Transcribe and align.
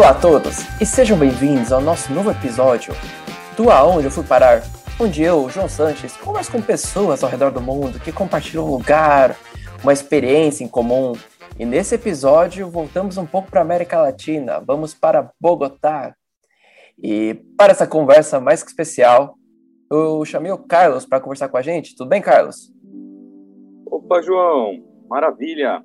Olá 0.00 0.12
a 0.12 0.18
todos 0.18 0.60
e 0.80 0.86
sejam 0.86 1.18
bem-vindos 1.18 1.70
ao 1.70 1.80
nosso 1.82 2.10
novo 2.10 2.30
episódio 2.30 2.94
do 3.54 3.70
Aonde 3.70 4.06
Eu 4.06 4.10
Fui 4.10 4.24
Parar, 4.24 4.62
onde 4.98 5.22
eu, 5.22 5.50
João 5.50 5.68
Sanches, 5.68 6.16
converso 6.16 6.50
com 6.50 6.62
pessoas 6.62 7.22
ao 7.22 7.28
redor 7.28 7.50
do 7.50 7.60
mundo 7.60 8.00
que 8.00 8.10
compartilham 8.10 8.64
um 8.64 8.70
lugar, 8.70 9.36
uma 9.82 9.92
experiência 9.92 10.64
em 10.64 10.68
comum. 10.68 11.12
E 11.58 11.66
nesse 11.66 11.96
episódio 11.96 12.70
voltamos 12.70 13.18
um 13.18 13.26
pouco 13.26 13.50
para 13.50 13.60
a 13.60 13.62
América 13.62 14.00
Latina, 14.00 14.58
vamos 14.66 14.94
para 14.94 15.30
Bogotá. 15.38 16.14
E 16.98 17.34
para 17.54 17.72
essa 17.72 17.86
conversa 17.86 18.40
mais 18.40 18.62
que 18.62 18.70
especial, 18.70 19.34
eu 19.92 20.24
chamei 20.24 20.50
o 20.50 20.56
Carlos 20.56 21.04
para 21.04 21.20
conversar 21.20 21.50
com 21.50 21.58
a 21.58 21.62
gente. 21.62 21.94
Tudo 21.94 22.08
bem, 22.08 22.22
Carlos? 22.22 22.72
Opa, 23.84 24.22
João, 24.22 24.82
maravilha! 25.10 25.82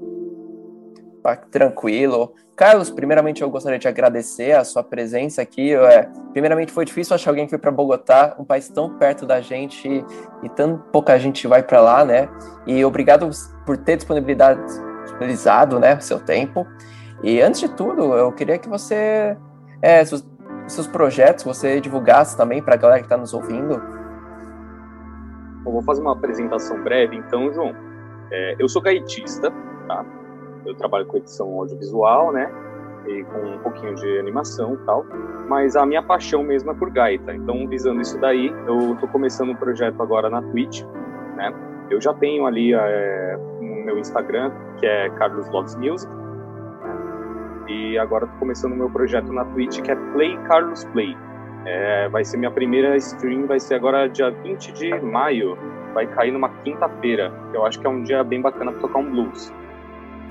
Tranquilo. 1.33 2.33
Carlos, 2.55 2.89
primeiramente 2.89 3.41
eu 3.41 3.49
gostaria 3.49 3.79
de 3.79 3.87
agradecer 3.87 4.53
a 4.53 4.63
sua 4.63 4.83
presença 4.83 5.41
aqui. 5.41 5.73
É, 5.73 6.09
primeiramente 6.31 6.71
foi 6.71 6.85
difícil 6.85 7.15
achar 7.15 7.31
alguém 7.31 7.45
que 7.45 7.49
foi 7.49 7.59
para 7.59 7.71
Bogotá, 7.71 8.35
um 8.39 8.45
país 8.45 8.69
tão 8.69 8.97
perto 8.97 9.25
da 9.25 9.41
gente 9.41 10.05
e, 10.43 10.49
tão 10.49 10.77
pouca 10.91 11.17
gente 11.17 11.47
vai 11.47 11.63
para 11.63 11.81
lá, 11.81 12.05
né? 12.05 12.29
E 12.65 12.83
obrigado 12.85 13.29
por 13.65 13.77
ter 13.77 13.97
disponibilidade, 13.97 14.61
disponibilizado, 15.03 15.79
né, 15.79 15.99
seu 15.99 16.19
tempo. 16.19 16.65
E 17.23 17.41
antes 17.41 17.59
de 17.59 17.69
tudo, 17.69 18.13
eu 18.13 18.31
queria 18.31 18.57
que 18.57 18.69
você, 18.69 19.35
é, 19.81 20.05
seus, 20.05 20.25
seus 20.67 20.87
projetos, 20.87 21.43
você 21.43 21.81
divulgasse 21.81 22.37
também 22.37 22.61
para 22.61 22.75
a 22.75 22.77
galera 22.77 22.99
que 22.99 23.05
está 23.05 23.17
nos 23.17 23.33
ouvindo. 23.33 23.81
Bom, 25.63 25.71
vou 25.71 25.81
fazer 25.81 26.01
uma 26.01 26.13
apresentação 26.13 26.81
breve, 26.83 27.15
então, 27.17 27.51
João. 27.51 27.73
É, 28.31 28.55
eu 28.59 28.69
sou 28.69 28.81
gaitista, 28.81 29.51
tá? 29.87 30.05
Eu 30.65 30.75
trabalho 30.75 31.05
com 31.05 31.17
edição 31.17 31.47
audiovisual, 31.59 32.31
né? 32.31 32.51
E 33.07 33.23
com 33.23 33.39
um 33.39 33.59
pouquinho 33.59 33.93
de 33.95 34.19
animação 34.19 34.73
e 34.73 34.77
tal. 34.85 35.05
Mas 35.47 35.75
a 35.75 35.85
minha 35.85 36.01
paixão 36.01 36.43
mesmo 36.43 36.71
é 36.71 36.73
por 36.73 36.89
gaita. 36.89 37.33
Então, 37.33 37.67
visando 37.67 38.01
isso 38.01 38.19
daí, 38.19 38.53
eu 38.67 38.95
tô 38.99 39.07
começando 39.07 39.51
um 39.51 39.55
projeto 39.55 40.01
agora 40.01 40.29
na 40.29 40.41
Twitch, 40.41 40.83
né? 41.35 41.53
Eu 41.89 42.01
já 42.01 42.13
tenho 42.13 42.47
ali 42.47 42.73
é, 42.73 43.37
no 43.61 43.85
meu 43.85 43.99
Instagram, 43.99 44.51
que 44.79 44.85
é 44.85 45.09
Carlos 45.11 45.47
Vlogs 45.49 45.75
Music. 45.75 46.11
E 47.67 47.97
agora 47.97 48.27
tô 48.27 48.37
começando 48.39 48.73
o 48.73 48.75
meu 48.75 48.89
projeto 48.89 49.31
na 49.31 49.45
Twitch, 49.45 49.81
que 49.81 49.91
é 49.91 49.95
Play 50.13 50.37
Carlos 50.47 50.83
Play. 50.85 51.15
É, 51.65 52.07
vai 52.09 52.23
ser 52.23 52.37
minha 52.37 52.51
primeira 52.51 52.95
stream, 52.97 53.47
vai 53.47 53.59
ser 53.59 53.75
agora 53.75 54.07
dia 54.07 54.29
20 54.29 54.71
de 54.71 54.99
maio. 55.01 55.57
Vai 55.93 56.07
cair 56.07 56.31
numa 56.31 56.49
quinta-feira. 56.63 57.31
Eu 57.53 57.65
acho 57.65 57.79
que 57.79 57.87
é 57.87 57.89
um 57.89 58.03
dia 58.03 58.23
bem 58.23 58.41
bacana 58.41 58.71
para 58.71 58.81
tocar 58.81 58.99
um 58.99 59.09
blues. 59.09 59.51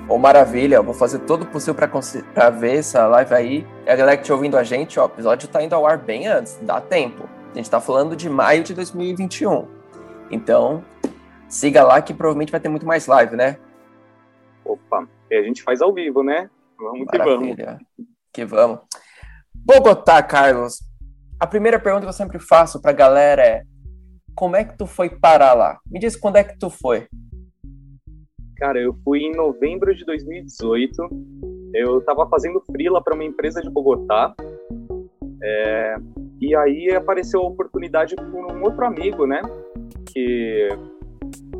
Ô, 0.06 0.18
maravilha, 0.18 0.76
eu 0.76 0.82
vou 0.82 0.92
fazer 0.92 1.20
todo 1.20 1.42
o 1.42 1.46
possível 1.46 1.74
para 1.74 2.50
ver 2.50 2.76
essa 2.76 3.06
live 3.06 3.34
aí. 3.34 3.66
E 3.86 3.90
a 3.90 3.96
galera 3.96 4.18
que 4.18 4.28
tá 4.28 4.34
ouvindo 4.34 4.58
a 4.58 4.62
gente, 4.62 5.00
ó, 5.00 5.04
o 5.04 5.06
episódio 5.06 5.48
tá 5.48 5.62
indo 5.62 5.74
ao 5.74 5.86
ar 5.86 5.96
bem 5.96 6.26
antes, 6.26 6.58
dá 6.60 6.78
tempo. 6.78 7.26
A 7.52 7.56
gente 7.56 7.70
tá 7.70 7.80
falando 7.80 8.14
de 8.14 8.28
maio 8.28 8.62
de 8.62 8.74
2021. 8.74 9.66
Então, 10.30 10.84
siga 11.48 11.82
lá 11.82 12.02
que 12.02 12.12
provavelmente 12.12 12.52
vai 12.52 12.60
ter 12.60 12.68
muito 12.68 12.84
mais 12.84 13.06
live, 13.06 13.34
né? 13.34 13.56
Opa, 14.62 15.08
e 15.30 15.36
a 15.36 15.42
gente 15.42 15.62
faz 15.62 15.80
ao 15.80 15.92
vivo, 15.92 16.22
né? 16.22 16.50
Vamos 16.78 17.06
maravilha. 17.06 17.54
que 17.56 17.64
vamos. 17.64 18.10
Que 18.32 18.44
vamos. 18.44 18.78
Bogotá, 19.54 20.22
Carlos. 20.22 20.80
A 21.40 21.46
primeira 21.46 21.78
pergunta 21.78 22.04
que 22.04 22.10
eu 22.10 22.14
sempre 22.14 22.38
faço 22.38 22.80
pra 22.80 22.92
galera 22.92 23.42
é: 23.42 23.62
como 24.34 24.54
é 24.54 24.64
que 24.64 24.76
tu 24.76 24.86
foi 24.86 25.08
parar 25.08 25.54
lá? 25.54 25.78
Me 25.86 25.98
diz 25.98 26.14
quando 26.14 26.36
é 26.36 26.44
que 26.44 26.58
tu 26.58 26.68
foi. 26.68 27.06
Cara, 28.56 28.80
eu 28.80 28.94
fui 29.04 29.20
em 29.20 29.32
novembro 29.32 29.94
de 29.94 30.04
2018. 30.04 30.92
Eu 31.74 31.98
estava 31.98 32.28
fazendo 32.28 32.62
freela 32.70 33.02
para 33.02 33.14
uma 33.14 33.24
empresa 33.24 33.60
de 33.60 33.68
Bogotá. 33.68 34.34
É, 35.42 35.96
e 36.40 36.54
aí 36.54 36.90
apareceu 36.94 37.40
a 37.40 37.48
oportunidade 37.48 38.14
por 38.14 38.52
um 38.52 38.62
outro 38.62 38.86
amigo, 38.86 39.26
né? 39.26 39.42
Que, 40.12 40.68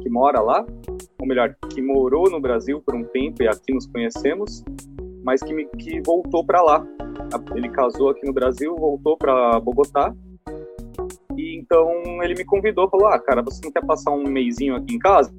que 0.01 0.09
mora 0.09 0.41
lá, 0.41 0.65
ou 1.19 1.27
melhor, 1.27 1.55
que 1.71 1.83
morou 1.83 2.31
no 2.31 2.41
Brasil 2.41 2.81
por 2.81 2.95
um 2.95 3.05
tempo 3.05 3.43
e 3.43 3.49
aqui 3.49 3.73
nos 3.73 3.87
conhecemos, 3.87 4.65
mas 5.25 5.43
que, 5.43 5.53
me, 5.53 5.65
que 5.67 6.01
voltou 6.01 6.45
para 6.45 6.63
lá. 6.63 6.87
Ele 7.55 7.69
casou 7.69 8.11
aqui 8.11 8.25
no 8.25 8.33
Brasil, 8.33 8.77
voltou 8.77 9.17
para 9.17 9.59
Bogotá. 9.59 10.15
E 11.37 11.59
então 11.59 11.91
ele 12.23 12.35
me 12.35 12.45
convidou, 12.45 12.89
falou: 12.89 13.09
Ah, 13.09 13.19
cara, 13.19 13.43
você 13.43 13.61
não 13.65 13.73
quer 13.73 13.85
passar 13.85 14.13
um 14.13 14.29
mêsinho 14.29 14.77
aqui 14.77 14.95
em 14.95 14.99
casa? 14.99 15.33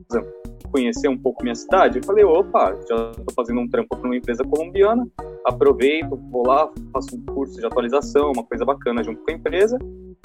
Conhecer 0.76 1.08
um 1.08 1.18
pouco 1.18 1.42
minha 1.42 1.56
cidade, 1.56 2.00
eu 2.00 2.04
falei, 2.04 2.26
opa, 2.26 2.76
já 2.90 3.12
estou 3.12 3.34
fazendo 3.34 3.62
um 3.62 3.68
trampo 3.70 3.96
para 3.96 4.06
uma 4.06 4.16
empresa 4.18 4.44
colombiana, 4.44 5.08
aproveito, 5.46 6.20
vou 6.30 6.46
lá, 6.46 6.70
faço 6.92 7.16
um 7.16 7.26
curso 7.34 7.58
de 7.58 7.66
atualização, 7.66 8.34
uma 8.34 8.44
coisa 8.44 8.66
bacana 8.66 9.02
junto 9.02 9.24
com 9.24 9.32
a 9.32 9.36
empresa, 9.36 9.80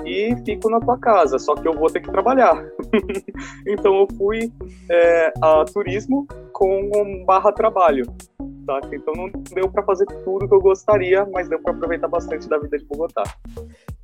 e 0.05 0.34
fico 0.44 0.69
na 0.69 0.81
tua 0.81 0.99
casa, 0.99 1.38
só 1.38 1.55
que 1.55 1.69
eu 1.69 1.72
vou 1.72 1.88
ter 1.88 2.00
que 2.00 2.11
trabalhar. 2.11 2.66
então 3.65 3.94
eu 4.00 4.09
fui 4.19 4.50
é, 4.91 5.33
a 5.41 5.65
turismo 5.65 6.27
com 6.53 6.91
um 6.97 7.25
barra 7.25 7.53
trabalho. 7.53 8.05
Tá? 8.67 8.81
Então 8.93 9.15
não 9.15 9.31
deu 9.55 9.71
para 9.71 9.84
fazer 9.84 10.06
tudo 10.25 10.49
que 10.49 10.55
eu 10.55 10.61
gostaria, 10.61 11.25
mas 11.27 11.49
deu 11.49 11.61
para 11.61 11.72
aproveitar 11.72 12.09
bastante 12.09 12.49
da 12.49 12.59
vida 12.59 12.77
de 12.77 12.84
Bogotá. 12.87 13.22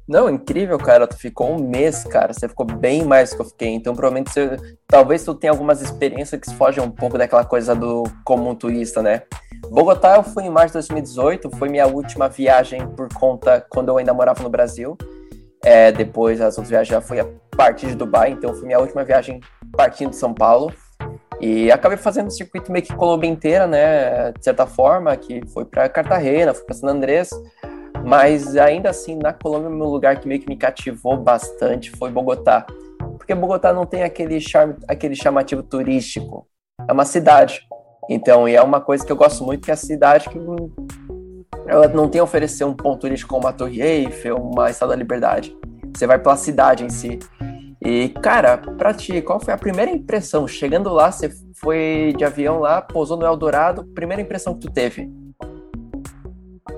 Não, 0.08 0.30
incrível, 0.30 0.78
cara. 0.78 1.06
Tu 1.06 1.16
ficou 1.16 1.52
um 1.52 1.58
mês, 1.58 2.04
cara. 2.04 2.32
Você 2.32 2.48
ficou 2.48 2.64
bem 2.64 3.04
mais 3.04 3.34
que 3.34 3.40
eu 3.40 3.44
fiquei. 3.44 3.70
Então, 3.70 3.92
provavelmente, 3.94 4.30
você, 4.30 4.56
talvez 4.86 5.24
tu 5.24 5.34
tenha 5.34 5.50
algumas 5.50 5.82
experiências 5.82 6.40
que 6.40 6.54
fogem 6.54 6.82
um 6.82 6.90
pouco 6.90 7.18
daquela 7.18 7.44
coisa 7.44 7.74
do 7.74 8.04
comum 8.24 8.54
turista, 8.54 9.02
né? 9.02 9.22
Bogotá 9.68 10.16
eu 10.16 10.22
fui 10.22 10.44
em 10.44 10.50
março 10.50 10.68
de 10.68 10.74
2018. 10.74 11.50
Foi 11.56 11.68
minha 11.68 11.88
última 11.88 12.28
viagem 12.28 12.86
por 12.88 13.12
conta 13.12 13.64
quando 13.68 13.88
eu 13.88 13.98
ainda 13.98 14.14
morava 14.14 14.42
no 14.42 14.48
Brasil. 14.48 14.96
É, 15.64 15.90
depois, 15.90 16.40
as 16.40 16.56
outras 16.56 16.70
viagens 16.70 16.88
já 16.88 17.00
foi 17.00 17.18
a 17.18 17.26
partir 17.56 17.88
de 17.88 17.96
Dubai. 17.96 18.30
Então, 18.30 18.54
foi 18.54 18.66
minha 18.66 18.78
última 18.78 19.02
viagem 19.02 19.40
partindo 19.76 20.10
de 20.10 20.16
São 20.16 20.32
Paulo. 20.32 20.72
E 21.40 21.70
acabei 21.70 21.98
fazendo 21.98 22.28
o 22.28 22.30
circuito 22.30 22.70
meio 22.70 22.84
que 22.84 22.94
Colômbia 22.94 23.28
inteira, 23.28 23.66
né? 23.66 24.30
De 24.32 24.44
certa 24.44 24.66
forma, 24.66 25.16
que 25.16 25.44
foi 25.52 25.64
para 25.64 25.88
Cartagena, 25.88 26.54
fui 26.54 26.64
para 26.64 26.76
San 26.76 26.88
Andrés. 26.88 27.28
Mas 28.06 28.56
ainda 28.56 28.90
assim, 28.90 29.16
na 29.16 29.32
Colômbia, 29.32 29.68
meu 29.68 29.88
lugar 29.88 30.20
que 30.20 30.28
meio 30.28 30.40
que 30.40 30.48
me 30.48 30.56
cativou 30.56 31.16
bastante 31.16 31.90
foi 31.90 32.08
Bogotá. 32.08 32.64
Porque 33.18 33.34
Bogotá 33.34 33.72
não 33.72 33.84
tem 33.84 34.04
aquele 34.04 34.40
charme, 34.40 34.76
aquele 34.86 35.16
chamativo 35.16 35.60
turístico. 35.60 36.46
É 36.88 36.92
uma 36.92 37.04
cidade. 37.04 37.62
Então, 38.08 38.48
e 38.48 38.54
é 38.54 38.62
uma 38.62 38.80
coisa 38.80 39.04
que 39.04 39.10
eu 39.10 39.16
gosto 39.16 39.42
muito, 39.44 39.64
que 39.64 39.72
é 39.72 39.74
a 39.74 39.76
cidade 39.76 40.28
que 40.28 40.38
ela 41.66 41.88
não 41.88 42.08
tem 42.08 42.20
a 42.20 42.24
oferecer 42.24 42.62
um 42.62 42.72
ponto 42.72 43.00
turístico 43.00 43.34
como 43.34 43.48
a 43.48 43.52
Torre 43.52 43.82
Eiffel, 43.82 44.36
uma 44.36 44.70
Estátua 44.70 44.94
da 44.94 45.02
Liberdade. 45.02 45.56
Você 45.92 46.06
vai 46.06 46.20
pela 46.20 46.36
cidade 46.36 46.84
em 46.84 46.88
si. 46.88 47.18
E, 47.84 48.10
cara, 48.22 48.56
pra 48.56 48.94
ti, 48.94 49.20
qual 49.20 49.40
foi 49.40 49.52
a 49.52 49.58
primeira 49.58 49.90
impressão? 49.90 50.46
Chegando 50.46 50.90
lá, 50.90 51.10
você 51.10 51.28
foi 51.56 52.14
de 52.16 52.24
avião 52.24 52.60
lá, 52.60 52.80
pousou 52.80 53.16
no 53.16 53.26
Eldorado, 53.26 53.84
primeira 53.86 54.22
impressão 54.22 54.54
que 54.54 54.60
tu 54.60 54.70
teve? 54.70 55.10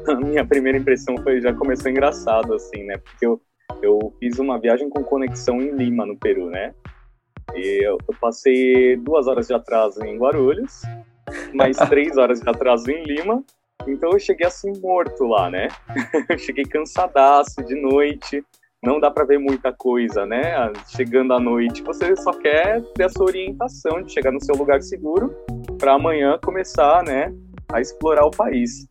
a 0.11 0.15
minha 0.15 0.45
primeira 0.45 0.79
impressão 0.79 1.17
foi 1.19 1.41
já 1.41 1.53
começou 1.53 1.91
engraçado, 1.91 2.55
assim, 2.55 2.85
né? 2.85 2.97
Porque 2.99 3.27
eu, 3.27 3.41
eu 3.83 4.15
fiz 4.19 4.39
uma 4.39 4.59
viagem 4.59 4.89
com 4.89 5.05
conexão 5.05 5.61
em 5.61 5.71
Lima, 5.71 6.07
no 6.07 6.17
Peru, 6.17 6.49
né? 6.49 6.75
E 7.55 7.85
eu, 7.85 7.99
eu 8.09 8.15
passei 8.21 8.97
duas 8.97 9.27
horas 9.27 9.47
de 9.47 9.55
atraso 9.55 10.05
em 10.05 10.19
Guarulhos, 10.19 10.82
mais 11.55 11.77
três 11.88 12.17
horas 12.17 12.41
de 12.41 12.49
atraso 12.49 12.91
em 12.91 13.05
Lima, 13.05 13.43
então 13.87 14.11
eu 14.11 14.19
cheguei 14.19 14.47
assim 14.47 14.73
morto 14.81 15.25
lá, 15.25 15.50
né? 15.50 15.69
eu 16.29 16.38
cheguei 16.38 16.65
cansadaço 16.65 17.62
de 17.65 17.75
noite, 17.75 18.44
não 18.82 19.00
dá 19.00 19.11
para 19.11 19.25
ver 19.25 19.38
muita 19.38 19.73
coisa, 19.73 20.25
né? 20.25 20.73
Chegando 20.88 21.32
à 21.32 21.41
noite, 21.41 21.82
você 21.82 22.15
só 22.17 22.32
quer 22.32 22.82
ter 22.94 23.05
a 23.05 23.09
sua 23.09 23.27
orientação 23.27 24.03
de 24.03 24.12
chegar 24.12 24.31
no 24.31 24.43
seu 24.43 24.55
lugar 24.55 24.81
seguro 24.82 25.35
para 25.79 25.94
amanhã 25.94 26.38
começar, 26.44 27.03
né, 27.05 27.32
a 27.73 27.81
explorar 27.81 28.25
o 28.27 28.31
país. 28.31 28.87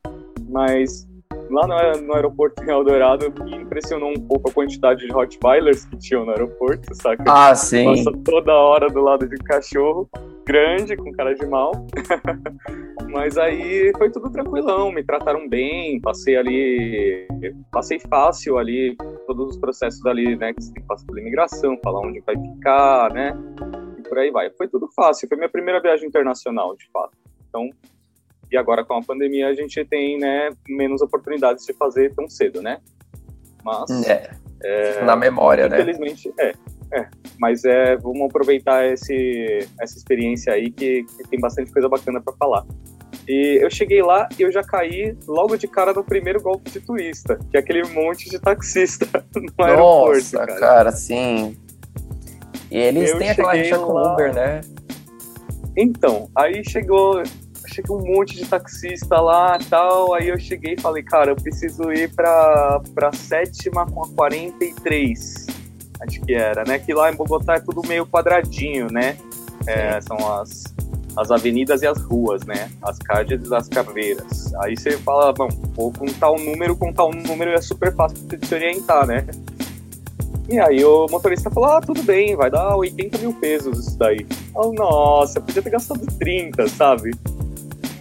Mas 0.50 1.07
lá 1.49 1.67
no, 1.67 2.01
no 2.01 2.13
aeroporto 2.13 2.63
em 2.63 2.69
Eldorado 2.69 3.33
me 3.44 3.55
impressionou 3.55 4.11
um 4.11 4.27
pouco 4.27 4.49
a 4.49 4.53
quantidade 4.53 5.05
de 5.05 5.11
Rottweilers 5.11 5.85
que 5.85 5.97
tinham 5.97 6.25
no 6.25 6.31
aeroporto, 6.31 6.94
saca? 6.95 7.23
Ah, 7.27 7.55
sim. 7.55 7.85
Passa 7.85 8.11
toda 8.23 8.53
hora 8.53 8.88
do 8.88 9.01
lado 9.01 9.27
de 9.27 9.35
um 9.35 9.44
cachorro 9.44 10.09
grande, 10.45 10.95
com 10.95 11.11
cara 11.11 11.35
de 11.35 11.45
mal. 11.45 11.71
Mas 13.11 13.38
aí 13.38 13.91
foi 13.97 14.09
tudo 14.09 14.31
tranquilão, 14.31 14.91
me 14.91 15.03
trataram 15.03 15.47
bem, 15.47 15.99
passei 15.99 16.38
ali, 16.38 17.27
passei 17.71 18.00
fácil 18.00 18.57
ali 18.57 18.95
todos 19.25 19.51
os 19.51 19.57
processos 19.57 20.05
ali, 20.05 20.35
né, 20.35 20.53
que 20.53 20.63
você 20.63 20.73
tem 20.73 20.81
que 20.81 20.88
passar 20.88 21.05
pela 21.05 21.19
imigração, 21.19 21.77
falar 21.83 22.01
onde 22.01 22.21
vai 22.21 22.35
ficar, 22.35 23.13
né, 23.13 23.33
e 23.97 24.01
por 24.03 24.17
aí 24.17 24.31
vai. 24.31 24.50
Foi 24.51 24.67
tudo 24.67 24.88
fácil, 24.95 25.27
foi 25.27 25.38
minha 25.38 25.50
primeira 25.50 25.81
viagem 25.81 26.07
internacional, 26.07 26.75
de 26.75 26.89
fato. 26.91 27.17
Então, 27.50 27.69
e 28.51 28.57
agora 28.57 28.83
com 28.83 28.95
a 28.95 29.01
pandemia 29.01 29.47
a 29.47 29.53
gente 29.53 29.83
tem 29.85 30.17
né, 30.17 30.49
menos 30.67 31.01
oportunidades 31.01 31.65
de 31.65 31.73
fazer 31.73 32.13
tão 32.13 32.29
cedo, 32.29 32.61
né? 32.61 32.79
Mas 33.63 34.07
é, 34.07 34.31
é, 34.63 35.03
na 35.03 35.15
memória, 35.15 35.67
infelizmente, 35.67 36.31
né? 36.38 36.53
Infelizmente, 36.53 36.91
é, 36.91 36.99
é. 36.99 37.07
Mas 37.39 37.65
é, 37.65 37.97
vamos 37.97 38.29
aproveitar 38.29 38.85
esse, 38.85 39.67
essa 39.79 39.97
experiência 39.97 40.53
aí 40.53 40.71
que, 40.71 41.03
que 41.03 41.23
tem 41.29 41.39
bastante 41.39 41.71
coisa 41.71 41.89
bacana 41.89 42.21
para 42.21 42.33
falar. 42.33 42.65
E 43.27 43.59
eu 43.61 43.69
cheguei 43.69 44.01
lá 44.01 44.29
e 44.39 44.41
eu 44.41 44.51
já 44.51 44.63
caí 44.63 45.15
logo 45.27 45.57
de 45.57 45.67
cara 45.67 45.93
no 45.93 46.03
primeiro 46.03 46.41
golpe 46.41 46.71
de 46.71 46.79
turista, 46.79 47.38
que 47.51 47.57
é 47.57 47.59
aquele 47.59 47.83
monte 47.89 48.29
de 48.29 48.39
taxista 48.39 49.05
no 49.35 49.65
aeroporto. 49.65 50.15
Nossa, 50.15 50.38
cara, 50.38 50.59
cara 50.59 50.91
sim. 50.91 51.57
E 52.71 52.77
eles 52.77 53.11
eu 53.11 53.19
têm 53.19 53.29
aquela 53.29 53.53
rixa 53.53 53.77
com 53.79 53.93
o 53.93 54.13
Uber, 54.13 54.33
né? 54.33 54.61
Então, 55.75 56.29
aí 56.35 56.63
chegou, 56.67 57.21
chegou 57.67 58.01
um 58.01 58.15
monte 58.15 58.35
de 58.35 58.45
taxista 58.45 59.19
lá 59.19 59.57
tal. 59.69 60.13
Aí 60.13 60.29
eu 60.29 60.39
cheguei 60.39 60.75
e 60.77 60.81
falei, 60.81 61.03
cara, 61.03 61.31
eu 61.31 61.35
preciso 61.35 61.91
ir 61.91 62.13
pra, 62.13 62.81
pra 62.93 63.11
sétima 63.11 63.85
com 63.85 64.03
a 64.03 64.07
43. 64.09 65.47
Acho 65.99 66.21
que 66.21 66.33
era, 66.33 66.63
né? 66.63 66.79
Que 66.79 66.93
lá 66.93 67.11
em 67.11 67.15
Bogotá 67.15 67.55
é 67.55 67.59
tudo 67.59 67.81
meio 67.87 68.05
quadradinho, 68.05 68.87
né? 68.91 69.17
É, 69.65 69.99
são 70.01 70.17
as, 70.39 70.63
as 71.17 71.31
avenidas 71.31 71.81
e 71.81 71.87
as 71.87 71.99
ruas, 72.01 72.45
né? 72.45 72.69
As 72.81 72.99
calles 72.99 73.49
e 73.49 73.55
as 73.55 73.67
caveiras. 73.67 74.53
Aí 74.61 74.77
você 74.77 74.97
fala, 74.97 75.33
bom, 75.33 75.49
vou 75.73 75.91
com 75.91 76.05
tal 76.05 76.37
número, 76.37 76.75
com 76.75 76.93
tal 76.93 77.11
número 77.11 77.51
é 77.51 77.61
super 77.61 77.93
fácil 77.93 78.19
de 78.27 78.45
se 78.45 78.53
orientar, 78.53 79.07
né? 79.07 79.25
E 80.49 80.57
aí 80.59 80.83
o 80.85 81.07
motorista 81.09 81.49
falou, 81.49 81.71
ah, 81.71 81.81
tudo 81.81 82.01
bem, 82.03 82.35
vai 82.35 82.49
dar 82.49 82.77
80 82.77 83.17
mil 83.17 83.33
pesos 83.33 83.79
isso 83.79 83.97
daí. 83.97 84.25
Oh, 84.55 84.71
nossa, 84.71 85.41
podia 85.41 85.61
ter 85.61 85.71
gastado 85.71 86.05
30, 86.19 86.69
sabe? 86.69 87.11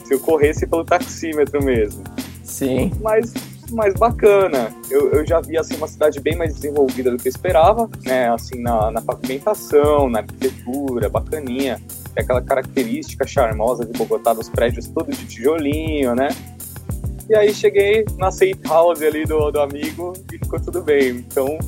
Se 0.07 0.15
eu 0.15 0.21
corresse 0.21 0.67
pelo 0.67 0.85
taxímetro 0.85 1.63
mesmo. 1.63 2.05
Sim. 2.45 2.93
Mas, 3.01 3.35
mais 3.73 3.95
bacana. 3.95 4.73
Eu, 4.89 5.11
eu 5.11 5.27
já 5.27 5.41
vi, 5.41 5.59
assim, 5.59 5.75
uma 5.77 5.89
cidade 5.89 6.21
bem 6.21 6.37
mais 6.37 6.55
desenvolvida 6.55 7.11
do 7.11 7.17
que 7.17 7.27
eu 7.27 7.31
esperava, 7.31 7.91
né? 8.05 8.31
Assim, 8.31 8.61
na, 8.61 8.91
na 8.91 9.01
pavimentação, 9.01 10.09
na 10.09 10.21
arquitetura, 10.21 11.09
bacaninha. 11.09 11.81
Tem 12.15 12.23
aquela 12.23 12.41
característica 12.41 13.27
charmosa 13.27 13.85
de 13.85 13.93
Bogotá, 13.99 14.33
dos 14.33 14.49
prédios 14.49 14.87
todos 14.87 15.17
de 15.17 15.27
tijolinho, 15.27 16.15
né? 16.15 16.29
E 17.29 17.35
aí 17.35 17.53
cheguei 17.53 18.05
na 18.17 18.31
safe 18.31 18.61
house 18.69 19.03
ali 19.03 19.25
do, 19.25 19.51
do 19.51 19.61
amigo 19.61 20.13
e 20.33 20.39
ficou 20.39 20.61
tudo 20.61 20.81
bem. 20.81 21.17
Então, 21.17 21.59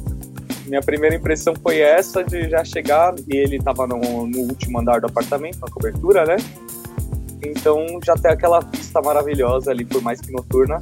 minha 0.69 0.81
primeira 0.81 1.17
impressão 1.17 1.55
foi 1.61 1.81
essa 1.81 2.23
de 2.23 2.49
já 2.49 2.64
chegar 2.64 3.14
e 3.26 3.37
ele 3.37 3.56
estava 3.56 3.87
no, 3.87 4.26
no, 4.26 4.38
último 4.41 4.79
andar 4.79 5.00
do 5.00 5.06
apartamento, 5.06 5.58
na 5.61 5.69
cobertura, 5.69 6.25
né? 6.25 6.37
Então 7.43 7.87
já 8.05 8.14
tem 8.14 8.31
aquela 8.31 8.61
vista 8.61 9.00
maravilhosa 9.00 9.70
ali, 9.70 9.85
por 9.85 10.02
mais 10.02 10.20
que 10.20 10.32
noturna, 10.32 10.79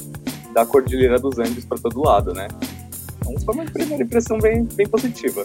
da 0.53 0.64
Cordilheira 0.64 1.19
dos 1.19 1.38
Andes 1.38 1.64
para 1.64 1.79
todo 1.79 2.03
lado, 2.03 2.32
né? 2.32 2.49
Então 3.19 3.35
foi 3.41 3.55
uma 3.55 3.64
primeira 3.64 4.03
impressão 4.03 4.38
bem, 4.38 4.64
bem 4.64 4.87
positiva. 4.88 5.43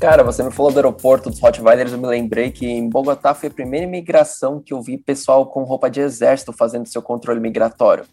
Cara, 0.00 0.24
você 0.24 0.42
me 0.42 0.50
falou 0.50 0.72
do 0.72 0.78
aeroporto 0.78 1.30
dos 1.30 1.40
Rottweilers, 1.40 1.92
eu 1.92 1.98
me 1.98 2.06
lembrei 2.06 2.50
que 2.50 2.66
em 2.66 2.88
Bogotá 2.88 3.34
foi 3.34 3.48
a 3.48 3.52
primeira 3.52 3.86
imigração 3.86 4.60
que 4.60 4.72
eu 4.72 4.82
vi 4.82 4.98
pessoal 4.98 5.46
com 5.46 5.62
roupa 5.62 5.88
de 5.88 6.00
exército 6.00 6.52
fazendo 6.52 6.88
seu 6.88 7.00
controle 7.00 7.38
migratório. 7.38 8.04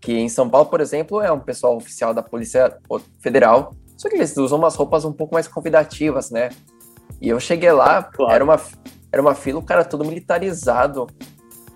Que 0.00 0.12
em 0.12 0.28
São 0.28 0.48
Paulo, 0.48 0.68
por 0.68 0.80
exemplo, 0.80 1.20
é 1.20 1.30
um 1.30 1.40
pessoal 1.40 1.76
oficial 1.76 2.14
da 2.14 2.22
Polícia 2.22 2.78
Federal 3.20 3.74
só 3.96 4.08
que 4.08 4.16
eles 4.16 4.36
usam 4.36 4.58
umas 4.58 4.74
roupas 4.74 5.04
um 5.04 5.12
pouco 5.12 5.34
mais 5.34 5.48
convidativas, 5.48 6.30
né? 6.30 6.50
E 7.20 7.28
eu 7.28 7.38
cheguei 7.38 7.72
lá, 7.72 8.02
claro. 8.02 8.32
era, 8.32 8.44
uma, 8.44 8.60
era 9.14 9.22
uma 9.22 9.34
fila, 9.34 9.60
o 9.60 9.62
cara 9.62 9.84
todo 9.84 10.04
militarizado. 10.04 11.06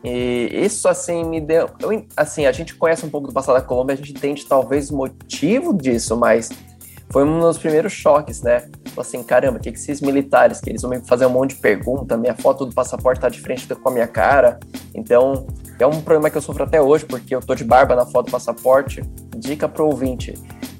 E 0.03 0.51
isso, 0.53 0.89
assim, 0.89 1.25
me 1.25 1.41
deu. 1.41 1.71
Eu, 1.81 2.05
assim, 2.17 2.47
a 2.47 2.53
gente 2.53 2.75
conhece 2.75 3.07
um 3.07 3.09
pouco 3.09 3.29
do 3.29 3.33
passado 3.33 3.55
da 3.55 3.63
Colômbia, 3.63 3.95
a 3.95 3.97
gente 3.97 4.11
entende 4.11 4.45
talvez 4.45 4.91
o 4.91 4.97
motivo 4.97 5.73
disso, 5.73 6.17
mas 6.17 6.51
foi 7.11 7.25
um 7.25 7.39
dos 7.39 7.57
primeiros 7.57 7.93
choques, 7.93 8.43
né? 8.43 8.69
Assim, 8.97 9.23
caramba, 9.23 9.59
o 9.59 9.61
que, 9.61 9.71
que 9.71 9.79
esses 9.79 10.01
militares, 10.01 10.61
que 10.61 10.69
eles 10.69 10.83
vão 10.83 10.91
me 10.91 11.01
fazer 11.07 11.27
um 11.27 11.31
monte 11.31 11.55
de 11.55 11.61
pergunta, 11.61 12.17
minha 12.17 12.35
foto 12.35 12.67
do 12.67 12.75
passaporte 12.75 13.21
tá 13.21 13.29
de 13.29 13.41
frente 13.41 13.73
com 13.73 13.89
a 13.89 13.93
minha 13.93 14.09
cara. 14.09 14.59
Então, 14.93 15.47
é 15.79 15.87
um 15.87 16.01
problema 16.01 16.29
que 16.29 16.37
eu 16.37 16.43
sofro 16.43 16.65
até 16.65 16.83
hoje, 16.83 17.07
porque 17.07 17.35
eu 17.35 17.41
tô 17.41 17.55
de 17.55 17.63
barba 17.63 17.95
na 17.95 18.05
foto 18.05 18.27
do 18.27 18.33
passaporte. 18.33 19.03
Dica 19.37 19.69
pro 19.69 19.87
ouvinte 19.87 20.35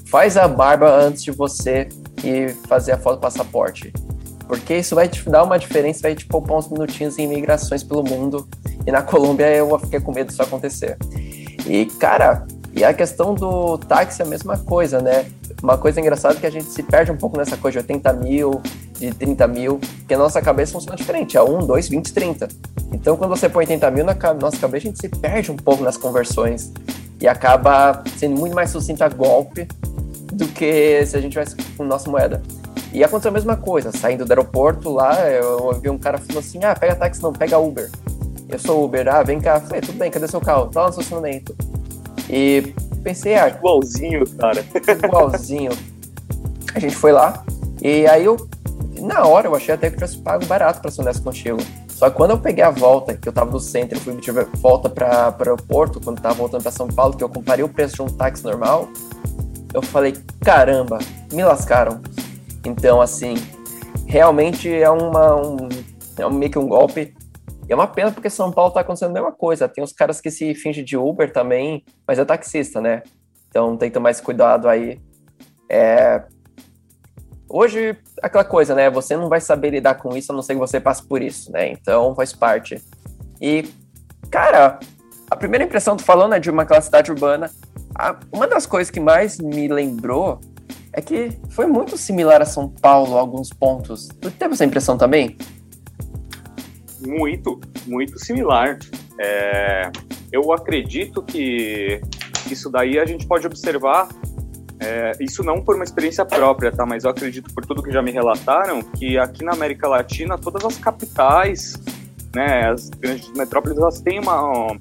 faz 0.07 0.37
a 0.37 0.49
barba 0.49 0.91
antes 0.91 1.23
de 1.23 1.31
você 1.31 1.89
ir 2.25 2.55
fazer 2.67 2.93
a 2.93 2.99
foto 2.99 3.17
do 3.17 3.21
passaporte. 3.21 3.93
Porque 4.49 4.79
isso 4.79 4.95
vai 4.95 5.07
te 5.09 5.29
dar 5.29 5.45
uma 5.45 5.59
diferença, 5.59 6.01
vai 6.03 6.15
te 6.15 6.25
poupar 6.27 6.57
uns 6.57 6.69
minutinhos 6.69 7.19
em 7.19 7.25
imigrações 7.25 7.85
pelo 7.85 8.03
mundo. 8.03 8.49
E 8.87 8.91
na 8.91 9.03
Colômbia 9.03 9.55
eu 9.55 9.79
fiquei 9.79 10.01
com 10.01 10.11
medo 10.11 10.29
disso 10.29 10.43
acontecer. 10.43 10.97
E, 11.67 11.85
cara, 11.85 12.47
e 12.75 12.83
a 12.83 12.95
questão 12.95 13.35
do 13.35 13.77
táxi 13.77 14.23
é 14.23 14.25
a 14.25 14.29
mesma 14.29 14.57
coisa, 14.57 15.01
né? 15.01 15.27
Uma 15.63 15.77
coisa 15.77 16.01
engraçada 16.01 16.35
é 16.35 16.41
que 16.41 16.47
a 16.47 16.51
gente 16.51 16.71
se 16.71 16.83
perde 16.83 17.11
um 17.11 17.17
pouco 17.17 17.37
nessa 17.37 17.57
coisa 17.57 17.81
de 17.81 17.93
80 17.93 18.13
mil, 18.15 18.63
de 18.93 19.13
30 19.13 19.47
mil, 19.49 19.81
porque 19.99 20.15
a 20.15 20.19
nossa 20.19 20.41
cabeça 20.41 20.73
funciona 20.73 20.97
diferente, 20.97 21.37
é 21.37 21.43
1, 21.43 21.67
2, 21.67 21.89
20, 21.89 22.13
30. 22.13 22.49
Então, 22.93 23.17
quando 23.17 23.31
você 23.31 23.49
põe 23.49 23.65
80 23.65 23.91
mil 23.91 24.05
na 24.05 24.15
nossa 24.35 24.57
cabeça, 24.57 24.87
a 24.87 24.91
gente 24.91 25.01
se 25.01 25.09
perde 25.09 25.51
um 25.51 25.57
pouco 25.57 25.83
nas 25.83 25.97
conversões 25.97 26.73
e 27.21 27.27
acaba 27.27 28.03
sendo 28.17 28.39
muito 28.39 28.55
mais 28.55 28.71
sucinto 28.71 29.03
a 29.03 29.09
golpe 29.09 29.67
do 30.33 30.47
que 30.47 31.05
se 31.05 31.17
a 31.17 31.21
gente 31.21 31.33
tivesse 31.33 31.57
com 31.77 31.85
nossa 31.85 32.09
moeda. 32.09 32.41
E 32.93 33.05
aconteceu 33.05 33.31
a 33.31 33.35
mesma 33.35 33.57
coisa, 33.57 33.93
saindo 33.93 34.25
do 34.25 34.31
aeroporto 34.31 34.91
lá, 34.91 35.29
eu 35.29 35.65
ouvi 35.65 35.91
um 35.91 35.99
cara 35.99 36.19
falando 36.19 36.39
assim, 36.39 36.65
ah, 36.65 36.75
pega 36.75 36.97
táxi 36.97 37.23
não, 37.23 37.33
pega 37.33 37.59
Uber. 37.59 37.91
Eu 38.49 38.59
sou 38.59 38.85
Uber, 38.85 39.07
ah, 39.09 39.23
vem 39.23 39.41
cá. 39.41 39.61
Falei, 39.61 39.83
tudo 39.83 39.99
bem, 39.99 40.11
cadê 40.11 40.27
seu 40.27 40.41
carro? 40.41 40.67
Tá 40.67 40.81
lá 40.81 40.87
no 40.87 40.93
estacionamento. 40.93 41.55
E 42.31 42.75
pensei, 43.03 43.35
ah... 43.35 43.49
Igualzinho, 43.49 44.27
cara. 44.39 44.65
Igualzinho. 45.05 45.73
A 46.75 46.79
gente 46.79 46.97
foi 46.97 47.13
lá, 47.13 47.45
e 47.83 48.07
aí 48.07 48.25
eu, 48.25 48.37
na 49.01 49.27
hora, 49.27 49.49
eu 49.49 49.55
achei 49.55 49.75
até 49.75 49.89
que 49.89 49.97
eu 49.97 49.99
tivesse 49.99 50.19
pago 50.19 50.45
barato 50.47 50.81
pra 50.81 50.91
ser 50.91 51.03
honesto 51.03 51.23
contigo. 51.23 51.59
Só 51.89 52.09
que 52.09 52.17
quando 52.17 52.31
eu 52.31 52.39
peguei 52.39 52.63
a 52.63 52.71
volta, 52.71 53.15
que 53.15 53.29
eu 53.29 53.33
tava 53.33 53.51
no 53.51 53.59
centro, 53.59 53.99
eu 53.99 54.01
fui 54.01 54.17
tive 54.19 54.45
volta 54.59 54.89
para 54.89 55.35
o 55.37 55.43
aeroporto, 55.43 56.01
quando 56.01 56.21
tava 56.21 56.35
voltando 56.35 56.63
para 56.63 56.71
São 56.71 56.87
Paulo, 56.87 57.17
que 57.17 57.25
eu 57.25 57.29
comparei 57.29 57.65
o 57.65 57.69
preço 57.69 57.97
de 57.97 58.03
um 58.03 58.07
táxi 58.07 58.45
normal, 58.45 58.89
eu 59.75 59.83
falei, 59.83 60.15
caramba, 60.41 60.99
me 61.33 61.43
lascaram. 61.43 62.01
Então, 62.65 63.01
assim, 63.01 63.35
realmente 64.07 64.73
é 64.73 64.91
uma 64.91 65.37
um, 65.37 65.69
é 66.19 66.29
meio 66.31 66.51
que 66.51 66.59
um 66.59 66.69
golpe. 66.69 67.15
E 67.69 67.73
é 67.73 67.75
uma 67.75 67.87
pena 67.87 68.11
porque 68.11 68.31
São 68.31 68.51
Paulo 68.51 68.73
tá 68.73 68.81
acontecendo 68.81 69.11
a 69.11 69.15
mesma 69.15 69.33
coisa. 69.33 69.69
Tem 69.69 69.85
os 69.85 69.93
caras 69.93 70.21
que 70.21 70.31
se 70.31 70.55
fingem 70.55 70.85
de 70.85 70.97
Uber 70.97 71.33
também, 71.33 71.85
mas 72.07 72.19
é 72.19 72.25
taxista, 72.25 72.81
né? 72.81 73.03
Então 73.49 73.77
tem 73.77 73.91
que 73.91 73.95
tomar 73.95 74.11
esse 74.11 74.23
cuidado 74.23 74.69
aí. 74.69 75.01
É... 75.69 76.23
Hoje, 77.49 77.97
aquela 78.23 78.45
coisa, 78.45 78.75
né? 78.75 78.91
Você 78.91 79.17
não 79.17 79.29
vai 79.29 79.41
saber 79.41 79.71
lidar 79.71 79.95
com 79.95 80.17
isso 80.17 80.33
a 80.33 80.35
não 80.35 80.43
ser 80.43 80.55
que 80.55 80.61
você 80.61 80.81
passe 80.81 81.07
por 81.07 81.23
isso, 81.23 81.53
né? 81.53 81.71
Então 81.71 82.15
faz 82.15 82.33
parte. 82.33 82.83
E, 83.41 83.69
cara, 84.31 84.79
a 85.31 85.37
primeira 85.37 85.65
impressão, 85.65 85.97
tô 85.97 86.05
falando, 86.05 86.35
é 86.35 86.41
de 86.41 86.51
uma 86.51 86.67
classe 86.67 86.87
cidade 86.87 87.11
urbana 87.11 87.51
a, 87.99 88.17
uma 88.33 88.47
das 88.47 88.65
coisas 88.65 88.91
que 88.91 89.01
mais 89.01 89.39
me 89.39 89.67
lembrou 89.67 90.41
é 90.99 91.01
que 91.01 91.31
foi 91.51 91.67
muito 91.67 91.97
similar 91.97 92.43
a 92.43 92.45
São 92.45 92.69
Paulo, 92.69 93.17
alguns 93.17 93.51
pontos. 93.51 94.09
Tu 94.21 94.31
teve 94.33 94.55
essa 94.55 94.65
impressão 94.65 94.99
também? 94.99 95.37
Muito, 97.07 97.61
muito 97.87 98.19
similar. 98.19 98.79
É, 99.21 99.91
eu 100.33 100.53
acredito 100.53 101.23
que 101.23 102.01
isso 102.51 102.69
daí 102.69 102.99
a 102.99 103.07
gente 103.07 103.27
pode 103.27 103.47
observar, 103.47 104.09
é, 104.81 105.13
isso 105.21 105.45
não 105.45 105.63
por 105.63 105.77
uma 105.77 105.85
experiência 105.85 106.25
própria, 106.25 106.73
tá? 106.73 106.85
Mas 106.85 107.05
eu 107.05 107.11
acredito 107.11 107.55
por 107.55 107.65
tudo 107.65 107.81
que 107.81 107.93
já 107.93 108.03
me 108.03 108.11
relataram, 108.11 108.83
que 108.83 109.17
aqui 109.17 109.45
na 109.45 109.53
América 109.53 109.87
Latina, 109.87 110.37
todas 110.37 110.65
as 110.65 110.79
capitais, 110.79 111.75
né, 112.35 112.71
as 112.71 112.89
grandes 112.89 113.31
metrópoles, 113.35 113.79
elas 113.79 114.01
têm 114.01 114.19
uma, 114.19 114.77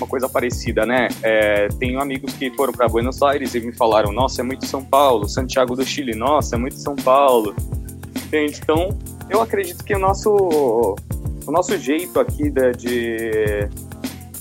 uma 0.00 0.06
coisa 0.06 0.28
parecida, 0.28 0.86
né? 0.86 1.08
É, 1.22 1.68
tenho 1.78 2.00
amigos 2.00 2.32
que 2.34 2.50
foram 2.50 2.72
para 2.72 2.88
Buenos 2.88 3.22
Aires 3.22 3.54
e 3.54 3.60
me 3.60 3.72
falaram: 3.72 4.12
nossa, 4.12 4.40
é 4.40 4.44
muito 4.44 4.66
São 4.66 4.84
Paulo. 4.84 5.28
Santiago 5.28 5.76
do 5.76 5.84
Chile, 5.84 6.14
nossa, 6.14 6.56
é 6.56 6.58
muito 6.58 6.78
São 6.78 6.96
Paulo. 6.96 7.54
Entende? 8.16 8.60
Então, 8.62 8.96
eu 9.28 9.40
acredito 9.40 9.84
que 9.84 9.94
o 9.94 9.98
nosso, 9.98 10.30
o 10.30 11.52
nosso 11.52 11.76
jeito 11.78 12.18
aqui 12.18 12.50
de, 12.50 12.72
de 12.72 13.68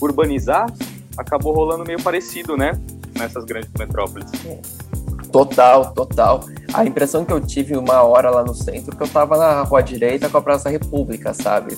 urbanizar 0.01 0.71
acabou 1.17 1.53
rolando 1.53 1.83
meio 1.85 2.01
parecido, 2.01 2.55
né? 2.55 2.79
Nessas 3.17 3.43
grandes 3.45 3.71
metrópoles. 3.77 4.31
Total, 5.31 5.93
total. 5.93 6.43
A 6.73 6.85
impressão 6.85 7.23
que 7.23 7.31
eu 7.31 7.39
tive 7.39 7.75
uma 7.77 8.01
hora 8.01 8.29
lá 8.29 8.43
no 8.43 8.55
centro 8.55 8.95
que 8.95 9.03
eu 9.03 9.07
tava 9.07 9.37
na 9.37 9.61
rua 9.63 9.81
direita 9.81 10.29
com 10.29 10.37
a 10.37 10.41
Praça 10.41 10.69
República, 10.69 11.33
sabe? 11.33 11.77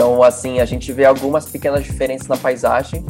Então, 0.00 0.22
assim, 0.22 0.60
a 0.60 0.64
gente 0.64 0.90
vê 0.94 1.04
algumas 1.04 1.44
pequenas 1.44 1.84
diferenças 1.84 2.26
na 2.26 2.34
paisagem. 2.34 3.04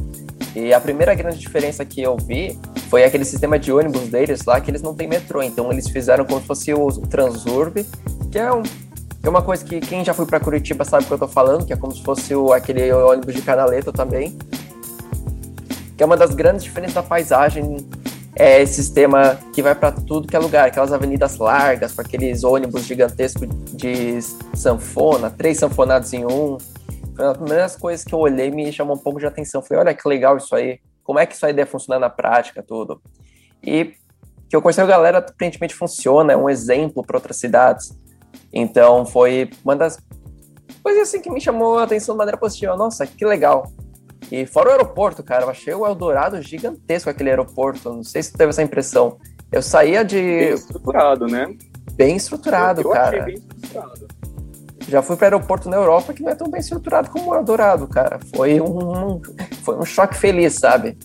E 0.56 0.75
a 0.75 0.80
primeira 0.80 1.14
grande 1.14 1.38
diferença 1.38 1.85
que 1.85 2.02
eu 2.02 2.16
vi 2.16 2.59
foi 2.88 3.04
aquele 3.04 3.25
sistema 3.25 3.61
de 3.61 3.70
ônibus 3.73 4.09
deles 4.09 4.44
lá, 4.44 4.61
que 4.61 4.73
eles 4.73 4.82
não 4.82 4.92
têm 4.92 5.06
metrô. 5.06 5.40
Então, 5.40 5.70
eles 5.70 5.88
fizeram 5.88 6.25
como 6.25 6.40
se 6.40 6.49
fosse 6.49 6.75
o 6.75 6.90
Transurb, 7.02 7.87
que 8.32 8.40
é, 8.40 8.52
um, 8.52 8.64
é 9.23 9.28
uma 9.28 9.40
coisa 9.40 9.64
que 9.64 9.78
quem 9.78 10.04
já 10.04 10.12
foi 10.12 10.26
para 10.26 10.40
Curitiba 10.40 10.85
sabe 10.85 11.04
o 11.04 11.06
que 11.06 11.12
eu 11.12 11.18
tô 11.18 11.28
falando, 11.28 11.64
que 11.64 11.73
é 11.73 11.76
como 11.76 11.94
se 11.94 12.02
fosse 12.02 12.35
o, 12.35 12.52
aquele 12.52 12.90
ônibus 12.90 13.37
de 13.37 13.42
canaleta 13.42 13.92
também. 13.92 14.37
Que 15.97 16.02
é 16.02 16.06
uma 16.06 16.16
das 16.16 16.35
grandes 16.35 16.64
diferenças 16.64 16.94
da 16.94 17.04
paisagem 17.04 17.87
é 18.35 18.62
esse 18.62 18.75
sistema 18.75 19.38
que 19.52 19.62
vai 19.62 19.75
para 19.75 19.92
tudo 19.92 20.26
que 20.26 20.35
é 20.35 20.38
lugar, 20.38 20.66
aquelas 20.66 20.92
avenidas 20.92 21.37
largas, 21.37 21.92
com 21.92 22.00
aqueles 22.00 22.42
ônibus 22.42 22.85
gigantescos 22.85 23.49
de 23.75 24.18
sanfona, 24.54 25.30
três 25.30 25.59
sanfonados 25.59 26.12
em 26.12 26.25
um. 26.25 26.56
Uma 27.20 27.28
das 27.28 27.36
primeiras 27.36 27.76
coisas 27.76 28.04
que 28.04 28.14
eu 28.14 28.18
olhei 28.18 28.50
me 28.50 28.72
chamou 28.72 28.96
um 28.96 28.98
pouco 28.98 29.18
de 29.20 29.26
atenção. 29.26 29.60
Falei, 29.62 29.84
olha 29.84 29.94
que 29.94 30.08
legal 30.08 30.36
isso 30.36 30.54
aí. 30.54 30.80
Como 31.04 31.18
é 31.18 31.26
que 31.26 31.34
isso 31.34 31.44
aí 31.44 31.52
deve 31.52 31.70
funcionar 31.70 32.00
na 32.00 32.08
prática, 32.08 32.62
tudo. 32.62 33.00
E 33.62 33.94
que 34.48 34.56
eu 34.56 34.62
conheci 34.62 34.80
a 34.80 34.86
galera, 34.86 35.18
aparentemente 35.18 35.74
funciona, 35.74 36.32
é 36.32 36.36
um 36.36 36.48
exemplo 36.48 37.04
para 37.04 37.16
outras 37.16 37.36
cidades. 37.36 37.96
Então 38.52 39.04
foi 39.04 39.50
uma 39.64 39.76
das 39.76 39.98
coisas 40.82 41.02
assim 41.02 41.20
que 41.20 41.30
me 41.30 41.40
chamou 41.40 41.78
a 41.78 41.84
atenção 41.84 42.14
de 42.14 42.18
maneira 42.18 42.38
positiva. 42.38 42.76
Nossa, 42.76 43.06
que 43.06 43.24
legal. 43.24 43.70
E 44.30 44.46
fora 44.46 44.68
o 44.68 44.72
aeroporto, 44.72 45.22
cara, 45.22 45.44
eu 45.44 45.50
achei 45.50 45.74
o 45.74 45.86
Eldorado 45.86 46.40
gigantesco 46.40 47.10
aquele 47.10 47.30
aeroporto. 47.30 47.92
Não 47.92 48.04
sei 48.04 48.22
se 48.22 48.32
teve 48.32 48.50
essa 48.50 48.62
impressão. 48.62 49.18
Eu 49.52 49.62
saía 49.62 50.04
de. 50.04 50.20
Bem 50.20 50.54
estruturado, 50.54 51.26
né? 51.26 51.56
Bem 51.92 52.16
estruturado, 52.16 52.80
eu, 52.80 52.86
eu 52.86 52.90
cara. 52.92 53.24
Bem 53.24 53.34
estruturado. 53.34 54.08
Já 54.88 55.02
fui 55.02 55.16
para 55.16 55.26
aeroporto 55.26 55.68
na 55.68 55.76
Europa 55.76 56.12
que 56.12 56.22
não 56.22 56.30
é 56.30 56.34
tão 56.34 56.49
bem 56.49 56.60
estruturado 56.60 57.10
como 57.10 57.30
o 57.30 57.34
Eldorado, 57.34 57.87
cara. 57.87 58.18
Foi 58.34 58.60
um, 58.60 59.20
foi 59.62 59.76
um 59.76 59.84
choque 59.84 60.16
feliz, 60.16 60.54
sabe? 60.54 60.96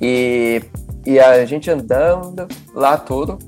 E, 0.00 0.62
e 1.04 1.18
a 1.18 1.44
gente 1.44 1.70
andando 1.70 2.46
lá 2.74 2.96
tudo 2.96 3.38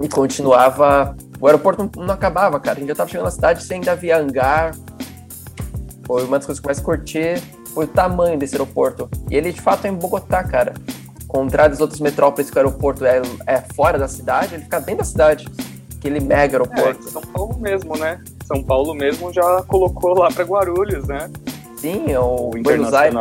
e 0.00 0.08
continuava. 0.08 1.16
O 1.40 1.46
aeroporto 1.46 1.90
não, 1.96 2.06
não 2.06 2.14
acabava, 2.14 2.60
cara. 2.60 2.76
A 2.76 2.80
gente 2.80 2.88
já 2.88 2.94
tava 2.94 3.10
chegando 3.10 3.24
na 3.24 3.30
cidade 3.30 3.64
sem 3.64 3.76
ainda 3.78 3.92
havia 3.92 4.18
hangar. 4.18 4.74
Foi 6.06 6.24
uma 6.24 6.38
das 6.38 6.46
coisas 6.46 6.60
que 6.60 6.66
mais 6.66 6.80
curti 6.80 7.34
foi 7.72 7.86
o 7.86 7.88
tamanho 7.88 8.38
desse 8.38 8.54
aeroporto. 8.54 9.08
E 9.30 9.36
ele 9.36 9.52
de 9.52 9.60
fato 9.60 9.86
é 9.86 9.88
em 9.88 9.94
Bogotá, 9.94 10.44
cara. 10.44 10.74
Contrário 11.26 11.70
das 11.70 11.80
outras 11.80 12.00
metrópoles 12.00 12.50
que 12.50 12.56
o 12.56 12.58
aeroporto 12.58 13.04
é, 13.04 13.22
é 13.46 13.62
fora 13.74 13.98
da 13.98 14.06
cidade, 14.06 14.54
ele 14.54 14.64
fica 14.64 14.78
dentro 14.78 14.98
da 14.98 15.04
cidade. 15.04 15.48
Aquele 15.96 16.20
mega 16.20 16.58
aeroporto. 16.58 17.08
É, 17.08 17.10
São 17.10 17.22
Paulo 17.22 17.58
mesmo, 17.58 17.96
né? 17.96 18.22
São 18.52 18.62
Paulo 18.62 18.94
mesmo 18.94 19.32
já 19.32 19.62
colocou 19.62 20.12
lá 20.12 20.30
para 20.30 20.44
Guarulhos, 20.44 21.08
né? 21.08 21.30
Sim, 21.76 22.14
o, 22.16 22.50
o 22.50 22.62
Buenos 22.62 22.92
Aires. 22.92 23.18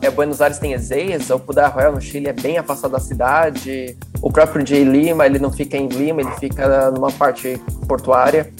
É, 0.00 0.10
Buenos 0.10 0.40
Aires 0.40 0.58
tem 0.58 0.72
Ezeias, 0.72 1.28
o 1.28 1.38
Pudar 1.38 1.68
Royal 1.68 1.92
no 1.92 2.00
Chile 2.00 2.28
é 2.28 2.32
bem 2.32 2.56
afastado 2.56 2.92
da 2.92 2.98
cidade. 2.98 3.94
O 4.22 4.32
próprio 4.32 4.64
J 4.64 4.82
Lima, 4.82 5.26
ele 5.26 5.38
não 5.38 5.52
fica 5.52 5.76
em 5.76 5.88
Lima, 5.88 6.22
ele 6.22 6.30
fica 6.40 6.90
numa 6.90 7.12
parte 7.12 7.60
portuária. 7.86 8.50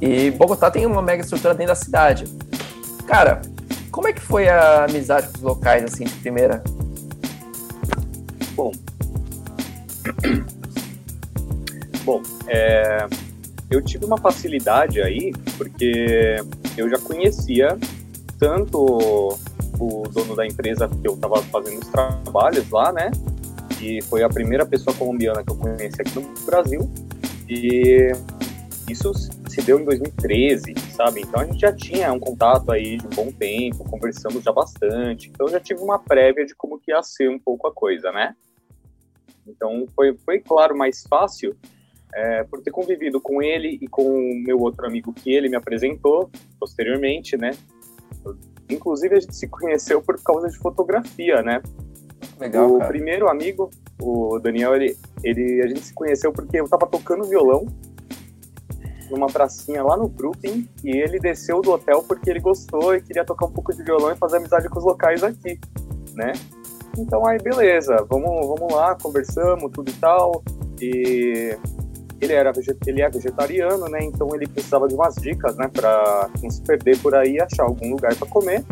E 0.00 0.32
Bogotá 0.32 0.68
tem 0.68 0.84
uma 0.84 1.00
mega 1.00 1.22
estrutura 1.22 1.54
dentro 1.54 1.72
da 1.72 1.76
cidade. 1.76 2.24
Cara, 3.06 3.40
como 3.92 4.08
é 4.08 4.12
que 4.12 4.20
foi 4.20 4.48
a 4.48 4.84
amizade 4.84 5.28
com 5.28 5.36
os 5.36 5.42
locais, 5.42 5.84
assim, 5.84 6.04
de 6.04 6.14
primeira? 6.14 6.60
Bom. 8.56 8.72
Bom, 12.04 12.22
é, 12.46 13.06
eu 13.70 13.82
tive 13.82 14.04
uma 14.04 14.16
facilidade 14.16 15.00
aí, 15.00 15.32
porque 15.56 16.36
eu 16.76 16.88
já 16.88 16.98
conhecia 16.98 17.76
tanto 18.38 19.38
o 19.78 20.02
dono 20.08 20.36
da 20.36 20.46
empresa 20.46 20.88
que 20.88 21.06
eu 21.06 21.14
estava 21.14 21.42
fazendo 21.42 21.82
os 21.82 21.88
trabalhos 21.88 22.70
lá, 22.70 22.92
né? 22.92 23.10
E 23.80 24.00
foi 24.02 24.22
a 24.22 24.28
primeira 24.28 24.64
pessoa 24.64 24.94
colombiana 24.96 25.42
que 25.42 25.50
eu 25.50 25.56
conheci 25.56 26.00
aqui 26.00 26.14
no 26.14 26.22
Brasil. 26.44 26.90
E 27.48 28.12
isso 28.88 29.12
se 29.48 29.62
deu 29.62 29.80
em 29.80 29.84
2013, 29.84 30.74
sabe? 30.92 31.20
Então 31.20 31.40
a 31.40 31.44
gente 31.44 31.60
já 31.60 31.72
tinha 31.72 32.12
um 32.12 32.20
contato 32.20 32.70
aí 32.70 32.98
de 32.98 33.06
um 33.06 33.10
bom 33.10 33.32
tempo, 33.32 33.84
conversamos 33.84 34.42
já 34.42 34.52
bastante. 34.52 35.28
Então 35.28 35.46
eu 35.46 35.52
já 35.52 35.60
tive 35.60 35.80
uma 35.80 35.98
prévia 35.98 36.46
de 36.46 36.54
como 36.54 36.78
que 36.78 36.92
ia 36.92 37.02
ser 37.02 37.28
um 37.28 37.38
pouco 37.38 37.66
a 37.66 37.72
coisa, 37.72 38.12
né? 38.12 38.34
Então 39.46 39.86
foi, 39.94 40.16
foi 40.24 40.40
claro, 40.40 40.76
mais 40.76 41.04
fácil 41.08 41.56
é, 42.16 42.44
por 42.44 42.62
ter 42.62 42.70
convivido 42.70 43.20
com 43.20 43.42
ele 43.42 43.78
e 43.80 43.86
com 43.86 44.02
o 44.02 44.42
meu 44.42 44.58
outro 44.58 44.86
amigo 44.86 45.12
que 45.12 45.34
ele 45.34 45.50
me 45.50 45.56
apresentou 45.56 46.30
posteriormente, 46.58 47.36
né? 47.36 47.50
Inclusive 48.70 49.16
a 49.16 49.20
gente 49.20 49.36
se 49.36 49.46
conheceu 49.46 50.00
por 50.00 50.20
causa 50.22 50.48
de 50.48 50.56
fotografia, 50.56 51.42
né? 51.42 51.60
Legal, 52.40 52.74
o 52.74 52.78
cara. 52.78 52.88
primeiro 52.88 53.28
amigo, 53.28 53.70
o 54.00 54.38
Daniel, 54.38 54.74
ele, 54.74 54.96
ele, 55.22 55.62
a 55.62 55.68
gente 55.68 55.80
se 55.80 55.92
conheceu 55.92 56.32
porque 56.32 56.58
eu 56.58 56.66
tava 56.66 56.86
tocando 56.86 57.24
violão 57.24 57.66
numa 59.10 59.26
pracinha 59.26 59.82
lá 59.82 59.96
no 59.96 60.08
Brooklyn 60.08 60.66
e 60.82 60.96
ele 60.96 61.18
desceu 61.18 61.60
do 61.60 61.70
hotel 61.70 62.02
porque 62.02 62.30
ele 62.30 62.40
gostou 62.40 62.94
e 62.94 63.02
queria 63.02 63.24
tocar 63.24 63.46
um 63.46 63.52
pouco 63.52 63.74
de 63.74 63.82
violão 63.82 64.10
e 64.10 64.16
fazer 64.16 64.38
amizade 64.38 64.68
com 64.70 64.78
os 64.78 64.84
locais 64.84 65.22
aqui, 65.22 65.60
né? 66.14 66.32
Então 66.96 67.26
aí 67.26 67.38
beleza, 67.38 67.94
vamos, 68.08 68.46
vamos 68.48 68.72
lá, 68.72 68.94
conversamos, 68.94 69.70
tudo 69.70 69.90
e 69.90 69.94
tal. 69.94 70.42
E 70.80 71.56
ele 72.20 72.32
era 72.32 72.52
ele 72.86 73.02
é 73.02 73.10
vegetariano, 73.10 73.88
né? 73.88 73.98
Então 74.02 74.34
ele 74.34 74.46
precisava 74.46 74.88
de 74.88 74.94
umas 74.94 75.14
dicas, 75.16 75.56
né, 75.56 75.68
para 75.68 76.28
não 76.42 76.50
se 76.50 76.62
perder 76.62 76.98
por 76.98 77.14
aí, 77.14 77.40
achar 77.40 77.64
algum 77.64 77.90
lugar 77.90 78.14
para 78.14 78.26
comer. 78.28 78.64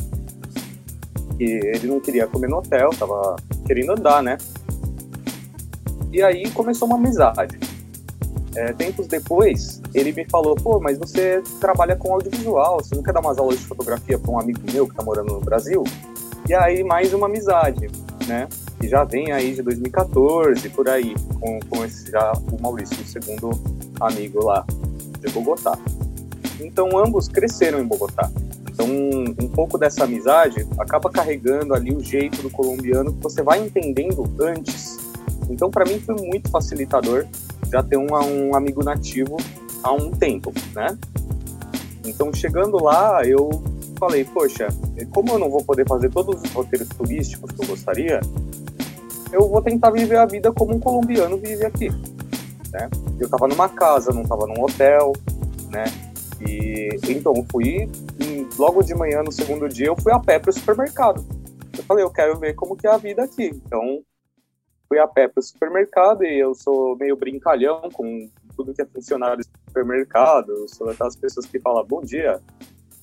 E 1.38 1.44
ele 1.44 1.88
não 1.88 2.00
queria 2.00 2.26
comer 2.26 2.48
no 2.48 2.58
hotel, 2.58 2.90
tava 2.90 3.36
querendo 3.66 3.92
andar, 3.92 4.22
né? 4.22 4.38
E 6.12 6.22
aí 6.22 6.48
começou 6.50 6.86
uma 6.86 6.96
amizade. 6.96 7.58
É, 8.56 8.72
tempos 8.72 9.08
depois, 9.08 9.82
ele 9.92 10.12
me 10.12 10.24
falou: 10.26 10.54
pô, 10.54 10.78
mas 10.78 10.96
você 10.96 11.42
trabalha 11.60 11.96
com 11.96 12.14
audiovisual, 12.14 12.82
você 12.82 12.94
não 12.94 13.02
quer 13.02 13.12
dar 13.12 13.20
umas 13.20 13.36
aulas 13.36 13.58
de 13.58 13.66
fotografia 13.66 14.16
para 14.16 14.30
um 14.30 14.38
amigo 14.38 14.60
meu 14.72 14.88
que 14.88 14.94
tá 14.94 15.02
morando 15.02 15.32
no 15.32 15.40
Brasil? 15.40 15.82
E 16.48 16.54
aí, 16.54 16.84
mais 16.84 17.12
uma 17.12 17.26
amizade, 17.26 17.88
né? 18.28 18.48
Que 18.84 18.90
já 18.90 19.02
vem 19.02 19.32
aí 19.32 19.54
de 19.54 19.62
2014, 19.62 20.68
por 20.68 20.86
aí, 20.90 21.14
com, 21.40 21.58
com 21.70 21.84
esse 21.86 22.10
já 22.10 22.34
o 22.52 22.60
Maurício, 22.60 23.00
o 23.00 23.06
segundo 23.06 23.50
amigo 23.98 24.44
lá 24.44 24.62
de 25.20 25.32
Bogotá. 25.32 25.78
Então, 26.60 26.90
ambos 26.98 27.26
cresceram 27.26 27.80
em 27.80 27.86
Bogotá. 27.86 28.30
Então, 28.70 28.84
um, 28.84 29.24
um 29.42 29.48
pouco 29.48 29.78
dessa 29.78 30.04
amizade 30.04 30.68
acaba 30.76 31.10
carregando 31.10 31.72
ali 31.72 31.94
o 31.94 32.00
jeito 32.00 32.42
do 32.42 32.50
colombiano 32.50 33.14
que 33.14 33.22
você 33.22 33.42
vai 33.42 33.64
entendendo 33.64 34.30
antes. 34.38 34.98
Então, 35.48 35.70
para 35.70 35.86
mim, 35.86 35.98
foi 35.98 36.16
muito 36.16 36.50
facilitador 36.50 37.24
já 37.72 37.82
ter 37.82 37.96
um, 37.96 38.08
um 38.12 38.54
amigo 38.54 38.84
nativo 38.84 39.38
há 39.82 39.94
um 39.94 40.10
tempo, 40.10 40.52
né? 40.74 40.94
Então, 42.04 42.30
chegando 42.34 42.76
lá, 42.84 43.22
eu 43.24 43.48
falei, 43.98 44.26
poxa, 44.26 44.68
como 45.10 45.30
eu 45.30 45.38
não 45.38 45.48
vou 45.48 45.64
poder 45.64 45.88
fazer 45.88 46.10
todos 46.10 46.42
os 46.42 46.50
roteiros 46.50 46.88
turísticos 46.90 47.50
que 47.50 47.62
eu 47.62 47.66
gostaria, 47.66 48.20
eu 49.34 49.48
vou 49.48 49.60
tentar 49.60 49.90
viver 49.90 50.16
a 50.16 50.26
vida 50.26 50.52
como 50.52 50.74
um 50.74 50.80
colombiano 50.80 51.36
vive 51.36 51.66
aqui, 51.66 51.90
né? 52.70 52.88
Eu 53.18 53.28
tava 53.28 53.48
numa 53.48 53.68
casa, 53.68 54.12
não 54.12 54.22
tava 54.22 54.46
num 54.46 54.62
hotel, 54.62 55.12
né? 55.70 55.84
E 56.40 56.88
então 57.08 57.34
fui 57.50 57.90
logo 58.56 58.82
de 58.82 58.94
manhã 58.94 59.22
no 59.22 59.32
segundo 59.32 59.68
dia 59.68 59.86
eu 59.86 59.96
fui 59.96 60.12
a 60.12 60.18
pé 60.18 60.38
para 60.38 60.50
o 60.50 60.52
supermercado. 60.52 61.24
Eu 61.76 61.82
falei, 61.82 62.04
eu 62.04 62.10
quero 62.10 62.38
ver 62.38 62.54
como 62.54 62.76
que 62.76 62.86
é 62.86 62.90
a 62.90 62.96
vida 62.96 63.24
aqui. 63.24 63.46
Então 63.46 64.00
fui 64.88 64.98
a 64.98 65.08
pé 65.08 65.26
para 65.26 65.40
o 65.40 65.42
supermercado 65.42 66.24
e 66.24 66.38
eu 66.38 66.54
sou 66.54 66.96
meio 66.96 67.16
brincalhão 67.16 67.88
com 67.92 68.30
tudo 68.56 68.72
que 68.72 68.82
é 68.82 68.86
funcionário 68.86 69.38
de 69.38 69.48
supermercado. 69.66 70.66
Sou 70.68 70.86
daquelas 70.86 71.16
pessoas 71.16 71.46
que 71.46 71.58
falam 71.58 71.84
bom 71.84 72.02
dia, 72.02 72.40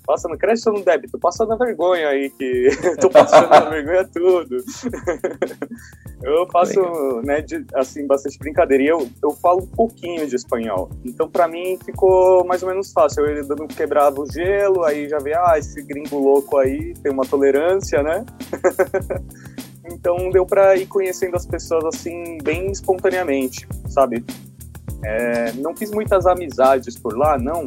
passa 0.06 0.30
no 0.30 0.38
crédito 0.38 0.68
ou 0.68 0.80
no 0.80 0.86
débito? 0.86 1.20
Passa 1.20 1.46
na 1.46 1.56
vergonha 1.56 2.08
aí, 2.08 2.30
que 2.30 2.70
tô 3.02 3.10
passando 3.10 3.50
na 3.50 3.70
vergonha 3.70 4.08
tudo. 4.08 4.58
eu 6.24 6.48
faço, 6.52 6.80
Legal. 6.80 7.22
né, 7.24 7.42
de, 7.42 7.66
assim, 7.74 8.06
bastante 8.06 8.38
brincadeira. 8.38 8.84
E 8.84 8.88
eu, 8.88 9.10
eu 9.24 9.32
falo 9.32 9.64
um 9.64 9.68
pouquinho 9.68 10.28
de 10.28 10.36
espanhol. 10.36 10.90
Então, 11.04 11.30
para 11.30 11.48
mim, 11.48 11.78
ficou 11.84 12.46
mais 12.46 12.62
ou 12.62 12.70
menos 12.70 12.92
fácil. 12.92 13.26
Eu 13.26 13.48
dando 13.48 13.68
quebrava 13.68 14.22
o 14.22 14.32
gelo, 14.32 14.84
aí 14.84 15.10
já 15.10 15.18
vê, 15.18 15.34
ah, 15.34 15.56
esse 15.58 15.82
gringo 15.82 16.20
louco 16.20 16.58
aí 16.58 16.94
tem 17.02 17.12
uma 17.12 17.26
tolerância, 17.26 18.04
né? 18.04 18.26
então, 19.92 20.30
deu 20.30 20.46
para 20.46 20.76
ir 20.76 20.86
conhecendo 20.88 21.36
as 21.36 21.46
pessoas, 21.46 21.86
assim, 21.86 22.38
bem 22.44 22.72
espontaneamente, 22.72 23.68
sabe? 23.88 24.24
É, 25.04 25.52
não 25.54 25.76
fiz 25.76 25.90
muitas 25.90 26.28
amizades 26.28 26.96
por 26.96 27.18
lá, 27.18 27.40
não, 27.40 27.66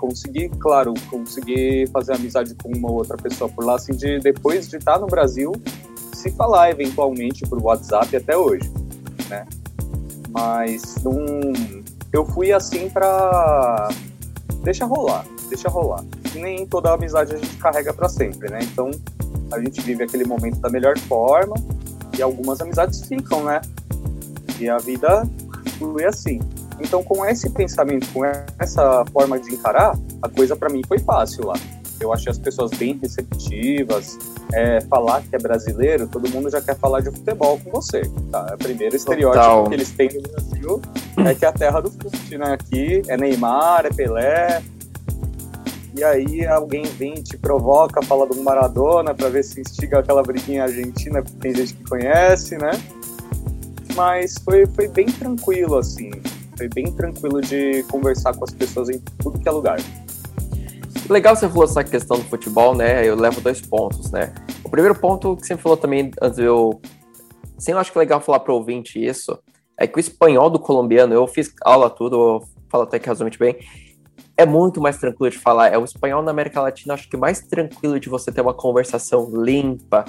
consegui, 0.00 0.48
claro, 0.58 0.94
consegui 1.10 1.86
fazer 1.92 2.14
amizade 2.14 2.54
com 2.54 2.70
uma 2.74 2.90
outra 2.90 3.16
pessoa 3.16 3.50
por 3.50 3.64
lá, 3.64 3.76
assim, 3.76 3.92
de 3.92 4.18
depois 4.18 4.68
de 4.68 4.78
estar 4.78 4.98
no 4.98 5.06
Brasil, 5.06 5.52
se 6.20 6.30
falar 6.32 6.70
eventualmente 6.70 7.46
por 7.46 7.60
WhatsApp 7.62 8.14
até 8.14 8.36
hoje, 8.36 8.70
né? 9.28 9.46
Mas 10.30 10.96
não, 11.02 11.14
eu 12.12 12.24
fui 12.26 12.52
assim 12.52 12.88
para 12.90 13.88
deixa 14.62 14.84
rolar, 14.84 15.24
deixa 15.48 15.68
rolar. 15.68 16.04
Nem 16.34 16.66
toda 16.66 16.92
amizade 16.92 17.34
a 17.34 17.38
gente 17.38 17.56
carrega 17.56 17.92
para 17.92 18.08
sempre, 18.08 18.50
né? 18.50 18.60
Então 18.62 18.90
a 19.50 19.58
gente 19.58 19.80
vive 19.80 20.04
aquele 20.04 20.24
momento 20.24 20.60
da 20.60 20.68
melhor 20.68 20.96
forma 20.98 21.54
e 22.16 22.22
algumas 22.22 22.60
amizades 22.60 23.00
ficam, 23.02 23.44
né? 23.44 23.60
E 24.58 24.68
a 24.68 24.78
vida 24.78 25.26
flui 25.78 26.04
assim. 26.04 26.38
Então, 26.78 27.02
com 27.02 27.24
esse 27.26 27.50
pensamento, 27.50 28.10
com 28.12 28.24
essa 28.58 29.04
forma 29.12 29.38
de 29.38 29.54
encarar, 29.54 29.98
a 30.22 30.28
coisa 30.28 30.56
para 30.56 30.70
mim 30.70 30.82
foi 30.86 30.98
fácil 30.98 31.46
lá. 31.46 31.54
Eu 32.00 32.12
achei 32.12 32.30
as 32.30 32.38
pessoas 32.38 32.70
bem 32.70 32.98
receptivas. 33.00 34.18
É, 34.52 34.80
falar 34.82 35.22
que 35.22 35.36
é 35.36 35.38
brasileiro, 35.38 36.08
todo 36.08 36.28
mundo 36.28 36.50
já 36.50 36.60
quer 36.60 36.76
falar 36.76 37.00
de 37.00 37.10
futebol 37.10 37.60
com 37.62 37.70
você. 37.70 38.02
Tá? 38.32 38.54
O 38.54 38.58
primeiro 38.58 38.96
estereótipo 38.96 39.44
Total. 39.44 39.68
que 39.68 39.74
eles 39.74 39.90
têm 39.92 40.08
no 40.14 40.22
Brasil 40.22 40.82
é 41.24 41.34
que 41.34 41.44
é 41.44 41.48
a 41.48 41.52
terra 41.52 41.80
do 41.80 41.90
fute, 41.90 42.36
né? 42.36 42.52
Aqui 42.52 43.02
é 43.08 43.16
Neymar, 43.16 43.86
é 43.86 43.90
Pelé. 43.90 44.62
e 45.96 46.02
aí 46.02 46.46
alguém 46.46 46.82
vem 46.82 47.14
te 47.14 47.36
provoca, 47.36 48.02
fala 48.02 48.26
do 48.26 48.36
Maradona 48.42 49.14
para 49.14 49.28
ver 49.28 49.44
se 49.44 49.60
instiga 49.60 50.00
aquela 50.00 50.22
briguinha 50.22 50.64
argentina, 50.64 51.22
porque 51.22 51.38
tem 51.38 51.54
gente 51.54 51.74
que 51.74 51.84
conhece, 51.84 52.56
né? 52.56 52.70
Mas 53.94 54.34
foi, 54.44 54.66
foi 54.66 54.88
bem 54.88 55.06
tranquilo, 55.06 55.78
assim. 55.78 56.10
Foi 56.56 56.68
bem 56.68 56.92
tranquilo 56.92 57.40
de 57.40 57.82
conversar 57.84 58.34
com 58.34 58.44
as 58.44 58.50
pessoas 58.50 58.88
em 58.88 58.98
tudo 59.18 59.38
que 59.38 59.48
é 59.48 59.52
lugar. 59.52 59.78
Legal 61.10 61.34
você 61.34 61.48
falou 61.48 61.64
essa 61.64 61.82
questão 61.82 62.18
do 62.18 62.24
futebol, 62.24 62.74
né? 62.74 63.06
Eu 63.06 63.16
levo 63.16 63.40
dois 63.40 63.60
pontos, 63.60 64.12
né? 64.12 64.32
O 64.64 64.70
primeiro 64.70 64.98
ponto 64.98 65.36
que 65.36 65.44
você 65.44 65.56
falou 65.56 65.76
também, 65.76 66.10
antes 66.22 66.38
eu. 66.38 66.80
Sim, 67.58 67.72
eu 67.72 67.78
acho 67.78 67.90
que 67.90 67.98
é 67.98 68.00
legal 68.00 68.20
falar 68.20 68.38
para 68.40 68.52
o 68.52 68.56
ouvinte 68.56 69.04
isso. 69.04 69.36
É 69.76 69.88
que 69.88 69.98
o 69.98 70.00
espanhol 70.00 70.48
do 70.48 70.58
colombiano, 70.58 71.12
eu 71.12 71.26
fiz 71.26 71.52
aula 71.62 71.90
tudo, 71.90 72.16
eu 72.16 72.48
falo 72.70 72.84
até 72.84 72.98
que 72.98 73.08
razoavelmente 73.08 73.38
bem 73.38 73.58
é 74.40 74.46
muito 74.46 74.80
mais 74.80 74.96
tranquilo 74.98 75.30
de 75.30 75.38
falar. 75.38 75.68
É 75.68 75.76
o 75.76 75.84
espanhol 75.84 76.22
na 76.22 76.30
América 76.30 76.62
Latina, 76.62 76.94
acho 76.94 77.08
que 77.10 77.16
mais 77.16 77.40
tranquilo 77.40 78.00
de 78.00 78.08
você 78.08 78.32
ter 78.32 78.40
uma 78.40 78.54
conversação 78.54 79.30
limpa 79.34 80.04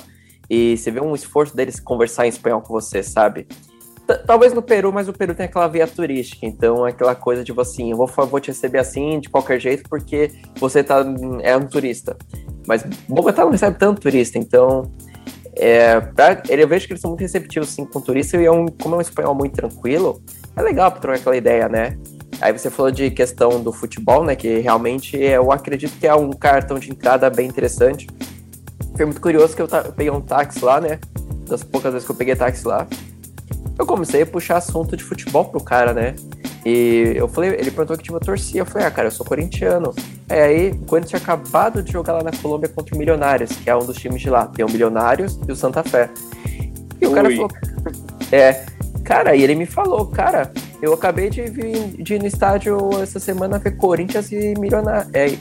e 0.49 0.77
você 0.77 0.89
vê 0.89 1.01
um 1.01 1.13
esforço 1.13 1.55
deles 1.55 1.79
conversar 1.79 2.25
em 2.25 2.29
espanhol 2.29 2.61
com 2.61 2.71
você, 2.71 3.03
sabe? 3.03 3.47
Talvez 4.25 4.53
no 4.53 4.61
Peru, 4.61 4.91
mas 4.91 5.07
o 5.07 5.13
Peru 5.13 5.33
tem 5.33 5.45
aquela 5.45 5.67
via 5.67 5.87
turística, 5.87 6.45
então 6.45 6.85
é 6.85 6.89
aquela 6.89 7.15
coisa 7.15 7.43
de 7.43 7.51
você 7.51 7.71
assim, 7.71 7.91
eu 7.91 7.97
vou, 7.97 8.07
vou 8.07 8.39
te 8.39 8.47
receber 8.47 8.79
assim, 8.79 9.19
de 9.19 9.29
qualquer 9.29 9.59
jeito, 9.59 9.89
porque 9.89 10.31
você 10.59 10.83
tá, 10.83 11.05
é 11.41 11.55
um 11.55 11.65
turista. 11.65 12.17
Mas 12.67 12.83
Bogotá 13.07 13.43
não 13.43 13.51
recebe 13.51 13.77
tanto 13.77 14.01
turista, 14.01 14.37
então 14.37 14.91
é, 15.55 15.99
pra, 15.99 16.41
eu 16.49 16.67
vejo 16.67 16.87
que 16.87 16.93
eles 16.93 17.01
são 17.01 17.11
muito 17.11 17.21
receptivos 17.21 17.69
sim 17.69 17.85
com 17.85 18.01
turista 18.01 18.37
e 18.37 18.45
é 18.45 18.51
um, 18.51 18.67
como 18.67 18.95
é 18.95 18.97
um 18.97 19.01
espanhol 19.01 19.35
muito 19.35 19.55
tranquilo, 19.55 20.21
é 20.55 20.61
legal 20.61 20.91
pra 20.91 20.99
trocar 20.99 21.19
aquela 21.19 21.37
ideia, 21.37 21.69
né? 21.69 21.97
Aí 22.41 22.51
você 22.51 22.71
falou 22.71 22.91
de 22.91 23.11
questão 23.11 23.61
do 23.61 23.71
futebol, 23.71 24.23
né? 24.23 24.35
Que 24.35 24.57
realmente 24.59 25.15
eu 25.15 25.51
acredito 25.51 25.97
que 25.99 26.07
é 26.07 26.15
um 26.15 26.31
cartão 26.31 26.79
de 26.79 26.89
entrada 26.89 27.29
bem 27.29 27.47
interessante. 27.47 28.07
Foi 28.95 29.05
muito 29.05 29.21
curioso 29.21 29.55
que 29.55 29.61
eu, 29.61 29.67
eu 29.67 29.93
peguei 29.93 30.11
um 30.11 30.21
táxi 30.21 30.65
lá, 30.65 30.81
né? 30.81 30.99
Das 31.47 31.63
poucas 31.63 31.93
vezes 31.93 32.05
que 32.05 32.11
eu 32.11 32.15
peguei 32.15 32.35
táxi 32.35 32.67
lá. 32.67 32.87
Eu 33.77 33.85
comecei 33.85 34.21
a 34.21 34.25
puxar 34.25 34.57
assunto 34.57 34.95
de 34.95 35.03
futebol 35.03 35.45
pro 35.45 35.61
cara, 35.61 35.93
né? 35.93 36.15
E 36.65 37.13
eu 37.15 37.27
falei, 37.27 37.51
ele 37.51 37.71
perguntou 37.71 37.97
que 37.97 38.03
time 38.03 38.17
eu 38.17 38.21
torcia. 38.21 38.61
Eu 38.61 38.65
falei, 38.65 38.87
ah, 38.87 38.91
cara, 38.91 39.07
eu 39.07 39.11
sou 39.11 39.25
corintiano. 39.25 39.93
É, 40.29 40.43
aí, 40.43 40.69
o 40.71 40.85
Corinthians 40.85 41.21
tinha 41.21 41.33
acabado 41.33 41.81
de 41.81 41.91
jogar 41.91 42.13
lá 42.13 42.23
na 42.23 42.31
Colômbia 42.31 42.69
contra 42.69 42.93
o 42.93 42.97
Milionários, 42.97 43.51
que 43.51 43.69
é 43.69 43.75
um 43.75 43.85
dos 43.85 43.97
times 43.97 44.21
de 44.21 44.29
lá. 44.29 44.45
Tem 44.45 44.63
o 44.63 44.69
Milionários 44.69 45.39
e 45.47 45.51
o 45.51 45.55
Santa 45.55 45.83
Fé. 45.83 46.09
E 46.99 47.07
o 47.07 47.11
cara 47.11 47.29
falou. 47.29 47.49
É, 48.31 48.65
cara, 49.03 49.35
e 49.35 49.43
ele 49.43 49.55
me 49.55 49.65
falou, 49.65 50.05
cara, 50.05 50.51
eu 50.81 50.93
acabei 50.93 51.29
de, 51.29 51.41
vir, 51.43 52.01
de 52.01 52.13
ir 52.13 52.19
no 52.19 52.27
estádio 52.27 52.77
essa 53.01 53.19
semana 53.19 53.57
ver 53.57 53.75
Corinthians 53.75 54.31
e 54.31 54.53
Milionários. 54.57 55.09
É, 55.13 55.35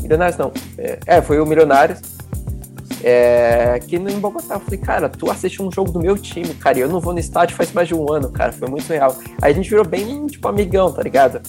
Milionários 0.00 0.38
não. 0.38 0.52
É, 0.78 0.98
é, 1.06 1.22
foi 1.22 1.38
o 1.38 1.46
Milionários. 1.46 2.00
É, 3.02 3.80
no, 3.98 4.10
em 4.10 4.18
Bogotá. 4.18 4.54
Eu 4.54 4.60
falei, 4.60 4.78
cara, 4.78 5.08
tu 5.08 5.30
assiste 5.30 5.62
um 5.62 5.70
jogo 5.70 5.90
do 5.90 6.00
meu 6.00 6.16
time, 6.16 6.54
cara, 6.54 6.78
e 6.78 6.80
eu 6.82 6.88
não 6.88 7.00
vou 7.00 7.12
no 7.12 7.18
estádio 7.18 7.56
faz 7.56 7.72
mais 7.72 7.88
de 7.88 7.94
um 7.94 8.10
ano, 8.12 8.30
cara. 8.30 8.52
Foi 8.52 8.68
muito 8.68 8.88
real. 8.88 9.16
Aí 9.40 9.52
a 9.52 9.54
gente 9.54 9.68
virou 9.68 9.84
bem, 9.84 10.26
tipo, 10.26 10.46
amigão, 10.48 10.92
tá 10.92 11.02
ligado? 11.02 11.40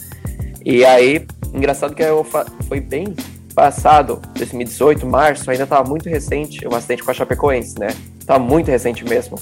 E 0.66 0.84
aí, 0.86 1.26
engraçado 1.54 1.94
que 1.94 2.02
eu 2.02 2.26
foi 2.68 2.80
bem 2.80 3.14
passado, 3.54 4.20
2018, 4.36 5.06
março, 5.06 5.50
ainda 5.50 5.68
tava 5.68 5.88
muito 5.88 6.10
recente 6.10 6.68
o 6.68 6.74
acidente 6.76 7.04
com 7.04 7.12
a 7.12 7.14
Chapecoense, 7.14 7.80
né? 7.80 7.88
Tava 8.26 8.40
muito 8.40 8.70
recente 8.70 9.06
mesmo. 9.06 9.38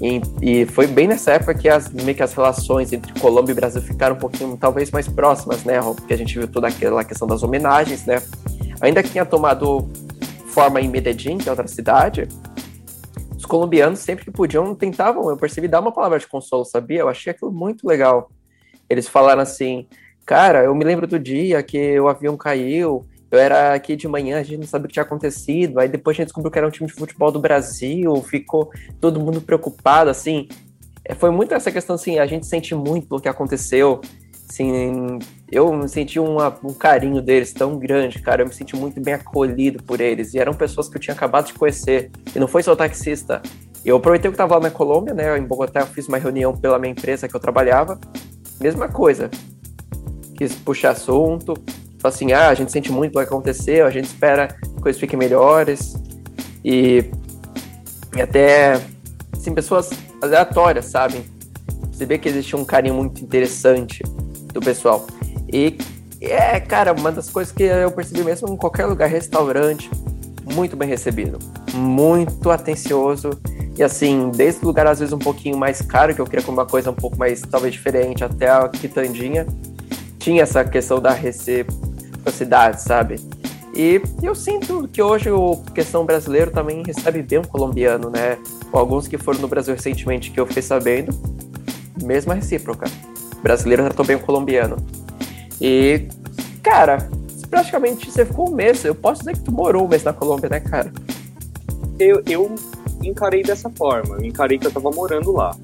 E, 0.00 0.20
e, 0.42 0.66
foi 0.66 0.88
bem 0.88 1.06
nessa 1.06 1.30
época 1.32 1.54
que 1.54 1.68
as, 1.68 1.88
meio 1.88 2.14
que 2.14 2.22
as 2.24 2.34
relações 2.34 2.92
entre 2.92 3.12
Colômbia 3.20 3.52
e 3.52 3.54
Brasil 3.54 3.80
ficaram 3.80 4.16
um 4.16 4.18
pouquinho, 4.18 4.56
talvez, 4.56 4.90
mais 4.90 5.06
próximas, 5.08 5.62
né? 5.62 5.80
Porque 5.80 6.12
a 6.12 6.18
gente 6.18 6.36
viu 6.36 6.48
toda 6.48 6.66
aquela 6.66 7.04
questão 7.04 7.26
das 7.26 7.44
homenagens, 7.44 8.04
né? 8.04 8.20
Ainda 8.80 9.00
que 9.00 9.10
tinha 9.10 9.24
tomado 9.24 9.88
forma 10.52 10.80
em 10.80 10.88
Medellín, 10.88 11.38
que 11.38 11.48
é 11.48 11.52
outra 11.52 11.66
cidade, 11.66 12.28
os 13.36 13.44
colombianos, 13.44 13.98
sempre 13.98 14.24
que 14.24 14.30
podiam, 14.30 14.74
tentavam, 14.74 15.28
eu 15.28 15.36
percebi, 15.36 15.66
dar 15.66 15.80
uma 15.80 15.90
palavra 15.90 16.18
de 16.18 16.28
consolo, 16.28 16.64
sabia? 16.64 17.00
Eu 17.00 17.08
achei 17.08 17.32
aquilo 17.32 17.50
muito 17.50 17.86
legal. 17.86 18.30
Eles 18.88 19.08
falaram 19.08 19.42
assim, 19.42 19.86
cara, 20.24 20.62
eu 20.62 20.74
me 20.74 20.84
lembro 20.84 21.06
do 21.06 21.18
dia 21.18 21.62
que 21.62 21.98
o 21.98 22.08
avião 22.08 22.36
caiu, 22.36 23.04
eu 23.32 23.38
era 23.38 23.72
aqui 23.72 23.96
de 23.96 24.06
manhã, 24.06 24.38
a 24.38 24.42
gente 24.42 24.60
não 24.60 24.66
sabia 24.66 24.84
o 24.84 24.88
que 24.88 24.92
tinha 24.92 25.02
acontecido. 25.02 25.80
Aí 25.80 25.88
depois 25.88 26.14
a 26.14 26.18
gente 26.18 26.26
descobriu 26.26 26.52
que 26.52 26.58
era 26.58 26.68
um 26.68 26.70
time 26.70 26.86
de 26.86 26.92
futebol 26.92 27.32
do 27.32 27.40
Brasil, 27.40 28.14
ficou 28.22 28.70
todo 29.00 29.18
mundo 29.18 29.40
preocupado, 29.40 30.10
assim. 30.10 30.46
É, 31.02 31.14
foi 31.14 31.30
muito 31.30 31.54
essa 31.54 31.72
questão, 31.72 31.96
assim, 31.96 32.18
a 32.18 32.26
gente 32.26 32.46
sente 32.46 32.74
muito 32.74 33.16
o 33.16 33.20
que 33.20 33.28
aconteceu. 33.28 34.02
Assim, 34.48 35.18
eu 35.52 35.86
senti 35.86 36.18
um 36.18 36.38
carinho 36.78 37.20
deles 37.20 37.52
tão 37.52 37.78
grande, 37.78 38.20
cara. 38.20 38.42
Eu 38.42 38.46
me 38.46 38.54
senti 38.54 38.74
muito 38.74 39.00
bem 39.00 39.14
acolhido 39.14 39.82
por 39.82 40.00
eles. 40.00 40.32
E 40.32 40.38
eram 40.38 40.54
pessoas 40.54 40.88
que 40.88 40.96
eu 40.96 41.00
tinha 41.00 41.14
acabado 41.14 41.46
de 41.46 41.54
conhecer. 41.54 42.10
E 42.34 42.40
não 42.40 42.48
foi 42.48 42.62
só 42.62 42.72
o 42.72 42.76
taxista. 42.76 43.42
Eu 43.84 43.96
aproveitei 43.96 44.30
que 44.30 44.34
eu 44.34 44.44
estava 44.44 44.54
lá 44.54 44.62
na 44.62 44.70
Colômbia, 44.70 45.12
né? 45.12 45.36
Em 45.38 45.44
Bogotá, 45.44 45.80
eu 45.80 45.86
fiz 45.86 46.08
uma 46.08 46.18
reunião 46.18 46.56
pela 46.56 46.78
minha 46.78 46.92
empresa 46.92 47.28
que 47.28 47.36
eu 47.36 47.40
trabalhava. 47.40 48.00
Mesma 48.60 48.88
coisa. 48.88 49.30
Quis 50.36 50.54
puxar 50.54 50.90
assunto, 50.90 51.54
Fala 52.02 52.12
assim, 52.12 52.32
ah, 52.32 52.48
a 52.48 52.54
gente 52.54 52.72
sente 52.72 52.90
muito 52.90 53.14
o 53.14 53.18
que 53.20 53.24
aconteceu, 53.24 53.86
a 53.86 53.90
gente 53.90 54.06
espera 54.06 54.48
que 54.48 54.82
coisas 54.82 54.98
fiquem 54.98 55.16
melhores. 55.16 55.94
E, 56.64 57.04
e 58.16 58.20
até, 58.20 58.72
assim, 59.32 59.54
pessoas 59.54 59.90
aleatórias, 60.20 60.86
sabe? 60.86 61.22
Você 61.92 62.04
vê 62.04 62.18
que 62.18 62.28
existe 62.28 62.56
um 62.56 62.64
carinho 62.64 62.96
muito 62.96 63.22
interessante 63.22 64.02
do 64.52 64.60
pessoal. 64.60 65.06
E 65.52 65.76
é, 66.20 66.58
cara, 66.60 66.92
uma 66.92 67.10
das 67.12 67.28
coisas 67.28 67.52
que 67.52 67.64
eu 67.64 67.90
percebi 67.90 68.22
mesmo 68.22 68.48
em 68.48 68.56
qualquer 68.56 68.86
lugar, 68.86 69.08
restaurante, 69.08 69.90
muito 70.54 70.76
bem 70.76 70.88
recebido, 70.88 71.38
muito 71.74 72.50
atencioso. 72.50 73.30
E 73.76 73.82
assim, 73.82 74.30
desde 74.30 74.62
o 74.62 74.66
lugar 74.66 74.86
às 74.86 75.00
vezes 75.00 75.12
um 75.12 75.18
pouquinho 75.18 75.56
mais 75.56 75.82
caro, 75.82 76.14
que 76.14 76.20
eu 76.20 76.26
queria 76.26 76.44
comer 76.44 76.58
uma 76.58 76.66
coisa 76.66 76.90
um 76.90 76.94
pouco 76.94 77.18
mais, 77.18 77.40
talvez, 77.42 77.72
diferente, 77.72 78.22
até 78.22 78.48
a 78.48 78.68
quitandinha, 78.68 79.46
tinha 80.18 80.42
essa 80.42 80.64
questão 80.64 81.00
da 81.00 81.10
receita 81.10 81.72
cidade, 82.30 82.80
sabe? 82.82 83.20
E 83.74 84.00
eu 84.22 84.34
sinto 84.34 84.86
que 84.86 85.00
hoje 85.00 85.30
o 85.30 85.56
questão 85.74 86.04
brasileiro 86.04 86.50
também 86.50 86.82
recebe 86.84 87.22
bem 87.22 87.38
um 87.38 87.44
colombiano, 87.44 88.10
né? 88.10 88.38
Alguns 88.70 89.08
que 89.08 89.16
foram 89.16 89.40
no 89.40 89.48
Brasil 89.48 89.74
recentemente 89.74 90.30
que 90.30 90.38
eu 90.38 90.46
fiquei 90.46 90.62
sabendo, 90.62 91.12
mesma 92.02 92.34
recíproca. 92.34 92.86
O 93.38 93.42
brasileiro 93.42 93.82
tratou 93.84 94.04
bem 94.04 94.16
o 94.16 94.20
colombiano. 94.20 94.76
E, 95.62 96.08
cara, 96.60 97.08
praticamente 97.48 98.10
você 98.10 98.26
ficou 98.26 98.50
um 98.50 98.54
mês. 98.54 98.84
Eu 98.84 98.96
posso 98.96 99.20
dizer 99.20 99.34
que 99.34 99.44
tu 99.44 99.52
morou 99.52 99.84
um 99.84 99.88
mês 99.88 100.02
na 100.02 100.12
Colômbia, 100.12 100.48
né, 100.48 100.58
cara? 100.58 100.92
Eu, 102.00 102.20
eu 102.26 102.52
encarei 103.00 103.44
dessa 103.44 103.70
forma. 103.70 104.16
Eu 104.16 104.24
encarei 104.24 104.58
que 104.58 104.66
eu 104.66 104.72
tava 104.72 104.90
morando 104.90 105.30
lá. 105.30 105.56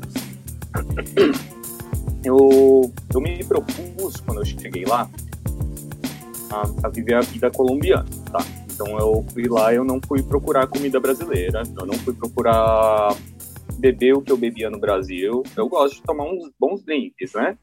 Eu, 2.24 2.92
eu 3.14 3.20
me 3.20 3.42
propus, 3.44 4.20
quando 4.20 4.40
eu 4.40 4.44
cheguei 4.44 4.84
lá, 4.84 5.08
a, 6.50 6.86
a 6.86 6.88
viver 6.88 7.14
a 7.14 7.20
vida 7.20 7.50
colombiana, 7.50 8.04
tá? 8.30 8.38
Então 8.70 8.98
eu 8.98 9.24
fui 9.32 9.48
lá, 9.48 9.72
eu 9.72 9.84
não 9.84 10.00
fui 10.06 10.22
procurar 10.22 10.66
comida 10.66 11.00
brasileira, 11.00 11.62
eu 11.76 11.86
não 11.86 11.94
fui 11.94 12.12
procurar 12.12 13.16
beber 13.78 14.14
o 14.14 14.20
que 14.20 14.30
eu 14.30 14.36
bebia 14.36 14.68
no 14.68 14.78
Brasil. 14.78 15.42
Eu 15.56 15.68
gosto 15.68 15.96
de 15.96 16.02
tomar 16.02 16.24
uns 16.24 16.50
bons 16.58 16.82
drinks, 16.84 17.32
né? 17.34 17.56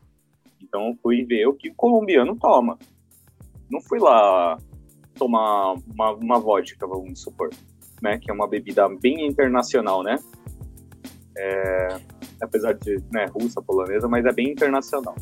Então 0.75 0.93
fui 1.01 1.23
ver 1.23 1.47
o 1.47 1.53
que 1.53 1.69
o 1.69 1.73
colombiano 1.73 2.35
toma. 2.35 2.77
Não 3.71 3.79
fui 3.79 3.97
lá 3.97 4.57
tomar 5.17 5.73
uma, 5.73 6.11
uma 6.11 6.39
vodka, 6.39 6.85
vamos 6.85 7.21
supor, 7.21 7.49
né? 8.01 8.17
Que 8.17 8.29
é 8.29 8.33
uma 8.33 8.47
bebida 8.47 8.87
bem 8.89 9.25
internacional, 9.25 10.03
né? 10.03 10.19
É, 11.37 11.97
apesar 12.41 12.73
de 12.73 13.01
né, 13.09 13.25
russa, 13.25 13.61
polonesa, 13.61 14.07
mas 14.07 14.25
é 14.25 14.33
bem 14.33 14.51
internacional 14.51 15.15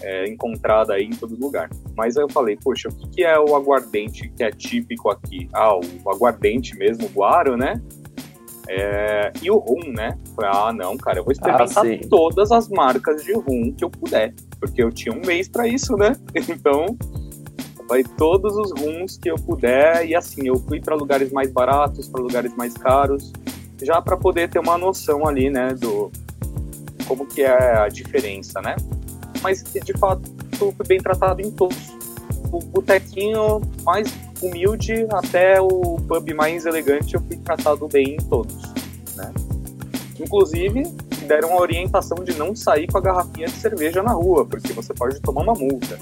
é, 0.00 0.28
encontrada 0.28 0.94
aí 0.94 1.04
em 1.04 1.10
todo 1.10 1.36
lugar. 1.36 1.68
Mas 1.96 2.16
aí 2.16 2.22
eu 2.22 2.28
falei, 2.28 2.56
poxa, 2.62 2.88
o 2.88 3.10
que 3.10 3.24
é 3.24 3.38
o 3.38 3.56
aguardente 3.56 4.28
que 4.28 4.44
é 4.44 4.50
típico 4.50 5.10
aqui? 5.10 5.48
Ah, 5.52 5.76
o 5.76 6.10
aguardente 6.10 6.76
mesmo, 6.76 7.06
o 7.06 7.08
guaro, 7.08 7.56
né? 7.56 7.82
É, 8.68 9.32
e 9.42 9.50
o 9.50 9.56
rum, 9.56 9.92
né? 9.92 10.18
Falei, 10.34 10.50
ah, 10.52 10.72
não, 10.72 10.96
cara, 10.96 11.18
eu 11.18 11.24
vou 11.24 11.32
experimentar 11.32 11.84
ah, 11.84 12.08
todas 12.08 12.50
as 12.50 12.68
marcas 12.68 13.22
de 13.22 13.32
rum 13.32 13.72
que 13.72 13.84
eu 13.84 13.90
puder, 13.90 14.34
porque 14.66 14.82
eu 14.82 14.90
tinha 14.90 15.14
um 15.14 15.20
mês 15.24 15.48
para 15.48 15.66
isso, 15.66 15.96
né? 15.96 16.16
Então, 16.48 16.96
vai 17.88 18.02
todos 18.02 18.56
os 18.56 18.72
rums 18.80 19.18
que 19.18 19.30
eu 19.30 19.36
puder 19.36 20.06
e 20.06 20.14
assim, 20.14 20.46
eu 20.46 20.56
fui 20.56 20.80
para 20.80 20.94
lugares 20.94 21.30
mais 21.32 21.50
baratos, 21.50 22.08
para 22.08 22.22
lugares 22.22 22.54
mais 22.56 22.74
caros, 22.74 23.32
já 23.82 24.00
para 24.00 24.16
poder 24.16 24.48
ter 24.48 24.58
uma 24.58 24.78
noção 24.78 25.26
ali, 25.26 25.50
né, 25.50 25.74
do 25.74 26.10
como 27.06 27.26
que 27.26 27.42
é 27.42 27.76
a 27.76 27.88
diferença, 27.88 28.62
né? 28.62 28.74
mas 29.44 29.62
de 29.62 29.92
fato 29.98 30.22
fui 30.56 30.72
bem 30.88 30.98
tratado 30.98 31.42
em 31.42 31.50
todos. 31.50 31.94
O 32.50 32.58
botequinho 32.60 33.60
mais 33.84 34.08
humilde 34.40 35.06
até 35.12 35.60
o 35.60 35.98
pub 36.08 36.34
mais 36.34 36.64
elegante 36.64 37.14
eu 37.14 37.20
fui 37.20 37.36
tratado 37.36 37.86
bem 37.86 38.14
em 38.14 38.24
todos, 38.24 38.56
né? 39.16 39.30
Inclusive, 40.18 40.84
deram 41.24 41.52
a 41.52 41.60
orientação 41.60 42.18
de 42.22 42.36
não 42.38 42.54
sair 42.54 42.86
com 42.86 42.98
a 42.98 43.00
garrafinha 43.00 43.46
de 43.46 43.54
cerveja 43.54 44.02
na 44.02 44.12
rua, 44.12 44.44
porque 44.44 44.72
você 44.72 44.94
pode 44.94 45.20
tomar 45.20 45.42
uma 45.42 45.54
multa. 45.54 45.98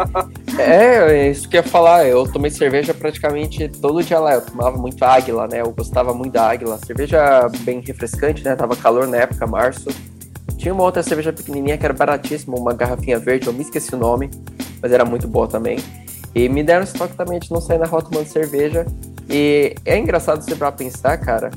é, 0.58 0.96
é, 1.12 1.30
isso 1.30 1.48
que 1.48 1.56
eu 1.56 1.62
ia 1.62 1.68
falar. 1.68 2.06
Eu 2.06 2.26
tomei 2.30 2.50
cerveja 2.50 2.92
praticamente 2.92 3.68
todo 3.68 4.02
dia 4.02 4.18
lá. 4.18 4.34
Eu 4.34 4.42
tomava 4.42 4.76
muito 4.76 5.02
águila, 5.04 5.46
né? 5.46 5.60
Eu 5.60 5.70
gostava 5.70 6.12
muito 6.12 6.32
da 6.32 6.48
águila. 6.48 6.78
Cerveja 6.84 7.48
bem 7.60 7.80
refrescante, 7.80 8.44
né? 8.44 8.56
Tava 8.56 8.74
calor 8.74 9.06
na 9.06 9.18
época, 9.18 9.46
março. 9.46 9.88
Tinha 10.56 10.74
uma 10.74 10.84
outra 10.84 11.02
cerveja 11.02 11.32
pequenininha 11.32 11.76
que 11.76 11.84
era 11.84 11.94
baratíssima, 11.94 12.56
uma 12.56 12.72
garrafinha 12.72 13.18
verde, 13.18 13.46
eu 13.46 13.52
me 13.52 13.62
esqueci 13.62 13.94
o 13.94 13.98
nome, 13.98 14.30
mas 14.80 14.92
era 14.92 15.04
muito 15.04 15.26
boa 15.26 15.48
também. 15.48 15.78
E 16.34 16.48
me 16.48 16.62
deram 16.62 16.84
esse 16.84 16.94
toque 16.94 17.14
também 17.14 17.38
de 17.38 17.50
não 17.50 17.60
sair 17.60 17.78
na 17.78 17.86
rua 17.86 18.02
tomando 18.02 18.26
cerveja. 18.26 18.86
E 19.28 19.74
é 19.84 19.98
engraçado 19.98 20.42
você 20.42 20.54
para 20.54 20.70
pensar, 20.72 21.16
cara, 21.18 21.50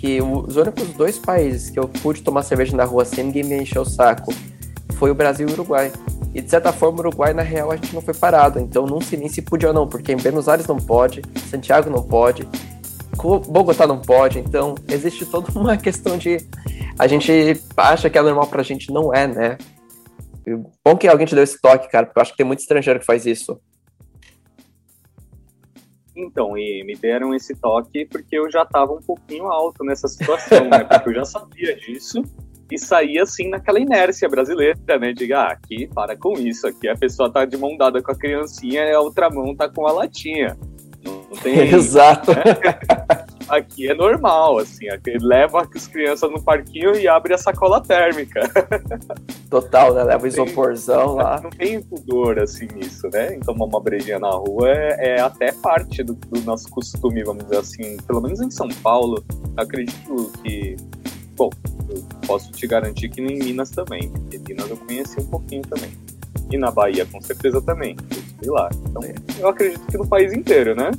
que 0.00 0.20
os 0.20 0.56
únicos 0.56 0.88
dois 0.94 1.18
países 1.18 1.70
que 1.70 1.78
eu 1.78 1.88
pude 1.88 2.22
tomar 2.22 2.42
cerveja 2.42 2.76
na 2.76 2.84
rua 2.84 3.04
sem 3.04 3.24
ninguém 3.24 3.44
me 3.44 3.62
encher 3.62 3.78
o 3.78 3.84
saco 3.84 4.32
foi 4.94 5.10
o 5.10 5.14
Brasil 5.14 5.48
e 5.48 5.50
o 5.50 5.54
Uruguai. 5.54 5.92
E 6.34 6.40
de 6.40 6.50
certa 6.50 6.72
forma, 6.72 6.98
o 6.98 7.00
Uruguai, 7.00 7.32
na 7.32 7.42
real, 7.42 7.70
a 7.70 7.76
gente 7.76 7.94
não 7.94 8.02
foi 8.02 8.14
parado. 8.14 8.58
Então 8.58 8.86
não 8.86 9.00
sei 9.00 9.18
nem 9.18 9.28
se 9.28 9.42
podia 9.42 9.68
ou 9.68 9.74
não, 9.74 9.86
porque 9.86 10.12
em 10.12 10.16
Buenos 10.16 10.48
Aires 10.48 10.66
não 10.66 10.76
pode, 10.76 11.22
Santiago 11.50 11.90
não 11.90 12.02
pode, 12.02 12.48
Bogotá 13.48 13.86
não 13.86 14.00
pode. 14.00 14.38
Então 14.38 14.74
existe 14.88 15.24
toda 15.26 15.50
uma 15.58 15.76
questão 15.78 16.18
de. 16.18 16.38
A 16.98 17.06
gente 17.06 17.60
acha 17.76 18.08
que 18.08 18.18
é 18.18 18.22
normal 18.22 18.46
pra 18.46 18.62
gente, 18.62 18.92
não 18.92 19.12
é, 19.12 19.26
né? 19.26 19.58
Bom 20.84 20.96
que 20.96 21.08
alguém 21.08 21.26
te 21.26 21.34
deu 21.34 21.42
esse 21.42 21.60
toque, 21.60 21.90
cara, 21.90 22.06
porque 22.06 22.18
eu 22.18 22.22
acho 22.22 22.30
que 22.32 22.36
tem 22.38 22.46
muito 22.46 22.60
estrangeiro 22.60 23.00
que 23.00 23.06
faz 23.06 23.26
isso. 23.26 23.60
Então, 26.16 26.56
e 26.56 26.82
me 26.84 26.96
deram 26.96 27.34
esse 27.34 27.54
toque 27.54 28.06
porque 28.06 28.38
eu 28.38 28.50
já 28.50 28.62
estava 28.62 28.92
um 28.92 29.02
pouquinho 29.02 29.46
alto 29.48 29.84
nessa 29.84 30.08
situação, 30.08 30.64
né? 30.68 30.82
Porque 30.84 31.10
eu 31.10 31.14
já 31.14 31.24
sabia 31.24 31.76
disso 31.76 32.22
e 32.70 32.78
saía 32.78 33.22
assim 33.22 33.48
naquela 33.48 33.78
inércia 33.78 34.28
brasileira, 34.28 34.98
né? 34.98 35.12
De 35.12 35.32
ah, 35.32 35.48
aqui 35.48 35.86
para 35.94 36.16
com 36.16 36.32
isso, 36.38 36.66
aqui 36.66 36.88
a 36.88 36.96
pessoa 36.96 37.30
tá 37.30 37.44
de 37.44 37.56
mão 37.56 37.76
dada 37.76 38.02
com 38.02 38.10
a 38.10 38.16
criancinha 38.16 38.84
e 38.84 38.92
a 38.92 39.00
outra 39.00 39.28
mão 39.28 39.54
tá 39.54 39.68
com 39.68 39.86
a 39.86 39.92
latinha. 39.92 40.56
Não, 41.04 41.22
tem. 41.42 41.58
Exato. 41.68 42.32
Né? 42.32 43.25
Aqui 43.48 43.88
é 43.88 43.94
normal, 43.94 44.58
assim, 44.58 44.88
aqui 44.88 45.16
leva 45.20 45.68
as 45.74 45.86
crianças 45.86 46.30
no 46.30 46.42
parquinho 46.42 46.94
e 46.96 47.08
abre 47.08 47.34
a 47.34 47.38
sacola 47.38 47.80
térmica. 47.80 48.40
Total, 49.50 49.94
né? 49.94 50.04
Leva 50.04 50.24
o 50.24 50.26
isoporzão 50.26 51.16
lá. 51.16 51.40
Não 51.40 51.50
tem 51.50 51.80
pudor, 51.80 52.38
assim, 52.38 52.66
nisso, 52.74 53.08
né? 53.12 53.34
Então, 53.34 53.54
uma 53.54 53.80
brejinha 53.80 54.18
na 54.18 54.30
rua 54.30 54.68
é, 54.70 55.16
é 55.16 55.20
até 55.20 55.52
parte 55.52 56.02
do, 56.02 56.14
do, 56.14 56.40
nosso 56.42 56.68
costume, 56.68 57.24
vamos 57.24 57.44
dizer 57.44 57.58
assim. 57.58 57.96
Pelo 58.06 58.20
menos 58.20 58.40
em 58.40 58.50
São 58.50 58.68
Paulo, 58.82 59.24
acredito 59.56 60.32
que... 60.42 60.76
Bom, 61.36 61.50
eu 61.90 62.02
posso 62.26 62.50
te 62.52 62.66
garantir 62.66 63.10
que 63.10 63.20
em 63.20 63.38
Minas 63.38 63.70
também, 63.70 64.10
porque 64.10 64.38
Minas 64.38 64.70
eu 64.70 64.76
conheci 64.76 65.20
um 65.20 65.26
pouquinho 65.26 65.62
também. 65.62 65.90
E 66.50 66.56
na 66.56 66.70
Bahia, 66.70 67.06
com 67.06 67.20
certeza, 67.20 67.60
também. 67.60 67.96
Estive 68.10 68.50
lá. 68.50 68.68
Então, 68.88 69.02
é. 69.02 69.14
eu 69.38 69.48
acredito 69.48 69.84
que 69.86 69.98
no 69.98 70.06
país 70.06 70.32
inteiro, 70.32 70.74
né? 70.74 70.90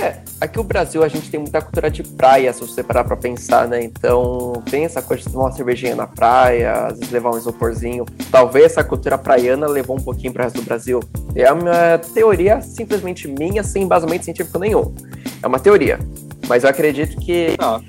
É, 0.00 0.18
aqui 0.40 0.56
no 0.56 0.64
Brasil 0.64 1.02
a 1.02 1.08
gente 1.08 1.30
tem 1.30 1.40
muita 1.40 1.60
cultura 1.60 1.90
de 1.90 2.02
praia, 2.02 2.52
se 2.52 2.60
você 2.60 2.82
parar 2.82 3.04
pra 3.04 3.16
pensar, 3.16 3.66
né? 3.66 3.82
Então, 3.82 4.62
tem 4.70 4.84
essa 4.84 5.02
coisa 5.02 5.22
de 5.22 5.30
tomar 5.30 5.46
uma 5.46 5.52
cervejinha 5.52 5.96
na 5.96 6.06
praia, 6.06 6.86
às 6.86 6.98
vezes 6.98 7.10
levar 7.10 7.34
um 7.34 7.38
isoporzinho. 7.38 8.04
Talvez 8.30 8.66
essa 8.66 8.84
cultura 8.84 9.18
praiana 9.18 9.66
levou 9.66 9.96
um 9.96 10.02
pouquinho 10.02 10.32
pro 10.32 10.42
resto 10.42 10.56
do 10.56 10.64
Brasil. 10.64 11.00
É 11.34 11.50
uma 11.52 11.98
teoria 12.14 12.60
simplesmente 12.60 13.26
minha, 13.26 13.62
sem 13.62 13.82
embasamento 13.82 14.24
científico 14.24 14.58
nenhum. 14.58 14.94
É 15.42 15.46
uma 15.46 15.58
teoria. 15.58 15.98
Mas 16.48 16.64
eu 16.64 16.70
acredito 16.70 17.16
que. 17.20 17.54
Ah. 17.58 17.80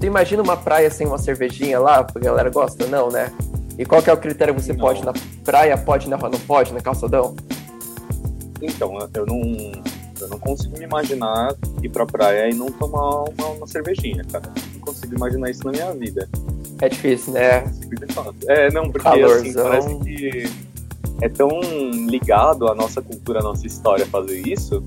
Tu 0.00 0.06
imagina 0.06 0.42
uma 0.42 0.56
praia 0.56 0.90
sem 0.90 1.06
uma 1.06 1.18
cervejinha 1.18 1.78
lá, 1.78 2.06
a 2.14 2.18
galera 2.18 2.50
gosta? 2.50 2.86
Não, 2.86 3.10
né? 3.10 3.30
E 3.78 3.84
qual 3.84 4.02
que 4.02 4.10
é 4.10 4.12
o 4.12 4.16
critério? 4.16 4.54
Você 4.54 4.72
não. 4.72 4.80
pode 4.80 5.04
na 5.04 5.12
praia, 5.44 5.76
pode 5.76 6.08
na 6.08 6.16
rua, 6.16 6.30
não 6.30 6.40
pode 6.40 6.72
na 6.72 6.80
calçadão? 6.80 7.34
Então, 8.62 8.96
eu 9.14 9.26
não, 9.26 9.42
eu 10.20 10.28
não 10.28 10.38
consigo 10.38 10.78
me 10.78 10.84
imaginar 10.84 11.54
ir 11.82 11.88
pra 11.88 12.06
praia 12.06 12.48
e 12.48 12.54
não 12.54 12.66
tomar 12.66 13.24
uma, 13.24 13.48
uma 13.48 13.66
cervejinha, 13.66 14.24
cara. 14.30 14.50
Não 14.74 14.80
consigo 14.80 15.14
imaginar 15.14 15.50
isso 15.50 15.64
na 15.64 15.72
minha 15.72 15.92
vida. 15.92 16.28
É 16.80 16.88
difícil, 16.88 17.32
né? 17.32 17.64
É, 18.46 18.70
não, 18.70 18.90
porque 18.90 19.04
Calorzão. 19.04 19.72
assim, 19.72 19.98
parece 19.98 19.98
que 20.04 20.44
é 21.20 21.28
tão 21.28 21.60
ligado 22.08 22.68
à 22.68 22.74
nossa 22.74 23.00
cultura, 23.02 23.40
à 23.40 23.42
nossa 23.42 23.66
história 23.66 24.06
fazer 24.06 24.40
isso, 24.46 24.82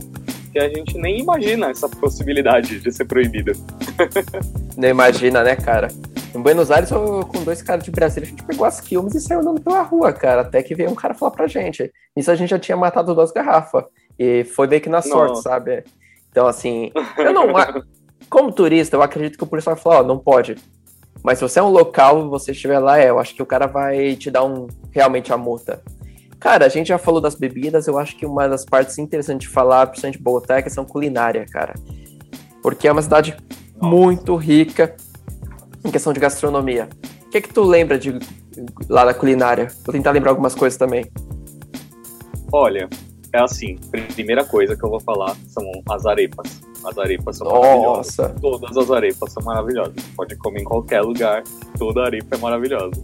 que 0.52 0.60
a 0.60 0.70
gente 0.70 0.98
nem 0.98 1.20
imagina 1.20 1.70
essa 1.70 1.88
possibilidade 1.88 2.80
de 2.80 2.92
ser 2.92 3.06
proibida. 3.06 3.54
Não 4.76 4.90
imagina, 4.90 5.44
né, 5.44 5.56
cara? 5.56 5.90
Em 6.38 6.42
Buenos 6.42 6.70
Aires, 6.70 6.92
eu, 6.92 7.26
com 7.26 7.44
dois 7.44 7.64
caras 7.64 7.84
de 7.84 7.90
Brasília, 7.90 8.28
a 8.28 8.30
gente 8.30 8.44
pegou 8.44 8.64
as 8.64 8.80
quilmes 8.80 9.16
e 9.16 9.20
saiu 9.20 9.40
andando 9.40 9.60
pela 9.60 9.82
rua, 9.82 10.14
cara. 10.14 10.42
Até 10.42 10.62
que 10.62 10.76
veio 10.76 10.92
um 10.92 10.96
cara 10.96 11.16
falar 11.16 11.32
pra 11.32 11.48
gente. 11.48 11.92
Isso 12.16 12.30
a 12.30 12.36
gente 12.36 12.52
já 12.52 12.60
tinha 12.60 12.78
matado 12.78 13.16
duas 13.16 13.32
garrafas. 13.32 13.86
E 14.20 14.44
foi 14.44 14.68
meio 14.68 14.80
que 14.80 14.88
na 14.88 15.02
sorte, 15.02 15.30
Nossa. 15.30 15.50
sabe? 15.50 15.84
Então, 16.30 16.46
assim, 16.46 16.92
eu 17.18 17.34
não. 17.34 17.48
Como 18.30 18.52
turista, 18.52 18.96
eu 18.96 19.02
acredito 19.02 19.36
que 19.36 19.44
o 19.44 19.48
policial 19.48 19.74
vai 19.74 19.84
falar, 19.84 20.02
ó, 20.02 20.04
não 20.04 20.20
pode. 20.20 20.58
Mas 21.24 21.40
se 21.40 21.44
você 21.44 21.60
é 21.60 21.64
um 21.64 21.70
local 21.70 22.24
e 22.24 22.30
você 22.30 22.52
estiver 22.52 22.78
lá, 22.78 23.00
é, 23.00 23.10
eu 23.10 23.18
acho 23.18 23.34
que 23.34 23.42
o 23.42 23.46
cara 23.46 23.66
vai 23.66 24.16
te 24.16 24.30
dar 24.30 24.44
um 24.44 24.68
realmente 24.92 25.34
a 25.34 25.38
multa. 25.38 25.82
Cara, 26.40 26.68
a 26.68 26.70
gente 26.70 26.90
já 26.90 27.00
falou 27.00 27.20
das 27.20 27.34
bebidas, 27.34 27.88
eu 27.88 27.98
acho 27.98 28.16
que 28.16 28.28
uma 28.28 28.48
das 28.48 28.64
partes 28.64 29.00
interessantes 29.00 29.48
de 29.48 29.54
falar, 29.54 29.88
principalmente 29.88 30.18
de 30.18 30.24
Bogotá, 30.24 30.58
é 30.58 30.60
a 30.60 30.64
questão 30.64 30.86
culinária, 30.86 31.46
cara. 31.52 31.74
Porque 32.62 32.88
é 32.88 32.92
uma 32.92 33.02
cidade 33.02 33.36
Nossa. 33.80 33.96
muito 33.96 34.36
rica 34.36 34.96
em 35.88 35.92
questão 35.92 36.12
de 36.14 36.20
gastronomia. 36.20 36.90
O 37.26 37.30
que 37.30 37.38
é 37.38 37.42
que 37.42 37.54
tu 37.54 37.64
lembra 37.64 37.98
de 37.98 38.14
lá 38.90 39.06
da 39.06 39.14
culinária? 39.14 39.68
Vou 39.86 39.94
tentar 39.94 40.12
lembrar 40.12 40.32
algumas 40.32 40.54
coisas 40.54 40.78
também. 40.78 41.06
Olha, 42.52 42.90
é 43.34 43.42
assim, 43.42 43.78
primeira 44.14 44.44
coisa 44.44 44.76
que 44.76 44.84
eu 44.84 44.90
vou 44.90 45.00
falar 45.00 45.36
são 45.48 45.64
as 45.90 46.06
arepas. 46.06 46.62
As 46.86 46.98
arepas 46.98 47.38
são 47.38 47.48
Nossa. 47.48 47.62
maravilhosas. 47.62 48.42
Todas 48.42 48.78
as 48.78 48.92
arepas 48.92 49.34
são 49.34 49.44
maravilhosas. 49.44 49.96
Pode 50.16 50.36
comer 50.38 50.62
em 50.62 50.64
qualquer 50.64 51.02
lugar, 51.02 51.44
toda 51.78 52.04
arepa 52.04 52.36
é 52.36 52.40
maravilhosa. 52.40 53.04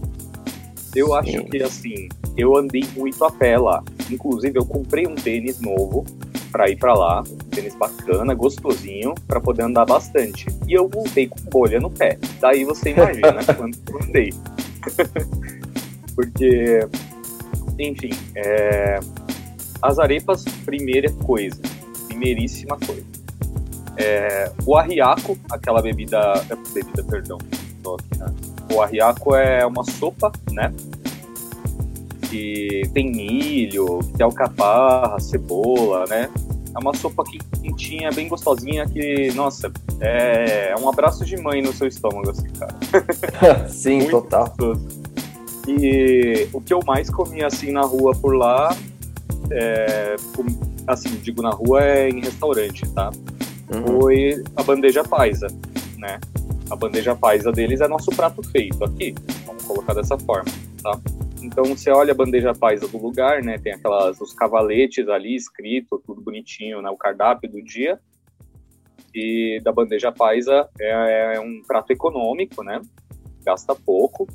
Eu 0.95 1.13
acho 1.15 1.31
Sim. 1.31 1.45
que 1.45 1.63
assim, 1.63 2.07
eu 2.37 2.55
andei 2.55 2.83
muito 2.95 3.23
a 3.25 3.31
pé 3.31 3.57
lá. 3.57 3.83
Inclusive, 4.09 4.57
eu 4.59 4.65
comprei 4.65 5.07
um 5.07 5.15
tênis 5.15 5.59
novo 5.59 6.05
para 6.53 6.69
ir 6.69 6.77
para 6.77 6.93
lá, 6.93 7.21
um 7.21 7.37
tênis 7.49 7.73
bacana, 7.73 8.35
gostosinho, 8.35 9.15
para 9.27 9.41
poder 9.41 9.63
andar 9.63 9.85
bastante. 9.85 10.45
E 10.67 10.73
eu 10.73 10.87
voltei 10.87 11.27
com 11.27 11.39
bolha 11.49 11.79
no 11.79 11.89
pé. 11.89 12.19
Daí 12.39 12.63
você 12.63 12.91
imagina 12.91 13.43
quanto 13.57 13.79
eu 13.89 14.03
andei. 14.03 14.31
Porque, 16.15 16.87
enfim, 17.79 18.11
é... 18.35 18.99
as 19.81 19.97
arepas, 19.97 20.45
primeira 20.63 21.11
coisa, 21.11 21.59
primeiríssima 22.07 22.77
coisa. 22.77 23.03
É... 23.97 24.51
O 24.63 24.77
arriaco, 24.77 25.35
aquela 25.49 25.81
bebida, 25.81 26.19
bebida, 26.71 27.03
perdão, 27.03 27.39
aqui, 27.39 28.19
né? 28.19 28.27
O 28.71 28.79
arriaco 28.79 29.35
é 29.35 29.65
uma 29.65 29.83
sopa, 29.83 30.31
né? 30.51 30.71
Que 32.33 32.81
tem 32.95 33.11
milho, 33.11 33.99
que 33.99 34.13
tem 34.13 34.25
alcaparra, 34.25 35.19
cebola, 35.19 36.05
né? 36.07 36.27
É 36.75 36.79
uma 36.79 36.91
sopa 36.95 37.23
quentinha, 37.61 38.11
bem 38.11 38.27
gostosinha, 38.27 38.87
que, 38.87 39.31
nossa, 39.35 39.71
é, 39.99 40.73
um 40.79 40.89
abraço 40.89 41.23
de 41.23 41.37
mãe 41.37 41.61
no 41.61 41.71
seu 41.71 41.87
estômago, 41.87 42.31
assim, 42.31 42.49
cara. 42.53 42.75
Sim, 43.69 43.97
Muito 43.97 44.11
total. 44.11 44.47
Gostoso. 44.47 45.03
E 45.67 46.47
o 46.51 46.59
que 46.59 46.73
eu 46.73 46.79
mais 46.85 47.07
comi, 47.07 47.43
assim, 47.43 47.71
na 47.71 47.81
rua 47.81 48.13
por 48.15 48.35
lá, 48.35 48.75
é, 49.51 50.15
assim, 50.87 51.09
digo 51.21 51.43
na 51.43 51.51
rua, 51.51 51.83
é 51.83 52.09
em 52.09 52.19
restaurante, 52.19 52.89
tá? 52.89 53.11
Uhum. 53.71 54.01
Foi 54.01 54.43
a 54.55 54.63
bandeja 54.63 55.03
paisa, 55.03 55.47
né? 55.99 56.19
A 56.71 56.75
bandeja 56.75 57.15
paisa 57.15 57.51
deles 57.51 57.79
é 57.79 57.87
nosso 57.87 58.09
prato 58.09 58.41
feito 58.49 58.83
aqui, 58.83 59.13
vamos 59.45 59.63
colocar 59.63 59.93
dessa 59.93 60.17
forma, 60.17 60.51
tá? 60.81 60.99
Então 61.43 61.65
você 61.65 61.91
olha 61.91 62.11
a 62.11 62.15
bandeja 62.15 62.53
paisa 62.53 62.87
do 62.87 62.97
lugar, 62.97 63.43
né? 63.43 63.57
Tem 63.57 63.73
aquelas 63.73 64.19
os 64.21 64.33
cavaletes 64.33 65.07
ali 65.09 65.35
escrito, 65.35 66.01
tudo 66.05 66.21
bonitinho, 66.21 66.81
né? 66.81 66.89
O 66.89 66.97
cardápio 66.97 67.51
do 67.51 67.61
dia. 67.61 67.99
E 69.13 69.59
da 69.63 69.71
bandeja 69.71 70.11
paisa 70.11 70.67
é, 70.79 71.35
é 71.35 71.39
um 71.39 71.61
prato 71.67 71.91
econômico, 71.91 72.63
né? 72.63 72.81
Gasta 73.45 73.75
pouco. 73.75 74.27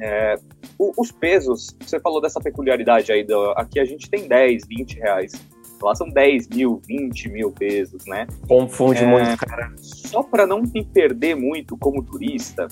É, 0.00 0.34
o, 0.78 0.92
os 1.00 1.12
pesos, 1.12 1.74
você 1.80 2.00
falou 2.00 2.20
dessa 2.20 2.40
peculiaridade 2.40 3.12
aí, 3.12 3.22
do, 3.22 3.52
aqui 3.52 3.78
a 3.78 3.84
gente 3.84 4.10
tem 4.10 4.26
10, 4.26 4.66
20 4.66 4.98
reais. 4.98 5.32
Lá 5.80 5.94
são 5.94 6.08
10 6.08 6.48
mil, 6.48 6.82
20 6.86 7.28
mil 7.28 7.50
pesos, 7.52 8.04
né? 8.06 8.26
Confunde 8.48 9.02
é, 9.02 9.06
muito, 9.06 9.36
cara. 9.36 9.72
Só 9.78 10.22
para 10.22 10.46
não 10.46 10.62
me 10.62 10.84
perder 10.84 11.34
muito 11.34 11.76
como 11.76 12.02
turista, 12.02 12.68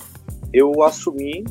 eu 0.53 0.83
assumi 0.83 1.43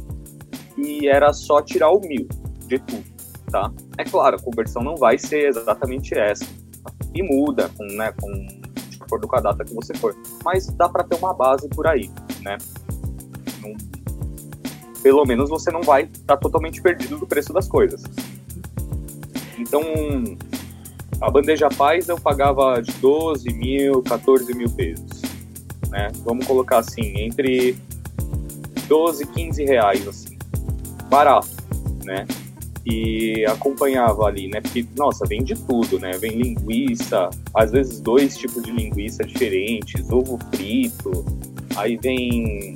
e 0.81 1.09
era 1.09 1.33
só 1.33 1.61
tirar 1.61 1.90
o 1.90 2.01
mil 2.01 2.29
de 2.66 2.79
tudo, 2.79 3.05
tá? 3.51 3.73
É 3.99 4.05
claro, 4.05 4.37
a 4.37 4.43
conversão 4.43 4.83
não 4.83 4.97
vai 4.97 5.19
ser 5.19 5.49
exatamente 5.49 6.16
essa. 6.16 6.47
E 7.14 7.23
muda 7.23 7.69
com, 7.77 7.85
né, 7.85 8.12
com, 8.21 8.31
de 8.88 8.99
acordo 9.01 9.27
com 9.27 9.37
a 9.37 9.40
data 9.40 9.64
que 9.64 9.75
você 9.75 9.93
for. 9.95 10.16
Mas 10.45 10.66
dá 10.69 10.88
para 10.88 11.05
ter 11.05 11.16
uma 11.16 11.35
base 11.35 11.69
por 11.69 11.87
aí, 11.87 12.11
né? 12.43 12.57
pelo 15.03 15.25
menos 15.25 15.49
você 15.49 15.71
não 15.71 15.83
vai 15.83 16.03
estar 16.03 16.37
tá 16.37 16.37
totalmente 16.37 16.81
perdido 16.81 17.19
do 17.19 17.27
preço 17.27 17.53
das 17.53 17.69
coisas. 17.69 18.03
Então, 19.59 19.83
a 21.21 21.31
bandeja 21.31 21.69
paz 21.69 22.09
eu 22.09 22.19
pagava 22.19 22.81
de 22.81 22.93
12 22.93 23.53
mil, 23.53 24.03
14 24.03 24.55
mil 24.55 24.71
pesos. 24.71 25.23
Né? 25.88 26.09
Vamos 26.25 26.47
colocar 26.47 26.79
assim, 26.79 27.21
entre 27.21 27.77
12 28.88 29.25
e 29.25 29.27
15 29.27 29.64
reais, 29.64 30.09
assim. 30.09 30.30
Barato, 31.11 31.49
né? 32.05 32.27
E 32.87 33.44
acompanhava 33.46 34.25
ali, 34.25 34.49
né? 34.49 34.61
Porque, 34.61 34.87
nossa, 34.96 35.27
vem 35.27 35.42
de 35.42 35.55
tudo, 35.55 35.99
né? 35.99 36.12
Vem 36.18 36.33
linguiça, 36.33 37.29
às 37.55 37.73
vezes 37.73 38.01
dois 38.01 38.38
tipos 38.38 38.62
de 38.62 38.70
linguiça 38.70 39.25
diferentes, 39.25 40.09
ovo 40.11 40.38
frito, 40.55 41.25
aí 41.77 41.96
vem 41.96 42.75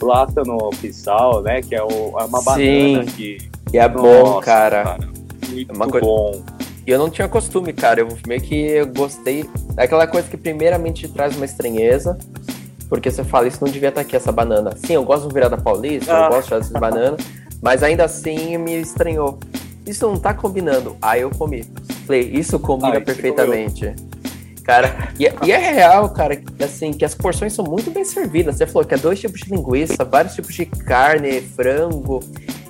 plátano 0.00 0.70
pisal, 0.80 1.42
né? 1.42 1.62
Que 1.62 1.76
é, 1.76 1.82
o, 1.82 2.18
é 2.18 2.24
uma 2.24 2.40
Sim, 2.40 2.94
banana 2.94 3.04
que. 3.12 3.38
Que 3.70 3.78
é 3.78 3.88
nossa, 3.88 4.00
bom, 4.00 4.40
cara. 4.40 4.84
cara 4.84 5.16
muito 5.48 5.72
é 5.72 5.74
uma 5.74 5.88
coisa... 5.88 6.06
bom. 6.06 6.42
E 6.86 6.90
eu 6.90 6.98
não 6.98 7.10
tinha 7.10 7.28
costume, 7.28 7.72
cara. 7.72 8.00
Eu 8.00 8.08
meio 8.26 8.40
que 8.40 8.84
gostei. 8.96 9.48
É 9.76 9.84
aquela 9.84 10.06
coisa 10.06 10.28
que 10.28 10.36
primeiramente 10.36 11.08
traz 11.08 11.36
uma 11.36 11.44
estranheza. 11.44 12.16
Porque 12.88 13.10
você 13.10 13.24
fala, 13.24 13.48
isso 13.48 13.58
não 13.64 13.70
devia 13.70 13.88
estar 13.88 14.02
aqui, 14.02 14.14
essa 14.14 14.30
banana. 14.30 14.70
Sim, 14.76 14.92
eu 14.94 15.04
gosto 15.04 15.26
do 15.26 15.34
virada 15.34 15.56
paulista, 15.56 16.16
ah. 16.16 16.26
eu 16.26 16.30
gosto 16.30 16.50
dessas 16.50 16.72
bananas. 16.72 17.20
Mas 17.62 17.82
ainda 17.82 18.04
assim 18.04 18.56
me 18.58 18.80
estranhou. 18.80 19.38
Isso 19.86 20.06
não 20.06 20.18
tá 20.18 20.34
combinando. 20.34 20.96
Aí 21.00 21.20
eu 21.20 21.30
comi. 21.30 21.64
Falei, 22.06 22.22
isso 22.22 22.58
combina 22.58 22.94
Ai, 22.94 23.00
perfeitamente. 23.00 23.94
Cara, 24.64 25.12
e, 25.16 25.26
é, 25.26 25.34
e, 25.44 25.52
é 25.52 25.58
real, 25.58 26.10
cara, 26.10 26.42
assim, 26.60 26.92
que 26.92 27.04
as 27.04 27.14
porções 27.14 27.52
são 27.52 27.64
muito 27.64 27.88
bem 27.92 28.04
servidas. 28.04 28.56
Você 28.56 28.66
falou 28.66 28.84
que 28.84 28.94
é 28.94 28.98
dois 28.98 29.20
tipos 29.20 29.40
de 29.40 29.50
linguiça, 29.50 30.04
vários 30.04 30.34
tipos 30.34 30.52
de 30.52 30.66
carne, 30.66 31.40
frango. 31.40 32.18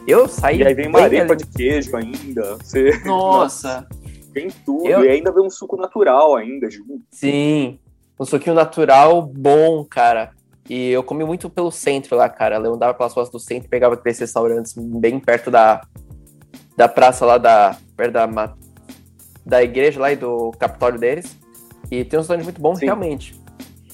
Eu 0.07 0.29
saí. 0.29 0.59
E 0.59 0.67
aí 0.67 0.75
vem 0.75 0.89
uma 0.89 1.01
arepa 1.01 1.33
ali... 1.33 1.43
de 1.43 1.47
queijo 1.47 1.97
ainda. 1.97 2.57
Você... 2.57 3.01
Nossa. 3.05 3.87
Tem 4.35 4.49
tudo. 4.65 4.87
Eu... 4.87 5.05
E 5.05 5.09
ainda 5.09 5.33
vem 5.33 5.43
um 5.43 5.51
suco 5.51 5.79
natural 5.79 6.37
ainda, 6.37 6.71
junto. 6.71 7.01
Sim. 7.11 7.79
Um 8.21 8.25
suquinho 8.27 8.55
natural 8.55 9.23
bom, 9.23 9.83
cara. 9.83 10.33
E 10.69 10.91
eu 10.91 11.03
comi 11.03 11.25
muito 11.25 11.49
pelo 11.49 11.71
centro 11.71 12.17
lá, 12.17 12.29
cara. 12.29 12.57
Eu 12.57 12.75
andava 12.75 12.95
pelas 12.95 13.13
ruas 13.13 13.31
do 13.31 13.39
centro, 13.39 13.69
pegava 13.69 13.95
aqueles 13.95 14.19
restaurantes 14.19 14.75
bem 14.77 15.21
perto 15.21 15.51
da, 15.51 15.81
da 16.77 16.89
praça 16.89 17.25
lá 17.25 17.39
da. 17.39 17.77
perto 17.97 18.13
da, 18.13 18.55
da 19.45 19.63
igreja 19.63 20.01
lá 20.01 20.13
e 20.13 20.17
do 20.17 20.51
capitólio 20.59 20.99
deles. 20.99 21.37
E 21.91 22.05
tem 22.05 22.19
um 22.19 22.21
restaurante 22.21 22.45
muito 22.45 22.61
bom, 22.61 22.75
Sim. 22.75 22.87
realmente. 22.87 23.41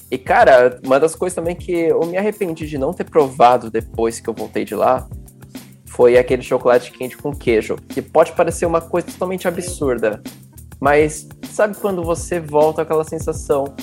E, 0.09 0.17
cara, 0.17 0.79
uma 0.85 0.99
das 0.99 1.15
coisas 1.15 1.35
também 1.35 1.55
que 1.55 1.71
eu 1.71 2.01
me 2.01 2.17
arrependi 2.17 2.67
de 2.67 2.77
não 2.77 2.93
ter 2.93 3.03
provado 3.03 3.71
depois 3.71 4.19
que 4.19 4.29
eu 4.29 4.33
voltei 4.33 4.65
de 4.65 4.75
lá 4.75 5.07
foi 5.85 6.17
aquele 6.17 6.41
chocolate 6.41 6.91
quente 6.91 7.15
com 7.15 7.31
queijo, 7.31 7.75
que 7.87 8.01
pode 8.01 8.31
parecer 8.31 8.65
uma 8.65 8.81
coisa 8.81 9.07
totalmente 9.07 9.47
absurda, 9.47 10.23
mas 10.79 11.27
sabe 11.51 11.75
quando 11.77 12.03
você 12.03 12.39
volta 12.39 12.81
aquela 12.81 13.03
sensação? 13.03 13.75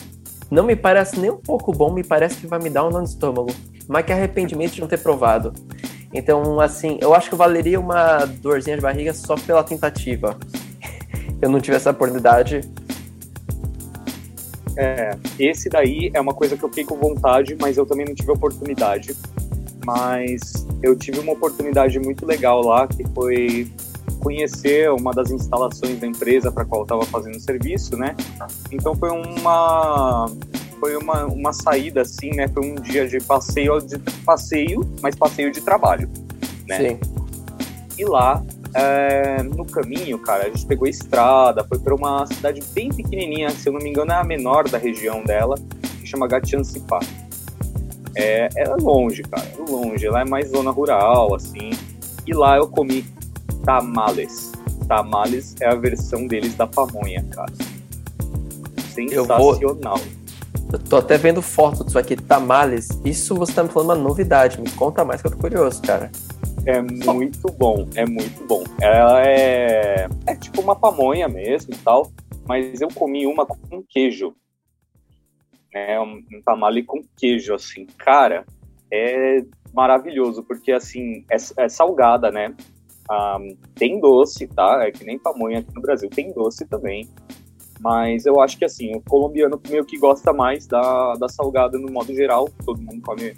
Não 0.51 0.65
me 0.65 0.75
parece 0.75 1.19
nem 1.19 1.31
um 1.31 1.37
pouco 1.37 1.73
bom, 1.73 1.93
me 1.93 2.03
parece 2.03 2.37
que 2.37 2.47
vai 2.47 2.59
me 2.59 2.69
dar 2.69 2.87
um 2.87 2.91
nó 2.91 2.99
no 2.99 3.05
estômago, 3.05 3.55
mas 3.87 4.05
que 4.05 4.13
arrependimento 4.13 4.73
de 4.73 4.81
não 4.81 4.89
ter 4.89 4.99
provado. 4.99 5.53
Então, 6.13 6.59
assim, 6.59 6.99
eu 7.01 7.15
acho 7.15 7.31
que 7.31 7.37
valeria 7.37 7.79
uma 7.79 8.25
dorzinha 8.25 8.77
de 8.77 8.83
barriga 8.83 9.15
só 9.15 9.37
pela 9.37 9.63
tentativa. 9.63 10.37
eu 11.41 11.49
não 11.49 11.61
tive 11.61 11.77
essa 11.77 11.91
oportunidade. 11.91 12.63
É, 14.77 15.17
esse 15.39 15.69
daí 15.69 16.11
é 16.13 16.21
uma 16.21 16.35
coisa 16.35 16.57
que 16.57 16.65
eu 16.65 16.69
fiquei 16.69 16.85
com 16.85 16.97
vontade, 16.97 17.57
mas 17.61 17.77
eu 17.77 17.87
também 17.87 18.07
não 18.07 18.15
tive 18.15 18.33
oportunidade 18.33 19.17
mas 19.85 20.67
eu 20.83 20.97
tive 20.97 21.19
uma 21.21 21.33
oportunidade 21.33 21.99
muito 21.99 22.27
legal 22.27 22.63
lá, 22.63 22.87
que 22.87 23.05
foi 23.15 23.71
conhecer 24.21 24.91
uma 24.91 25.13
das 25.13 25.31
instalações 25.31 25.99
da 25.99 26.07
empresa 26.07 26.53
para 26.53 26.65
qual 26.65 26.83
eu 26.83 26.85
estava 26.85 27.05
fazendo 27.07 27.41
serviço, 27.41 27.97
né? 27.97 28.15
Então 28.71 28.95
foi 28.95 29.11
uma 29.11 30.27
foi 30.79 30.97
uma, 30.97 31.27
uma 31.27 31.53
saída 31.53 32.03
assim, 32.03 32.31
né? 32.35 32.49
Foi 32.49 32.65
um 32.65 32.75
dia 32.75 33.07
de 33.07 33.21
passeio 33.21 33.81
de 33.81 33.99
passeio, 34.25 34.81
mas 35.03 35.15
passeio 35.15 35.51
de 35.51 35.61
trabalho, 35.61 36.09
né? 36.67 36.91
Sim. 36.91 37.01
E 37.99 38.05
lá 38.05 38.43
é, 38.75 39.43
no 39.43 39.65
caminho, 39.65 40.19
cara, 40.19 40.45
a 40.45 40.47
gente 40.47 40.65
pegou 40.65 40.87
a 40.87 40.91
estrada, 40.91 41.65
foi 41.65 41.79
para 41.79 41.95
uma 41.95 42.27
cidade 42.27 42.63
bem 42.73 42.89
pequenininha, 42.89 43.51
se 43.51 43.69
eu 43.69 43.73
não 43.73 43.81
me 43.81 43.91
engano 43.91 44.13
é 44.13 44.17
a 44.17 44.25
menor 44.25 44.69
da 44.69 44.79
região 44.79 45.25
dela, 45.25 45.57
que 46.01 46.07
chama 46.07 46.27
Gatiancipá. 46.27 47.01
É, 48.15 48.49
é 48.57 48.65
longe, 48.81 49.23
cara, 49.23 49.47
é 49.47 49.71
longe. 49.71 50.09
Lá 50.09 50.21
é 50.23 50.25
mais 50.25 50.49
zona 50.49 50.71
rural, 50.71 51.35
assim. 51.35 51.71
E 52.27 52.35
lá 52.35 52.57
eu 52.57 52.69
comi 52.69 53.05
tamales. 53.65 54.53
Tamales 54.89 55.55
é 55.61 55.69
a 55.69 55.75
versão 55.75 56.27
deles 56.27 56.55
da 56.55 56.67
pamonha, 56.67 57.25
cara. 57.31 57.53
Sensacional. 58.93 59.41
Eu, 59.41 59.59
vou... 59.59 59.99
eu 60.73 60.79
tô 60.79 60.97
até 60.97 61.17
vendo 61.17 61.41
foto 61.41 61.85
disso 61.85 61.99
aqui, 61.99 62.17
tamales. 62.17 62.89
Isso 63.05 63.35
você 63.35 63.53
tá 63.53 63.63
me 63.63 63.69
falando 63.69 63.91
uma 63.91 64.09
novidade. 64.09 64.61
Me 64.61 64.71
conta 64.71 65.05
mais 65.05 65.21
que 65.21 65.29
eu 65.29 65.33
tô 65.33 65.39
curioso, 65.39 65.81
cara. 65.83 66.11
É 66.67 66.81
muito 66.83 67.51
bom, 67.53 67.89
é 67.95 68.05
muito 68.05 68.47
bom. 68.47 68.65
Ela 68.81 69.23
é, 69.27 70.09
é 70.27 70.37
tipo 70.37 70.61
uma 70.61 70.77
pamonha 70.77 71.27
mesmo 71.27 71.73
e 71.73 71.77
tal, 71.79 72.13
mas 72.47 72.81
eu 72.81 72.89
comi 72.89 73.27
uma 73.27 73.47
com 73.47 73.83
queijo? 73.89 74.35
Um, 75.75 76.37
um 76.37 76.43
tamale 76.45 76.83
com 76.83 77.03
queijo, 77.17 77.55
assim, 77.55 77.87
cara, 77.97 78.45
é 78.93 79.43
maravilhoso, 79.73 80.43
porque, 80.43 80.73
assim, 80.73 81.25
é, 81.31 81.37
é 81.65 81.69
salgada, 81.69 82.31
né? 82.31 82.55
Um, 83.11 83.57
tem 83.75 84.01
doce, 84.01 84.47
tá? 84.47 84.85
É 84.87 84.93
que 84.93 85.05
nem 85.05 85.19
pamonha 85.19 85.59
aqui 85.59 85.75
no 85.75 85.83
Brasil, 85.83 86.09
tem 86.09 86.33
doce 86.33 86.65
também. 86.67 87.09
Mas 87.81 88.27
eu 88.27 88.41
acho 88.41 88.59
que, 88.59 88.65
assim, 88.65 88.95
o 88.95 89.01
colombiano 89.01 89.61
meio 89.69 89.85
que 89.85 89.99
gosta 89.99 90.33
mais 90.33 90.67
da, 90.67 91.15
da 91.15 91.29
salgada 91.29 91.79
no 91.79 91.91
modo 91.91 92.15
geral, 92.15 92.49
todo 92.65 92.81
mundo 92.81 93.01
come 93.03 93.35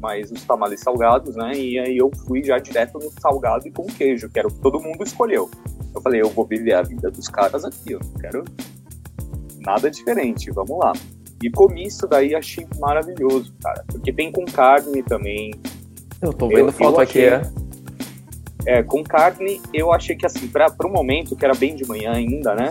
mais 0.00 0.30
os 0.30 0.44
tamales 0.44 0.80
salgados, 0.80 1.34
né? 1.34 1.52
E 1.54 1.78
aí 1.78 1.96
eu 1.96 2.10
fui 2.26 2.42
já 2.42 2.58
direto 2.58 2.98
no 2.98 3.10
salgado 3.20 3.66
e 3.66 3.70
com 3.70 3.86
queijo, 3.86 4.28
que 4.28 4.38
era 4.38 4.48
o 4.48 4.50
que 4.50 4.60
todo 4.60 4.80
mundo 4.80 5.02
escolheu. 5.02 5.50
Eu 5.94 6.00
falei, 6.00 6.20
eu 6.20 6.30
vou 6.30 6.46
viver 6.46 6.74
a 6.74 6.82
vida 6.82 7.10
dos 7.10 7.28
caras 7.28 7.64
aqui, 7.64 7.92
eu 7.92 8.00
não 8.00 8.14
quero 8.14 8.44
nada 9.58 9.90
diferente, 9.90 10.50
vamos 10.50 10.78
lá. 10.78 10.92
E 11.42 11.50
comi 11.50 11.86
isso 11.86 12.06
daí 12.06 12.34
achei 12.34 12.66
maravilhoso, 12.78 13.52
cara. 13.62 13.84
Porque 13.88 14.12
tem 14.12 14.30
com 14.30 14.44
carne 14.44 15.02
também. 15.02 15.52
Eu 16.20 16.32
tô 16.32 16.48
vendo 16.48 16.68
eu, 16.68 16.72
foto 16.72 16.96
eu 16.96 17.00
achei, 17.00 17.28
aqui, 17.28 17.46
é. 17.46 17.69
É, 18.66 18.82
com 18.82 19.02
carne, 19.02 19.60
eu 19.72 19.92
achei 19.92 20.14
que 20.14 20.26
assim, 20.26 20.46
para 20.48 20.70
o 20.84 20.88
momento, 20.88 21.34
que 21.34 21.44
era 21.44 21.54
bem 21.54 21.74
de 21.74 21.86
manhã 21.86 22.12
ainda, 22.12 22.54
né? 22.54 22.68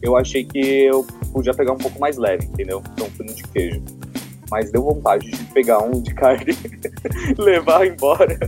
Eu 0.00 0.16
achei 0.16 0.44
que 0.44 0.58
eu 0.58 1.04
podia 1.32 1.54
pegar 1.54 1.72
um 1.72 1.78
pouco 1.78 1.98
mais 1.98 2.16
leve, 2.16 2.44
entendeu? 2.44 2.82
Então 2.92 3.08
fui 3.10 3.26
no 3.26 3.34
de 3.34 3.42
queijo. 3.44 3.82
Mas 4.50 4.70
deu 4.70 4.82
vontade 4.82 5.30
de 5.30 5.44
pegar 5.46 5.78
um 5.78 6.00
de 6.00 6.14
carne, 6.14 6.56
levar 7.38 7.86
embora 7.86 8.38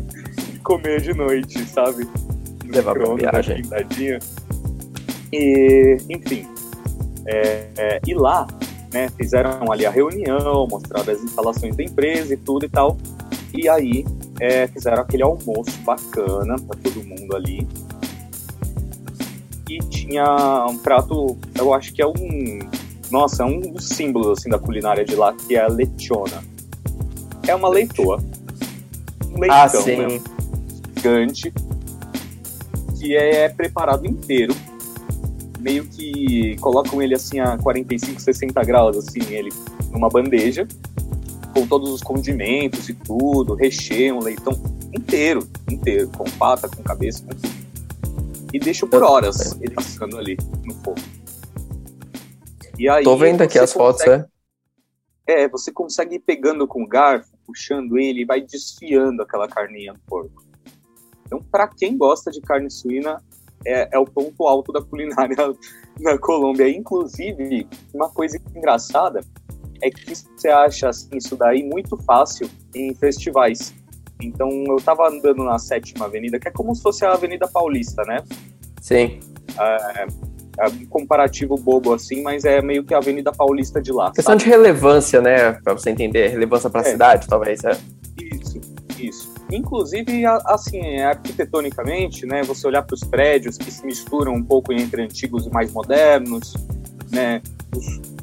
e 0.55 0.59
comer 0.59 1.01
de 1.01 1.15
noite, 1.15 1.59
sabe? 1.65 2.07
No 2.65 2.73
levar 2.73 2.95
pra 2.95 3.15
viagem. 3.15 3.63
E, 5.33 5.97
enfim. 6.09 6.47
É, 7.27 7.67
é, 7.77 8.01
e 8.07 8.15
lá, 8.15 8.47
né? 8.93 9.09
Fizeram 9.17 9.73
ali 9.73 9.87
a 9.87 9.91
reunião, 9.91 10.67
mostraram 10.69 11.13
as 11.13 11.23
instalações 11.23 11.75
da 11.75 11.83
empresa 11.83 12.35
e 12.35 12.37
tudo 12.37 12.67
e 12.67 12.69
tal. 12.69 12.97
E 13.55 13.69
aí 13.69 14.05
é, 14.41 14.67
fizeram 14.69 15.03
aquele 15.03 15.23
almoço 15.23 15.79
bacana 15.85 16.57
para 16.59 16.79
todo 16.79 17.05
mundo 17.05 17.35
ali. 17.35 17.67
E 19.69 19.79
tinha 19.79 20.67
um 20.69 20.79
prato, 20.79 21.37
eu 21.59 21.75
acho 21.75 21.93
que 21.93 22.01
é 22.01 22.07
um. 22.07 22.59
Nossa, 23.11 23.43
é 23.43 23.47
um 23.47 23.61
dos 23.61 23.89
símbolos 23.89 24.39
assim, 24.39 24.49
da 24.49 24.59
culinária 24.59 25.05
de 25.05 25.15
lá, 25.15 25.33
que 25.33 25.57
é 25.57 25.63
a 25.63 25.69
lechona. 25.69 26.43
É 27.47 27.55
uma 27.55 27.69
leitoa. 27.69 28.23
Um 29.33 29.41
leitão, 29.41 29.59
ah, 29.59 29.69
sim. 29.69 29.97
Né? 29.97 30.21
gigante, 30.97 31.53
que 32.99 33.17
é 33.17 33.49
preparado 33.49 34.07
inteiro 34.07 34.55
meio 35.61 35.85
que 35.85 36.57
colocam 36.59 37.03
ele 37.03 37.15
assim 37.15 37.41
a 37.41 37.59
45, 37.59 38.21
60 38.21 38.63
graus, 38.63 38.97
assim, 38.97 39.21
ele 39.31 39.53
numa 39.91 40.09
bandeja, 40.09 40.67
com 41.57 41.67
todos 41.67 41.91
os 41.91 42.03
condimentos 42.03 42.91
e 42.91 42.95
tudo, 42.95 43.55
recheio, 43.55 44.19
leitão 44.21 44.53
inteiro, 44.93 45.49
inteiro, 45.71 46.11
com 46.11 46.25
pata, 46.33 46.69
com 46.69 46.83
cabeça, 46.83 47.25
com 47.25 47.31
tudo. 47.31 47.49
E 48.53 48.59
deixa 48.59 48.87
por 48.87 49.03
horas 49.03 49.59
ele 49.63 49.75
passando 49.75 50.19
ali 50.19 50.37
no 50.63 50.75
fogo. 50.75 51.01
E 52.79 52.87
aí, 52.91 53.03
Tô 53.03 53.17
vendo 53.17 53.41
aqui 53.41 53.59
as 53.59 53.73
consegue, 53.73 54.05
fotos, 54.05 54.29
é? 55.27 55.45
É, 55.45 55.49
você 55.49 55.73
consegue 55.73 56.17
ir 56.17 56.21
pegando 56.21 56.69
com 56.69 56.83
o 56.83 56.87
garfo, 56.87 57.31
puxando 57.47 57.97
ele 57.97 58.21
e 58.21 58.27
vai 58.27 58.43
desfiando 58.43 59.23
aquela 59.23 59.49
carninha 59.49 59.95
no 59.95 59.99
porco. 60.01 60.45
Então, 61.25 61.43
para 61.51 61.69
quem 61.69 61.97
gosta 61.97 62.31
de 62.31 62.43
carne 62.43 62.71
suína, 62.71 63.23
é, 63.65 63.89
é 63.93 63.99
o 63.99 64.05
ponto 64.05 64.47
alto 64.47 64.73
da 64.73 64.83
culinária 64.83 65.37
na 65.99 66.19
Colômbia. 66.19 66.69
Inclusive, 66.69 67.67
uma 67.95 68.11
coisa 68.11 68.39
engraçada 68.55 69.23
é 69.83 69.91
que 69.91 70.15
você 70.15 70.49
acha 70.49 70.89
assim, 70.89 71.17
isso 71.17 71.37
daí 71.37 71.63
muito 71.63 71.97
fácil 71.99 72.49
em 72.75 72.95
festivais. 72.95 73.75
Então 74.21 74.49
eu 74.69 74.77
tava 74.77 75.09
andando 75.09 75.45
na 75.45 75.59
sétima 75.59 76.07
avenida, 76.07 76.39
que 76.39 76.49
é 76.49 76.51
como 76.51 76.75
se 76.75 76.83
fosse 76.83 77.05
a 77.05 77.13
Avenida 77.13 77.47
Paulista, 77.47 78.03
né? 78.05 78.23
Sim. 78.81 79.21
É, 79.59 80.07
é 80.59 80.69
um 80.69 80.87
comparativo 80.87 81.57
bobo 81.57 81.93
assim, 81.93 82.23
mas 82.23 82.45
é 82.45 82.63
meio 82.63 82.83
que 82.85 82.95
a 82.95 82.99
Avenida 82.99 83.31
Paulista 83.31 83.81
de 83.81 83.93
lá. 83.93 84.11
Questão 84.11 84.33
sabe? 84.33 84.45
de 84.45 84.49
relevância, 84.51 85.21
né? 85.21 85.53
Pra 85.53 85.75
você 85.75 85.91
entender, 85.91 86.29
relevância 86.29 86.71
pra 86.71 86.81
É. 86.81 86.85
cidade, 86.85 87.27
talvez. 87.27 87.63
É. 87.65 87.77
Isso, 88.19 88.61
isso. 88.99 89.35
Inclusive, 89.53 90.25
assim, 90.27 91.01
arquitetonicamente, 91.01 92.27
né, 92.27 92.43
você 92.43 92.67
olhar 92.67 92.83
para 92.83 92.95
os 92.95 93.05
prédios 93.05 93.57
que 93.57 93.71
se 93.71 93.85
misturam 93.87 94.33
um 94.33 94.43
pouco 94.43 94.73
entre 94.73 95.03
antigos 95.03 95.47
e 95.47 95.51
mais 95.51 95.73
modernos, 95.73 96.55
né, 97.13 97.41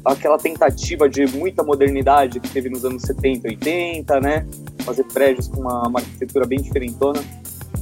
aquela 0.04 0.38
tentativa 0.38 1.08
de 1.08 1.26
muita 1.26 1.62
modernidade 1.62 2.40
que 2.40 2.48
teve 2.50 2.68
nos 2.68 2.84
anos 2.84 3.02
70 3.02 3.48
e 3.48 3.50
80, 3.52 4.20
né, 4.20 4.46
fazer 4.84 5.04
prédios 5.04 5.48
com 5.48 5.60
uma, 5.60 5.88
uma 5.88 6.00
arquitetura 6.00 6.46
bem 6.46 6.60
diferentona. 6.60 7.22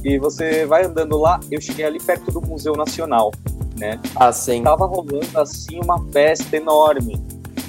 E 0.03 0.17
você 0.17 0.65
vai 0.65 0.85
andando 0.85 1.17
lá, 1.17 1.39
eu 1.51 1.61
cheguei 1.61 1.85
ali 1.85 1.99
perto 1.99 2.31
do 2.31 2.41
Museu 2.41 2.73
Nacional, 2.75 3.31
né, 3.77 3.99
Assim. 4.15 4.63
tava 4.63 4.85
rolando 4.85 5.27
assim 5.35 5.79
uma 5.81 5.99
festa 6.11 6.57
enorme, 6.57 7.21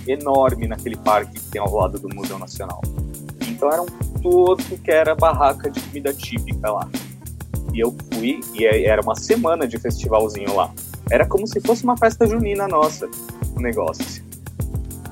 enorme 0.06 0.66
naquele 0.66 0.96
parque 0.96 1.34
que 1.34 1.50
tem 1.50 1.60
ao 1.60 1.72
lado 1.74 1.98
do 1.98 2.14
Museu 2.14 2.38
Nacional. 2.38 2.80
Então 3.48 3.70
era 3.70 3.82
um 3.82 3.86
todo 4.20 4.62
que 4.82 4.90
era 4.90 5.14
barraca 5.14 5.70
de 5.70 5.80
comida 5.80 6.12
típica 6.12 6.70
lá. 6.72 6.88
E 7.72 7.80
eu 7.80 7.94
fui 8.12 8.40
e 8.54 8.64
é- 8.64 8.84
era 8.84 9.02
uma 9.02 9.14
semana 9.14 9.66
de 9.66 9.78
festivalzinho 9.78 10.54
lá. 10.54 10.70
Era 11.10 11.26
como 11.26 11.46
se 11.46 11.60
fosse 11.60 11.84
uma 11.84 11.96
festa 11.96 12.26
junina 12.26 12.66
nossa, 12.66 13.08
o 13.56 13.60
negócio. 13.60 14.22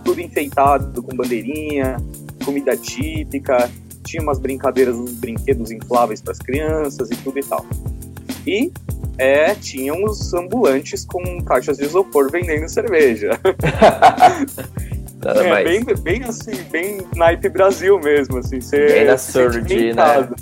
Tudo 0.04 0.20
enfeitado 0.20 1.02
com 1.02 1.14
bandeirinha, 1.14 1.96
comida 2.44 2.76
típica, 2.76 3.70
tinha 4.04 4.22
umas 4.22 4.38
brincadeiras, 4.38 4.96
uns 4.96 5.12
brinquedos 5.12 5.70
infláveis 5.70 6.20
para 6.20 6.32
as 6.32 6.38
crianças 6.38 7.10
e 7.10 7.16
tudo 7.16 7.38
e 7.38 7.44
tal. 7.44 7.64
E 8.46 8.72
é, 9.18 9.54
tinham 9.54 10.04
os 10.04 10.34
ambulantes 10.34 11.04
com 11.04 11.40
caixas 11.42 11.78
de 11.78 11.84
isopor 11.84 12.30
vendendo 12.30 12.68
cerveja. 12.68 13.30
Nada 15.24 15.44
É, 15.44 15.50
mais. 15.50 15.64
bem, 15.68 15.84
bem 16.02 16.24
assim, 16.24 16.54
bem 16.70 16.98
naipe 17.14 17.48
Brasil 17.48 17.98
mesmo, 18.00 18.38
assim. 18.38 18.60
Você 18.60 18.86
Bem 18.86 19.04
na 19.04 19.16
surdina, 19.18 20.02
casa. 20.02 20.34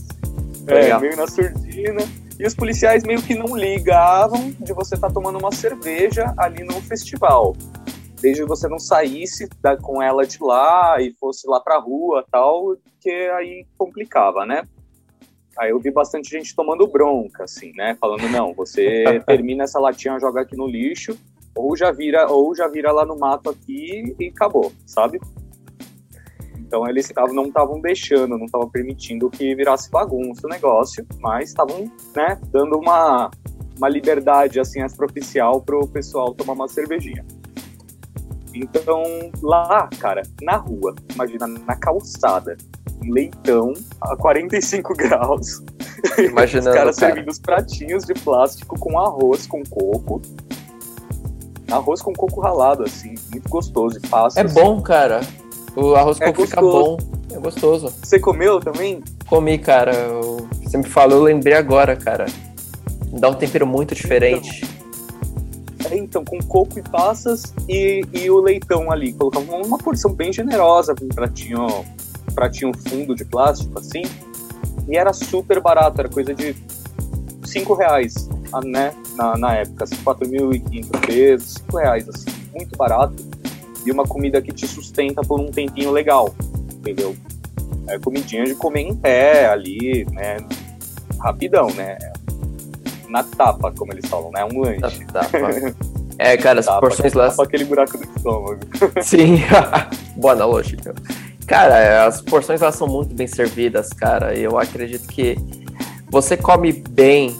É, 0.66 0.98
meio 0.98 1.16
na 1.16 1.26
surdina. 1.26 2.02
E 2.40 2.46
os 2.46 2.54
policiais 2.54 3.04
meio 3.04 3.20
que 3.22 3.34
não 3.34 3.54
ligavam 3.54 4.50
de 4.58 4.72
você 4.72 4.94
estar 4.94 5.12
tomando 5.12 5.38
uma 5.38 5.52
cerveja 5.52 6.32
ali 6.38 6.64
no 6.64 6.80
festival. 6.80 7.54
Desde 8.18 8.40
que 8.40 8.48
você 8.48 8.66
não 8.66 8.78
saísse 8.78 9.46
da- 9.60 9.76
com 9.76 10.02
ela 10.02 10.26
de 10.26 10.38
lá 10.42 10.96
e 11.02 11.12
fosse 11.20 11.46
lá 11.46 11.60
pra 11.60 11.78
rua 11.78 12.24
tal, 12.32 12.76
que 12.98 13.10
aí 13.10 13.66
complicava, 13.76 14.46
né? 14.46 14.62
Aí 15.58 15.68
eu 15.68 15.78
vi 15.78 15.90
bastante 15.90 16.30
gente 16.30 16.56
tomando 16.56 16.86
bronca, 16.86 17.44
assim, 17.44 17.72
né? 17.76 17.94
Falando, 18.00 18.26
não, 18.30 18.54
você 18.54 19.04
termina 19.26 19.64
essa 19.64 19.78
latinha, 19.78 20.18
joga 20.18 20.40
aqui 20.40 20.56
no 20.56 20.66
lixo, 20.66 21.18
ou 21.54 21.76
já 21.76 21.92
vira, 21.92 22.26
ou 22.26 22.54
já 22.54 22.66
vira 22.68 22.90
lá 22.90 23.04
no 23.04 23.18
mato 23.18 23.50
aqui 23.50 24.16
e 24.18 24.28
acabou, 24.28 24.72
sabe? 24.86 25.20
Então 26.70 26.88
eles 26.88 27.08
tavam, 27.08 27.34
não 27.34 27.46
estavam 27.46 27.80
deixando, 27.80 28.38
não 28.38 28.46
estavam 28.46 28.70
permitindo 28.70 29.28
que 29.28 29.56
virasse 29.56 29.90
bagunça 29.90 30.46
o 30.46 30.48
negócio, 30.48 31.04
mas 31.18 31.48
estavam, 31.48 31.90
né, 32.14 32.38
dando 32.52 32.78
uma, 32.78 33.28
uma 33.76 33.88
liberdade 33.88 34.60
assim 34.60 34.80
extraoficial 34.80 35.60
pro 35.60 35.84
pessoal 35.88 36.32
tomar 36.32 36.52
uma 36.52 36.68
cervejinha. 36.68 37.26
Então, 38.54 39.02
lá, 39.42 39.88
cara, 39.98 40.22
na 40.40 40.58
rua, 40.58 40.94
imagina, 41.12 41.48
na 41.48 41.74
calçada, 41.74 42.56
leitão 43.02 43.72
a 44.00 44.14
45 44.14 44.94
graus. 44.94 45.64
Imaginando, 46.18 46.70
Os 46.70 46.74
caras 46.76 46.96
cara. 46.96 47.12
servindo 47.14 47.30
os 47.30 47.40
pratinhos 47.40 48.04
de 48.04 48.14
plástico 48.14 48.78
com 48.78 48.96
arroz 48.96 49.44
com 49.44 49.64
coco. 49.64 50.22
Arroz 51.68 52.00
com 52.00 52.12
coco 52.12 52.40
ralado, 52.40 52.84
assim, 52.84 53.16
muito 53.32 53.48
gostoso 53.48 53.98
e 54.00 54.06
fácil. 54.06 54.38
É 54.38 54.44
bom, 54.44 54.80
cara. 54.80 55.20
O 55.76 55.94
arroz 55.94 56.18
com 56.18 56.24
É 56.24 56.32
coco 56.32 56.46
fica 56.46 56.60
bom. 56.60 56.98
É 57.32 57.38
gostoso. 57.38 57.92
Você 58.02 58.18
comeu 58.18 58.58
também? 58.60 59.02
Comi, 59.28 59.58
cara. 59.58 59.94
Eu- 59.94 60.48
Você 60.62 60.76
me 60.78 60.84
falou, 60.84 61.18
eu 61.18 61.22
lembrei 61.24 61.54
agora, 61.54 61.96
cara. 61.96 62.26
Dá 63.12 63.28
um 63.28 63.34
tempero 63.34 63.66
muito 63.66 63.94
diferente. 63.94 64.64
É, 65.90 65.96
então, 65.96 66.24
com 66.24 66.38
coco 66.38 66.78
e 66.78 66.82
passas 66.82 67.52
e, 67.68 68.04
e 68.12 68.30
o 68.30 68.38
leitão 68.40 68.90
ali. 68.92 69.12
Colocava 69.12 69.52
uma 69.56 69.78
porção 69.78 70.12
bem 70.12 70.32
generosa, 70.32 70.94
um 71.02 71.08
pratinho, 71.08 71.66
um 71.66 72.34
pratinho 72.34 72.70
fundo 72.88 73.14
de 73.16 73.24
plástico, 73.24 73.78
assim. 73.78 74.02
E 74.88 74.96
era 74.96 75.12
super 75.12 75.60
barato, 75.60 76.00
era 76.00 76.08
coisa 76.08 76.32
de 76.34 76.54
5 77.44 77.74
reais, 77.74 78.28
ah, 78.52 78.60
né? 78.60 78.92
Na, 79.16 79.36
na 79.36 79.54
época, 79.56 79.84
assim, 79.84 79.96
4.500 79.96 81.00
pesos, 81.06 81.54
5 81.54 81.76
reais, 81.78 82.08
assim, 82.08 82.30
muito 82.54 82.76
barato. 82.76 83.14
E 83.84 83.90
uma 83.90 84.04
comida 84.04 84.40
que 84.42 84.52
te 84.52 84.66
sustenta 84.66 85.22
por 85.22 85.40
um 85.40 85.50
tempinho 85.50 85.90
legal, 85.90 86.34
entendeu? 86.72 87.16
É 87.88 87.98
comidinha 87.98 88.44
de 88.44 88.54
comer 88.54 88.82
em 88.82 88.94
pé 88.94 89.46
ali, 89.48 90.06
né? 90.12 90.36
Rapidão, 91.18 91.68
né? 91.74 91.98
Na 93.08 93.22
tapa, 93.24 93.72
como 93.72 93.92
eles 93.92 94.06
falam, 94.08 94.30
né? 94.30 94.44
Um 94.44 94.60
lanche. 94.60 95.04
Tá, 95.06 95.20
pá. 95.24 95.50
É, 96.18 96.36
cara, 96.38 96.60
as 96.60 96.66
Tapa, 96.66 96.80
porções 96.80 97.12
lá. 97.14 97.30
tapa 97.30 97.42
aquele 97.42 97.64
buraco 97.64 97.98
do 97.98 98.04
estômago. 98.04 98.60
Sim. 99.02 99.38
Boa 100.16 100.34
analogia. 100.34 100.78
Cara, 101.46 102.06
as 102.06 102.20
porções 102.20 102.60
lá 102.60 102.70
são 102.70 102.86
muito 102.86 103.12
bem 103.14 103.26
servidas, 103.26 103.88
cara. 103.88 104.34
Eu 104.36 104.56
acredito 104.58 105.08
que 105.08 105.36
você 106.08 106.36
come 106.36 106.72
bem 106.72 107.36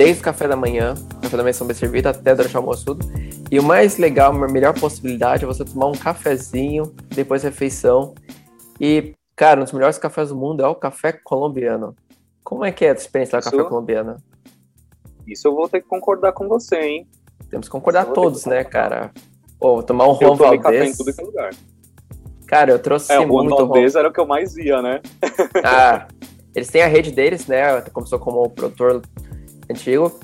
desde 0.00 0.22
o 0.22 0.24
café 0.24 0.48
da 0.48 0.56
manhã, 0.56 0.94
o 1.18 1.20
café 1.20 1.36
da 1.36 1.42
manhã 1.42 1.52
são 1.52 1.66
bem 1.66 1.76
servidos, 1.76 2.10
até 2.10 2.34
durante 2.34 2.54
o 2.54 2.58
almoço 2.58 2.86
tudo. 2.86 3.06
E 3.50 3.58
o 3.58 3.62
mais 3.62 3.98
legal, 3.98 4.32
a 4.32 4.48
melhor 4.48 4.72
possibilidade 4.72 5.44
é 5.44 5.46
você 5.46 5.62
tomar 5.62 5.88
um 5.88 5.92
cafezinho 5.92 6.94
depois 7.14 7.42
da 7.42 7.50
refeição. 7.50 8.14
E, 8.80 9.14
cara, 9.36 9.60
um 9.60 9.64
dos 9.64 9.74
melhores 9.74 9.98
cafés 9.98 10.30
do 10.30 10.36
mundo 10.36 10.62
é 10.64 10.66
o 10.66 10.74
café 10.74 11.12
colombiano. 11.12 11.94
Como 12.42 12.64
é 12.64 12.72
que 12.72 12.86
é 12.86 12.92
a 12.92 12.94
experiência 12.94 13.36
lá 13.36 13.42
com 13.42 13.50
o 13.50 13.52
café 13.52 13.68
colombiano? 13.68 14.16
Isso 15.26 15.46
eu 15.46 15.54
vou 15.54 15.68
ter 15.68 15.82
que 15.82 15.86
concordar 15.86 16.32
com 16.32 16.48
você, 16.48 16.80
hein? 16.80 17.06
Temos 17.50 17.68
que 17.68 17.72
concordar 17.72 18.06
todos, 18.06 18.44
que 18.44 18.48
né, 18.48 18.64
cara? 18.64 19.10
Ou 19.60 19.82
tomar 19.82 20.08
um 20.08 20.14
Juan 20.14 20.34
tomei 20.34 20.58
café 20.58 20.76
em 20.76 20.78
Valdez. 20.78 20.96
tudo 20.96 21.14
que 21.14 21.20
é 21.20 21.24
lugar. 21.24 21.50
Cara, 22.46 22.70
eu 22.70 22.78
trouxe 22.78 23.12
É, 23.12 23.18
o 23.18 23.28
muito 23.28 23.50
Juan 23.50 23.66
Valdez 23.66 23.94
era 23.96 24.08
o 24.08 24.12
que 24.12 24.18
eu 24.18 24.26
mais 24.26 24.56
ia, 24.56 24.80
né? 24.80 25.02
Ah, 25.62 26.08
eles 26.54 26.68
têm 26.68 26.80
a 26.80 26.86
rede 26.86 27.12
deles, 27.12 27.46
né? 27.46 27.82
Começou 27.92 28.18
como 28.18 28.48
produtor 28.48 29.02
antigo. 29.70 30.18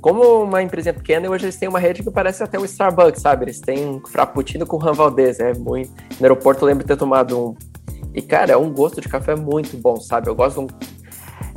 Como 0.00 0.44
uma 0.44 0.62
empresa 0.62 0.92
pequena, 0.92 1.28
hoje 1.28 1.44
eles 1.44 1.56
têm 1.56 1.68
uma 1.68 1.78
rede 1.78 2.02
que 2.02 2.10
parece 2.10 2.42
até 2.42 2.58
o 2.58 2.64
Starbucks, 2.64 3.20
sabe? 3.20 3.44
Eles 3.44 3.60
têm 3.60 3.86
um 3.86 4.00
frappuccino 4.00 4.66
com 4.66 4.78
Ram 4.78 4.94
Valdez, 4.94 5.38
é 5.40 5.52
muito... 5.52 5.90
No 6.18 6.24
aeroporto 6.24 6.64
eu 6.64 6.68
lembro 6.68 6.84
de 6.84 6.88
ter 6.88 6.96
tomado 6.96 7.38
um. 7.38 7.54
E, 8.14 8.22
cara, 8.22 8.52
é 8.52 8.56
um 8.56 8.72
gosto 8.72 9.00
de 9.00 9.08
café 9.08 9.36
muito 9.36 9.76
bom, 9.76 9.96
sabe? 9.96 10.28
Eu 10.28 10.34
gosto 10.34 10.66
de 10.66 10.72
um... 10.72 10.78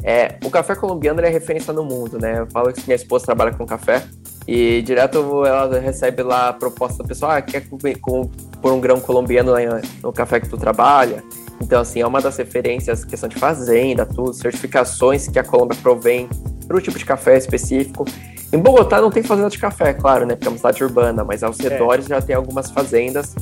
É, 0.03 0.37
o 0.43 0.49
café 0.49 0.75
colombiano 0.75 1.21
é 1.21 1.29
referência 1.29 1.71
no 1.71 1.85
mundo, 1.85 2.19
né? 2.19 2.39
Eu 2.39 2.47
falo 2.47 2.73
que 2.73 2.81
minha 2.85 2.95
esposa 2.95 3.25
trabalha 3.25 3.53
com 3.53 3.65
café 3.65 4.03
e 4.45 4.81
direto 4.81 5.45
ela 5.45 5.79
recebe 5.79 6.21
lá 6.21 6.49
a 6.49 6.53
proposta 6.53 7.01
do 7.01 7.07
pessoal, 7.07 7.31
ah, 7.31 7.41
quer 7.41 7.63
com, 8.01 8.29
por 8.63 8.71
um 8.71 8.79
grão 8.79 8.99
colombiano 8.99 9.53
né, 9.53 9.81
no 10.01 10.13
café 10.13 10.39
que 10.39 10.47
tu 10.47 10.57
trabalha? 10.57 11.21
Então, 11.61 11.81
assim, 11.81 12.01
é 12.01 12.07
uma 12.07 12.21
das 12.21 12.37
referências, 12.37 13.03
questão 13.03 13.27
de 13.27 13.35
fazenda, 13.35 14.05
tudo, 14.05 14.33
certificações 14.33 15.27
que 15.27 15.37
a 15.37 15.43
Colômbia 15.43 15.77
provém 15.83 16.29
para 16.67 16.77
o 16.77 16.81
tipo 16.81 16.97
de 16.97 17.05
café 17.05 17.37
específico. 17.37 18.05
Em 18.51 18.57
Bogotá 18.57 19.01
não 19.01 19.11
tem 19.11 19.21
fazenda 19.21 19.49
de 19.49 19.59
café, 19.59 19.93
claro, 19.93 20.25
né? 20.25 20.35
Porque 20.35 20.47
é 20.47 20.51
uma 20.51 20.57
cidade 20.57 20.83
urbana, 20.83 21.23
mas 21.23 21.43
aos 21.43 21.59
redores 21.59 22.05
já 22.05 22.21
tem 22.21 22.35
algumas 22.35 22.71
fazendas. 22.71 23.35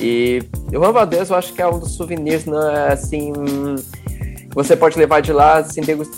E 0.00 0.42
o 0.68 0.72
Juan 0.72 0.92
Valdez 0.92 1.30
eu 1.30 1.36
acho 1.36 1.52
que 1.52 1.60
é 1.60 1.66
um 1.66 1.78
dos 1.78 1.92
souvenirs, 1.92 2.44
né, 2.46 2.88
assim, 2.90 3.32
que 3.32 4.54
você 4.54 4.76
pode 4.76 4.98
levar 4.98 5.20
de 5.20 5.32
lá, 5.32 5.58
assim, 5.58 5.80
degust... 5.80 6.12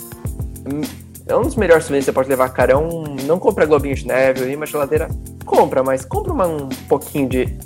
É 1.27 1.35
um 1.35 1.41
dos 1.41 1.55
melhores 1.55 1.85
souvenirs 1.85 2.05
que 2.05 2.11
você 2.11 2.13
pode 2.13 2.29
levar, 2.29 2.49
cara. 2.49 2.73
É 2.73 2.77
um... 2.77 3.03
Não 3.25 3.39
compra 3.39 3.65
globinho 3.65 3.95
de 3.95 4.07
neve, 4.07 4.55
uma 4.55 4.65
geladeira. 4.67 5.09
Compra, 5.43 5.81
mas 5.83 6.05
compra 6.05 6.31
uma- 6.31 6.47
um 6.47 6.69
pouquinho 6.87 7.27
de. 7.27 7.57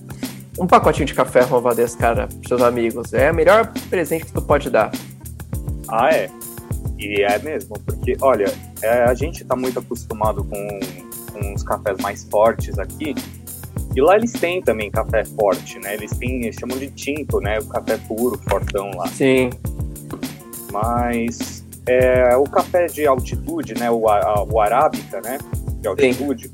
Um 0.60 0.68
pacotinho 0.68 1.05
de 1.05 1.14
café 1.14 1.41
Juan 1.47 1.62
Valdez, 1.62 1.95
cara, 1.95 2.28
pros 2.28 2.47
seus 2.47 2.62
amigos. 2.62 3.14
É 3.14 3.32
o 3.32 3.36
melhor 3.36 3.72
presente 3.89 4.26
que 4.26 4.34
tu 4.34 4.41
pode 4.41 4.70
dar. 4.70 4.91
Ah, 5.88 6.10
é. 6.14 6.30
E 6.97 7.22
é 7.22 7.39
mesmo, 7.39 7.80
porque, 7.86 8.18
olha, 8.22 8.53
é, 8.82 9.03
a 9.03 9.14
gente 9.14 9.43
tá 9.45 9.55
muito 9.55 9.80
acostumado 9.80 10.43
com, 10.43 10.80
com 11.32 11.53
os 11.53 11.64
cafés 11.64 11.97
mais 11.99 12.26
fortes 12.30 12.78
aqui. 12.78 13.16
E 13.95 14.01
lá 14.01 14.18
eles 14.18 14.34
têm 14.34 14.62
também 14.62 14.91
café 14.91 15.24
forte, 15.24 15.80
né? 15.80 15.93
Eles 15.93 16.12
têm, 16.18 16.43
eles 16.43 16.57
chamam 16.60 16.78
de 16.78 16.91
tinto, 16.91 17.39
né? 17.39 17.57
O 17.60 17.66
café 17.66 17.97
puro, 18.07 18.38
fortão 18.49 18.91
lá. 18.95 19.07
Sim. 19.07 19.49
Mas 20.72 21.64
é, 21.88 22.36
o 22.36 22.43
café 22.43 22.86
de 22.88 23.07
altitude, 23.07 23.74
né? 23.76 23.89
O, 23.89 24.07
a- 24.10 24.43
o 24.43 24.60
arábica, 24.60 25.22
né? 25.22 25.38
De 25.82 25.88
altitude, 25.88 26.51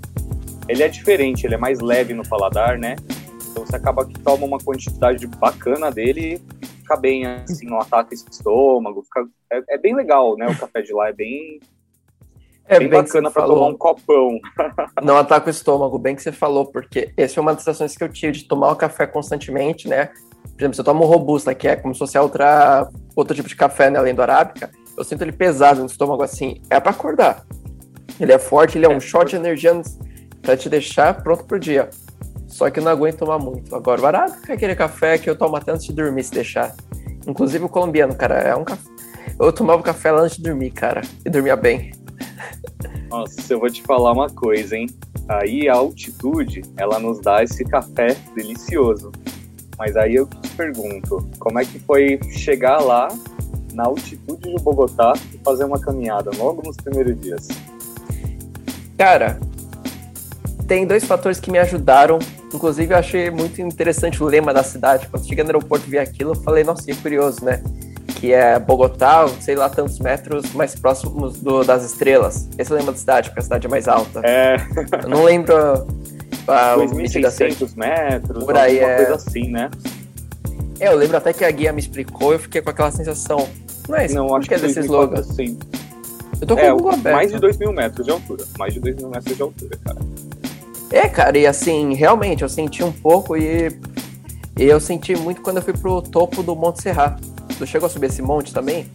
ele 0.70 0.84
é 0.84 0.88
diferente, 0.88 1.46
ele 1.46 1.56
é 1.56 1.58
mais 1.58 1.80
leve 1.80 2.14
no 2.14 2.24
paladar, 2.28 2.78
né? 2.78 2.96
Então 3.56 3.66
você 3.66 3.78
acaba 3.78 4.06
que 4.06 4.20
toma 4.20 4.46
uma 4.46 4.60
quantidade 4.60 5.26
bacana 5.28 5.90
dele 5.90 6.42
fica 6.86 6.96
bem, 6.96 7.26
assim, 7.26 7.66
não 7.66 7.80
ataca 7.80 8.14
esse 8.14 8.26
estômago. 8.30 9.04
Fica, 9.04 9.28
é, 9.52 9.76
é, 9.76 9.78
bem 9.78 9.96
legal, 9.96 10.38
né? 10.38 10.48
O 10.48 10.58
café 10.58 10.82
de 10.82 10.94
lá 10.94 11.10
é 11.10 11.14
bem. 11.14 11.60
É 12.68 12.80
bem, 12.80 12.90
bem 12.90 13.02
bacana 13.02 13.30
para 13.30 13.46
tomar 13.46 13.68
um 13.68 13.78
copão. 13.78 14.40
não 15.04 15.18
ataca 15.18 15.48
o 15.48 15.50
estômago, 15.50 15.98
bem 15.98 16.16
que 16.16 16.22
você 16.22 16.32
falou, 16.32 16.66
porque 16.66 17.12
essa 17.18 17.40
é 17.40 17.42
uma 17.42 17.54
das 17.54 17.64
sensações 17.64 17.98
que 17.98 18.04
eu 18.04 18.10
tive 18.10 18.34
de 18.34 18.48
tomar 18.48 18.72
o 18.72 18.76
café 18.76 19.06
constantemente, 19.06 19.88
né? 19.88 20.08
Por 20.44 20.62
exemplo, 20.62 20.76
se 20.76 20.82
eu 20.82 20.86
tomo 20.86 21.04
um 21.04 21.08
robusta, 21.08 21.54
que 21.54 21.68
é 21.68 21.76
como 21.76 21.94
se 21.94 22.00
fosse 22.00 22.18
outra, 22.18 22.88
outro 23.16 23.36
tipo 23.36 23.50
de 23.50 23.56
café, 23.56 23.90
né, 23.90 24.00
além 24.00 24.16
do 24.16 24.22
arábica, 24.22 24.72
eu 24.98 25.04
sinto 25.04 25.24
ele 25.24 25.32
pesado 25.32 25.80
no 25.82 25.88
estômago 25.88 26.24
assim. 26.24 26.62
É 26.70 26.80
para 26.80 26.92
acordar. 26.92 27.46
Ele 28.20 28.32
é 28.32 28.40
forte, 28.40 28.78
ele 28.78 28.86
é 28.86 28.90
um 28.90 28.98
é, 28.98 29.00
shot 29.00 29.30
de 29.30 29.36
energia 29.36 29.80
para 30.42 30.56
te 30.56 30.70
deixar 30.70 31.22
pronto 31.22 31.44
pro 31.44 31.60
dia. 31.60 31.90
Só 32.48 32.70
que 32.70 32.80
não 32.80 32.92
aguento 32.92 33.18
tomar 33.18 33.40
muito. 33.40 33.76
Agora, 33.76 34.02
o 34.02 34.06
arábica 34.06 34.54
é 34.54 34.56
aquele 34.56 34.76
café 34.76 35.18
que 35.18 35.30
eu 35.30 35.36
tomo 35.36 35.56
até 35.56 35.72
antes 35.72 35.88
de 35.88 35.94
dormir, 35.94 36.24
se 36.24 36.32
deixar. 36.32 36.76
Inclusive 37.28 37.66
o 37.66 37.70
colombiano, 37.70 38.16
cara, 38.16 38.36
é 38.36 38.56
um 38.56 38.64
café. 38.64 38.90
Eu 39.40 39.52
tomava 39.52 39.82
café 39.82 40.12
lá 40.12 40.22
antes 40.22 40.38
de 40.38 40.44
dormir, 40.44 40.72
cara, 40.72 41.02
e 41.26 41.30
dormia 41.30 41.56
bem. 41.56 41.92
Nossa, 43.10 43.54
eu 43.54 43.60
vou 43.60 43.70
te 43.70 43.82
falar 43.82 44.12
uma 44.12 44.30
coisa, 44.30 44.78
hein? 44.78 44.88
Aí 45.28 45.68
a 45.68 45.76
altitude, 45.76 46.62
ela 46.78 47.00
nos 47.00 47.20
dá 47.20 47.44
esse 47.44 47.66
café 47.66 48.16
delicioso. 48.36 49.12
Mas 49.78 49.98
aí 49.98 50.16
eu 50.16 50.28
te 50.28 50.50
pergunto, 50.52 51.28
como 51.40 51.60
é 51.60 51.66
que 51.66 51.80
foi 51.80 52.20
chegar 52.32 52.80
lá 52.80 53.10
na 53.74 53.86
altitude 53.86 54.56
de 54.56 54.64
Bogotá 54.64 55.14
e 55.34 55.38
fazer 55.40 55.66
uma 55.66 55.80
caminhada 55.80 56.32
logo 56.38 56.62
nos 56.64 56.78
primeiros 56.78 57.20
dias? 57.20 57.48
Cara, 58.98 59.38
tem 60.68 60.86
dois 60.86 61.06
fatores 61.06 61.40
que 61.40 61.52
me 61.52 61.58
ajudaram. 61.60 62.20
Inclusive, 62.54 62.94
eu 62.94 62.98
achei 62.98 63.30
muito 63.30 63.62
interessante 63.62 64.22
o 64.24 64.26
lema 64.26 64.54
da 64.54 64.64
cidade. 64.64 65.08
Quando 65.08 65.28
cheguei 65.28 65.44
no 65.44 65.50
aeroporto 65.50 65.86
e 65.88 65.92
vi 65.92 65.98
aquilo, 65.98 66.32
eu 66.32 66.36
falei, 66.36 66.64
nossa, 66.64 66.84
que 66.84 66.96
curioso, 66.96 67.44
né? 67.44 67.62
Que 68.16 68.34
é 68.34 68.58
Bogotá, 68.60 69.28
sei 69.40 69.56
lá, 69.56 69.70
tantos 69.70 70.00
metros 70.00 70.54
mais 70.54 70.76
próximos 70.76 71.40
do, 71.42 71.64
das 71.64 71.84
estrelas. 71.84 72.48
Esse 72.58 72.72
é 72.72 72.76
o 72.76 72.78
lema 72.78 72.92
da 72.92 72.98
cidade, 72.98 73.30
porque 73.30 73.40
a 73.40 73.44
cidade 73.44 73.68
é 73.68 73.70
mais 73.70 73.88
alta. 73.88 74.22
É. 74.24 74.56
Eu 75.04 75.10
não 75.10 75.24
lembro 75.24 75.56
a 76.48 76.76
2.600 76.78 77.76
metros, 77.76 78.44
por 78.44 78.58
aí, 78.58 78.80
alguma 78.80 78.94
é... 78.94 78.96
coisa 78.98 79.16
assim, 79.16 79.52
né? 79.52 79.70
É, 80.80 80.88
eu 80.88 80.96
lembro 80.96 81.18
até 81.18 81.32
que 81.32 81.44
a 81.44 81.52
guia 81.52 81.72
me 81.72 81.80
explicou 81.80 82.34
eu 82.34 82.40
fiquei 82.40 82.62
com 82.62 82.70
aquela 82.70 82.92
sensação. 82.92 83.48
Não 83.88 83.98
isso? 84.02 84.16
Não, 84.16 84.36
acho 84.36 84.48
que 84.48 84.56
é 84.56 84.60
desse 84.60 84.80
slogan. 84.82 85.24
Sim. 85.24 85.58
Eu 86.42 86.48
tô 86.48 86.56
com 86.56 86.62
é, 86.62 86.74
o 86.74 86.76
Google 86.76 86.94
aberto. 86.94 87.16
Mais 87.16 87.32
de 87.32 87.40
2 87.40 87.58
mil 87.58 87.72
metros 87.72 88.06
de 88.06 88.12
altura. 88.12 88.44
Mais 88.60 88.74
de 88.74 88.80
2 88.80 88.96
mil 88.98 89.10
metros 89.10 89.36
de 89.36 89.42
altura, 89.42 89.78
cara. 89.86 90.00
É, 90.92 91.08
cara, 91.10 91.38
e 91.38 91.46
assim, 91.46 91.94
realmente, 91.94 92.44
eu 92.44 92.50
senti 92.50 92.84
um 92.84 92.92
pouco 92.92 93.36
e, 93.36 93.68
e 94.58 94.64
eu 94.64 94.80
senti 94.80 95.16
muito 95.16 95.42
quando 95.42 95.58
eu 95.58 95.64
fui 95.64 95.74
pro 95.74 96.02
topo 96.02 96.44
do 96.44 96.56
Monte 96.56 96.82
Serra. 96.82 97.20
Tu 97.58 97.66
chegou 97.66 97.88
a 97.88 97.90
subir 97.90 98.08
esse 98.08 98.22
monte 98.22 98.54
também? 98.54 98.86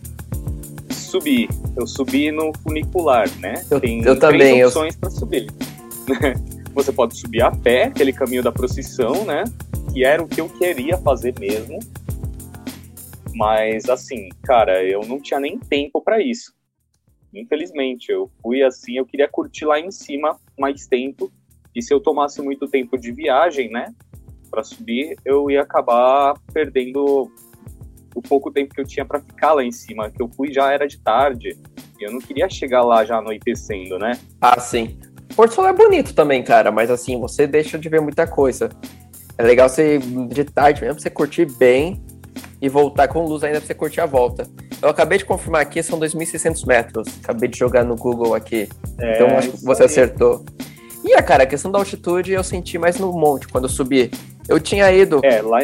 Subi. 0.90 1.48
Eu 1.76 1.86
subi 1.86 2.30
no 2.30 2.52
funicular, 2.62 3.28
né? 3.38 3.64
Eu, 3.70 3.80
Tem 3.80 4.02
eu 4.04 4.18
também. 4.18 4.64
opções 4.64 4.94
eu... 4.94 5.00
para 5.00 5.10
subir. 5.10 5.50
Você 6.74 6.92
pode 6.92 7.18
subir 7.18 7.42
a 7.42 7.50
pé, 7.50 7.84
aquele 7.84 8.12
caminho 8.12 8.42
da 8.42 8.52
procissão, 8.52 9.24
né? 9.24 9.44
Que 9.92 10.04
era 10.04 10.22
o 10.22 10.28
que 10.28 10.40
eu 10.40 10.48
queria 10.48 10.96
fazer 10.98 11.34
mesmo. 11.38 11.80
Mas 13.34 13.88
assim, 13.88 14.28
cara, 14.42 14.84
eu 14.84 15.00
não 15.00 15.20
tinha 15.20 15.40
nem 15.40 15.58
tempo 15.58 16.00
para 16.00 16.22
isso. 16.22 16.52
Infelizmente, 17.34 18.10
eu 18.10 18.30
fui 18.42 18.62
assim, 18.62 18.98
eu 18.98 19.06
queria 19.06 19.28
curtir 19.28 19.64
lá 19.64 19.78
em 19.80 19.90
cima 19.90 20.38
mais 20.58 20.86
tempo. 20.86 21.32
E 21.74 21.82
se 21.82 21.92
eu 21.92 22.00
tomasse 22.00 22.40
muito 22.42 22.66
tempo 22.66 22.98
de 22.98 23.12
viagem, 23.12 23.70
né, 23.70 23.92
para 24.50 24.62
subir, 24.64 25.16
eu 25.24 25.50
ia 25.50 25.62
acabar 25.62 26.34
perdendo 26.52 27.30
o 28.14 28.20
pouco 28.20 28.50
tempo 28.50 28.74
que 28.74 28.80
eu 28.80 28.86
tinha 28.86 29.04
para 29.04 29.20
ficar 29.20 29.52
lá 29.52 29.64
em 29.64 29.70
cima. 29.70 30.10
Que 30.10 30.20
eu 30.20 30.28
fui 30.28 30.52
já 30.52 30.72
era 30.72 30.86
de 30.86 30.98
tarde. 30.98 31.56
E 31.98 32.04
eu 32.04 32.12
não 32.12 32.18
queria 32.18 32.48
chegar 32.48 32.82
lá 32.82 33.04
já 33.04 33.18
anoitecendo, 33.18 33.98
né? 33.98 34.18
Ah, 34.40 34.58
sim. 34.58 34.98
Porto 35.36 35.54
Sol 35.54 35.68
é 35.68 35.72
bonito 35.72 36.12
também, 36.12 36.42
cara, 36.42 36.72
mas 36.72 36.90
assim, 36.90 37.18
você 37.20 37.46
deixa 37.46 37.78
de 37.78 37.88
ver 37.88 38.00
muita 38.00 38.26
coisa. 38.26 38.68
É 39.38 39.42
legal 39.42 39.68
você 39.68 39.98
de 40.28 40.44
tarde 40.44 40.82
mesmo, 40.82 41.00
você 41.00 41.08
curtir 41.08 41.46
bem 41.46 42.02
e 42.60 42.68
voltar 42.68 43.08
com 43.08 43.24
luz 43.24 43.44
ainda 43.44 43.58
pra 43.58 43.66
você 43.66 43.74
curtir 43.74 44.00
a 44.00 44.06
volta. 44.06 44.46
Eu 44.82 44.88
acabei 44.88 45.18
de 45.18 45.24
confirmar 45.24 45.60
aqui, 45.60 45.82
são 45.82 45.98
2.600 46.00 46.66
metros. 46.66 47.08
Acabei 47.22 47.48
de 47.48 47.58
jogar 47.58 47.84
no 47.84 47.96
Google 47.96 48.34
aqui. 48.34 48.68
É, 48.98 49.14
então 49.14 49.38
acho 49.38 49.52
que 49.52 49.64
você 49.64 49.82
aí. 49.82 49.86
acertou. 49.86 50.44
E 51.04 51.14
a 51.14 51.22
cara, 51.22 51.44
a 51.44 51.46
questão 51.46 51.70
da 51.70 51.78
altitude 51.78 52.32
eu 52.32 52.44
senti 52.44 52.78
mais 52.78 52.98
no 52.98 53.12
monte 53.12 53.48
quando 53.48 53.64
eu 53.64 53.70
subi. 53.70 54.10
Eu 54.48 54.60
tinha 54.60 54.90
ido. 54.92 55.20
É, 55.22 55.40
lá 55.40 55.60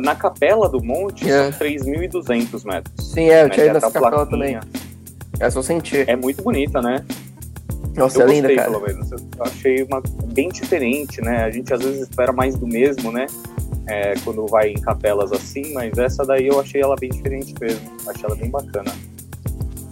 na 0.00 0.14
capela 0.14 0.68
do 0.68 0.82
monte 0.82 1.30
é. 1.30 1.50
são 1.50 1.60
3.200 1.66 2.64
metros. 2.64 3.12
Sim, 3.12 3.30
é, 3.30 3.42
eu 3.42 3.48
né, 3.48 3.50
tinha 3.50 3.66
ido 3.66 3.74
nessa 3.74 3.90
capela 3.90 4.26
também. 4.26 4.58
Essa 5.38 5.58
eu 5.58 5.62
senti. 5.62 6.04
É 6.06 6.16
muito 6.16 6.42
bonita, 6.42 6.80
né? 6.80 7.04
Nossa, 7.96 8.22
eu 8.22 8.28
é 8.28 8.32
linda, 8.32 8.54
cara. 8.54 8.70
pelo 8.70 8.82
menos. 8.82 9.10
Eu 9.10 9.18
achei 9.40 9.82
uma 9.82 10.02
bem 10.32 10.48
diferente, 10.48 11.20
né? 11.22 11.44
A 11.44 11.50
gente 11.50 11.72
às 11.72 11.80
vezes 11.80 12.02
espera 12.02 12.32
mais 12.32 12.56
do 12.56 12.66
mesmo, 12.66 13.10
né? 13.10 13.26
É, 13.86 14.14
quando 14.24 14.46
vai 14.46 14.70
em 14.70 14.80
capelas 14.80 15.32
assim, 15.32 15.72
mas 15.72 15.96
essa 15.96 16.24
daí 16.24 16.46
eu 16.48 16.60
achei 16.60 16.82
ela 16.82 16.96
bem 16.96 17.08
diferente 17.08 17.54
mesmo. 17.60 17.80
Achei 18.06 18.24
ela 18.24 18.36
bem 18.36 18.50
bacana. 18.50 18.92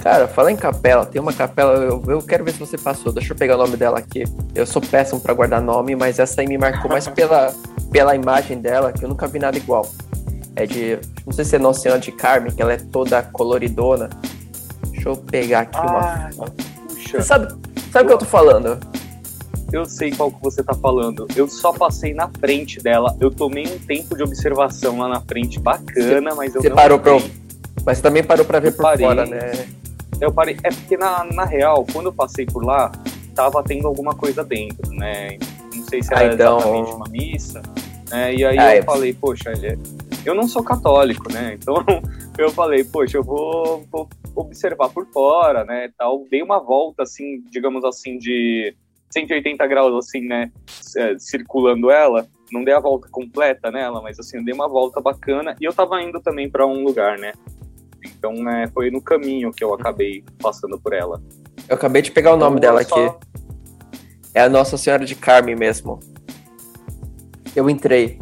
Cara, 0.05 0.29
fala 0.29 0.53
em 0.53 0.57
capela, 0.57 1.07
tem 1.07 1.19
uma 1.19 1.33
capela, 1.33 1.77
eu, 1.77 2.05
eu 2.07 2.21
quero 2.21 2.45
ver 2.45 2.53
se 2.53 2.59
você 2.59 2.77
passou. 2.77 3.11
Deixa 3.11 3.33
eu 3.33 3.37
pegar 3.39 3.55
o 3.55 3.59
nome 3.59 3.75
dela 3.75 3.99
aqui. 3.99 4.25
Eu 4.55 4.67
sou 4.67 4.83
péssimo 4.83 5.19
para 5.19 5.33
guardar 5.33 5.63
nome, 5.63 5.97
mas 5.97 6.19
essa 6.19 6.43
aí 6.43 6.47
me 6.47 6.59
marcou 6.59 6.91
mais 6.91 7.09
pela, 7.09 7.55
pela 7.91 8.15
imagem 8.15 8.61
dela, 8.61 8.93
que 8.93 9.03
eu 9.03 9.09
nunca 9.09 9.27
vi 9.27 9.39
nada 9.39 9.57
igual. 9.57 9.91
É 10.55 10.67
de. 10.67 10.99
Não 11.25 11.33
sei 11.33 11.47
se 11.47 11.57
é 11.57 11.59
Nossa 11.59 11.81
Senhora 11.81 11.99
de 11.99 12.13
Carmen, 12.13 12.53
que 12.53 12.61
ela 12.61 12.75
é 12.75 12.77
toda 12.77 13.23
coloridona. 13.23 14.11
Deixa 14.91 15.09
eu 15.09 15.17
pegar 15.17 15.61
aqui 15.61 15.79
ah, 15.79 16.31
uma. 16.37 16.51
Puxa. 16.51 17.17
Você 17.17 17.23
sabe, 17.23 17.55
Sabe 17.91 18.05
o 18.05 18.09
que 18.09 18.13
eu 18.13 18.19
tô 18.19 18.27
falando? 18.27 18.79
Eu 19.73 19.87
sei 19.87 20.11
qual 20.11 20.31
que 20.31 20.43
você 20.43 20.63
tá 20.63 20.75
falando. 20.75 21.27
Eu 21.35 21.49
só 21.49 21.73
passei 21.73 22.13
na 22.13 22.29
frente 22.29 22.79
dela. 22.79 23.17
Eu 23.19 23.31
tomei 23.31 23.67
um 23.67 23.79
tempo 23.79 24.15
de 24.15 24.23
observação 24.23 24.99
lá 24.99 25.09
na 25.09 25.23
frente 25.23 25.59
bacana, 25.59 26.35
mas 26.35 26.55
eu 26.55 26.61
você 26.61 26.69
parou 26.69 26.99
pra... 26.99 27.13
Mas 27.87 27.97
você 27.97 28.03
também 28.03 28.23
parou 28.23 28.45
pra 28.45 28.61
ver 28.61 28.69
eu 28.69 28.73
por 28.73 28.83
parei. 28.83 29.07
fora, 29.07 29.25
né? 29.25 29.67
Eu 30.21 30.33
parei. 30.33 30.57
É 30.63 30.71
porque 30.71 30.97
na, 30.97 31.25
na 31.25 31.45
real, 31.45 31.87
quando 31.93 32.07
eu 32.07 32.13
passei 32.13 32.47
por 32.47 32.65
lá, 32.65 32.91
tava 33.35 33.63
tendo 33.63 33.87
alguma 33.89 34.15
coisa 34.15 34.45
dentro, 34.45 34.91
né? 34.93 35.39
Não 35.75 35.85
sei 35.85 36.03
se 36.03 36.13
era 36.13 36.31
ah, 36.31 36.35
então... 36.35 36.59
exatamente 36.59 36.93
uma 36.93 37.09
missa. 37.09 37.63
Né? 38.11 38.35
E 38.35 38.45
aí 38.45 38.59
ah, 38.59 38.77
eu 38.77 38.83
é... 38.83 38.83
falei, 38.83 39.13
poxa, 39.13 39.53
eu 40.25 40.35
não 40.35 40.47
sou 40.47 40.63
católico, 40.63 41.33
né? 41.33 41.59
Então 41.61 41.85
eu 42.39 42.51
falei, 42.51 42.85
poxa, 42.85 43.19
eu 43.19 43.23
vou, 43.23 43.85
vou 43.91 44.09
observar 44.35 44.89
por 44.89 45.07
fora, 45.13 45.65
né, 45.65 45.91
tal. 45.97 46.25
Dei 46.31 46.43
uma 46.43 46.59
volta, 46.59 47.03
assim, 47.03 47.43
digamos 47.51 47.85
assim, 47.85 48.19
de 48.19 48.75
180 49.11 49.67
graus, 49.67 50.07
assim, 50.07 50.21
né, 50.27 50.51
é, 50.97 51.19
circulando 51.19 51.91
ela. 51.91 52.27
Não 52.53 52.63
dei 52.63 52.75
a 52.75 52.81
volta 52.81 53.09
completa 53.11 53.71
nela, 53.71 54.01
mas, 54.01 54.19
assim, 54.19 54.43
dei 54.45 54.55
uma 54.55 54.69
volta 54.69 55.01
bacana. 55.01 55.57
E 55.61 55.65
eu 55.65 55.73
tava 55.73 56.01
indo 56.03 56.21
também 56.21 56.49
para 56.49 56.67
um 56.67 56.85
lugar, 56.85 57.19
né. 57.19 57.33
Então, 58.05 58.33
né, 58.33 58.69
foi 58.73 58.91
no 58.91 59.01
caminho 59.01 59.53
que 59.53 59.63
eu 59.63 59.73
acabei 59.73 60.25
passando 60.41 60.79
por 60.79 60.93
ela. 60.93 61.23
Eu 61.69 61.77
acabei 61.77 62.03
de 62.03 62.11
pegar 62.11 62.35
o 62.35 62.37
nome 62.37 62.59
então, 62.59 62.71
dela 62.75 62.85
só... 62.85 63.07
aqui. 63.07 63.27
É 64.35 64.43
a 64.43 64.49
Nossa 64.49 64.77
Senhora 64.77 65.05
de 65.05 65.15
Carmen 65.15 65.55
mesmo. 65.55 66.01
Eu 67.55 67.71
entrei. 67.71 68.19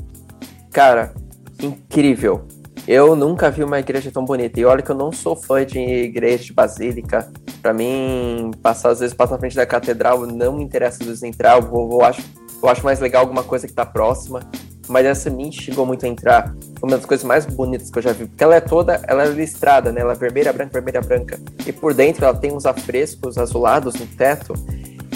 Cara, 0.70 1.14
incrível. 1.62 2.46
Eu 2.86 3.14
nunca 3.14 3.50
vi 3.50 3.62
uma 3.62 3.78
igreja 3.78 4.10
tão 4.10 4.24
bonita. 4.24 4.58
E 4.58 4.64
olha 4.64 4.82
que 4.82 4.90
eu 4.90 4.96
não 4.96 5.12
sou 5.12 5.34
fã 5.34 5.64
de 5.64 5.78
igreja 5.78 6.44
de 6.44 6.52
basílica. 6.52 7.30
Para 7.62 7.72
mim, 7.72 8.50
passar 8.60 8.90
às 8.90 9.00
vezes 9.00 9.14
passar 9.14 9.34
na 9.34 9.38
frente 9.38 9.56
da 9.56 9.64
catedral 9.64 10.26
não 10.26 10.56
me 10.56 10.64
interessa 10.64 10.98
às 11.00 11.08
vezes 11.08 11.22
entrar. 11.22 11.56
Eu, 11.56 11.62
vou, 11.62 11.92
eu, 11.92 12.04
acho, 12.04 12.22
eu 12.62 12.68
acho 12.68 12.84
mais 12.84 13.00
legal 13.00 13.22
alguma 13.22 13.44
coisa 13.44 13.66
que 13.66 13.72
tá 13.72 13.86
próxima. 13.86 14.40
Mas 14.88 15.06
essa 15.06 15.30
me 15.30 15.46
instigou 15.46 15.86
muito 15.86 16.04
a 16.04 16.08
entrar. 16.08 16.54
Uma 16.82 16.96
das 16.96 17.06
coisas 17.06 17.24
mais 17.24 17.46
bonitas 17.46 17.90
que 17.90 17.98
eu 17.98 18.02
já 18.02 18.12
vi. 18.12 18.26
Porque 18.26 18.42
ela 18.42 18.56
é 18.56 18.60
toda, 18.60 19.00
ela 19.06 19.24
é 19.24 19.28
listrada, 19.28 19.92
né? 19.92 20.00
Ela 20.00 20.12
é 20.12 20.16
vermelha, 20.16 20.52
branca, 20.52 20.72
vermelha, 20.72 21.00
branca. 21.00 21.38
E 21.66 21.72
por 21.72 21.94
dentro 21.94 22.24
ela 22.24 22.34
tem 22.34 22.52
uns 22.52 22.66
afrescos 22.66 23.38
azulados 23.38 23.94
no 23.94 24.06
teto. 24.06 24.52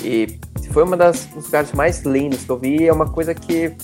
E 0.02 0.38
foi 0.70 0.84
uma 0.84 0.96
das 0.96 1.24
dos 1.24 1.46
lugares 1.46 1.72
mais 1.72 2.02
lindos 2.02 2.44
que 2.44 2.50
eu 2.50 2.58
vi. 2.58 2.86
É 2.86 2.92
uma 2.92 3.08
coisa 3.08 3.34
que 3.34 3.74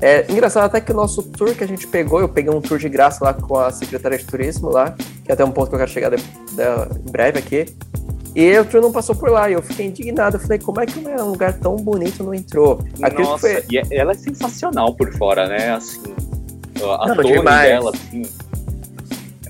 é 0.00 0.24
engraçado 0.30 0.64
até 0.64 0.80
que 0.80 0.92
o 0.92 0.94
nosso 0.94 1.22
tour 1.22 1.54
que 1.54 1.64
a 1.64 1.66
gente 1.66 1.86
pegou, 1.86 2.20
eu 2.20 2.28
peguei 2.28 2.52
um 2.52 2.60
tour 2.60 2.78
de 2.78 2.88
graça 2.88 3.24
lá 3.24 3.34
com 3.34 3.58
a 3.58 3.70
Secretaria 3.72 4.16
de 4.16 4.24
Turismo 4.24 4.70
lá, 4.70 4.94
que 5.24 5.30
é 5.30 5.32
até 5.32 5.44
um 5.44 5.50
ponto 5.50 5.68
que 5.68 5.74
eu 5.74 5.78
quero 5.78 5.90
chegar 5.90 6.10
de, 6.10 6.16
de, 6.16 7.08
em 7.08 7.10
breve 7.10 7.40
aqui. 7.40 7.66
E 8.34 8.56
o 8.56 8.64
tour 8.64 8.80
não 8.80 8.92
passou 8.92 9.16
por 9.16 9.30
lá, 9.30 9.50
e 9.50 9.54
eu 9.54 9.62
fiquei 9.62 9.86
indignado. 9.86 10.36
Eu 10.36 10.40
falei, 10.40 10.58
como 10.60 10.80
é 10.80 10.86
que 10.86 11.00
um 11.00 11.30
lugar 11.30 11.54
tão 11.54 11.74
bonito 11.74 12.22
não 12.22 12.32
entrou? 12.32 12.78
Nossa, 13.18 13.48
foi... 13.48 13.64
e 13.68 13.78
é, 13.78 13.82
ela 13.90 14.12
é 14.12 14.14
sensacional 14.14 14.94
por 14.94 15.12
fora, 15.14 15.48
né? 15.48 15.72
Assim, 15.72 16.14
a 16.84 17.08
não, 17.08 17.16
torre 17.16 17.38
demais. 17.38 17.68
dela, 17.68 17.92
assim, 17.94 18.22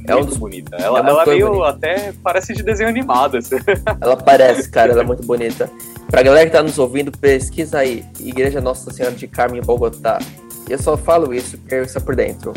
é, 0.08 0.12
é 0.12 0.14
muito 0.14 0.34
um... 0.34 0.38
bonita. 0.38 0.76
Ela, 0.76 1.00
é 1.00 1.10
ela 1.10 1.26
meio 1.26 1.46
bonita. 1.48 1.68
até 1.68 2.12
parece 2.22 2.54
de 2.54 2.62
desenho 2.62 2.88
animado. 2.88 3.36
Assim. 3.36 3.56
Ela 4.00 4.16
parece, 4.16 4.70
cara, 4.70 4.92
ela 4.92 5.02
é 5.02 5.04
muito 5.04 5.26
bonita. 5.26 5.70
Pra 6.08 6.22
galera 6.22 6.46
que 6.46 6.52
tá 6.52 6.62
nos 6.62 6.78
ouvindo, 6.78 7.12
pesquisa 7.12 7.78
aí. 7.78 8.04
Igreja 8.18 8.60
Nossa 8.60 8.90
Senhora 8.90 9.14
de 9.14 9.26
Carmen 9.28 9.60
em 9.60 9.64
Bogotá. 9.64 10.18
Eu 10.68 10.78
só 10.78 10.96
falo 10.96 11.34
isso 11.34 11.58
porque 11.58 11.74
eu 11.74 11.82
estou 11.82 12.00
por 12.00 12.16
dentro. 12.16 12.54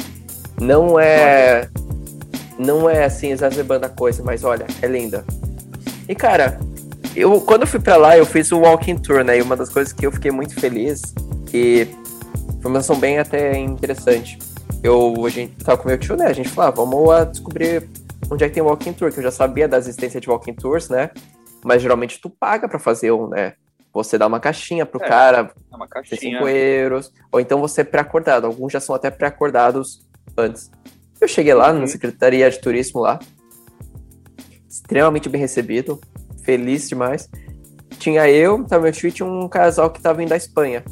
Não 0.60 1.00
é. 1.00 1.68
Não 2.58 2.90
é 2.90 3.06
assim, 3.06 3.32
exacerbando 3.32 3.86
a 3.86 3.90
coisa, 3.90 4.24
mas 4.24 4.44
olha, 4.44 4.66
é 4.82 4.88
linda. 4.88 5.26
E 6.08 6.16
cara, 6.16 6.60
eu 7.16 7.42
quando 7.42 7.62
eu 7.62 7.68
fui 7.68 7.80
para 7.80 7.98
lá, 7.98 8.18
eu 8.18 8.26
fiz 8.26 8.52
o 8.52 8.60
walking 8.60 8.98
tour, 8.98 9.24
né? 9.24 9.40
E 9.40 9.42
uma 9.42 9.58
das 9.58 9.70
coisas 9.70 9.92
que 9.92 10.06
eu 10.06 10.12
fiquei 10.12 10.32
muito 10.32 10.54
feliz, 10.60 11.02
que 11.48 11.88
foi 12.62 12.72
uma 12.72 12.80
ação 12.80 12.98
bem 12.98 13.20
até 13.20 13.58
interessante. 13.58 14.38
Eu, 14.84 15.26
a 15.26 15.30
gente 15.30 15.64
tava 15.64 15.78
com 15.78 15.88
meu 15.88 15.98
tio, 15.98 16.16
né? 16.16 16.26
A 16.26 16.34
gente 16.34 16.50
falou, 16.50 16.68
ah, 16.68 16.72
vamos 16.72 17.32
descobrir 17.32 17.88
onde 18.30 18.44
é 18.44 18.48
que 18.48 18.56
tem 18.56 18.64
walking 18.64 18.94
tour, 18.94 19.12
que 19.12 19.20
eu 19.20 19.24
já 19.24 19.32
sabia 19.32 19.68
da 19.68 19.78
existência 19.78 20.20
de 20.20 20.30
walking 20.30 20.54
tours, 20.54 20.90
né? 20.90 21.12
Mas 21.64 21.82
geralmente 21.82 22.20
tu 22.20 22.30
paga 22.30 22.68
para 22.68 22.80
fazer 22.80 23.12
um, 23.12 23.28
né? 23.28 23.54
Você 23.94 24.18
dá 24.18 24.26
uma 24.26 24.40
caixinha 24.40 24.86
pro 24.86 25.04
é, 25.04 25.08
cara, 25.08 25.52
é 25.72 25.76
uma 25.76 25.88
caixinha. 25.88 26.40
5 26.40 26.48
euros, 26.48 27.14
ou 27.32 27.40
então 27.40 27.60
você 27.60 27.82
é 27.82 27.84
pré-acordado. 27.84 28.46
Alguns 28.48 28.72
já 28.72 28.80
são 28.80 28.96
até 28.96 29.12
pré-acordados 29.12 30.08
antes. 30.38 30.72
Eu 31.20 31.28
cheguei 31.28 31.54
lá 31.54 31.72
uhum. 31.72 31.82
na 31.82 31.88
Secretaria 31.88 32.50
de 32.50 32.60
Turismo 32.60 33.02
lá, 33.02 33.20
extremamente 34.68 35.30
bem 35.30 35.42
recebido, 35.42 36.00
feliz 36.44 36.88
demais. 36.88 37.30
Tinha 38.00 38.28
eu, 38.30 38.64
tava 38.64 38.84
meu 38.84 38.92
tio 38.92 39.10
e 39.10 39.12
tinha 39.12 39.28
um 39.28 39.48
casal 39.48 39.92
que 39.92 40.02
tava 40.02 40.18
vindo 40.18 40.30
da 40.30 40.38
Espanha. 40.38 40.84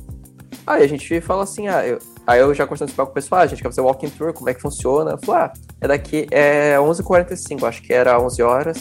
Aí 0.67 0.83
a 0.83 0.87
gente 0.87 1.19
falou 1.21 1.41
assim, 1.41 1.67
ah, 1.67 1.87
eu, 1.87 1.97
aí 2.29 2.39
eu 2.39 2.53
já 2.53 2.65
conversando 2.65 2.93
com 2.95 3.01
o 3.01 3.07
pessoal, 3.07 3.41
ah, 3.41 3.43
a 3.43 3.47
gente 3.47 3.61
quer 3.61 3.69
fazer 3.69 3.81
walking 3.81 4.09
tour, 4.09 4.33
como 4.33 4.49
é 4.49 4.53
que 4.53 4.61
funciona? 4.61 5.11
Eu 5.11 5.17
falei, 5.17 5.41
ah, 5.41 5.53
é 5.81 5.87
daqui, 5.87 6.27
é 6.29 6.75
11h45, 6.77 7.63
acho 7.67 7.81
que 7.81 7.91
era 7.91 8.19
11 8.21 8.41
horas. 8.43 8.77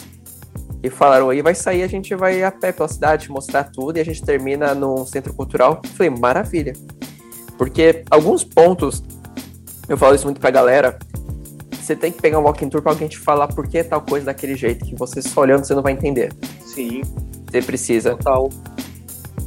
E 0.83 0.89
falaram, 0.89 1.29
aí 1.29 1.41
vai 1.41 1.55
sair, 1.55 1.81
a 1.81 1.87
gente 1.87 2.13
vai 2.15 2.43
a 2.43 2.51
pé 2.51 2.71
pela 2.71 2.87
cidade, 2.87 3.29
mostrar 3.29 3.65
tudo 3.65 3.97
e 3.97 3.99
a 3.99 4.05
gente 4.05 4.23
termina 4.23 4.73
num 4.75 5.05
centro 5.05 5.33
cultural. 5.33 5.81
Eu 5.83 5.89
falei, 5.89 6.09
maravilha. 6.11 6.73
Porque 7.57 8.03
alguns 8.09 8.43
pontos, 8.43 9.03
eu 9.89 9.97
falo 9.97 10.15
isso 10.15 10.25
muito 10.25 10.39
pra 10.39 10.51
galera, 10.51 10.97
você 11.71 11.95
tem 11.95 12.11
que 12.11 12.21
pegar 12.21 12.37
um 12.37 12.43
walking 12.43 12.69
tour 12.69 12.83
pra 12.83 12.91
alguém 12.91 13.07
te 13.07 13.17
falar 13.17 13.47
por 13.47 13.67
que 13.67 13.83
tal 13.83 14.01
coisa 14.01 14.27
daquele 14.27 14.55
jeito, 14.55 14.85
que 14.85 14.95
você 14.95 15.23
só 15.23 15.41
olhando 15.41 15.65
você 15.65 15.73
não 15.73 15.81
vai 15.81 15.93
entender. 15.93 16.31
Sim. 16.63 17.01
Você 17.49 17.63
precisa. 17.63 18.11
Total. 18.11 18.49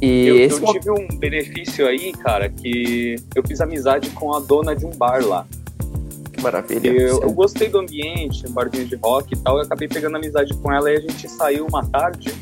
E 0.03 0.27
eu, 0.27 0.37
esse... 0.37 0.61
eu 0.61 0.73
tive 0.73 0.91
um 0.91 1.07
benefício 1.17 1.87
aí, 1.87 2.11
cara, 2.11 2.49
que 2.49 3.15
eu 3.33 3.41
fiz 3.47 3.61
amizade 3.61 4.09
com 4.09 4.33
a 4.33 4.39
dona 4.41 4.75
de 4.75 4.85
um 4.85 4.89
bar 4.89 5.25
lá. 5.25 5.47
Que 6.33 6.41
maravilha. 6.41 6.89
Eu, 6.89 7.21
eu, 7.21 7.31
gostei 7.31 7.69
do 7.69 7.79
ambiente, 7.79 8.45
um 8.45 8.51
barzinho 8.51 8.85
de 8.85 8.97
rock 8.97 9.33
e 9.33 9.37
tal, 9.37 9.55
eu 9.59 9.63
acabei 9.63 9.87
pegando 9.87 10.17
amizade 10.17 10.53
com 10.55 10.73
ela 10.73 10.91
e 10.91 10.97
a 10.97 10.99
gente 10.99 11.29
saiu 11.29 11.65
uma 11.65 11.85
tarde 11.85 12.33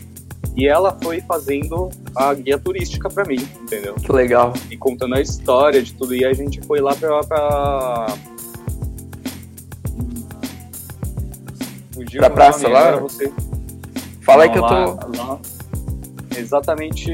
e 0.55 0.68
ela 0.68 0.97
foi 1.03 1.22
fazendo 1.22 1.91
a 2.16 2.34
guia 2.34 2.57
turística 2.57 3.12
para 3.12 3.26
mim, 3.26 3.47
entendeu? 3.62 3.93
Que 3.93 4.12
legal. 4.12 4.53
E 4.72 4.76
contando 4.76 5.14
a 5.14 5.22
história 5.22 5.84
de 5.84 5.93
tudo. 5.93 6.16
E 6.16 6.26
a 6.26 6.34
gente 6.34 6.62
foi 6.64 6.82
lá 6.82 6.95
pra. 6.95 7.24
pra... 7.24 8.07
Fugiu 11.93 12.22
pra 12.22 12.30
praça 12.32 12.68
lá? 12.68 13.03
Fala 14.22 14.38
Não, 14.38 14.41
aí 14.41 14.49
que 14.49 14.57
eu 14.57 14.64
tô. 14.64 15.18
Lá, 15.18 15.39
exatamente 16.38 17.12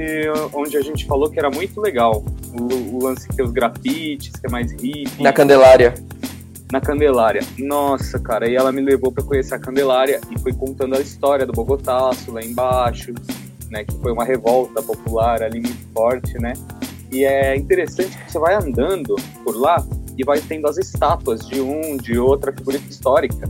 onde 0.54 0.78
a 0.78 0.82
gente 0.82 1.06
falou 1.06 1.30
que 1.30 1.40
era 1.40 1.50
muito 1.50 1.80
legal. 1.82 2.24
O, 2.60 2.96
o 2.96 3.04
lance 3.04 3.28
que 3.28 3.36
tem 3.36 3.46
os 3.46 3.52
grafites, 3.52 4.32
que 4.32 4.48
é 4.48 4.50
mais 4.50 4.72
hippie. 4.72 5.22
Na 5.22 5.34
Candelária. 5.34 5.94
Na 6.72 6.82
Candelária. 6.82 7.42
Nossa, 7.58 8.20
cara, 8.20 8.50
e 8.50 8.56
ela 8.56 8.72
me 8.72 8.82
levou 8.82 9.12
para 9.12 9.24
conhecer 9.24 9.56
a 9.56 9.60
Candelária 9.60 10.20
e 10.32 10.40
foi 10.40 10.54
contando 10.54 10.96
a 10.96 11.00
história 11.00 11.46
do 11.46 11.54
Bogotaço 11.54 12.32
lá 12.32 12.44
embaixo, 12.44 13.14
né, 13.70 13.84
que 13.84 13.96
foi 14.02 14.12
uma 14.12 14.26
revolta 14.26 14.82
popular 14.82 15.42
ali 15.42 15.62
muito 15.62 15.94
forte, 15.94 16.38
né? 16.40 16.54
E 17.12 17.24
é 17.24 17.56
interessante 17.56 18.18
que 18.18 18.32
você 18.32 18.40
vai 18.40 18.56
andando 18.56 19.16
por 19.44 19.56
lá 19.56 19.86
e 20.18 20.24
vai 20.24 20.42
tendo 20.42 20.68
as 20.68 20.78
estátuas 20.78 21.48
de 21.48 21.62
um, 21.62 21.96
de 21.96 22.18
outra 22.20 22.52
figura 22.52 22.78
histórica. 22.78 23.50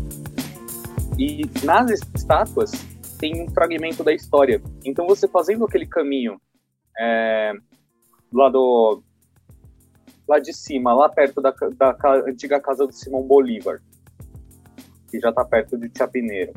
E 1.17 1.49
nas 1.63 1.89
estátuas 2.15 2.71
tem 3.17 3.41
um 3.41 3.49
fragmento 3.51 4.03
da 4.03 4.13
história. 4.13 4.61
Então 4.85 5.07
você 5.07 5.27
fazendo 5.27 5.65
aquele 5.65 5.85
caminho 5.85 6.39
é, 6.99 7.53
lá 8.31 8.49
do 8.49 9.03
lá 10.27 10.39
de 10.39 10.53
cima, 10.53 10.93
lá 10.93 11.07
perto 11.07 11.41
da, 11.41 11.51
da, 11.51 11.93
da 11.93 12.15
antiga 12.27 12.59
casa 12.59 12.85
do 12.85 12.91
Simão 12.91 13.23
Bolívar, 13.23 13.81
que 15.09 15.19
já 15.19 15.29
está 15.29 15.45
perto 15.45 15.77
de 15.77 15.89
Chapineiro. 15.97 16.53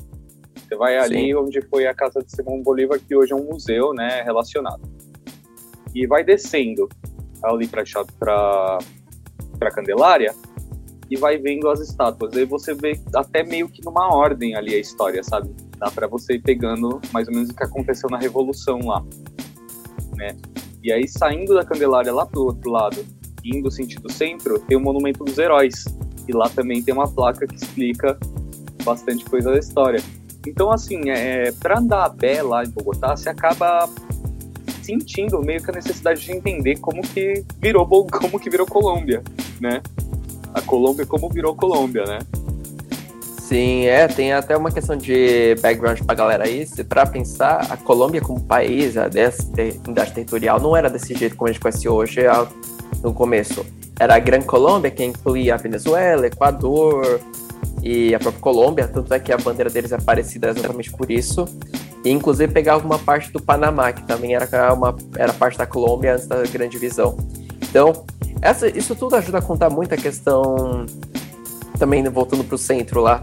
Você 0.57 0.77
vai 0.77 0.99
ali 0.99 1.27
Sim. 1.27 1.35
onde 1.37 1.63
foi 1.63 1.87
a 1.87 1.95
casa 1.95 2.21
de 2.21 2.35
Simão 2.35 2.61
Bolívar, 2.63 2.99
que 2.99 3.15
hoje 3.15 3.33
é 3.33 3.37
um 3.37 3.45
museu, 3.45 3.95
né, 3.95 4.23
relacionado. 4.23 4.83
E 5.95 6.05
vai 6.07 6.25
descendo 6.25 6.89
ali 7.43 7.69
para 7.69 7.85
para 9.59 9.71
Candelária 9.71 10.35
e 11.11 11.17
vai 11.17 11.37
vendo 11.37 11.69
as 11.69 11.81
estátuas. 11.81 12.37
Aí 12.37 12.45
você 12.45 12.73
vê 12.73 13.01
até 13.15 13.43
meio 13.43 13.69
que 13.69 13.85
numa 13.85 14.15
ordem 14.15 14.55
ali 14.55 14.75
a 14.75 14.79
história, 14.79 15.23
sabe? 15.25 15.51
Dá 15.77 15.91
para 15.91 16.07
você 16.07 16.35
ir 16.35 16.43
pegando 16.43 17.01
mais 17.13 17.27
ou 17.27 17.35
menos 17.35 17.51
o 17.51 17.55
que 17.55 17.65
aconteceu 17.65 18.09
na 18.09 18.19
Revolução 18.19 18.79
lá, 18.85 19.05
né? 20.17 20.37
E 20.83 20.93
aí, 20.93 21.07
saindo 21.07 21.55
da 21.55 21.65
Candelária 21.65 22.13
lá 22.13 22.25
pro 22.25 22.43
outro 22.43 22.71
lado, 22.71 23.05
indo 23.45 23.71
sentido 23.71 24.11
centro, 24.11 24.59
tem 24.61 24.77
o 24.77 24.81
Monumento 24.81 25.25
dos 25.25 25.37
Heróis. 25.37 25.85
E 26.27 26.33
lá 26.33 26.49
também 26.49 26.83
tem 26.83 26.95
uma 26.95 27.09
placa 27.09 27.47
que 27.47 27.57
explica 27.57 28.19
bastante 28.85 29.25
coisa 29.25 29.51
da 29.51 29.59
história. 29.59 30.03
Então, 30.47 30.71
assim, 30.71 31.11
é, 31.11 31.53
para 31.53 31.79
andar 31.79 32.05
a 32.05 32.11
pé 32.11 32.43
lá 32.43 32.65
em 32.65 32.71
Bogotá, 32.71 33.15
você 33.15 33.29
acaba 33.29 33.89
sentindo 34.83 35.41
meio 35.43 35.63
que 35.63 35.71
a 35.71 35.75
necessidade 35.75 36.21
de 36.21 36.33
entender 36.33 36.79
como 36.79 37.03
que 37.03 37.45
virou 37.61 37.87
como 37.87 38.41
que 38.41 38.49
virou 38.49 38.67
Colômbia, 38.67 39.23
né? 39.61 39.83
A 40.55 40.61
Colômbia 40.63 41.07
como 41.07 41.29
virou 41.29 41.55
Colômbia, 41.55 42.05
né? 42.05 42.19
Sim, 43.51 43.87
é, 43.87 44.07
tem 44.07 44.33
até 44.33 44.57
uma 44.57 44.71
questão 44.71 44.97
de 44.97 45.57
background 45.61 46.01
pra 46.03 46.15
galera 46.15 46.45
aí. 46.45 46.65
Pra 46.89 47.05
pensar, 47.05 47.67
a 47.69 47.77
Colômbia 47.77 48.21
como 48.21 48.41
país, 48.41 48.97
a 48.97 49.11
unidade 49.85 50.13
territorial, 50.13 50.61
não 50.61 50.77
era 50.77 50.89
desse 50.89 51.15
jeito 51.15 51.35
como 51.35 51.49
a 51.49 51.53
gente 51.53 51.61
conhece 51.61 51.89
hoje 51.89 52.21
no 53.03 53.13
começo. 53.13 53.67
Era 53.99 54.15
a 54.15 54.19
Gran 54.21 54.43
Colômbia, 54.43 54.91
que 54.91 55.05
incluía 55.05 55.55
a 55.55 55.57
Venezuela, 55.57 56.27
Equador 56.27 57.21
e 57.83 58.15
a 58.15 58.21
própria 58.21 58.41
Colômbia, 58.41 58.87
tanto 58.87 59.13
é 59.13 59.19
que 59.19 59.33
a 59.33 59.37
bandeira 59.37 59.69
deles 59.69 59.91
é 59.91 59.99
parecida 59.99 60.51
exatamente 60.51 60.93
por 60.93 61.11
isso. 61.11 61.45
E 62.05 62.11
inclusive 62.11 62.53
pegava 62.53 62.87
uma 62.87 62.99
parte 62.99 63.33
do 63.33 63.43
Panamá, 63.43 63.93
que 63.93 64.07
também 64.07 64.35
era, 64.35 64.73
uma, 64.73 64.97
era 65.17 65.33
parte 65.33 65.59
da 65.59 65.67
Colômbia 65.67 66.15
antes 66.15 66.27
da 66.27 66.43
Grande 66.45 66.73
Divisão. 66.73 67.17
Então, 67.61 68.05
essa, 68.43 68.69
isso 68.69 68.95
tudo 68.95 69.17
ajuda 69.17 69.39
a 69.39 69.43
contar 69.43 69.71
muito 69.71 69.95
a 69.95 69.97
questão 69.97 70.87
também 71.79 72.03
voltando 72.09 72.45
para 72.45 72.55
o 72.55 72.59
centro 72.59 73.01
lá, 73.01 73.23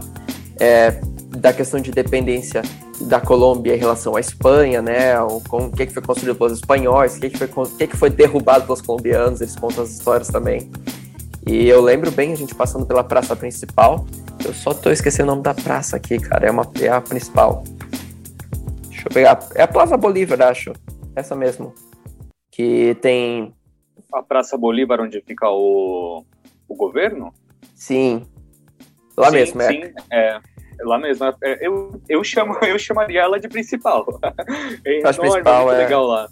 é, 0.58 1.00
da 1.30 1.52
questão 1.52 1.80
de 1.80 1.90
dependência 1.90 2.62
da 3.02 3.20
Colômbia 3.20 3.76
em 3.76 3.78
relação 3.78 4.16
à 4.16 4.20
Espanha, 4.20 4.82
né? 4.82 5.20
O, 5.20 5.40
com, 5.40 5.66
o 5.66 5.70
que, 5.70 5.86
que 5.86 5.92
foi 5.92 6.02
construído 6.02 6.36
pelos 6.36 6.54
espanhóis, 6.54 7.16
o 7.16 7.20
que, 7.20 7.30
que, 7.30 7.38
foi, 7.38 7.46
o 7.46 7.66
que, 7.66 7.86
que 7.86 7.96
foi 7.96 8.10
derrubado 8.10 8.64
pelos 8.64 8.80
colombianos, 8.80 9.40
eles 9.40 9.54
contam 9.54 9.84
as 9.84 9.90
histórias 9.90 10.28
também. 10.28 10.70
E 11.46 11.68
eu 11.68 11.80
lembro 11.80 12.10
bem 12.10 12.32
a 12.32 12.36
gente 12.36 12.54
passando 12.54 12.84
pela 12.84 13.04
praça 13.04 13.36
principal. 13.36 14.04
Eu 14.44 14.52
só 14.52 14.74
tô 14.74 14.90
esquecendo 14.90 15.30
o 15.30 15.34
nome 15.34 15.42
da 15.42 15.54
praça 15.54 15.96
aqui, 15.96 16.18
cara. 16.18 16.46
É, 16.46 16.50
uma, 16.50 16.68
é 16.80 16.88
a 16.88 17.00
principal. 17.00 17.62
Deixa 18.88 19.08
eu 19.08 19.12
pegar. 19.12 19.38
É 19.54 19.62
a 19.62 19.68
Plaza 19.68 19.96
Bolívar, 19.96 20.42
acho. 20.42 20.72
Essa 21.14 21.34
mesmo. 21.34 21.72
Que 22.50 22.96
tem. 23.00 23.54
A 24.12 24.22
Praça 24.22 24.56
Bolívar, 24.56 25.00
onde 25.00 25.20
fica 25.20 25.48
o, 25.48 26.24
o 26.68 26.74
governo? 26.74 27.32
Sim. 27.74 28.26
Lá 29.16 29.30
sim, 29.30 29.36
mesmo, 29.36 29.62
é. 29.62 29.68
Sim, 29.68 29.92
é. 30.10 30.40
Lá 30.80 30.98
mesmo. 30.98 31.24
É, 31.42 31.66
eu, 31.66 32.00
eu, 32.08 32.22
chamo, 32.22 32.56
eu 32.62 32.78
chamaria 32.78 33.22
ela 33.22 33.38
de 33.38 33.48
principal. 33.48 34.06
É 34.84 35.00
enorme, 35.00 35.20
principal, 35.20 35.72
é. 35.72 35.78
legal 35.78 36.06
lá. 36.06 36.28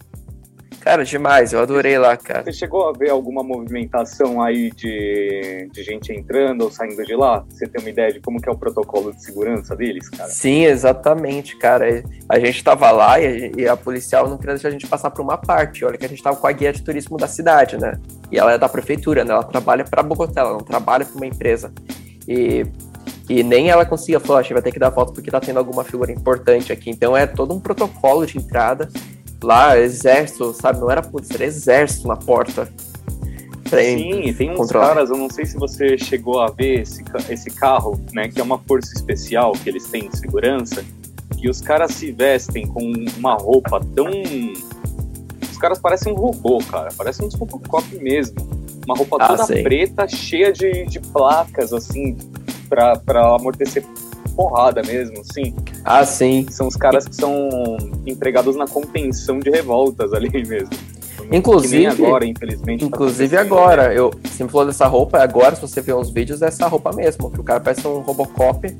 Cara, 0.86 1.04
demais, 1.04 1.52
eu 1.52 1.58
adorei 1.58 1.98
lá, 1.98 2.16
cara. 2.16 2.44
Você 2.44 2.52
chegou 2.52 2.88
a 2.88 2.92
ver 2.92 3.10
alguma 3.10 3.42
movimentação 3.42 4.40
aí 4.40 4.70
de, 4.70 5.68
de 5.72 5.82
gente 5.82 6.12
entrando 6.12 6.62
ou 6.62 6.70
saindo 6.70 7.04
de 7.04 7.16
lá? 7.16 7.44
Você 7.50 7.66
tem 7.66 7.82
uma 7.82 7.90
ideia 7.90 8.12
de 8.12 8.20
como 8.20 8.40
que 8.40 8.48
é 8.48 8.52
o 8.52 8.56
protocolo 8.56 9.12
de 9.12 9.20
segurança 9.20 9.74
deles, 9.74 10.08
cara? 10.08 10.30
Sim, 10.30 10.64
exatamente, 10.64 11.56
cara. 11.56 12.04
A 12.28 12.38
gente 12.38 12.62
tava 12.62 12.88
lá 12.92 13.18
e 13.18 13.26
a, 13.26 13.62
e 13.62 13.68
a 13.68 13.76
policial 13.76 14.28
não 14.28 14.38
queria 14.38 14.54
deixar 14.54 14.68
a 14.68 14.70
gente 14.70 14.86
passar 14.86 15.10
por 15.10 15.22
uma 15.22 15.36
parte. 15.36 15.84
Olha 15.84 15.98
que 15.98 16.04
a 16.06 16.08
gente 16.08 16.22
tava 16.22 16.36
com 16.36 16.46
a 16.46 16.52
guia 16.52 16.72
de 16.72 16.80
turismo 16.82 17.16
da 17.16 17.26
cidade, 17.26 17.76
né? 17.76 17.98
E 18.30 18.38
ela 18.38 18.52
é 18.52 18.58
da 18.58 18.68
prefeitura, 18.68 19.24
né? 19.24 19.32
Ela 19.32 19.42
trabalha 19.42 19.82
para 19.82 20.04
Bogotá, 20.04 20.42
ela 20.42 20.52
não 20.52 20.60
trabalha 20.60 21.04
para 21.04 21.16
uma 21.16 21.26
empresa. 21.26 21.72
E, 22.28 22.64
e 23.28 23.42
nem 23.42 23.70
ela 23.70 23.84
conseguia 23.84 24.20
falar, 24.20 24.38
a 24.38 24.42
gente 24.42 24.52
vai 24.52 24.62
ter 24.62 24.70
que 24.70 24.78
dar 24.78 24.90
volta 24.90 25.12
porque 25.12 25.32
tá 25.32 25.40
tendo 25.40 25.58
alguma 25.58 25.82
figura 25.82 26.12
importante 26.12 26.72
aqui. 26.72 26.90
Então 26.90 27.16
é 27.16 27.26
todo 27.26 27.52
um 27.52 27.58
protocolo 27.58 28.24
de 28.24 28.38
entrada. 28.38 28.88
Lá, 29.42 29.78
exército, 29.78 30.52
sabe? 30.54 30.80
Não 30.80 30.90
era 30.90 31.02
polícia, 31.02 31.34
era 31.34 31.44
exército 31.44 32.08
na 32.08 32.16
porta. 32.16 32.68
Sim, 33.68 34.32
tem 34.34 34.50
uns 34.50 34.58
controlar. 34.58 34.88
caras, 34.88 35.10
eu 35.10 35.16
não 35.16 35.28
sei 35.28 35.44
se 35.44 35.56
você 35.56 35.98
chegou 35.98 36.40
a 36.40 36.50
ver 36.50 36.82
esse, 36.82 37.02
esse 37.28 37.50
carro, 37.50 38.00
né? 38.12 38.28
Que 38.28 38.40
é 38.40 38.42
uma 38.42 38.58
força 38.58 38.92
especial 38.94 39.52
que 39.52 39.68
eles 39.68 39.86
têm 39.86 40.08
de 40.08 40.16
segurança. 40.16 40.84
Que 41.36 41.50
os 41.50 41.60
caras 41.60 41.92
se 41.92 42.12
vestem 42.12 42.66
com 42.66 42.92
uma 43.16 43.34
roupa 43.34 43.80
tão. 43.94 44.08
Os 45.50 45.58
caras 45.58 45.78
parecem 45.78 46.12
um 46.12 46.16
robô, 46.16 46.58
cara. 46.58 46.90
Parecem 46.96 47.26
uns 47.26 47.34
Robocop 47.34 47.82
mesmo 47.96 48.36
Uma 48.86 48.96
roupa 48.96 49.16
ah, 49.20 49.28
toda 49.28 49.46
preta, 49.46 50.06
cheia 50.06 50.52
de, 50.52 50.84
de 50.86 51.00
placas, 51.00 51.72
assim, 51.72 52.16
pra 52.68 53.00
amortecer 53.34 53.84
porrada 54.36 54.82
mesmo, 54.82 55.24
sim. 55.24 55.54
Ah, 55.84 56.04
sim. 56.04 56.46
São 56.50 56.68
os 56.68 56.76
caras 56.76 57.08
que 57.08 57.16
são 57.16 57.48
empregados 58.06 58.54
na 58.54 58.66
contenção 58.66 59.40
de 59.40 59.50
revoltas 59.50 60.12
ali 60.12 60.30
mesmo. 60.46 60.70
Inclusive 61.32 61.86
agora, 61.86 62.26
infelizmente. 62.26 62.80
Tá 62.80 62.86
inclusive 62.86 63.34
tá 63.34 63.42
agora, 63.42 63.94
eu 63.94 64.12
sempre 64.30 64.52
falou 64.52 64.66
dessa 64.66 64.86
roupa, 64.86 65.18
agora 65.18 65.56
se 65.56 65.62
você 65.62 65.80
ver 65.80 65.94
os 65.94 66.10
vídeos 66.10 66.42
é 66.42 66.46
essa 66.46 66.68
roupa 66.68 66.92
mesmo, 66.92 67.30
que 67.30 67.40
o 67.40 67.44
cara 67.44 67.58
parece 67.58 67.86
um 67.88 68.00
Robocop 68.00 68.76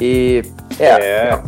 e 0.00 0.42
é, 0.78 0.86
é. 0.86 1.42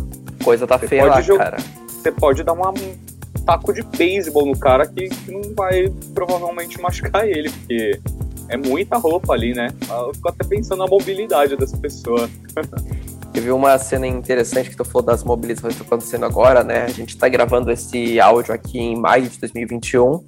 coisa 0.44 0.66
tá 0.66 0.78
você 0.78 0.88
feia 0.88 1.06
lá, 1.06 1.22
cara. 1.22 1.56
Você 1.88 2.12
pode 2.12 2.42
dar 2.42 2.52
uma, 2.52 2.70
um 2.70 3.42
taco 3.46 3.72
de 3.72 3.82
beisebol 3.82 4.46
no 4.46 4.58
cara 4.58 4.86
que, 4.86 5.08
que 5.08 5.30
não 5.30 5.54
vai 5.54 5.88
provavelmente 6.14 6.80
machucar 6.80 7.26
ele, 7.26 7.50
porque 7.50 8.00
é 8.48 8.56
muita 8.56 8.96
roupa 8.96 9.32
ali, 9.32 9.54
né? 9.54 9.68
Eu 9.88 10.14
fico 10.14 10.28
até 10.28 10.44
pensando 10.44 10.78
na 10.78 10.86
mobilidade 10.86 11.56
dessa 11.56 11.76
pessoa. 11.76 12.28
Teve 13.36 13.50
uma 13.50 13.78
cena 13.78 14.06
interessante 14.06 14.70
que 14.70 14.76
tu 14.78 14.82
falou 14.82 15.02
das 15.02 15.22
mobilizações 15.22 15.74
que 15.74 15.82
estão 15.82 15.94
acontecendo 15.94 16.24
agora, 16.24 16.64
né? 16.64 16.84
A 16.84 16.88
gente 16.88 17.10
está 17.10 17.28
gravando 17.28 17.70
esse 17.70 18.18
áudio 18.18 18.54
aqui 18.54 18.78
em 18.78 18.98
maio 18.98 19.28
de 19.28 19.38
2021. 19.38 20.24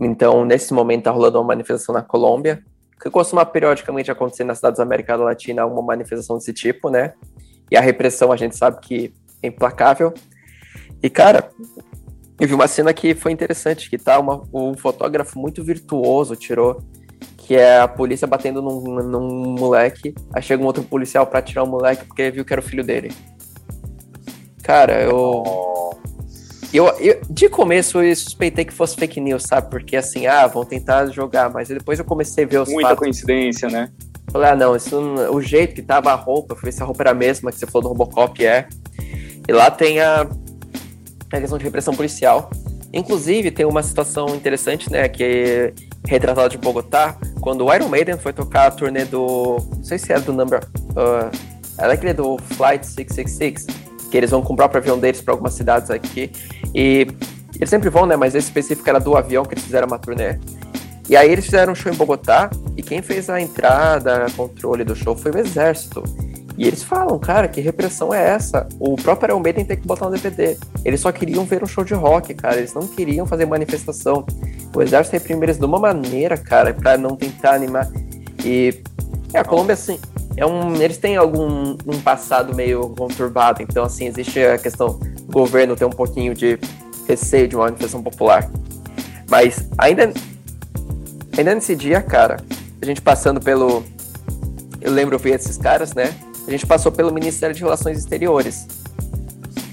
Então, 0.00 0.42
nesse 0.42 0.72
momento, 0.72 1.00
está 1.00 1.10
rolando 1.10 1.36
uma 1.36 1.48
manifestação 1.48 1.94
na 1.94 2.00
Colômbia, 2.00 2.64
que 2.98 3.10
costuma 3.10 3.44
periodicamente 3.44 4.10
acontecer 4.10 4.42
nas 4.42 4.56
cidades 4.56 4.78
da 4.78 4.84
América 4.84 5.14
Latina 5.16 5.66
uma 5.66 5.82
manifestação 5.82 6.38
desse 6.38 6.54
tipo, 6.54 6.88
né? 6.88 7.12
E 7.70 7.76
a 7.76 7.82
repressão 7.82 8.32
a 8.32 8.38
gente 8.38 8.56
sabe 8.56 8.80
que 8.80 9.12
é 9.42 9.48
implacável. 9.48 10.14
E, 11.02 11.10
cara, 11.10 11.50
eu 12.40 12.48
vi 12.48 12.54
uma 12.54 12.66
cena 12.66 12.94
que 12.94 13.14
foi 13.14 13.32
interessante, 13.32 13.90
que 13.90 13.98
tá 13.98 14.18
uma, 14.18 14.42
um 14.50 14.74
fotógrafo 14.74 15.38
muito 15.38 15.62
virtuoso 15.62 16.34
tirou 16.36 16.82
que 17.46 17.54
é 17.54 17.80
a 17.80 17.86
polícia 17.86 18.26
batendo 18.26 18.62
num, 18.62 18.80
num 19.02 19.54
moleque, 19.58 20.14
aí 20.32 20.42
chega 20.42 20.62
um 20.62 20.66
outro 20.66 20.82
policial 20.82 21.26
para 21.26 21.42
tirar 21.42 21.62
o 21.62 21.66
moleque 21.66 22.06
porque 22.06 22.30
viu 22.30 22.44
que 22.44 22.52
era 22.52 22.60
o 22.60 22.64
filho 22.64 22.82
dele. 22.82 23.12
Cara, 24.62 25.02
eu, 25.02 25.94
eu, 26.72 26.86
eu. 26.98 27.20
De 27.28 27.50
começo 27.50 28.02
eu 28.02 28.16
suspeitei 28.16 28.64
que 28.64 28.72
fosse 28.72 28.96
fake 28.96 29.20
news, 29.20 29.42
sabe? 29.42 29.68
Porque 29.68 29.94
assim, 29.94 30.26
ah, 30.26 30.46
vão 30.46 30.64
tentar 30.64 31.06
jogar, 31.06 31.50
mas 31.50 31.68
depois 31.68 31.98
eu 31.98 32.04
comecei 32.04 32.44
a 32.44 32.46
ver 32.46 32.58
os 32.60 32.68
Muita 32.70 32.88
fatos. 32.88 32.98
coincidência, 32.98 33.68
né? 33.68 33.90
Falei, 34.32 34.50
ah, 34.50 34.56
não, 34.56 34.74
isso, 34.74 34.98
o 34.98 35.40
jeito 35.42 35.74
que 35.74 35.82
tava 35.82 36.12
a 36.12 36.14
roupa, 36.14 36.54
ver 36.54 36.72
se 36.72 36.82
a 36.82 36.86
roupa 36.86 37.02
era 37.02 37.10
a 37.10 37.14
mesma 37.14 37.52
que 37.52 37.58
você 37.58 37.66
falou 37.66 37.82
do 37.82 37.88
Robocop, 37.90 38.44
é. 38.44 38.66
E 39.46 39.52
lá 39.52 39.70
tem 39.70 40.00
a, 40.00 40.26
a 41.30 41.40
questão 41.40 41.58
de 41.58 41.64
repressão 41.64 41.94
policial. 41.94 42.48
Inclusive, 42.90 43.50
tem 43.50 43.66
uma 43.66 43.82
situação 43.82 44.34
interessante, 44.34 44.90
né, 44.90 45.06
que 45.08 45.74
retratado 46.06 46.50
de 46.50 46.58
Bogotá, 46.58 47.16
quando 47.40 47.64
o 47.64 47.74
Iron 47.74 47.88
Maiden 47.88 48.18
foi 48.18 48.32
tocar 48.32 48.66
a 48.66 48.70
turnê 48.70 49.04
do. 49.04 49.58
Não 49.76 49.84
sei 49.84 49.98
se 49.98 50.12
era 50.12 50.20
do 50.20 50.32
Number. 50.32 50.60
Uh, 50.90 51.30
era 51.78 51.92
aquele 51.94 52.12
do 52.12 52.38
Flight 52.38 52.86
666, 52.86 53.66
que 54.10 54.16
eles 54.16 54.30
vão 54.30 54.42
com 54.42 54.52
o 54.52 54.56
próprio 54.56 54.80
avião 54.80 54.98
deles 54.98 55.20
para 55.20 55.34
algumas 55.34 55.54
cidades 55.54 55.90
aqui. 55.90 56.30
E 56.74 57.06
eles 57.56 57.70
sempre 57.70 57.90
vão, 57.90 58.06
né? 58.06 58.16
Mas 58.16 58.34
esse 58.34 58.46
específico 58.46 58.88
era 58.88 59.00
do 59.00 59.16
avião 59.16 59.44
que 59.44 59.54
eles 59.54 59.64
fizeram 59.64 59.86
uma 59.86 59.98
turnê. 59.98 60.38
E 61.08 61.16
aí 61.16 61.30
eles 61.30 61.44
fizeram 61.44 61.72
um 61.72 61.76
show 61.76 61.92
em 61.92 61.96
Bogotá 61.96 62.48
e 62.76 62.82
quem 62.82 63.02
fez 63.02 63.28
a 63.28 63.40
entrada, 63.40 64.26
controle 64.36 64.84
do 64.84 64.96
show 64.96 65.14
foi 65.16 65.32
o 65.32 65.38
exército. 65.38 66.02
E 66.56 66.66
eles 66.66 66.82
falam, 66.82 67.18
cara, 67.18 67.48
que 67.48 67.60
repressão 67.60 68.14
é 68.14 68.28
essa? 68.28 68.68
O 68.78 68.94
próprio 68.94 69.30
Iron 69.30 69.40
Maiden 69.40 69.64
tem 69.64 69.76
que 69.76 69.86
botar 69.86 70.06
no 70.06 70.12
DVD. 70.12 70.56
Eles 70.84 71.00
só 71.00 71.10
queriam 71.10 71.44
ver 71.44 71.64
um 71.64 71.66
show 71.66 71.84
de 71.84 71.94
rock, 71.94 72.32
cara. 72.34 72.58
Eles 72.58 72.72
não 72.72 72.86
queriam 72.86 73.26
fazer 73.26 73.44
manifestação. 73.44 74.24
O 74.74 74.80
exército 74.80 75.14
reprime 75.14 75.44
eles 75.44 75.58
de 75.58 75.64
uma 75.64 75.80
maneira, 75.80 76.36
cara, 76.36 76.72
para 76.72 76.96
não 76.96 77.16
tentar 77.16 77.54
animar. 77.54 77.90
E 78.44 78.82
é, 79.32 79.40
a 79.40 79.44
Colômbia, 79.44 79.74
assim, 79.74 79.98
é 80.36 80.46
um, 80.46 80.74
eles 80.76 80.96
têm 80.96 81.16
algum 81.16 81.76
um 81.86 82.00
passado 82.02 82.54
meio 82.54 82.90
conturbado. 82.90 83.60
Então, 83.60 83.84
assim, 83.84 84.06
existe 84.06 84.40
a 84.40 84.56
questão 84.56 84.98
do 84.98 85.32
governo 85.32 85.74
ter 85.74 85.84
um 85.84 85.90
pouquinho 85.90 86.34
de 86.34 86.56
receio 87.08 87.48
de 87.48 87.56
uma 87.56 87.64
manifestação 87.64 88.00
popular. 88.00 88.48
Mas 89.28 89.68
ainda, 89.76 90.12
ainda 91.36 91.54
nesse 91.54 91.74
dia, 91.74 92.00
cara, 92.00 92.36
a 92.80 92.86
gente 92.86 93.00
passando 93.00 93.40
pelo. 93.40 93.82
Eu 94.80 94.92
lembro, 94.92 95.16
eu 95.16 95.18
vi 95.18 95.30
esses 95.30 95.56
caras, 95.56 95.94
né? 95.94 96.14
A 96.46 96.50
gente 96.50 96.66
passou 96.66 96.92
pelo 96.92 97.12
Ministério 97.12 97.54
de 97.54 97.62
Relações 97.62 97.98
Exteriores. 97.98 98.66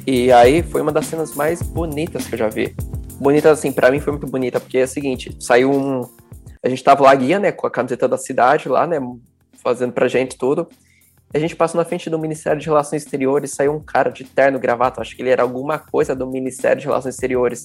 E 0.08 0.32
aí 0.32 0.64
foi 0.64 0.82
uma 0.82 0.92
das 0.92 1.06
cenas 1.06 1.36
mais 1.36 1.62
bonitas 1.62 2.26
que 2.26 2.36
eu 2.36 2.40
já 2.40 2.48
vi. 2.48 2.76
Bonita, 3.20 3.52
assim, 3.52 3.72
para 3.72 3.92
mim 3.92 4.00
foi 4.00 4.14
muito 4.14 4.28
bonita, 4.28 4.60
porque 4.60 4.80
é 4.80 4.84
o 4.84 4.88
seguinte, 4.88 5.36
saiu 5.40 5.72
um... 5.72 6.02
A 6.64 6.70
gente 6.70 6.84
tava 6.84 7.04
lá 7.04 7.14
guia, 7.14 7.40
né, 7.40 7.52
com 7.52 7.68
a 7.68 7.72
camiseta 7.72 8.08
da 8.08 8.18
cidade 8.18 8.70
lá, 8.70 8.88
né, 8.88 9.00
fazendo 9.64 9.92
pra 9.92 10.08
gente 10.08 10.38
tudo. 10.38 10.68
A 11.34 11.40
gente 11.40 11.56
passou 11.56 11.78
na 11.78 11.86
frente 11.86 12.10
do 12.10 12.20
Ministério 12.20 12.60
de 12.60 12.68
Relações 12.68 13.04
Exteriores, 13.04 13.52
saiu 13.52 13.74
um 13.74 13.80
cara 13.80 14.10
de 14.10 14.24
terno, 14.24 14.60
gravata, 14.60 15.02
acho 15.02 15.16
que 15.16 15.22
ele 15.22 15.30
era 15.30 15.44
alguma 15.44 15.80
coisa 15.80 16.16
do 16.16 16.28
Ministério 16.28 16.82
de 16.82 16.88
Relações 16.88 17.16
Exteriores. 17.16 17.64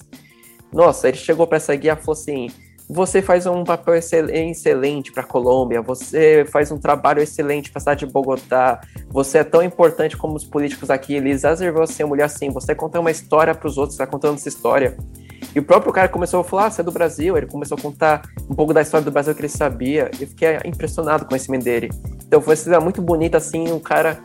Nossa, 0.71 1.07
ele 1.07 1.17
chegou 1.17 1.45
para 1.47 1.57
essa 1.57 1.75
guia 1.75 1.93
e 1.93 1.95
falou 1.95 2.13
assim: 2.13 2.49
você 2.89 3.21
faz 3.21 3.45
um 3.45 3.63
papel 3.63 3.95
excelente 3.95 5.11
para 5.11 5.23
a 5.23 5.25
Colômbia, 5.25 5.81
você 5.81 6.45
faz 6.49 6.71
um 6.71 6.77
trabalho 6.77 7.21
excelente 7.21 7.69
para 7.69 7.79
a 7.79 7.81
cidade 7.81 8.05
de 8.05 8.11
Bogotá, 8.11 8.79
você 9.09 9.39
é 9.39 9.43
tão 9.43 9.61
importante 9.61 10.15
como 10.15 10.35
os 10.35 10.45
políticos 10.45 10.89
aqui, 10.89 11.15
eles 11.15 11.43
reservam 11.43 11.85
você, 11.85 12.05
mulher 12.05 12.23
assim, 12.23 12.49
você 12.49 12.73
conta 12.73 12.99
uma 12.99 13.11
história 13.11 13.53
para 13.53 13.67
os 13.67 13.77
outros, 13.77 13.95
está 13.95 14.07
contando 14.07 14.35
essa 14.35 14.47
história. 14.47 14.97
E 15.53 15.59
o 15.59 15.63
próprio 15.63 15.91
cara 15.91 16.07
começou 16.07 16.39
a 16.39 16.43
falar, 16.43 16.67
ah, 16.67 16.71
você 16.71 16.81
é 16.81 16.83
do 16.83 16.91
Brasil, 16.91 17.35
ele 17.35 17.47
começou 17.47 17.77
a 17.77 17.81
contar 17.81 18.21
um 18.49 18.55
pouco 18.55 18.73
da 18.73 18.81
história 18.81 19.03
do 19.03 19.11
Brasil 19.11 19.35
que 19.35 19.41
ele 19.41 19.49
sabia, 19.49 20.09
eu 20.19 20.27
fiquei 20.27 20.57
impressionado 20.63 21.23
com 21.23 21.25
o 21.25 21.29
conhecimento 21.29 21.63
dele. 21.63 21.89
Então 22.25 22.41
foi 22.41 22.55
muito 22.81 23.01
bonita, 23.01 23.37
assim, 23.37 23.69
o 23.71 23.79
cara 23.79 24.19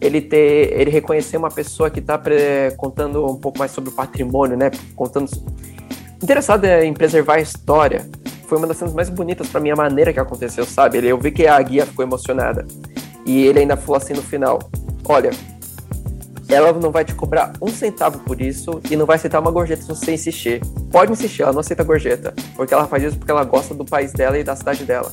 ele 0.00 0.20
ter, 0.20 0.78
ele 0.78 0.90
reconhecer 0.90 1.36
uma 1.36 1.50
pessoa 1.50 1.90
que 1.90 2.00
está 2.00 2.20
contando 2.76 3.24
um 3.26 3.36
pouco 3.36 3.58
mais 3.58 3.70
sobre 3.72 3.90
o 3.90 3.92
patrimônio, 3.92 4.56
né, 4.56 4.70
contando 4.94 5.28
interessado 6.26 6.64
em 6.64 6.92
preservar 6.92 7.34
a 7.34 7.40
história. 7.40 8.04
Foi 8.48 8.58
uma 8.58 8.66
das 8.66 8.76
cenas 8.76 8.92
mais 8.92 9.08
bonitas 9.08 9.48
para 9.48 9.60
mim, 9.60 9.70
a 9.70 9.76
maneira 9.76 10.12
que 10.12 10.18
aconteceu, 10.18 10.64
sabe? 10.64 10.98
Eu 11.06 11.16
vi 11.18 11.30
que 11.30 11.46
a 11.46 11.62
guia 11.62 11.86
ficou 11.86 12.04
emocionada. 12.04 12.66
E 13.24 13.46
ele 13.46 13.60
ainda 13.60 13.76
falou 13.76 13.96
assim 13.96 14.12
no 14.12 14.22
final: 14.22 14.58
Olha, 15.04 15.30
ela 16.48 16.72
não 16.72 16.90
vai 16.90 17.04
te 17.04 17.14
cobrar 17.14 17.52
um 17.62 17.68
centavo 17.68 18.18
por 18.20 18.40
isso 18.40 18.80
e 18.90 18.96
não 18.96 19.06
vai 19.06 19.14
aceitar 19.14 19.38
uma 19.38 19.52
gorjeta 19.52 19.82
se 19.82 19.88
você 19.88 20.14
insistir. 20.14 20.60
Pode 20.90 21.12
insistir, 21.12 21.42
ela 21.42 21.52
não 21.52 21.60
aceita 21.60 21.84
gorjeta, 21.84 22.34
porque 22.56 22.74
ela 22.74 22.88
faz 22.88 23.04
isso 23.04 23.16
porque 23.16 23.30
ela 23.30 23.44
gosta 23.44 23.72
do 23.72 23.84
país 23.84 24.12
dela 24.12 24.36
e 24.36 24.42
da 24.42 24.56
cidade 24.56 24.84
dela. 24.84 25.12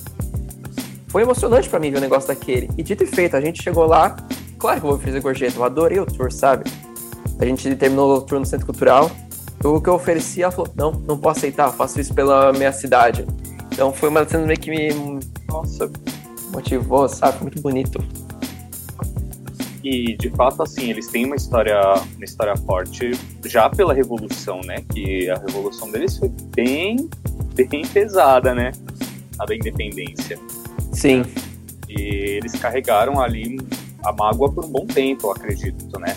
Foi 1.10 1.22
emocionante 1.22 1.70
para 1.70 1.80
mim 1.80 1.92
ver 1.92 2.00
um 2.00 2.02
negócio 2.02 2.28
daquele. 2.28 2.72
E 2.76 2.82
dito 2.82 3.04
e 3.04 3.08
feito, 3.08 3.38
a 3.38 3.42
gente 3.42 3.62
chegou 3.62 3.86
lá, 3.86 4.16
claro 4.58 4.80
que 4.80 4.88
eu 4.88 4.90
vou 4.90 5.00
fazer 5.00 5.22
gorjeta, 5.22 5.60
eu 5.60 5.64
adorei 5.64 6.00
o 6.00 6.08
tour, 6.08 6.32
sabe? 6.32 6.64
A 7.38 7.46
gente 7.46 7.76
terminou 7.76 8.18
o 8.18 8.22
tour 8.22 8.40
no 8.40 8.46
Centro 8.48 8.66
Cultural, 8.66 9.12
o 9.64 9.82
que 9.82 9.90
eu 9.90 9.94
ofereci, 9.94 10.42
ela 10.42 10.52
falou, 10.52 10.72
não, 10.76 10.92
não 10.92 11.18
posso 11.18 11.40
aceitar, 11.40 11.72
faço 11.72 12.00
isso 12.00 12.14
pela 12.14 12.52
minha 12.54 12.72
cidade. 12.72 13.26
Então 13.72 13.94
foi 13.94 14.10
uma 14.10 14.28
cena 14.28 14.46
meio 14.46 14.60
que 14.60 14.70
me, 14.70 14.90
nossa, 15.48 15.90
motivou, 16.52 17.08
sabe? 17.08 17.42
Muito 17.42 17.62
bonito. 17.62 18.04
E 19.84 20.16
de 20.18 20.30
fato, 20.30 20.64
assim, 20.64 20.90
eles 20.90 21.08
têm 21.08 21.26
uma 21.26 21.36
história, 21.36 21.80
uma 22.16 22.24
história 22.24 22.56
forte 22.56 23.12
já 23.46 23.70
pela 23.70 23.94
revolução, 23.94 24.62
né? 24.62 24.84
Que 24.94 25.30
a 25.30 25.38
revolução 25.38 25.92
deles 25.92 26.18
foi 26.18 26.30
bem, 26.56 27.10
bem 27.56 27.86
pesada, 27.86 28.54
né? 28.54 28.72
A 29.40 29.46
da 29.46 29.56
independência. 29.56 30.40
Sim. 30.92 31.24
E 31.90 32.38
eles 32.38 32.54
carregaram 32.54 33.20
ali 33.20 33.60
a 34.06 34.12
mágoa 34.14 34.52
por 34.52 34.66
um 34.66 34.70
bom 34.70 34.86
tempo, 34.86 35.28
eu 35.28 35.32
acredito, 35.32 36.00
né? 36.00 36.16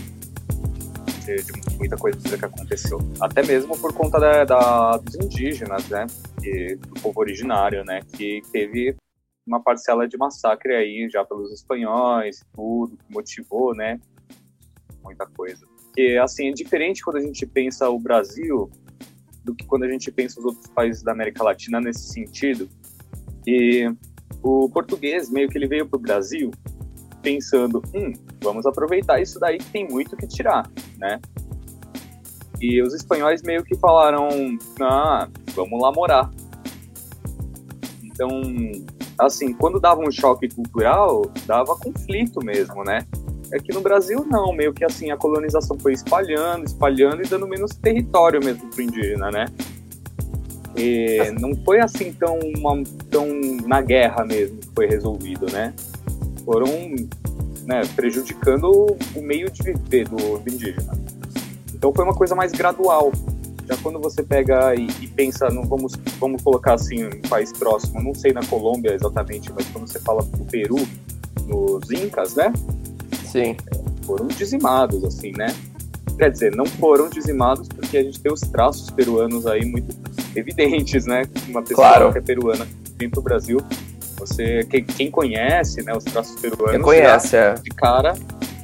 de, 1.27 1.43
de, 1.43 1.53
muita 1.77 1.97
coisa 1.97 2.19
que 2.19 2.45
aconteceu. 2.45 2.99
Até 3.21 3.43
mesmo 3.43 3.79
por 3.79 3.93
conta 3.93 4.19
da, 4.19 4.45
da, 4.45 4.97
dos 4.99 5.15
indígenas, 5.15 5.89
né? 5.89 6.07
E, 6.43 6.77
do 6.77 7.01
povo 7.01 7.21
originário, 7.21 7.85
né? 7.85 8.01
Que 8.13 8.43
teve 8.53 8.97
uma 9.47 9.63
parcela 9.63 10.09
de 10.09 10.17
massacre 10.17 10.75
aí 10.75 11.09
já 11.11 11.25
pelos 11.25 11.53
espanhóis, 11.53 12.41
tudo, 12.55 12.97
que 12.97 13.13
motivou, 13.13 13.75
né? 13.75 14.01
Muita 15.03 15.27
coisa. 15.27 15.65
Porque, 15.85 16.19
assim, 16.23 16.49
é 16.49 16.53
diferente 16.53 17.03
quando 17.03 17.17
a 17.17 17.23
gente 17.23 17.47
pensa 17.47 17.89
o 17.89 17.99
Brasil 17.99 18.71
do 19.45 19.55
que 19.55 19.65
quando 19.65 19.85
a 19.85 19.89
gente 19.89 20.11
pensa 20.11 20.41
os 20.41 20.45
outros 20.45 20.67
países 20.69 21.03
da 21.03 21.13
América 21.13 21.45
Latina 21.45 21.81
nesse 21.81 22.13
sentido. 22.13 22.69
E 23.47 23.89
o 24.43 24.69
português, 24.69 25.31
meio 25.31 25.49
que 25.49 25.57
ele 25.57 25.69
veio 25.69 25.87
para 25.87 25.97
o 25.97 26.01
Brasil 26.01 26.51
pensando, 27.23 27.83
hum, 27.95 28.13
vamos 28.43 28.67
aproveitar 28.67 29.21
isso 29.21 29.41
daí 29.41 29.59
que 29.59 29.71
tem 29.71 29.89
muito 29.89 30.17
que 30.17 30.29
tirar, 30.29 30.71
né? 30.97 31.21
E 32.61 32.83
os 32.83 32.95
espanhóis 32.95 33.43
meio 33.43 33.63
que 33.63 33.77
falaram, 33.77 34.29
ah, 34.81 35.29
vamos 35.55 35.81
lá 35.81 35.93
morar. 35.93 36.31
Então, 38.03 38.29
assim, 39.19 39.53
quando 39.53 39.79
dava 39.79 40.01
um 40.01 40.11
choque 40.11 40.49
cultural, 40.49 41.31
dava 41.47 41.77
conflito 41.77 42.45
mesmo, 42.45 42.83
né? 42.83 43.07
Aqui 43.55 43.73
no 43.73 43.81
Brasil, 43.81 44.25
não, 44.29 44.53
meio 44.53 44.73
que 44.73 44.85
assim, 44.85 45.11
a 45.11 45.17
colonização 45.17 45.79
foi 45.79 45.93
espalhando, 45.93 46.65
espalhando 46.65 47.23
e 47.23 47.29
dando 47.29 47.47
menos 47.47 47.73
território 47.73 48.41
mesmo 48.43 48.69
pro 48.71 48.83
indígena, 48.83 49.31
né? 49.31 49.47
E 50.77 51.31
não 51.41 51.55
foi 51.65 51.81
assim 51.81 52.13
tão, 52.13 52.39
uma, 52.57 52.83
tão 53.11 53.27
na 53.67 53.81
guerra 53.81 54.25
mesmo 54.25 54.59
que 54.59 54.69
foi 54.75 54.87
resolvido, 54.87 55.47
né? 55.51 55.73
Foram 56.45 56.67
né, 57.65 57.83
prejudicando 57.95 58.97
o 59.15 59.23
meio 59.23 59.51
de 59.51 59.63
viver 59.63 60.09
do, 60.09 60.39
do 60.39 60.51
indígena. 60.51 60.93
Então 61.77 61.93
foi 61.95 62.05
uma 62.05 62.15
coisa 62.15 62.35
mais 62.35 62.53
gradual. 62.53 63.13
Já 63.69 63.77
quando 63.83 63.99
você 63.99 64.23
pega 64.23 64.75
e, 64.75 64.87
e, 65.01 65.09
pensa, 65.09 65.49
não 65.49 65.65
vamos, 65.65 65.93
vamos 66.19 66.41
colocar 66.43 66.75
assim 66.75 67.05
um 67.05 67.29
país 67.29 67.53
próximo, 67.53 68.01
não 68.01 68.15
sei 68.15 68.33
na 68.33 68.45
Colômbia 68.47 68.95
exatamente, 68.95 69.53
mas 69.53 69.67
quando 69.69 69.89
você 69.89 69.99
fala 69.99 70.23
do 70.23 70.45
Peru, 70.45 70.77
nos 71.47 71.91
Incas, 71.91 72.37
né? 72.37 72.53
Sim. 73.25 73.57
Foram 74.05 74.29
dizimados, 74.29 75.05
assim, 75.05 75.33
né? 75.37 75.55
Quer 76.17 76.31
dizer, 76.31 76.55
não 76.55 76.65
foram 76.65 77.09
dizimados 77.11 77.69
porque 77.69 77.99
a 77.99 78.03
gente 78.05 78.21
tem 78.21 78.33
os 78.33 78.41
traços 78.41 78.89
peruanos 78.91 79.47
aí 79.47 79.65
muito 79.65 79.95
evidentes, 80.35 81.05
né? 81.05 81.25
Uma 81.49 81.63
pessoa 81.63 81.89
claro. 81.89 82.13
que 82.13 82.19
é 82.19 82.21
peruana 82.21 82.67
vem 82.99 83.11
pro 83.11 83.21
Brasil, 83.21 83.61
você, 84.17 84.65
quem, 84.71 84.85
quem 84.85 85.11
conhece, 85.11 85.83
né, 85.83 85.93
os 85.95 86.05
traços 86.05 86.41
peruanos, 86.41 86.73
quem 86.73 86.83
conhece, 86.83 87.37
é. 87.37 87.55
de 87.55 87.71
cara. 87.71 88.15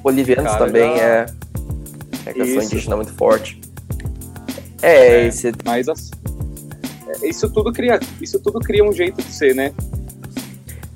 Bolivianos 0.03 0.53
cara 0.53 0.67
também 0.67 0.97
já... 0.97 1.03
é. 1.03 1.27
É 2.27 2.33
questão 2.33 2.63
isso. 2.63 2.75
indígena 2.75 2.97
muito 2.97 3.13
forte. 3.15 3.61
É, 4.81 5.23
é 5.23 5.27
esse... 5.27 5.53
mas 5.65 5.89
assim, 5.89 6.11
isso 7.23 7.51
tudo 7.51 7.73
cria, 7.73 8.01
isso 8.21 8.41
tudo 8.41 8.59
cria 8.61 8.85
um 8.85 8.93
jeito 8.93 9.23
de 9.23 9.33
ser, 9.33 9.55
né? 9.55 9.73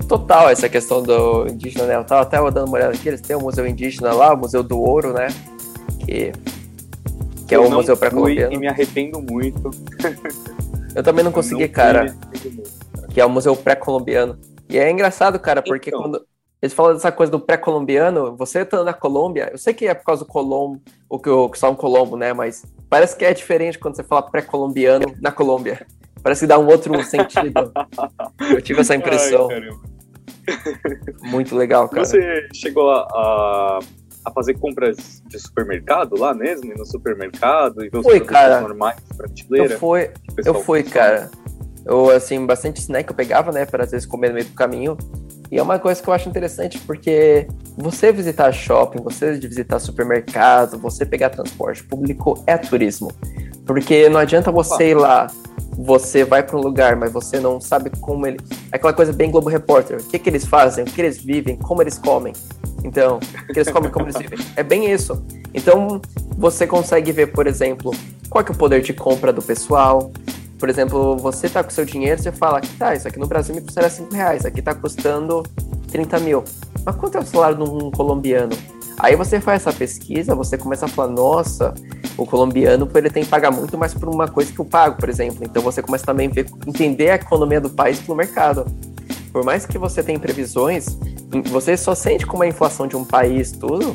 Total, 0.09 0.49
essa 0.49 0.69
questão 0.69 1.03
do 1.03 1.49
indígena, 1.49 1.87
né? 1.87 1.97
Eu 1.97 2.05
tava 2.05 2.23
até 2.23 2.39
dando 2.39 2.69
uma 2.69 2.77
olhada 2.77 2.95
aqui, 2.95 3.09
eles 3.09 3.21
têm 3.21 3.37
um 3.37 3.41
museu 3.41 3.67
indígena 3.67 4.13
lá, 4.13 4.33
o 4.33 4.37
Museu 4.37 4.63
do 4.63 4.79
Ouro, 4.79 5.13
né? 5.13 5.29
Que, 6.05 6.33
que 7.49 7.55
é 7.55 7.59
o 7.59 7.69
museu 7.69 7.97
pré-colombiano. 7.97 8.53
E 8.53 8.59
me 8.59 8.69
arrependo 8.69 9.21
muito. 9.21 9.71
Eu 10.95 11.03
também 11.03 11.25
não 11.25 11.33
consegui, 11.33 11.65
não 11.65 11.73
cara. 11.73 12.17
Que 13.11 13.21
é 13.21 13.27
o 13.27 13.29
museu 13.29 13.57
pré-colombiano. 13.57 14.39
E 14.69 14.79
é 14.79 14.91
engraçado, 14.91 15.39
cara, 15.41 15.61
porque 15.61 15.91
então. 15.91 16.03
quando 16.03 16.25
eles 16.61 16.73
falam 16.73 16.95
dessa 16.95 17.13
coisa 17.13 17.31
do 17.31 17.39
pré-colombiano, 17.39 18.35
você 18.37 18.65
tá 18.65 18.83
na 18.83 18.93
Colômbia, 18.93 19.51
eu 19.53 19.59
sei 19.59 19.75
que 19.75 19.87
é 19.87 19.95
por 19.95 20.05
causa 20.05 20.25
do 20.25 20.29
Colombo, 20.29 20.81
o 21.09 21.19
que 21.19 21.29
o 21.29 21.53
São 21.55 21.75
Colombo, 21.75 22.17
né? 22.17 22.33
Mas 22.33 22.65
parece 22.89 23.17
que 23.17 23.25
é 23.25 23.35
diferente 23.35 23.79
quando 23.79 23.97
você 23.97 24.03
fala 24.03 24.23
pré-colombiano 24.23 25.15
na 25.21 25.31
Colômbia. 25.31 25.87
Parece 26.23 26.41
que 26.41 26.47
dá 26.47 26.59
um 26.59 26.67
outro 26.67 27.01
sentido. 27.05 27.73
Eu 28.51 28.61
tive 28.61 28.81
essa 28.81 28.97
impressão. 28.97 29.49
Ai, 29.49 29.61
Muito 31.31 31.55
legal, 31.55 31.89
cara. 31.89 32.05
Você 32.05 32.49
chegou 32.53 32.91
a, 32.91 33.79
a, 34.25 34.31
fazer 34.33 34.55
compras 34.55 35.23
de 35.27 35.39
supermercado 35.39 36.19
lá 36.19 36.35
mesmo, 36.35 36.73
no 36.75 36.87
supermercado 36.87 37.85
e 37.85 37.89
ver 37.89 37.99
os 37.99 38.05
fui, 38.05 38.21
cara. 38.21 38.61
normais, 38.61 38.97
prateleira? 39.17 39.75
Eu 39.75 39.79
fui, 39.79 40.11
eu 40.45 40.55
fui, 40.55 40.83
cara. 40.83 41.31
Eu, 41.87 42.11
assim, 42.11 42.45
bastante 42.45 42.81
snack 42.81 43.09
eu 43.09 43.15
pegava, 43.15 43.53
né, 43.53 43.65
para 43.65 43.85
às 43.85 43.93
vezes 43.93 44.07
comer 44.07 44.29
no 44.29 44.35
meio 44.35 44.47
do 44.47 44.55
caminho. 44.55 44.99
E 45.51 45.59
é 45.59 45.63
uma 45.63 45.79
coisa 45.79 46.03
que 46.03 46.09
eu 46.09 46.13
acho 46.13 46.29
interessante, 46.29 46.79
porque 46.81 47.47
você 47.77 48.11
visitar 48.11 48.51
shopping, 48.51 49.01
você 49.01 49.35
visitar 49.35 49.79
supermercado, 49.79 50.77
você 50.79 51.07
pegar 51.07 51.31
transporte 51.31 51.85
público 51.85 52.43
é 52.45 52.59
turismo. 52.59 53.13
Porque 53.65 54.09
não 54.09 54.19
adianta 54.19 54.51
você 54.51 54.91
ir 54.91 54.95
lá, 54.95 55.29
você 55.79 56.25
vai 56.25 56.43
para 56.43 56.57
um 56.57 56.61
lugar, 56.61 56.97
mas 56.97 57.13
você 57.13 57.39
não 57.39 57.61
sabe 57.61 57.91
como 58.01 58.27
ele. 58.27 58.39
Aquela 58.73 58.93
coisa 58.93 59.13
bem 59.13 59.31
Globo 59.31 59.49
Repórter. 59.49 60.01
O 60.01 60.05
que, 60.05 60.19
que 60.19 60.29
eles 60.29 60.45
fazem, 60.45 60.83
o 60.83 60.87
que 60.87 61.01
eles 61.01 61.19
vivem, 61.19 61.57
como 61.57 61.83
eles 61.83 61.99
comem. 61.99 62.33
Então, 62.83 63.19
o 63.19 63.53
que 63.53 63.59
eles 63.59 63.71
comem, 63.71 63.91
como 63.91 64.07
eles 64.07 64.17
vivem. 64.17 64.39
É 64.57 64.63
bem 64.65 64.91
isso. 64.91 65.25
Então, 65.55 66.01
você 66.37 66.67
consegue 66.67 67.13
ver, 67.13 67.29
por 67.29 67.47
exemplo, 67.47 67.93
qual 68.29 68.45
é 68.45 68.51
o 68.51 68.55
poder 68.55 68.83
de 68.83 68.93
compra 68.93 69.33
do 69.33 69.43
pessoal, 69.43 70.11
por 70.59 70.69
exemplo, 70.69 71.17
você 71.17 71.49
tá 71.49 71.63
com 71.63 71.71
seu 71.71 71.85
dinheiro, 71.85 72.21
você 72.21 72.33
fala 72.33 72.61
tá, 72.79 72.95
isso 72.95 73.07
aqui 73.07 73.19
no 73.19 73.27
Brasil 73.27 73.55
me 73.55 73.61
custaria 73.61 73.91
5 73.91 74.15
reais, 74.15 74.45
aqui 74.45 74.63
tá 74.63 74.75
custando 74.75 75.43
30 75.91 76.19
mil. 76.21 76.45
Mas 76.85 76.97
quanto 76.97 77.19
é 77.19 77.21
o 77.21 77.25
salário 77.25 77.59
de 77.59 77.71
um 77.71 77.91
colombiano? 77.91 78.57
Aí 78.99 79.15
você 79.15 79.41
faz 79.41 79.63
essa 79.63 79.77
pesquisa, 79.77 80.35
você 80.35 80.57
começa 80.57 80.87
a 80.87 80.89
falar, 80.89 81.13
nossa, 81.13 81.75
o 82.17 82.25
colombiano 82.25 82.89
ele 82.95 83.11
tem 83.11 83.23
que 83.23 83.29
pagar 83.29 83.51
muito 83.51 83.77
mais 83.77 83.93
por 83.93 84.09
uma 84.09 84.27
coisa 84.27 84.51
que 84.51 84.59
eu 84.59 84.65
pago, 84.65 84.97
por 84.97 85.09
exemplo. 85.09 85.45
Então 85.45 85.63
você 85.63 85.83
começa 85.83 86.05
também 86.05 86.31
a 86.35 86.69
entender 86.69 87.11
a 87.11 87.17
economia 87.17 87.61
do 87.61 87.69
país 87.69 88.01
pelo 88.01 88.17
mercado. 88.17 88.65
Por 89.31 89.45
mais 89.45 89.67
que 89.67 89.77
você 89.77 90.03
tenha 90.03 90.19
previsões, 90.19 90.87
você 91.51 91.77
só 91.77 91.95
sente 91.95 92.25
como 92.25 92.43
a 92.43 92.47
inflação 92.47 92.87
de 92.87 92.97
um 92.97 93.05
país, 93.05 93.53
tudo, 93.53 93.95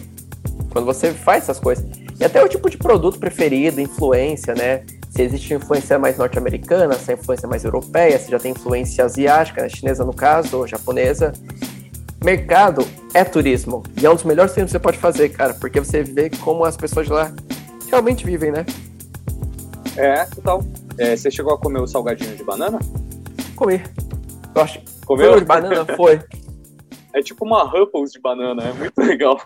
quando 0.69 0.85
você 0.85 1.11
faz 1.11 1.43
essas 1.43 1.59
coisas. 1.59 1.83
E 2.19 2.23
até 2.23 2.43
o 2.43 2.47
tipo 2.47 2.69
de 2.69 2.77
produto 2.77 3.17
preferido, 3.17 3.81
influência, 3.81 4.53
né? 4.53 4.83
Se 5.11 5.21
existe 5.21 5.53
influência 5.53 5.99
mais 5.99 6.17
norte-americana, 6.17 6.93
se 6.93 7.11
é 7.11 7.15
influência 7.15 7.47
mais 7.47 7.65
europeia, 7.65 8.17
se 8.17 8.31
já 8.31 8.39
tem 8.39 8.53
influência 8.53 9.03
asiática, 9.03 9.67
chinesa 9.67 10.05
no 10.05 10.13
caso, 10.13 10.59
ou 10.59 10.67
japonesa. 10.67 11.33
Mercado 12.23 12.87
é 13.13 13.25
turismo. 13.25 13.83
E 14.01 14.05
é 14.05 14.09
um 14.09 14.15
dos 14.15 14.23
melhores 14.23 14.53
filmes 14.53 14.69
que 14.69 14.77
você 14.77 14.79
pode 14.79 14.97
fazer, 14.97 15.27
cara, 15.29 15.53
porque 15.53 15.81
você 15.81 16.01
vê 16.01 16.29
como 16.29 16.63
as 16.63 16.77
pessoas 16.77 17.07
de 17.07 17.11
lá 17.11 17.29
realmente 17.89 18.25
vivem, 18.25 18.51
né? 18.51 18.65
É, 19.97 20.23
total. 20.27 20.63
É, 20.97 21.13
você 21.13 21.29
chegou 21.29 21.53
a 21.53 21.57
comer 21.57 21.81
o 21.81 21.87
salgadinho 21.87 22.33
de 22.33 22.43
banana? 22.45 22.79
Comi. 23.57 23.83
Eu 24.55 24.61
acho. 24.61 24.81
Comeu? 25.05 25.31
Foi 25.31 25.39
de 25.41 25.45
banana? 25.45 25.85
Foi. 25.97 26.21
É 27.13 27.21
tipo 27.21 27.43
uma 27.43 27.63
Ruffles 27.63 28.13
de 28.13 28.19
banana, 28.21 28.63
é 28.63 28.71
muito 28.71 28.97
legal. 28.97 29.41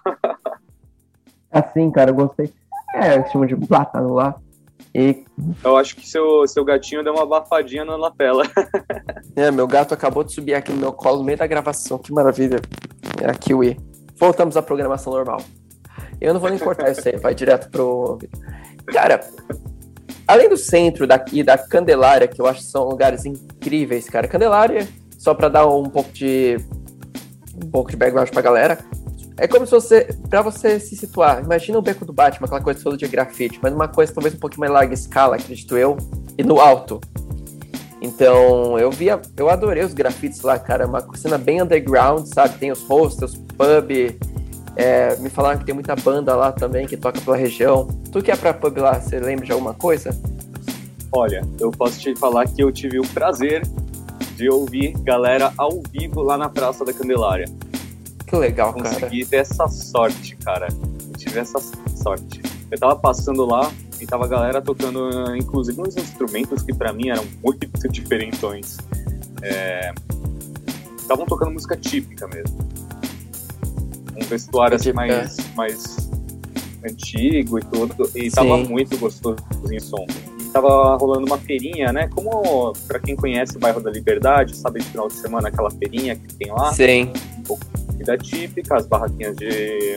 Assim, 1.51 1.89
cara, 1.89 2.11
eu 2.11 2.16
gostei. 2.16 2.53
É, 2.93 3.28
chama 3.32 3.47
de 3.47 3.55
plátano 3.55 4.13
lá. 4.13 4.36
E... 4.95 5.25
Eu 5.61 5.75
acho 5.75 5.97
que 5.97 6.07
seu, 6.07 6.47
seu 6.47 6.63
gatinho 6.63 7.03
deu 7.03 7.11
uma 7.11 7.23
abafadinha 7.23 7.83
na 7.83 7.97
lapela. 7.97 8.43
é, 9.35 9.51
meu 9.51 9.67
gato 9.67 9.93
acabou 9.93 10.23
de 10.23 10.31
subir 10.31 10.53
aqui 10.53 10.71
no 10.71 10.77
meu 10.77 10.93
colo 10.93 11.17
no 11.17 11.25
meio 11.25 11.37
da 11.37 11.45
gravação. 11.45 11.97
Que 11.97 12.13
maravilha. 12.13 12.61
É 13.21 13.29
a 13.29 13.33
Kiwi. 13.33 13.77
Voltamos 14.17 14.55
à 14.55 14.61
programação 14.61 15.11
normal. 15.11 15.41
Eu 16.21 16.33
não 16.33 16.39
vou 16.39 16.49
nem 16.49 16.57
cortar 16.57 16.89
isso 16.89 17.09
aí, 17.09 17.17
vai 17.17 17.35
direto 17.35 17.69
pro. 17.69 18.19
Cara, 18.87 19.19
além 20.25 20.47
do 20.47 20.55
centro 20.55 21.05
daqui, 21.05 21.43
da 21.43 21.57
Candelária, 21.57 22.25
que 22.25 22.39
eu 22.39 22.47
acho 22.47 22.61
que 22.61 22.67
são 22.67 22.85
lugares 22.85 23.25
incríveis, 23.25 24.07
cara. 24.07 24.29
Candelária, 24.29 24.87
só 25.17 25.33
para 25.33 25.49
dar 25.49 25.67
um 25.67 25.89
pouco 25.89 26.09
de. 26.13 26.57
um 27.61 27.69
pouco 27.69 27.91
de 27.91 27.97
background 27.97 28.29
pra 28.29 28.41
galera. 28.41 28.77
É 29.38 29.47
como 29.47 29.65
se 29.65 29.71
você, 29.71 30.07
para 30.29 30.41
você 30.41 30.79
se 30.79 30.95
situar, 30.95 31.43
imagina 31.43 31.77
o 31.77 31.81
beco 31.81 32.05
do 32.05 32.13
Batman, 32.13 32.45
aquela 32.45 32.61
coisa 32.61 32.81
toda 32.81 32.95
de 32.95 33.07
grafite, 33.07 33.59
mas 33.61 33.73
uma 33.73 33.88
coisa 33.88 34.13
talvez 34.13 34.33
um 34.33 34.39
pouquinho 34.39 34.61
mais 34.61 34.71
larga 34.71 34.93
escala, 34.93 35.36
acredito 35.36 35.77
eu, 35.77 35.97
e 36.38 36.43
no 36.43 36.59
alto. 36.59 37.01
Então, 38.01 38.79
eu 38.79 38.91
via, 38.91 39.19
eu 39.36 39.49
adorei 39.49 39.83
os 39.83 39.93
grafites 39.93 40.41
lá, 40.41 40.57
cara, 40.57 40.86
uma 40.86 41.05
cena 41.15 41.38
bem 41.38 41.61
underground, 41.61 42.25
sabe? 42.27 42.57
Tem 42.59 42.71
os 42.71 42.81
hostels, 42.83 43.36
pub, 43.36 44.15
é, 44.75 45.15
me 45.17 45.29
falaram 45.29 45.57
que 45.57 45.65
tem 45.65 45.73
muita 45.73 45.95
banda 45.95 46.36
lá 46.36 46.51
também 46.51 46.86
que 46.86 46.95
toca 46.95 47.19
pela 47.19 47.36
região. 47.36 47.88
Tu 48.11 48.21
que 48.21 48.31
é 48.31 48.36
pra 48.36 48.53
pub 48.53 48.77
lá, 48.77 48.99
você 48.99 49.19
lembra 49.19 49.45
de 49.45 49.51
alguma 49.51 49.73
coisa? 49.73 50.17
Olha, 51.11 51.41
eu 51.59 51.71
posso 51.71 51.99
te 51.99 52.15
falar 52.15 52.45
que 52.47 52.61
eu 52.61 52.71
tive 52.71 52.99
o 52.99 53.07
prazer 53.07 53.63
de 54.36 54.49
ouvir 54.49 54.91
galera 54.99 55.53
ao 55.57 55.81
vivo 55.91 56.21
lá 56.21 56.38
na 56.38 56.49
Praça 56.49 56.83
da 56.83 56.91
Candelária. 56.91 57.45
Que 58.26 58.36
legal, 58.36 58.73
Consegui 58.73 58.89
cara. 58.89 59.05
Consegui 59.05 59.26
ter 59.26 59.38
essa 59.38 59.67
sorte, 59.67 60.36
cara. 60.38 60.67
Eu 60.69 61.17
tive 61.17 61.39
essa 61.39 61.59
sorte. 61.95 62.41
Eu 62.71 62.80
tava 62.80 62.95
passando 62.95 63.45
lá 63.45 63.71
e 64.01 64.05
tava 64.05 64.26
a 64.26 64.28
galera 64.28 64.61
tocando, 64.61 65.36
inclusive, 65.36 65.80
uns 65.80 65.95
instrumentos 65.95 66.63
que 66.63 66.73
para 66.73 66.91
mim 66.91 67.09
eram 67.09 67.26
muito 67.43 67.67
diferentões. 67.89 68.78
Estavam 70.97 71.26
é... 71.26 71.28
tocando 71.28 71.51
música 71.51 71.78
típica 71.78 72.28
mesmo. 72.28 72.57
Um 74.15 74.26
vestuário 74.26 74.76
assim, 74.76 74.93
mais, 74.93 75.38
mais 75.55 76.09
antigo 76.84 77.59
e 77.59 77.61
tudo. 77.63 78.09
E 78.15 78.30
Sim. 78.30 78.36
tava 78.36 78.57
muito 78.57 78.97
gostoso 78.97 79.38
o 79.51 79.82
som. 79.82 80.05
E 80.39 80.45
tava 80.45 80.95
rolando 80.95 81.26
uma 81.26 81.38
feirinha, 81.38 81.91
né? 81.91 82.07
Como 82.07 82.73
para 82.88 82.99
quem 82.99 83.15
conhece 83.15 83.57
o 83.57 83.59
bairro 83.59 83.82
da 83.82 83.91
Liberdade, 83.91 84.55
sabe 84.55 84.80
de 84.80 84.88
final 84.88 85.07
de 85.07 85.15
semana 85.15 85.49
aquela 85.49 85.69
feirinha 85.69 86.15
que 86.15 86.34
tem 86.36 86.51
lá. 86.51 86.73
Sim. 86.73 87.11
Um 87.39 87.43
pouco 87.43 87.65
comida 88.06 88.18
típica, 88.18 88.76
as 88.76 88.86
barraquinhas 88.86 89.36
de 89.36 89.95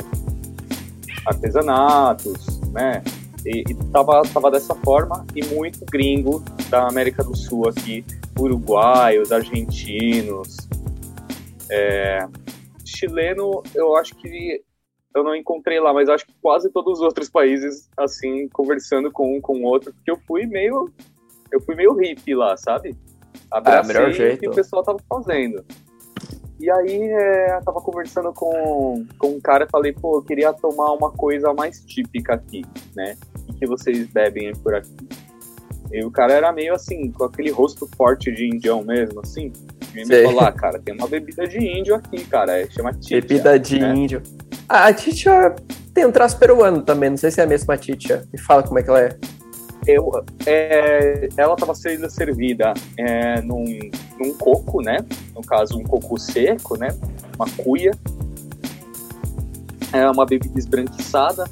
artesanatos, 1.27 2.61
né? 2.73 3.03
E, 3.45 3.65
e 3.69 3.75
tava, 3.93 4.23
tava 4.33 4.51
dessa 4.51 4.75
forma, 4.75 5.25
e 5.35 5.45
muito 5.45 5.85
gringo 5.85 6.43
da 6.71 6.89
América 6.89 7.23
do 7.23 7.37
Sul 7.37 7.69
aqui, 7.69 8.05
uruguaios, 8.39 9.31
argentinos, 9.31 10.57
é, 11.71 12.27
chileno, 12.85 13.63
eu 13.75 13.97
acho 13.97 14.15
que 14.17 14.63
eu 15.15 15.23
não 15.23 15.35
encontrei 15.35 15.81
lá, 15.81 15.93
mas 15.93 16.09
acho 16.09 16.27
que 16.27 16.35
quase 16.41 16.71
todos 16.71 16.99
os 16.99 17.05
outros 17.05 17.29
países, 17.29 17.89
assim, 17.97 18.49
conversando 18.49 19.11
com 19.11 19.37
um 19.37 19.41
com 19.41 19.61
o 19.61 19.65
outro, 19.65 19.93
porque 19.93 20.11
eu 20.11 20.19
fui 20.27 20.47
meio, 20.47 20.91
eu 21.53 21.61
fui 21.61 21.75
meio 21.75 21.93
hippie 21.95 22.35
lá, 22.35 22.57
sabe? 22.57 22.97
Abracei 23.51 23.91
é, 23.91 23.95
melhor 23.95 24.13
jeito. 24.13 24.37
o 24.37 24.41
que 24.41 24.49
o 24.49 24.55
pessoal 24.55 24.83
tava 24.83 24.99
fazendo. 25.09 25.65
E 26.61 26.71
aí 26.71 27.03
é, 27.03 27.57
eu 27.57 27.65
tava 27.65 27.81
conversando 27.81 28.33
com, 28.33 29.07
com 29.17 29.29
um 29.29 29.41
cara 29.41 29.65
e 29.65 29.71
falei, 29.71 29.93
pô, 29.93 30.19
eu 30.19 30.23
queria 30.23 30.53
tomar 30.53 30.93
uma 30.93 31.11
coisa 31.11 31.53
mais 31.55 31.81
típica 31.85 32.35
aqui, 32.35 32.65
né? 32.97 33.17
E 33.49 33.53
que 33.53 33.67
vocês 33.67 34.07
bebem 34.09 34.53
por 34.57 34.75
aqui. 34.75 35.09
E 35.93 36.05
o 36.05 36.11
cara 36.11 36.33
era 36.33 36.53
meio 36.53 36.75
assim, 36.75 37.11
com 37.13 37.25
aquele 37.25 37.51
rosto 37.51 37.89
forte 37.97 38.31
de 38.33 38.47
indião 38.47 38.83
mesmo, 38.83 39.21
assim. 39.21 39.53
E 39.95 40.05
me 40.05 40.23
falou, 40.25 40.41
ah, 40.41 40.53
cara, 40.53 40.79
tem 40.79 40.95
uma 40.95 41.09
bebida 41.09 41.47
de 41.47 41.59
índio 41.59 41.95
aqui, 41.95 42.25
cara, 42.27 42.61
é, 42.61 42.69
chama 42.69 42.93
Titia. 42.93 43.21
Bebida 43.21 43.59
de 43.59 43.79
né? 43.79 43.95
índio. 43.95 44.23
Ah, 44.69 44.89
a 44.89 44.93
Titia 44.93 45.55
tem 45.95 46.05
um 46.05 46.13
traço 46.13 46.39
peruano 46.39 46.83
também, 46.83 47.11
não 47.11 47.17
sei 47.17 47.31
se 47.31 47.41
é 47.41 47.45
a 47.45 47.47
mesma 47.47 47.77
Titia. 47.77 48.25
Me 48.33 48.39
fala 48.39 48.63
como 48.63 48.79
é 48.79 48.83
que 48.83 48.91
ela 48.91 49.01
é. 49.01 49.17
Eu, 49.89 50.23
é, 50.45 51.31
ela 51.35 51.55
estava 51.55 51.75
sendo 51.75 52.11
servida 52.11 52.75
é, 52.99 53.41
num, 53.41 53.65
num 54.21 54.35
coco, 54.35 54.83
né? 54.83 54.99
No 55.35 55.41
caso, 55.41 55.79
um 55.79 55.83
coco 55.83 56.19
seco, 56.19 56.77
né? 56.77 56.89
Uma 57.37 57.49
cuia. 57.57 57.93
É 59.91 60.07
uma 60.11 60.27
bebida 60.27 60.59
esbranquiçada. 60.59 61.49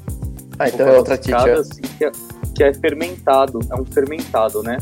Ah, 0.59 0.69
então 0.69 0.87
é 0.87 0.97
outra 0.99 1.17
Titia. 1.17 1.55
Assim, 1.55 1.81
que, 1.81 2.05
é, 2.05 2.11
que 2.53 2.63
é 2.63 2.71
fermentado, 2.75 3.59
é 3.71 3.75
um 3.75 3.85
fermentado, 3.85 4.61
né? 4.61 4.77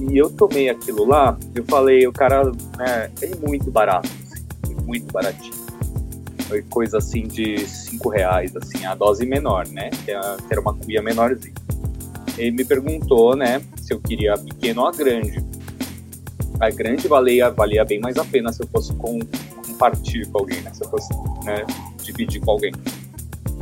E 0.00 0.18
eu 0.18 0.28
tomei 0.28 0.68
aquilo 0.68 1.06
lá, 1.06 1.38
eu 1.54 1.64
falei, 1.64 2.04
o 2.04 2.12
cara 2.12 2.42
né, 2.76 3.10
é 3.22 3.36
muito 3.48 3.70
barato, 3.70 4.08
assim, 4.64 4.74
muito 4.84 5.12
baratinho. 5.12 5.54
Foi 6.48 6.62
coisa 6.62 6.98
assim 6.98 7.22
de 7.28 7.64
5 7.64 8.08
reais, 8.08 8.54
assim, 8.56 8.84
a 8.84 8.94
dose 8.96 9.24
menor, 9.24 9.68
né? 9.68 9.90
Que 10.04 10.10
era 10.10 10.60
uma 10.60 10.74
cuia 10.74 11.00
menorzinha. 11.00 11.63
Ele 12.36 12.50
me 12.50 12.64
perguntou, 12.64 13.36
né, 13.36 13.60
se 13.80 13.92
eu 13.92 14.00
queria 14.00 14.36
pequeno 14.36 14.82
ou 14.82 14.88
a 14.88 14.92
grande. 14.92 15.44
A 16.60 16.70
grande 16.70 17.08
valia, 17.08 17.50
valia 17.50 17.84
bem 17.84 18.00
mais 18.00 18.16
a 18.16 18.24
pena 18.24 18.52
se 18.52 18.62
eu 18.62 18.66
fosse 18.68 18.92
com, 18.94 19.18
compartilhar 19.66 20.26
com 20.30 20.38
alguém, 20.38 20.60
né? 20.62 20.72
Se 20.72 20.84
eu 20.84 20.88
fosse 20.88 21.12
né, 21.44 21.64
dividir 22.02 22.40
com 22.40 22.52
alguém. 22.52 22.72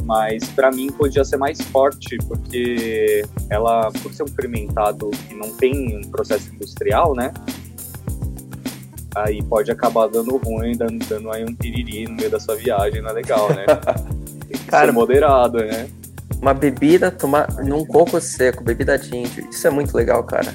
Mas 0.05 0.45
para 0.51 0.71
mim 0.71 0.91
podia 0.91 1.25
ser 1.25 1.37
mais 1.37 1.61
forte, 1.61 2.19
porque 2.29 3.25
ela, 3.49 3.91
por 4.03 4.13
ser 4.13 4.25
um 4.25 4.29
fermentado 4.29 5.11
que 5.29 5.35
não 5.35 5.51
tem 5.57 5.97
um 5.97 6.11
processo 6.11 6.53
industrial, 6.55 7.15
né? 7.15 7.33
aí 9.15 9.43
pode 9.43 9.71
acabar 9.71 10.09
dando 10.09 10.37
ruim, 10.37 10.77
dando, 10.77 11.05
dando 11.07 11.31
aí 11.31 11.45
um 11.45 11.55
piriri 11.55 12.05
no 12.05 12.15
meio 12.15 12.31
da 12.31 12.41
sua 12.41 12.57
viagem, 12.57 13.03
não 13.03 13.11
é 13.11 13.13
legal, 13.13 13.49
né? 13.51 13.67
Tem 14.49 14.59
que 14.59 14.67
Cara, 14.67 14.87
ser 14.87 14.93
moderado, 14.93 15.59
né? 15.59 15.89
Uma 16.43 16.53
bebida 16.53 17.09
tomar 17.09 17.47
num 17.65 17.87
coco 17.87 18.21
seco, 18.21 18.65
bebida 18.65 18.97
índio, 18.97 19.49
isso 19.49 19.65
é 19.65 19.71
muito 19.71 19.97
legal, 19.97 20.25
cara. 20.25 20.53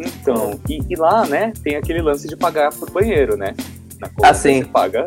Então, 0.00 0.58
e, 0.66 0.80
e 0.88 0.96
lá, 0.96 1.26
né, 1.26 1.52
tem 1.62 1.76
aquele 1.76 2.00
lance 2.00 2.26
de 2.26 2.34
pagar 2.34 2.74
por 2.74 2.90
banheiro, 2.90 3.36
né? 3.36 3.54
Na 4.00 4.08
Colômbia, 4.08 4.30
ah, 4.30 4.34
sim. 4.34 4.62
Você 4.62 4.68
paga 4.70 5.04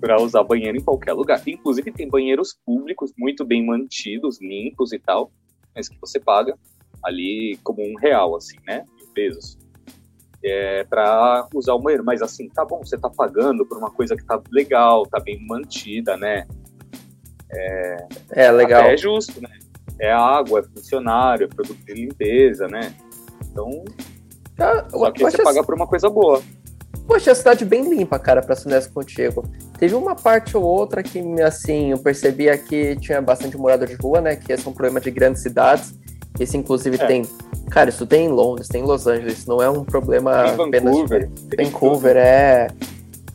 para 0.00 0.20
usar 0.20 0.42
banheiro 0.42 0.78
em 0.78 0.82
qualquer 0.82 1.12
lugar. 1.12 1.42
Inclusive 1.46 1.92
tem 1.92 2.08
banheiros 2.08 2.56
públicos 2.64 3.12
muito 3.18 3.44
bem 3.44 3.64
mantidos, 3.64 4.40
limpos 4.40 4.94
e 4.94 4.98
tal, 4.98 5.30
mas 5.76 5.90
que 5.90 5.96
você 6.00 6.18
paga 6.18 6.56
ali 7.04 7.58
como 7.62 7.82
um 7.82 7.94
real, 7.98 8.34
assim, 8.34 8.56
né? 8.66 8.84
Em 8.98 9.06
pesos 9.12 9.58
é, 10.42 10.84
para 10.84 11.46
usar 11.54 11.74
o 11.74 11.78
banheiro. 11.78 12.04
Mas 12.04 12.22
assim, 12.22 12.48
tá 12.48 12.64
bom, 12.64 12.84
você 12.84 12.98
tá 12.98 13.08
pagando 13.08 13.66
por 13.66 13.78
uma 13.78 13.90
coisa 13.90 14.16
que 14.16 14.24
tá 14.24 14.40
legal, 14.50 15.06
tá 15.06 15.20
bem 15.20 15.44
mantida, 15.46 16.16
né? 16.16 16.46
É, 17.54 18.06
é 18.30 18.50
legal. 18.50 18.84
é 18.84 18.96
justo, 18.96 19.40
né? 19.40 19.50
É 19.98 20.10
água, 20.10 20.60
é 20.60 20.62
funcionário, 20.62 21.44
é 21.44 21.48
produto 21.48 21.78
de 21.84 21.94
limpeza, 21.94 22.66
né? 22.66 22.94
Então, 23.50 23.84
ah, 24.58 24.84
só 24.90 25.10
que 25.10 25.22
você 25.22 25.42
paga 25.42 25.62
por 25.62 25.74
uma 25.74 25.86
coisa 25.86 26.08
boa. 26.08 26.42
Poxa, 27.06 27.32
a 27.32 27.34
cidade 27.34 27.64
bem 27.64 27.88
limpa, 27.88 28.18
cara, 28.18 28.40
pra 28.40 28.54
ser 28.54 28.68
honesto 28.68 28.92
contigo. 28.92 29.44
Teve 29.78 29.94
uma 29.94 30.14
parte 30.14 30.56
ou 30.56 30.62
outra 30.62 31.02
que, 31.02 31.20
assim, 31.42 31.90
eu 31.90 31.98
percebia 31.98 32.56
que 32.56 32.96
tinha 32.96 33.20
bastante 33.20 33.56
morador 33.56 33.88
de 33.88 33.94
rua, 33.94 34.20
né? 34.20 34.36
Que 34.36 34.52
esse 34.52 34.66
é 34.66 34.70
um 34.70 34.72
problema 34.72 35.00
de 35.00 35.10
grandes 35.10 35.42
cidades. 35.42 35.94
Esse, 36.38 36.56
inclusive, 36.56 36.96
é. 36.96 37.06
tem. 37.06 37.22
Cara, 37.70 37.90
isso 37.90 38.06
tem 38.06 38.26
em 38.26 38.28
Londres, 38.28 38.68
tem 38.68 38.82
em 38.82 38.86
Los 38.86 39.06
Angeles, 39.06 39.46
não 39.46 39.62
é 39.62 39.68
um 39.68 39.84
problema 39.84 40.44
tem 40.44 40.66
apenas. 40.66 40.94
Vancouver. 40.94 41.28
De... 41.28 41.56
Vancouver, 41.64 42.16
é. 42.16 42.68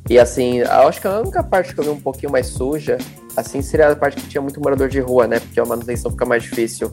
E 0.10 0.18
assim, 0.18 0.62
acho 0.62 1.02
que 1.02 1.08
a 1.08 1.20
única 1.20 1.44
parte 1.44 1.74
que 1.74 1.80
eu 1.80 1.84
vi 1.84 1.90
um 1.90 2.00
pouquinho 2.00 2.32
mais 2.32 2.48
suja, 2.48 2.98
assim, 3.38 3.62
seria 3.62 3.90
a 3.90 3.96
parte 3.96 4.18
que 4.18 4.28
tinha 4.28 4.42
muito 4.42 4.60
morador 4.60 4.90
de 4.90 5.00
rua, 5.00 5.28
né? 5.28 5.40
Porque 5.40 5.60
a 5.60 5.66
manutenção 5.66 6.12
fica 6.12 6.26
mais 6.26 6.44
difícil. 6.44 6.92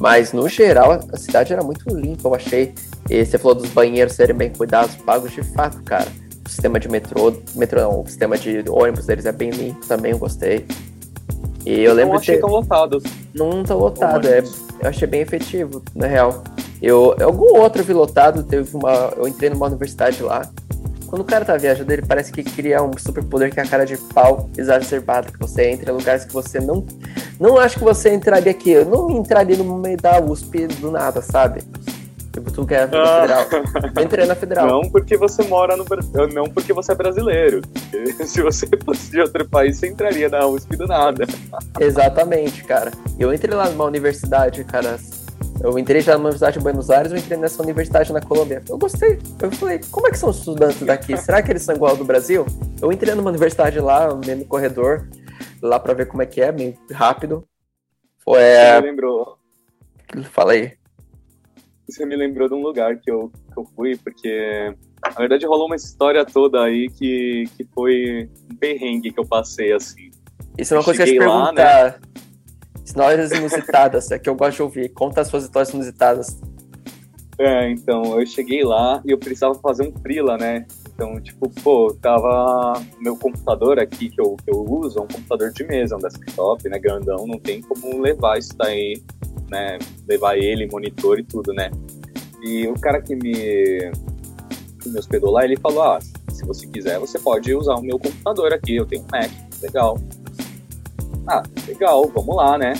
Mas, 0.00 0.32
no 0.32 0.48
geral, 0.48 1.00
a 1.12 1.16
cidade 1.16 1.52
era 1.52 1.62
muito 1.62 1.88
limpa, 1.88 2.28
eu 2.28 2.34
achei. 2.34 2.74
E 3.08 3.24
você 3.24 3.38
falou 3.38 3.54
dos 3.54 3.70
banheiros 3.70 4.14
serem 4.14 4.36
bem 4.36 4.50
cuidados, 4.50 4.96
pagos 4.96 5.32
de 5.32 5.42
fato, 5.42 5.82
cara. 5.82 6.08
O 6.44 6.48
sistema 6.48 6.80
de 6.80 6.88
metrô, 6.88 7.32
metrô 7.54 7.80
não, 7.80 8.00
o 8.00 8.06
sistema 8.06 8.36
de 8.36 8.64
ônibus 8.68 9.06
deles 9.06 9.26
é 9.26 9.32
bem 9.32 9.50
limpo 9.50 9.86
também, 9.86 10.12
eu 10.12 10.18
gostei. 10.18 10.66
E 11.64 11.80
eu 11.80 11.92
lembro 11.92 12.14
não 12.14 12.20
achei 12.20 12.36
de 12.36 12.40
tão 12.40 12.50
lotado. 12.50 13.02
Não 13.34 13.62
tão 13.62 13.78
lotado, 13.78 14.26
é, 14.26 14.38
eu 14.40 14.88
achei 14.88 15.06
bem 15.06 15.20
efetivo, 15.20 15.82
na 15.94 16.06
real. 16.06 16.42
Eu, 16.80 17.14
algum 17.20 17.58
outro 17.58 17.82
vi 17.82 17.92
lotado, 17.92 18.42
teve 18.42 18.76
uma. 18.76 19.12
Eu 19.16 19.26
entrei 19.26 19.50
numa 19.50 19.66
universidade 19.66 20.22
lá. 20.22 20.48
Quando 21.08 21.22
o 21.22 21.24
cara 21.24 21.42
tá 21.42 21.56
viajando, 21.56 21.90
ele 21.90 22.02
parece 22.02 22.30
que 22.30 22.42
cria 22.44 22.82
um 22.82 22.92
superpoder 22.98 23.50
que 23.50 23.58
é 23.58 23.62
a 23.62 23.66
cara 23.66 23.86
de 23.86 23.96
pau 23.96 24.50
exacerbada, 24.58 25.32
que 25.32 25.38
você 25.38 25.70
entra 25.70 25.90
em 25.90 25.94
lugares 25.94 26.26
que 26.26 26.32
você 26.34 26.60
não. 26.60 26.86
Não 27.40 27.56
acho 27.56 27.78
que 27.78 27.84
você 27.84 28.12
entraria 28.12 28.52
aqui. 28.52 28.72
Eu 28.72 28.84
não 28.84 29.10
entraria 29.10 29.56
no 29.56 29.78
meio 29.78 29.96
da 29.96 30.20
USP 30.20 30.66
do 30.66 30.90
nada, 30.90 31.22
sabe? 31.22 31.62
Tipo, 32.30 32.52
tu 32.52 32.66
quer 32.66 32.86
na 32.88 33.02
ah. 33.02 33.20
federal. 33.22 33.46
Eu 33.96 34.02
entrei 34.04 34.26
na 34.26 34.34
federal. 34.34 34.66
Não 34.66 34.82
porque 34.90 35.16
você 35.16 35.42
mora 35.44 35.78
no 35.78 35.84
Brasil. 35.84 36.28
Não 36.28 36.44
porque 36.44 36.74
você 36.74 36.92
é 36.92 36.94
brasileiro. 36.94 37.62
Se 38.26 38.42
você 38.42 38.68
fosse 38.84 39.10
de 39.10 39.20
outro 39.22 39.48
país, 39.48 39.78
você 39.78 39.88
entraria 39.88 40.28
na 40.28 40.46
USP 40.46 40.76
do 40.76 40.86
nada. 40.86 41.26
Exatamente, 41.80 42.62
cara. 42.64 42.92
Eu 43.18 43.32
entrei 43.32 43.56
lá 43.56 43.70
numa 43.70 43.84
universidade, 43.84 44.62
cara. 44.64 44.98
Eu 45.62 45.78
entrei 45.78 46.00
já 46.00 46.12
numa 46.12 46.26
universidade 46.26 46.58
de 46.58 46.62
Buenos 46.62 46.90
Aires, 46.90 47.12
eu 47.12 47.18
entrei 47.18 47.38
nessa 47.38 47.62
universidade 47.62 48.12
na 48.12 48.20
Colômbia. 48.20 48.62
Eu 48.68 48.78
gostei. 48.78 49.18
Eu 49.42 49.50
falei, 49.52 49.80
como 49.90 50.06
é 50.06 50.10
que 50.10 50.18
são 50.18 50.30
os 50.30 50.38
estudantes 50.38 50.80
daqui? 50.80 51.16
Será 51.16 51.42
que 51.42 51.50
eles 51.50 51.62
são 51.62 51.74
igual 51.74 51.92
ao 51.92 51.96
do 51.96 52.04
Brasil? 52.04 52.46
Eu 52.80 52.92
entrei 52.92 53.14
numa 53.14 53.30
universidade 53.30 53.80
lá, 53.80 54.14
meio 54.14 54.38
no 54.38 54.44
corredor, 54.44 55.08
lá 55.60 55.78
pra 55.80 55.94
ver 55.94 56.06
como 56.06 56.22
é 56.22 56.26
que 56.26 56.40
é, 56.40 56.52
meio 56.52 56.76
rápido. 56.92 57.46
Foi. 58.24 58.40
É... 58.40 58.74
Você 58.74 58.80
me 58.80 58.90
lembrou. 58.90 59.38
Fala 60.32 60.52
aí 60.52 60.78
você 61.88 62.04
me 62.04 62.16
lembrou 62.16 62.48
de 62.48 62.54
um 62.54 62.62
lugar 62.62 62.96
que 62.98 63.10
eu, 63.10 63.32
que 63.52 63.58
eu 63.58 63.64
fui, 63.74 63.96
porque 63.96 64.74
na 65.02 65.10
verdade 65.10 65.46
rolou 65.46 65.66
uma 65.66 65.76
história 65.76 66.24
toda 66.24 66.62
aí 66.62 66.88
que, 66.90 67.44
que 67.56 67.64
foi 67.74 68.28
um 68.50 68.56
perrengue 68.56 69.10
que 69.10 69.18
eu 69.18 69.26
passei, 69.26 69.72
assim. 69.72 70.10
Isso 70.56 70.74
é 70.74 70.76
uma 70.76 70.84
coisa 70.84 71.02
que 71.02 71.10
eu 71.10 71.14
ia 71.14 71.20
te 71.20 71.24
perguntar. 71.24 71.82
Lá, 71.82 71.84
né? 71.84 71.94
Histórias 72.88 73.30
inusitadas, 73.32 74.10
é 74.10 74.18
que 74.18 74.28
eu 74.28 74.34
gosto 74.34 74.56
de 74.56 74.62
ouvir. 74.62 74.88
Conta 74.90 75.20
as 75.20 75.28
suas 75.28 75.44
histórias 75.44 75.72
inusitadas. 75.72 76.40
É, 77.38 77.70
então, 77.70 78.20
eu 78.20 78.26
cheguei 78.26 78.64
lá 78.64 79.00
e 79.04 79.10
eu 79.10 79.18
precisava 79.18 79.54
fazer 79.56 79.86
um 79.86 79.92
freela, 80.00 80.36
né? 80.36 80.66
Então, 80.92 81.20
tipo, 81.20 81.48
pô, 81.62 81.96
tava 82.00 82.82
meu 82.98 83.16
computador 83.16 83.78
aqui 83.78 84.08
que 84.08 84.20
eu, 84.20 84.36
que 84.36 84.50
eu 84.50 84.64
uso, 84.68 84.98
é 84.98 85.02
um 85.02 85.06
computador 85.06 85.52
de 85.52 85.64
mesa, 85.64 85.96
um 85.96 86.00
desktop, 86.00 86.68
né, 86.68 86.78
grandão, 86.78 87.24
não 87.26 87.38
tem 87.38 87.62
como 87.62 88.00
levar 88.00 88.38
isso 88.38 88.56
daí 88.56 89.00
né? 89.50 89.78
Levar 90.06 90.36
ele, 90.36 90.66
monitor 90.66 91.18
e 91.18 91.24
tudo, 91.24 91.52
né? 91.52 91.70
E 92.42 92.66
o 92.66 92.74
cara 92.74 93.00
que 93.00 93.14
me, 93.14 93.90
que 94.80 94.88
me 94.88 94.98
hospedou 94.98 95.30
lá, 95.30 95.44
ele 95.44 95.56
falou, 95.56 95.82
ah, 95.82 95.98
se 96.30 96.44
você 96.44 96.66
quiser, 96.66 96.98
você 96.98 97.18
pode 97.18 97.52
usar 97.54 97.74
o 97.74 97.82
meu 97.82 97.98
computador 97.98 98.52
aqui, 98.52 98.76
eu 98.76 98.86
tenho 98.86 99.02
um 99.02 99.06
Mac, 99.10 99.30
legal. 99.62 99.98
Ah, 101.28 101.42
legal, 101.66 102.10
vamos 102.14 102.36
lá, 102.36 102.56
né? 102.56 102.74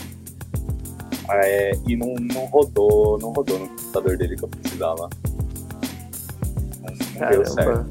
É, 1.30 1.72
e 1.86 1.94
não, 1.94 2.14
não 2.14 2.46
rodou, 2.46 3.18
não 3.18 3.32
rodou 3.32 3.58
no 3.58 3.68
computador 3.68 4.16
dele 4.16 4.36
que 4.36 4.44
eu 4.44 4.48
precisava. 4.48 5.10
Não, 7.20 7.28
deu 7.28 7.44
certo. 7.44 7.86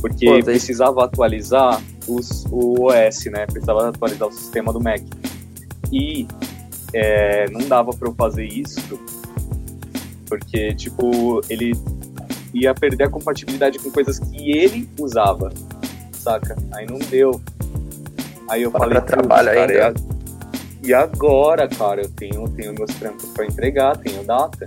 Porque 0.00 0.26
Pô, 0.26 0.44
precisava 0.44 1.04
atualizar 1.04 1.82
os, 2.06 2.44
o 2.50 2.84
OS, 2.84 3.24
né? 3.26 3.46
Precisava 3.46 3.88
atualizar 3.88 4.28
o 4.28 4.32
sistema 4.32 4.72
do 4.72 4.80
Mac. 4.80 5.02
E 5.90 6.28
é, 6.92 7.48
não 7.50 7.66
dava 7.66 7.92
para 7.92 8.08
eu 8.08 8.14
fazer 8.14 8.44
isso, 8.44 8.80
porque, 10.26 10.74
tipo, 10.74 11.40
ele 11.48 11.72
ia 12.54 12.74
perder 12.74 13.04
a 13.04 13.10
compatibilidade 13.10 13.78
com 13.78 13.90
coisas 13.90 14.18
que 14.18 14.50
ele 14.50 14.88
usava, 14.98 15.52
saca? 16.12 16.56
Aí 16.72 16.86
não 16.86 16.98
deu. 16.98 17.40
Aí 18.48 18.62
eu 18.62 18.70
falei, 18.70 19.00
trabalho 19.00 19.50
ainda. 19.50 19.94
E 20.82 20.94
agora, 20.94 21.68
cara, 21.68 22.02
eu 22.02 22.08
tenho, 22.10 22.48
tenho 22.50 22.72
meus 22.72 22.94
trampos 22.94 23.28
para 23.30 23.44
entregar, 23.44 23.96
tenho 23.96 24.22
data. 24.24 24.64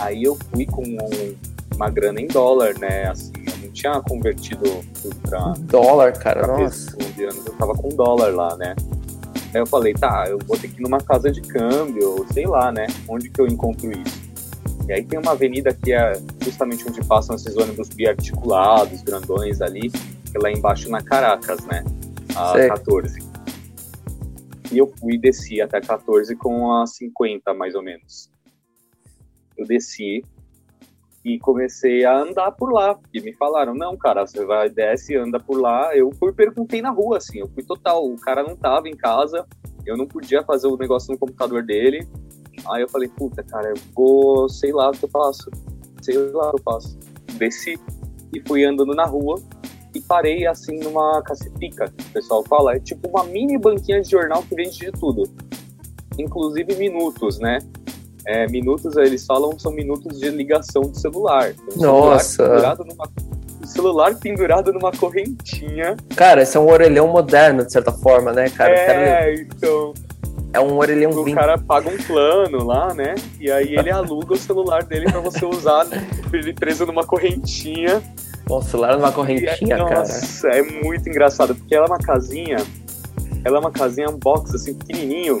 Aí 0.00 0.24
eu 0.24 0.36
fui 0.52 0.66
com 0.66 0.82
um, 0.82 1.34
uma 1.74 1.88
grana 1.88 2.20
em 2.20 2.26
dólar, 2.26 2.78
né? 2.78 3.08
Assim, 3.08 3.32
eu 3.46 3.56
não 3.66 3.72
tinha 3.72 4.00
convertido 4.02 4.84
tudo 5.00 5.16
pra. 5.22 5.54
Dólar, 5.60 6.12
cara, 6.18 6.40
pra 6.40 6.58
nossa. 6.58 6.94
Eu 7.18 7.52
tava 7.54 7.72
com 7.74 7.88
dólar 7.88 8.34
lá, 8.34 8.56
né? 8.56 8.74
Aí 9.54 9.60
eu 9.60 9.66
falei, 9.66 9.94
tá, 9.94 10.26
eu 10.28 10.38
vou 10.46 10.58
ter 10.58 10.68
que 10.68 10.78
ir 10.78 10.82
numa 10.82 11.00
casa 11.00 11.30
de 11.30 11.40
câmbio, 11.40 12.26
sei 12.32 12.46
lá, 12.46 12.70
né? 12.70 12.86
Onde 13.08 13.30
que 13.30 13.40
eu 13.40 13.46
encontro 13.46 13.90
isso? 13.90 14.26
E 14.86 14.92
aí 14.92 15.02
tem 15.02 15.18
uma 15.18 15.32
avenida 15.32 15.72
que 15.72 15.92
é 15.92 16.20
justamente 16.42 16.84
onde 16.86 17.02
passam 17.04 17.34
esses 17.34 17.56
ônibus 17.56 17.88
biarticulados, 17.88 19.02
grandões 19.02 19.62
ali, 19.62 19.90
que 19.90 20.36
é 20.36 20.38
lá 20.38 20.52
embaixo 20.52 20.90
na 20.90 21.00
Caracas, 21.00 21.60
né? 21.64 21.82
A 22.36 22.52
sei. 22.52 22.68
14. 22.68 23.18
E 24.72 24.78
eu 24.78 24.92
fui 24.98 25.14
e 25.14 25.18
desci 25.18 25.60
até 25.60 25.80
14 25.80 26.34
com 26.36 26.72
a 26.72 26.86
50, 26.86 27.54
mais 27.54 27.74
ou 27.74 27.82
menos. 27.82 28.30
Eu 29.56 29.66
desci 29.66 30.22
e 31.24 31.38
comecei 31.38 32.04
a 32.04 32.18
andar 32.18 32.52
por 32.52 32.72
lá. 32.72 32.98
E 33.12 33.20
me 33.20 33.32
falaram, 33.32 33.74
não, 33.74 33.96
cara, 33.96 34.26
você 34.26 34.44
vai, 34.44 34.68
desce 34.68 35.14
e 35.14 35.16
anda 35.16 35.40
por 35.40 35.60
lá. 35.60 35.96
Eu 35.96 36.12
fui 36.12 36.32
perguntei 36.32 36.82
na 36.82 36.90
rua, 36.90 37.18
assim, 37.18 37.38
eu 37.38 37.48
fui 37.48 37.64
total. 37.64 38.06
O 38.06 38.20
cara 38.20 38.42
não 38.42 38.56
tava 38.56 38.88
em 38.88 38.96
casa, 38.96 39.46
eu 39.84 39.96
não 39.96 40.06
podia 40.06 40.42
fazer 40.42 40.66
o 40.66 40.76
negócio 40.76 41.12
no 41.12 41.18
computador 41.18 41.64
dele. 41.64 42.06
Aí 42.70 42.82
eu 42.82 42.88
falei, 42.88 43.08
puta, 43.08 43.42
cara, 43.42 43.70
eu 43.70 43.76
vou, 43.94 44.48
sei 44.48 44.72
lá 44.72 44.90
o 44.90 44.92
que 44.92 45.04
eu 45.04 45.08
faço. 45.08 45.50
Sei 46.02 46.16
lá 46.16 46.48
o 46.48 46.50
que 46.50 46.60
eu 46.60 46.62
faço. 46.62 46.98
Desci 47.38 47.78
e 48.32 48.40
fui 48.46 48.64
andando 48.64 48.94
na 48.94 49.04
rua 49.04 49.40
parei 50.06 50.46
assim 50.46 50.78
numa 50.78 51.22
cacepica, 51.22 51.92
o 52.08 52.12
pessoal 52.12 52.44
fala. 52.48 52.74
É 52.74 52.80
tipo 52.80 53.08
uma 53.08 53.24
mini 53.24 53.58
banquinha 53.58 54.00
de 54.00 54.10
jornal 54.10 54.42
que 54.42 54.54
vende 54.54 54.78
de 54.78 54.92
tudo. 54.92 55.24
Inclusive 56.18 56.74
minutos, 56.76 57.38
né? 57.38 57.58
É, 58.26 58.46
minutos, 58.48 58.96
eles 58.96 59.24
falam, 59.24 59.56
são 59.58 59.70
minutos 59.70 60.18
de 60.18 60.28
ligação 60.30 60.82
de 60.82 61.00
celular. 61.00 61.52
Nossa! 61.76 62.44
Celular 62.44 62.76
numa, 62.78 63.08
celular 63.64 64.14
pendurado 64.16 64.72
numa 64.72 64.90
correntinha. 64.90 65.96
Cara, 66.16 66.42
esse 66.42 66.56
é 66.56 66.60
um 66.60 66.68
orelhão 66.68 67.06
moderno, 67.06 67.64
de 67.64 67.70
certa 67.70 67.92
forma, 67.92 68.32
né, 68.32 68.50
cara? 68.50 68.74
É, 68.74 68.86
cara... 68.86 69.34
então... 69.34 69.94
É 70.52 70.60
um 70.60 70.78
orelhão 70.78 71.10
O 71.10 71.34
cara 71.34 71.58
paga 71.58 71.90
um 71.90 71.98
plano 71.98 72.64
lá, 72.64 72.94
né? 72.94 73.14
E 73.38 73.50
aí 73.50 73.76
ele 73.76 73.90
aluga 73.90 74.32
o 74.32 74.38
celular 74.38 74.84
dele 74.84 75.04
para 75.04 75.20
você 75.20 75.44
usar 75.44 75.86
ele 76.32 76.54
preso 76.54 76.86
numa 76.86 77.04
correntinha. 77.04 78.02
O 78.48 78.62
celular 78.62 78.96
numa 78.96 79.10
correntinha, 79.12 79.74
é, 79.74 79.78
cara. 79.78 80.00
Nossa, 80.00 80.48
é 80.48 80.62
muito 80.62 81.08
engraçado, 81.08 81.54
porque 81.54 81.74
ela 81.74 81.86
é 81.86 81.88
uma 81.88 81.98
casinha, 81.98 82.58
ela 83.44 83.56
é 83.56 83.60
uma 83.60 83.70
casinha, 83.70 84.08
um 84.08 84.18
box 84.18 84.54
assim, 84.54 84.74
pequenininho, 84.74 85.38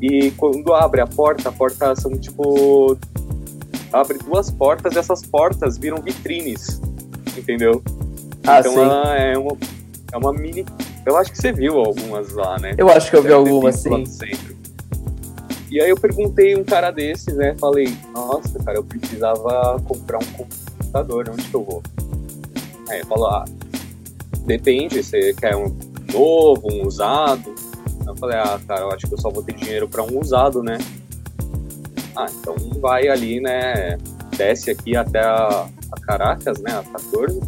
e 0.00 0.30
quando 0.32 0.74
abre 0.74 1.00
a 1.00 1.06
porta, 1.06 1.48
a 1.48 1.52
porta 1.52 1.94
são 1.96 2.16
tipo. 2.16 2.96
Abre 3.92 4.18
duas 4.18 4.50
portas 4.50 4.94
e 4.94 4.98
essas 4.98 5.22
portas 5.22 5.78
viram 5.78 6.02
vitrines, 6.02 6.80
entendeu? 7.36 7.82
Ah, 8.46 8.60
então 8.60 8.72
sim. 8.72 8.80
ela 8.80 9.16
é 9.16 9.38
uma, 9.38 9.56
é 10.12 10.16
uma 10.16 10.32
mini. 10.32 10.66
Eu 11.06 11.16
acho 11.16 11.30
que 11.30 11.38
você 11.38 11.52
viu 11.52 11.78
algumas 11.78 12.32
lá, 12.32 12.58
né? 12.58 12.74
Eu 12.76 12.90
acho 12.90 13.08
que 13.10 13.16
eu 13.16 13.22
vi 13.22 13.32
algumas, 13.32 13.84
lá 13.84 14.04
sim. 14.04 14.32
E 15.70 15.80
aí 15.80 15.88
eu 15.88 15.96
perguntei 15.96 16.56
um 16.56 16.64
cara 16.64 16.90
desses, 16.90 17.34
né? 17.34 17.54
Falei, 17.58 17.96
nossa, 18.12 18.58
cara, 18.64 18.76
eu 18.76 18.84
precisava 18.84 19.80
comprar 19.84 20.18
um 20.18 20.26
computador, 20.32 21.28
onde 21.30 21.42
que 21.44 21.54
eu 21.54 21.64
vou? 21.64 21.82
Ele 22.90 23.04
falou, 23.04 23.28
ah, 23.28 23.44
depende, 24.44 25.02
você 25.02 25.34
quer 25.34 25.56
um 25.56 25.76
novo, 26.12 26.68
um 26.72 26.86
usado? 26.86 27.54
Eu 28.06 28.16
falei, 28.16 28.38
ah, 28.38 28.60
cara, 28.66 28.82
eu 28.82 28.90
acho 28.92 29.06
que 29.06 29.14
eu 29.14 29.18
só 29.18 29.30
vou 29.30 29.42
ter 29.42 29.54
dinheiro 29.54 29.88
para 29.88 30.02
um 30.02 30.20
usado, 30.20 30.62
né? 30.62 30.78
Ah, 32.14 32.26
então 32.30 32.54
vai 32.80 33.08
ali, 33.08 33.40
né? 33.40 33.98
Desce 34.36 34.70
aqui 34.70 34.96
até 34.96 35.20
a, 35.20 35.68
a 35.92 36.00
Caracas, 36.02 36.60
né? 36.60 36.72
A 36.72 36.82
14 36.82 37.40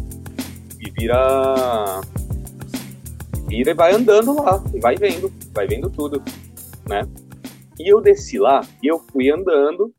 e 0.79 0.91
vira. 0.91 2.01
Vira 3.47 3.71
e 3.71 3.73
vai 3.73 3.93
andando 3.93 4.35
lá, 4.43 4.63
e 4.73 4.79
vai 4.79 4.95
vendo, 4.95 5.31
vai 5.53 5.65
vendo 5.67 5.89
tudo, 5.89 6.21
né? 6.87 7.07
E 7.79 7.91
eu 7.91 7.99
desci 8.01 8.37
lá 8.37 8.61
e 8.83 8.87
eu 8.87 8.99
fui 8.99 9.31
andando 9.31 9.91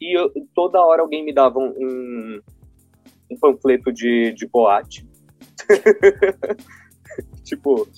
e 0.00 0.16
eu- 0.16 0.30
toda 0.54 0.80
hora 0.80 1.02
alguém 1.02 1.24
me 1.24 1.32
dava 1.32 1.58
um, 1.58 2.40
um 3.30 3.36
panfleto 3.38 3.92
de, 3.92 4.32
de 4.32 4.46
boate. 4.46 5.06
tipo, 7.44 7.88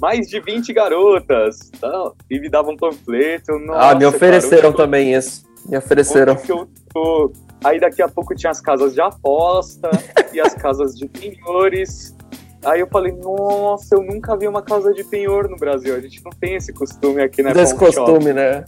mais 0.00 0.28
de 0.28 0.40
20 0.40 0.72
garotas, 0.72 1.70
tal, 1.80 2.16
e 2.30 2.38
me 2.38 2.48
davam 2.48 2.74
um 2.74 2.76
panfleto. 2.76 3.52
ah, 3.72 3.94
me 3.94 4.04
nossa, 4.04 4.16
ofereceram 4.16 4.72
cara, 4.72 4.84
também 4.84 5.14
isso. 5.14 5.46
Me 5.68 5.76
ofereceram. 5.76 6.34
onde 6.34 6.42
que 6.42 6.52
eu 6.52 6.68
tô? 6.92 7.32
Aí 7.62 7.80
daqui 7.80 8.00
a 8.00 8.08
pouco 8.08 8.34
tinha 8.34 8.50
as 8.50 8.60
casas 8.60 8.94
de 8.94 9.00
aposta 9.00 9.90
e 10.32 10.40
as 10.40 10.54
casas 10.54 10.94
de 10.94 11.08
penhores. 11.08 12.16
Aí 12.64 12.80
eu 12.80 12.86
falei, 12.88 13.12
nossa, 13.12 13.94
eu 13.94 14.02
nunca 14.02 14.36
vi 14.36 14.48
uma 14.48 14.62
casa 14.62 14.92
de 14.92 15.04
penhor 15.04 15.48
no 15.48 15.56
Brasil. 15.56 15.94
A 15.94 16.00
gente 16.00 16.22
não 16.24 16.30
tem 16.32 16.54
esse 16.54 16.72
costume 16.72 17.22
aqui, 17.22 17.42
né? 17.42 17.52
Desse 17.52 17.72
shop. 17.72 17.86
costume, 17.86 18.32
né? 18.32 18.64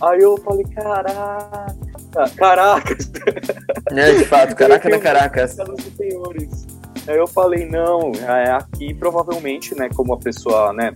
Aí 0.00 0.20
eu 0.20 0.36
falei, 0.38 0.64
caraca, 0.64 1.76
caracas, 2.36 3.10
É, 3.96 4.12
de 4.12 4.24
fato, 4.24 4.54
caraca 4.54 4.88
da 4.88 4.98
Caracas. 4.98 5.58
Aí 5.58 7.16
eu 7.16 7.26
falei, 7.26 7.66
não, 7.66 8.12
é 8.12 8.52
aqui 8.52 8.94
provavelmente, 8.94 9.74
né, 9.76 9.88
como 9.94 10.12
a 10.14 10.18
pessoa, 10.18 10.72
né, 10.72 10.92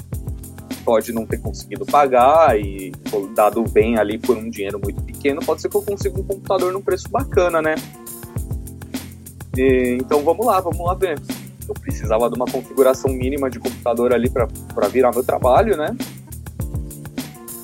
pode 0.85 1.13
não 1.13 1.27
ter 1.27 1.39
conseguido 1.39 1.85
pagar 1.87 2.59
e 2.61 2.93
dado 3.35 3.63
bem 3.65 3.99
ali 3.99 4.19
por 4.19 4.37
um 4.37 4.49
dinheiro 4.51 4.79
muito 4.79 5.03
pequeno, 5.03 5.41
pode 5.45 5.63
ser 5.63 5.69
que 5.69 5.77
eu 5.77 5.83
consiga 5.83 6.21
um 6.21 6.23
computador 6.23 6.73
num 6.73 6.83
preço 6.83 7.09
bacana, 7.09 7.63
né? 7.63 7.75
E, 9.57 9.97
então 10.01 10.23
vamos 10.23 10.45
lá, 10.45 10.61
vamos 10.61 10.85
lá 10.85 10.95
ver. 10.95 11.19
Eu 11.67 11.75
precisava 11.75 12.29
de 12.29 12.37
uma 12.37 12.45
configuração 12.45 13.11
mínima 13.11 13.49
de 13.49 13.59
computador 13.59 14.13
ali 14.13 14.29
para 14.31 14.89
virar 14.89 15.11
meu 15.13 15.25
trabalho, 15.25 15.77
né? 15.77 15.97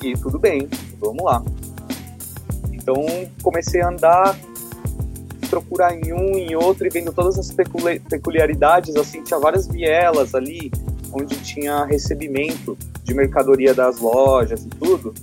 E 0.01 0.13
tudo 0.13 0.39
bem, 0.39 0.67
vamos 0.99 1.23
lá. 1.23 1.43
Então 2.71 2.95
comecei 3.43 3.81
a 3.81 3.89
andar, 3.89 4.35
procurar 5.51 5.93
em 5.93 6.13
um, 6.13 6.37
em 6.37 6.55
outro 6.55 6.87
e 6.87 6.89
vendo 6.89 7.11
todas 7.11 7.37
as 7.37 7.51
peculi- 7.51 7.99
peculiaridades, 7.99 8.95
assim, 8.95 9.21
tinha 9.21 9.37
várias 9.37 9.67
vielas 9.67 10.33
ali, 10.33 10.71
onde 11.11 11.35
tinha 11.41 11.83
recebimento 11.83 12.77
de 13.03 13.13
mercadoria 13.13 13.73
das 13.73 13.99
lojas 13.99 14.63
e 14.63 14.69
tudo. 14.69 15.13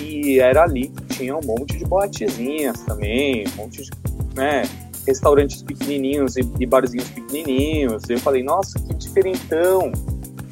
E 0.00 0.38
era 0.38 0.62
ali 0.62 0.88
que 0.88 1.16
tinha 1.16 1.36
um 1.36 1.42
monte 1.44 1.76
de 1.76 1.84
boatezinhas 1.84 2.80
também, 2.82 3.44
um 3.48 3.56
monte 3.62 3.82
de, 3.82 3.90
né, 4.36 4.62
restaurantes 5.06 5.60
pequenininhos 5.62 6.36
e, 6.36 6.48
e 6.60 6.64
barzinhos 6.64 7.08
pequenininhos. 7.08 8.04
E 8.08 8.12
eu 8.12 8.20
falei, 8.20 8.44
nossa, 8.44 8.78
que 8.78 8.94
diferentão. 8.94 9.90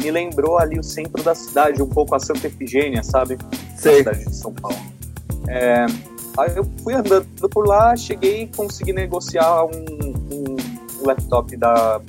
Me 0.03 0.11
lembrou 0.11 0.59
ali 0.59 0.79
o 0.79 0.83
centro 0.83 1.23
da 1.23 1.35
cidade, 1.35 1.81
um 1.83 1.89
pouco 1.89 2.15
a 2.15 2.19
Santa 2.19 2.47
Efigênia, 2.47 3.03
sabe? 3.03 3.37
Da 3.37 3.49
Sei. 3.77 3.99
cidade 3.99 4.25
de 4.25 4.35
São 4.35 4.53
Paulo. 4.53 4.79
É, 5.47 5.87
aí 6.39 6.57
eu 6.57 6.65
fui 6.83 6.95
andando 6.95 7.27
por 7.51 7.67
lá, 7.67 7.97
cheguei 7.97 8.43
e 8.43 8.47
consegui 8.49 8.93
negociar 8.93 9.65
um, 9.65 9.71
um 9.71 11.07
laptop 11.07 11.57
da 11.57 12.01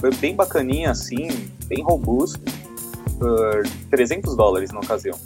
foi 0.00 0.14
bem 0.16 0.34
bacaninha 0.36 0.90
assim, 0.92 1.28
bem 1.66 1.82
robusto, 1.82 2.40
por 3.18 3.62
300 3.90 4.36
dólares 4.36 4.70
na 4.70 4.78
ocasião. 4.78 5.18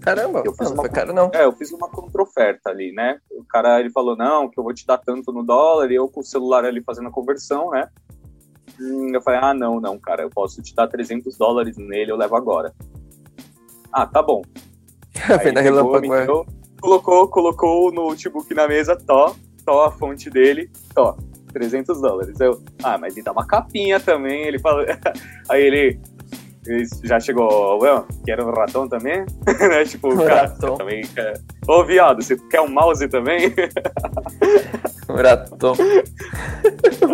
Caramba, 0.00 0.42
Eu 0.44 0.52
fiz 0.52 0.66
não, 0.68 0.74
uma- 0.74 0.82
foi 0.82 0.90
caro 0.90 1.12
não. 1.12 1.30
É, 1.34 1.44
eu 1.44 1.52
fiz 1.52 1.72
uma 1.72 1.88
contra-oferta 1.88 2.70
ali, 2.70 2.92
né? 2.92 3.18
O 3.30 3.42
cara, 3.42 3.80
ele 3.80 3.90
falou, 3.90 4.14
não, 4.16 4.48
que 4.48 4.60
eu 4.60 4.62
vou 4.62 4.72
te 4.74 4.86
dar 4.86 4.98
tanto 4.98 5.32
no 5.32 5.42
dólar, 5.42 5.90
e 5.90 5.94
eu 5.94 6.06
com 6.08 6.20
o 6.20 6.24
celular 6.24 6.64
ali 6.64 6.82
fazendo 6.82 7.08
a 7.08 7.10
conversão, 7.10 7.70
né? 7.70 7.88
Hum, 8.78 9.10
eu 9.14 9.22
falei, 9.22 9.40
ah, 9.42 9.54
não, 9.54 9.80
não, 9.80 9.98
cara, 9.98 10.22
eu 10.22 10.30
posso 10.30 10.60
te 10.62 10.74
dar 10.74 10.86
300 10.88 11.36
dólares 11.38 11.76
nele, 11.78 12.10
eu 12.12 12.16
levo 12.16 12.36
agora. 12.36 12.72
Ah, 13.92 14.06
tá 14.06 14.22
bom. 14.22 14.42
Foi 15.40 15.52
na 15.52 15.60
Aí 15.60 15.66
pegou, 15.66 15.92
relâmpago, 15.92 16.08
me 16.08 16.14
é. 16.18 16.26
deu, 16.26 16.46
colocou, 16.88 17.28
colocou 17.28 17.88
o 17.88 17.92
notebook 17.92 18.52
na 18.54 18.68
mesa, 18.68 18.94
tó, 18.94 19.34
tó 19.64 19.84
a 19.84 19.90
fonte 19.90 20.28
dele, 20.28 20.70
tó, 20.94 21.16
300 21.52 22.00
dólares. 22.00 22.38
Eu, 22.38 22.60
ah, 22.82 22.98
mas 22.98 23.14
me 23.14 23.22
dá 23.22 23.32
uma 23.32 23.46
capinha 23.46 23.98
também. 23.98 24.42
Ele 24.46 24.58
falou, 24.58 24.84
aí 25.48 25.62
ele, 25.62 25.98
ele 26.66 26.84
já 27.02 27.18
chegou, 27.18 27.78
well, 27.80 28.04
quero 28.26 28.46
um 28.46 28.52
ratão 28.52 28.86
também? 28.86 29.24
né? 29.60 29.84
Tipo, 29.86 30.08
o 30.08 30.12
Um 30.12 30.26
cara 30.26 30.42
ratão. 30.48 30.76
também 30.76 31.02
quer. 31.06 31.40
Ô, 31.66 31.82
viado, 31.84 32.22
você 32.22 32.36
quer 32.50 32.60
um 32.60 32.68
mouse 32.68 33.08
também? 33.08 33.52
Um 35.06 35.16
ratão. 35.16 35.74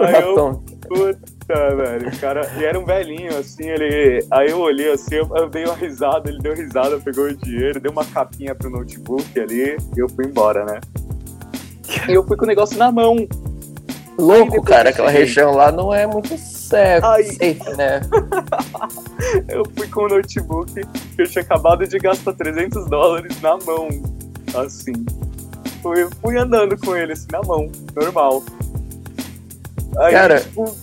Aí 0.06 0.22
eu- 0.22 0.28
ratão. 0.36 0.64
Puta, 1.50 1.74
velho, 1.74 2.08
o 2.08 2.18
cara, 2.20 2.48
e 2.58 2.64
era 2.64 2.78
um 2.78 2.84
velhinho, 2.84 3.36
assim, 3.36 3.64
ele, 3.64 4.24
aí 4.30 4.50
eu 4.50 4.60
olhei 4.60 4.92
assim, 4.92 5.16
eu, 5.16 5.28
eu 5.34 5.48
dei 5.48 5.64
uma 5.64 5.74
risada, 5.74 6.30
ele 6.30 6.38
deu 6.38 6.54
risada, 6.54 6.96
pegou 7.00 7.24
o 7.24 7.34
dinheiro, 7.34 7.80
deu 7.80 7.90
uma 7.90 8.04
capinha 8.04 8.54
pro 8.54 8.70
notebook 8.70 9.26
ali, 9.38 9.76
e 9.96 9.98
eu 9.98 10.08
fui 10.08 10.26
embora, 10.26 10.64
né? 10.64 10.80
E 12.08 12.12
eu 12.12 12.24
fui 12.24 12.36
com 12.36 12.44
o 12.44 12.46
negócio 12.46 12.78
na 12.78 12.92
mão, 12.92 13.16
Louco, 14.16 14.52
depois 14.52 14.68
cara, 14.68 14.90
aquela 14.90 15.10
região 15.10 15.52
lá 15.52 15.72
não 15.72 15.92
é 15.92 16.06
muito 16.06 16.38
safe, 16.38 17.04
Ai. 17.04 17.24
safe, 17.24 17.76
né? 17.76 18.00
eu 19.48 19.64
fui 19.76 19.88
com 19.88 20.02
o 20.02 20.08
notebook, 20.08 20.72
que 20.72 21.22
eu 21.22 21.28
tinha 21.28 21.42
acabado 21.42 21.84
de 21.84 21.98
gastar 21.98 22.32
300 22.34 22.86
dólares 22.86 23.40
na 23.40 23.56
mão, 23.66 23.88
assim. 24.54 24.92
Fui, 25.82 26.08
fui 26.22 26.38
andando 26.38 26.78
com 26.78 26.94
ele, 26.94 27.12
assim, 27.12 27.26
na 27.32 27.40
mão, 27.42 27.72
normal. 27.96 28.44
Aí, 29.98 30.12
Cara- 30.12 30.40
tipo, 30.40 30.76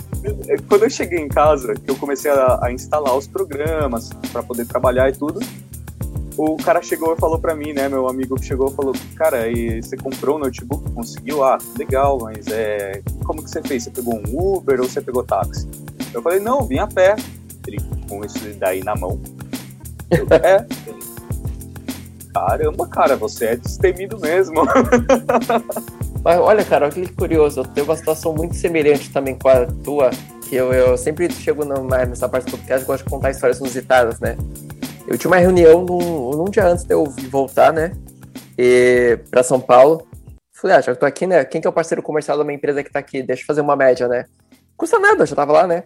quando 0.67 0.83
eu 0.83 0.89
cheguei 0.89 1.19
em 1.19 1.27
casa, 1.27 1.73
que 1.73 1.89
eu 1.89 1.95
comecei 1.95 2.31
a, 2.31 2.59
a 2.63 2.71
instalar 2.71 3.15
os 3.15 3.27
programas 3.27 4.09
pra 4.31 4.43
poder 4.43 4.65
trabalhar 4.65 5.09
e 5.09 5.13
tudo, 5.13 5.39
o 6.37 6.55
cara 6.57 6.81
chegou 6.83 7.13
e 7.13 7.17
falou 7.17 7.39
pra 7.39 7.55
mim, 7.55 7.73
né, 7.73 7.89
meu 7.89 8.07
amigo 8.07 8.41
chegou 8.41 8.69
e 8.69 8.75
falou, 8.75 8.93
cara, 9.15 9.49
e 9.49 9.81
você 9.81 9.97
comprou 9.97 10.35
o 10.35 10.39
notebook, 10.39 10.91
conseguiu? 10.91 11.43
Ah, 11.43 11.57
legal, 11.77 12.19
mas 12.21 12.47
é, 12.47 13.01
como 13.25 13.41
que 13.43 13.49
você 13.49 13.61
fez? 13.63 13.83
Você 13.83 13.89
pegou 13.89 14.15
um 14.15 14.55
Uber 14.55 14.79
ou 14.79 14.87
você 14.87 15.01
pegou 15.01 15.23
táxi? 15.23 15.67
Eu 16.13 16.21
falei, 16.21 16.39
não, 16.39 16.61
vim 16.61 16.77
a 16.77 16.87
pé. 16.87 17.15
Ele 17.65 17.77
com 18.07 18.23
isso 18.23 18.39
daí 18.59 18.83
na 18.83 18.95
mão. 18.95 19.19
Eu, 20.11 20.25
é. 20.31 20.65
caramba, 22.33 22.87
cara, 22.87 23.15
você 23.17 23.45
é 23.45 23.55
destemido 23.55 24.19
mesmo. 24.19 24.61
Mas 26.27 26.39
olha, 26.41 26.65
cara, 26.65 26.87
olha 26.87 26.93
que 26.93 27.13
curioso. 27.13 27.61
Eu 27.61 27.63
tenho 27.63 27.85
uma 27.85 27.95
situação 27.95 28.35
muito 28.35 28.53
semelhante 28.53 29.09
também 29.13 29.33
com 29.33 29.47
a 29.47 29.65
tua, 29.65 30.09
que 30.41 30.57
eu, 30.57 30.73
eu 30.73 30.97
sempre 30.97 31.31
chego 31.31 31.63
nessa 31.63 32.27
parte 32.27 32.47
do 32.47 32.51
podcast 32.51 32.85
gosto 32.85 33.05
de 33.05 33.09
contar 33.09 33.31
histórias 33.31 33.59
inusitadas, 33.59 34.19
né? 34.19 34.35
Eu 35.07 35.17
tinha 35.17 35.31
uma 35.31 35.37
reunião 35.37 35.85
num, 35.85 36.31
num 36.31 36.49
dia 36.49 36.67
antes 36.67 36.83
de 36.83 36.93
eu 36.93 37.05
voltar, 37.29 37.71
né? 37.71 37.93
E, 38.57 39.17
pra 39.31 39.41
São 39.41 39.57
Paulo. 39.57 40.05
Falei, 40.51 40.75
ah, 40.75 40.81
já 40.81 40.93
que 40.93 40.99
tô 40.99 41.05
aqui, 41.05 41.25
né? 41.25 41.45
Quem 41.45 41.61
que 41.61 41.67
é 41.67 41.69
o 41.69 41.73
parceiro 41.73 42.03
comercial 42.03 42.35
de 42.35 42.43
uma 42.43 42.51
empresa 42.51 42.83
que 42.83 42.91
tá 42.91 42.99
aqui? 42.99 43.23
Deixa 43.23 43.43
eu 43.43 43.47
fazer 43.47 43.61
uma 43.61 43.77
média, 43.77 44.09
né? 44.09 44.25
Custa 44.75 44.99
nada, 44.99 45.23
eu 45.23 45.27
já 45.27 45.33
tava 45.33 45.53
lá, 45.53 45.65
né? 45.65 45.85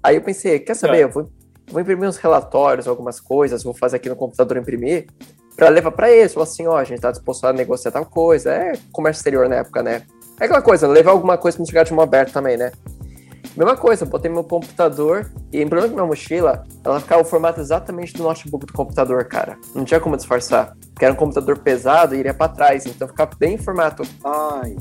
Aí 0.00 0.14
eu 0.14 0.22
pensei, 0.22 0.60
quer 0.60 0.74
saber? 0.74 0.98
É. 0.98 1.02
Eu 1.02 1.10
vou, 1.10 1.28
vou 1.66 1.80
imprimir 1.80 2.08
uns 2.08 2.16
relatórios, 2.16 2.86
algumas 2.86 3.18
coisas, 3.18 3.64
vou 3.64 3.74
fazer 3.74 3.96
aqui 3.96 4.08
no 4.08 4.14
computador 4.14 4.56
imprimir 4.56 5.08
para 5.60 5.68
levar 5.68 5.90
para 5.90 6.10
eles, 6.10 6.32
falar 6.32 6.44
assim, 6.44 6.66
ó, 6.66 6.78
a 6.78 6.84
gente 6.84 7.02
tá 7.02 7.10
disposto 7.10 7.44
a 7.44 7.52
negociar 7.52 7.92
tal 7.92 8.06
coisa, 8.06 8.50
é 8.50 8.72
comércio 8.90 9.20
exterior 9.20 9.46
na 9.46 9.56
época, 9.56 9.82
né? 9.82 10.04
É 10.40 10.46
aquela 10.46 10.62
coisa, 10.62 10.88
levar 10.88 11.10
alguma 11.10 11.36
coisa 11.36 11.58
pra 11.58 11.62
não 11.62 11.66
chegar 11.66 11.84
de 11.84 11.92
mão 11.92 12.02
aberta 12.02 12.32
também, 12.32 12.56
né? 12.56 12.72
Mesma 13.54 13.76
coisa, 13.76 14.06
botei 14.06 14.30
meu 14.30 14.42
computador 14.42 15.30
e 15.52 15.60
em 15.60 15.68
problema 15.68 15.90
com 15.90 15.96
minha 15.96 16.06
mochila, 16.06 16.64
ela 16.82 16.98
ficava 16.98 17.20
o 17.20 17.26
formato 17.26 17.60
exatamente 17.60 18.14
do 18.14 18.22
notebook 18.22 18.64
do 18.64 18.72
computador, 18.72 19.22
cara. 19.26 19.58
Não 19.74 19.84
tinha 19.84 20.00
como 20.00 20.16
disfarçar. 20.16 20.74
Porque 20.94 21.04
era 21.04 21.12
um 21.12 21.16
computador 21.16 21.58
pesado 21.58 22.14
e 22.14 22.20
iria 22.20 22.32
para 22.32 22.50
trás, 22.50 22.86
então 22.86 23.06
ficava 23.06 23.32
bem 23.38 23.56
em 23.56 23.58
formato. 23.58 24.02
Ai. 24.24 24.76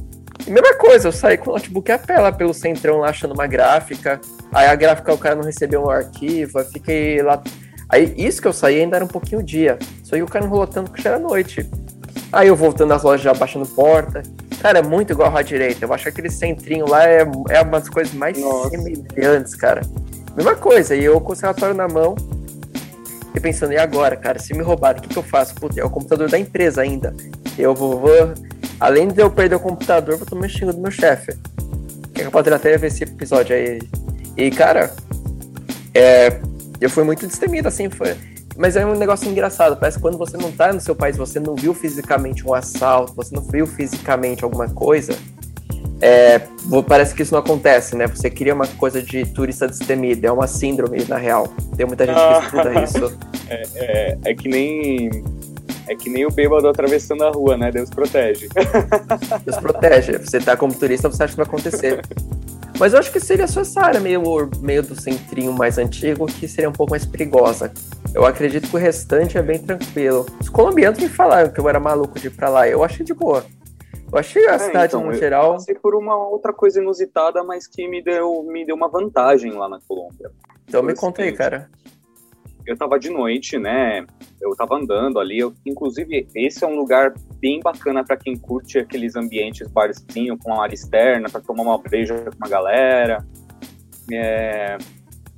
E 0.48 0.50
mesma 0.50 0.76
coisa, 0.76 1.10
eu 1.10 1.12
saí 1.12 1.38
com 1.38 1.50
o 1.50 1.54
notebook 1.56 1.92
a 1.92 2.00
pé 2.00 2.20
lá 2.20 2.32
pelo 2.32 2.54
centrão 2.54 3.00
lá 3.00 3.10
achando 3.10 3.34
uma 3.34 3.48
gráfica. 3.48 4.22
Aí 4.50 4.68
a 4.68 4.76
gráfica 4.76 5.14
o 5.14 5.18
cara 5.18 5.36
não 5.36 5.44
recebeu 5.44 5.84
um 5.84 5.90
arquivo, 5.90 6.60
eu 6.60 6.66
fiquei 6.66 7.22
lá 7.22 7.42
Aí, 7.90 8.14
isso 8.16 8.42
que 8.42 8.48
eu 8.48 8.54
saí 8.54 8.80
ainda 8.82 8.98
era 8.98 9.06
um 9.06 9.08
pouquinho 9.08 9.42
dia. 9.42 9.80
Só 10.04 10.16
que 10.16 10.22
o 10.22 10.28
cara 10.28 10.46
enrolou 10.46 10.68
tanto 10.68 10.92
que 10.92 11.02
já 11.02 11.12
era 11.12 11.20
noite. 11.20 11.68
Aí 12.32 12.48
eu 12.48 12.56
voltando 12.56 12.94
às 12.94 13.04
lojas 13.04 13.22
já 13.22 13.34
baixando 13.34 13.66
porta. 13.66 14.22
Cara, 14.62 14.80
é 14.80 14.82
muito 14.84 15.14
igual 15.14 15.36
a 15.36 15.42
direita. 15.42 15.86
Eu 15.86 15.94
acho 15.94 16.04
que 16.04 16.10
aquele 16.10 16.30
centrinho 16.30 16.88
lá 16.88 17.04
é, 17.06 17.22
é 17.50 17.62
uma 17.62 17.80
das 17.80 17.90
coisas 17.90 18.14
mais 18.14 18.38
Nossa. 18.38 18.70
semelhantes, 18.70 19.56
cara. 19.56 19.82
Mesma 20.36 20.56
coisa, 20.56 20.96
e 20.96 21.04
eu 21.04 21.20
com 21.20 21.34
o 21.34 21.36
relatório 21.36 21.76
na 21.76 21.88
mão. 21.88 22.16
E 23.34 23.40
pensando, 23.40 23.74
e 23.74 23.78
agora, 23.78 24.16
cara? 24.16 24.38
Se 24.38 24.54
me 24.54 24.62
roubarem, 24.62 25.00
o 25.00 25.04
que, 25.04 25.10
que 25.10 25.18
eu 25.18 25.24
faço? 25.24 25.56
Puta, 25.56 25.80
é 25.80 25.84
o 25.84 25.90
computador 25.90 26.30
da 26.30 26.38
empresa 26.38 26.82
ainda. 26.82 27.16
Eu 27.58 27.74
vou, 27.74 28.00
vou. 28.00 28.34
Além 28.80 29.08
de 29.08 29.22
eu 29.22 29.32
perder 29.32 29.56
o 29.56 29.60
computador, 29.60 30.18
vou 30.18 30.26
tomar 30.26 30.48
xingo 30.48 30.74
do 30.74 30.80
meu 30.80 30.92
chefe. 30.92 31.34
Que 32.14 32.22
eu 32.22 32.32
poderia 32.32 32.58
até 32.58 32.78
ver 32.78 32.88
esse 32.88 33.04
episódio 33.04 33.56
aí. 33.56 33.80
E, 34.38 34.52
cara, 34.52 34.94
é, 35.94 36.40
eu 36.80 36.90
fui 36.90 37.04
muito 37.04 37.26
destemido, 37.28 37.68
assim, 37.68 37.90
foi. 37.90 38.16
Mas 38.58 38.76
é 38.76 38.86
um 38.86 38.96
negócio 38.96 39.30
engraçado, 39.30 39.78
parece 39.78 39.98
que 39.98 40.02
quando 40.02 40.18
você 40.18 40.36
não 40.36 40.52
tá 40.52 40.74
no 40.74 40.82
seu 40.82 40.96
país, 40.96 41.16
você 41.16 41.40
não 41.40 41.56
viu 41.56 41.74
fisicamente 41.74 42.46
um 42.46 42.54
assalto, 42.54 43.14
você 43.16 43.34
não 43.34 43.42
viu 43.42 43.66
fisicamente 43.66 44.44
alguma 44.44 44.68
coisa, 44.68 45.16
é, 46.02 46.42
parece 46.88 47.14
que 47.14 47.24
isso 47.24 47.34
não 47.34 47.40
acontece, 47.40 47.96
né? 47.96 48.08
Você 48.08 48.30
cria 48.30 48.54
uma 48.54 48.68
coisa 48.68 49.02
de 49.02 49.26
turista 49.26 49.68
destemido, 49.68 50.26
é 50.26 50.32
uma 50.32 50.48
síndrome, 50.48 51.04
na 51.06 51.18
real. 51.18 51.48
Tem 51.76 51.86
muita 51.86 52.06
gente 52.06 52.18
que 52.18 52.46
estuda 52.46 52.84
isso. 52.84 53.20
É, 53.52 53.64
é, 53.74 54.18
é, 54.26 54.34
que 54.36 54.48
nem. 54.48 55.10
É 55.88 55.96
que 55.96 56.08
nem 56.08 56.24
o 56.24 56.30
bêbado 56.30 56.68
atravessando 56.68 57.24
a 57.24 57.32
rua, 57.32 57.58
né? 57.58 57.72
Deus 57.72 57.90
protege. 57.90 58.48
Deus 59.44 59.58
protege. 59.58 60.20
Você 60.20 60.40
tá 60.40 60.56
como 60.56 60.72
turista, 60.72 61.10
você 61.10 61.24
acha 61.24 61.32
que 61.32 61.38
vai 61.38 61.48
acontecer. 61.48 62.00
Mas 62.80 62.94
eu 62.94 63.00
acho 63.00 63.12
que 63.12 63.20
seria 63.20 63.46
só 63.46 63.62
essa 63.62 63.82
área 63.82 64.00
meio, 64.00 64.22
meio 64.62 64.82
do 64.82 65.00
centrinho 65.00 65.52
mais 65.52 65.78
antigo 65.78 66.26
que 66.26 66.48
seria 66.48 66.70
um 66.70 66.74
pouco 66.74 66.92
mais 66.92 67.06
perigosa. 67.06 67.74
Eu 68.14 68.26
acredito 68.26 68.70
que 68.70 68.76
o 68.76 68.80
restante 68.80 69.38
é 69.38 69.42
bem 69.42 69.60
tranquilo. 69.60 70.26
Os 70.40 70.48
colombianos 70.48 70.98
me 70.98 71.10
falaram 71.10 71.52
que 71.52 71.60
eu 71.60 71.68
era 71.68 71.80
maluco 71.80 72.18
de 72.18 72.28
ir 72.28 72.32
pra 72.32 72.48
lá. 72.48 72.68
Eu 72.68 72.82
achei 72.82 73.06
de 73.06 73.14
boa. 73.14 73.46
Eu 74.12 74.18
achei 74.18 74.48
a 74.48 74.54
é, 74.54 74.60
cidade 74.60 74.96
então, 74.96 75.06
no 75.06 75.14
geral. 75.14 75.48
Eu 75.48 75.54
passei 75.56 75.76
por 75.76 75.94
uma 75.94 76.16
outra 76.16 76.54
coisa 76.54 76.82
inusitada, 76.82 77.44
mas 77.44 77.68
que 77.68 77.86
me 77.86 78.02
deu, 78.02 78.44
me 78.44 78.66
deu 78.66 78.78
uma 78.78 78.88
vantagem 78.88 79.52
lá 79.52 79.68
na 79.68 79.80
Colômbia. 79.86 80.32
Então 80.66 80.82
me 80.82 80.96
conta 80.96 81.22
aí, 81.22 81.34
cara 81.34 81.70
eu 82.70 82.78
tava 82.78 83.00
de 83.00 83.10
noite, 83.10 83.58
né? 83.58 84.06
Eu 84.40 84.56
tava 84.56 84.76
andando 84.76 85.20
ali. 85.20 85.40
Eu, 85.40 85.54
inclusive, 85.66 86.28
esse 86.36 86.64
é 86.64 86.68
um 86.68 86.76
lugar 86.76 87.14
bem 87.40 87.60
bacana 87.60 88.04
para 88.04 88.16
quem 88.16 88.38
curte 88.38 88.78
aqueles 88.78 89.16
ambientes 89.16 89.68
barzinho 89.68 90.38
com 90.38 90.54
a 90.54 90.64
área 90.64 90.76
externa, 90.76 91.30
para 91.30 91.42
tomar 91.42 91.64
uma 91.64 91.78
breja 91.78 92.16
com 92.16 92.38
uma 92.38 92.48
galera. 92.48 93.26
É, 94.12 94.78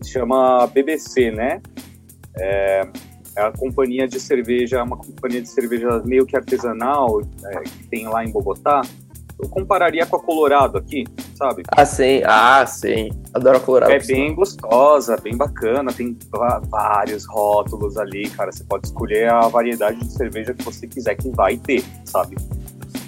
chama 0.03 0.67
BBC, 0.67 1.31
né? 1.31 1.61
É, 2.37 2.81
é 3.37 3.41
a 3.41 3.51
companhia 3.51 4.07
de 4.07 4.19
cerveja, 4.19 4.83
uma 4.83 4.97
companhia 4.97 5.41
de 5.41 5.49
cerveja 5.49 6.01
meio 6.03 6.25
que 6.25 6.35
artesanal 6.35 7.21
é, 7.45 7.61
que 7.61 7.87
tem 7.87 8.07
lá 8.07 8.25
em 8.25 8.31
Bogotá 8.31 8.81
eu 9.41 9.49
compararia 9.49 10.05
com 10.05 10.15
a 10.15 10.19
Colorado 10.19 10.77
aqui, 10.77 11.03
sabe? 11.41 11.63
Ah, 11.69 11.85
sim. 11.85 12.21
Ah, 12.23 12.65
sim. 12.67 13.09
Adoro 13.33 13.59
a. 13.59 13.91
É 13.91 13.99
bem 13.99 14.35
gostosa, 14.35 15.17
bem 15.17 15.35
bacana. 15.35 15.91
Tem 15.91 16.15
vários 16.69 17.25
rótulos 17.25 17.97
ali, 17.97 18.29
cara. 18.29 18.51
Você 18.51 18.63
pode 18.63 18.87
escolher 18.87 19.29
a 19.31 19.47
variedade 19.47 19.99
de 19.99 20.11
cerveja 20.13 20.53
que 20.53 20.63
você 20.63 20.87
quiser 20.87 21.15
que 21.15 21.29
vai 21.29 21.57
ter, 21.57 21.83
sabe? 22.05 22.35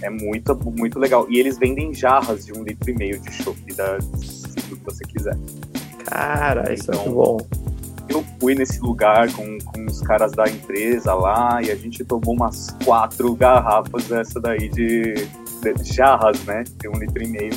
É 0.01 0.09
muito, 0.09 0.55
muito 0.77 0.97
legal. 0.97 1.27
E 1.29 1.39
eles 1.39 1.59
vendem 1.59 1.93
jarras 1.93 2.45
de 2.45 2.53
um 2.53 2.63
litro 2.63 2.89
e 2.89 2.95
meio 2.95 3.19
de 3.19 3.31
chopp 3.31 3.73
da 3.75 3.97
que 3.97 4.75
você 4.83 5.03
quiser. 5.05 5.37
Cara, 6.05 6.61
então, 6.61 6.73
isso 6.73 6.91
é 6.91 6.95
muito 6.95 7.11
bom. 7.11 7.37
Eu 8.09 8.25
fui 8.39 8.53
nesse 8.53 8.79
lugar 8.79 9.31
com, 9.31 9.57
com 9.59 9.85
os 9.85 10.01
caras 10.01 10.31
da 10.33 10.43
empresa 10.45 11.13
lá 11.13 11.61
e 11.61 11.71
a 11.71 11.75
gente 11.75 12.03
tomou 12.03 12.33
umas 12.35 12.71
quatro 12.83 13.33
garrafas 13.35 14.05
dessa 14.05 14.41
daí 14.41 14.67
de 14.69 15.13
jarras, 15.83 16.43
né? 16.43 16.63
De 16.81 16.89
um 16.89 16.93
litro 16.93 17.23
e 17.23 17.27
meio 17.27 17.53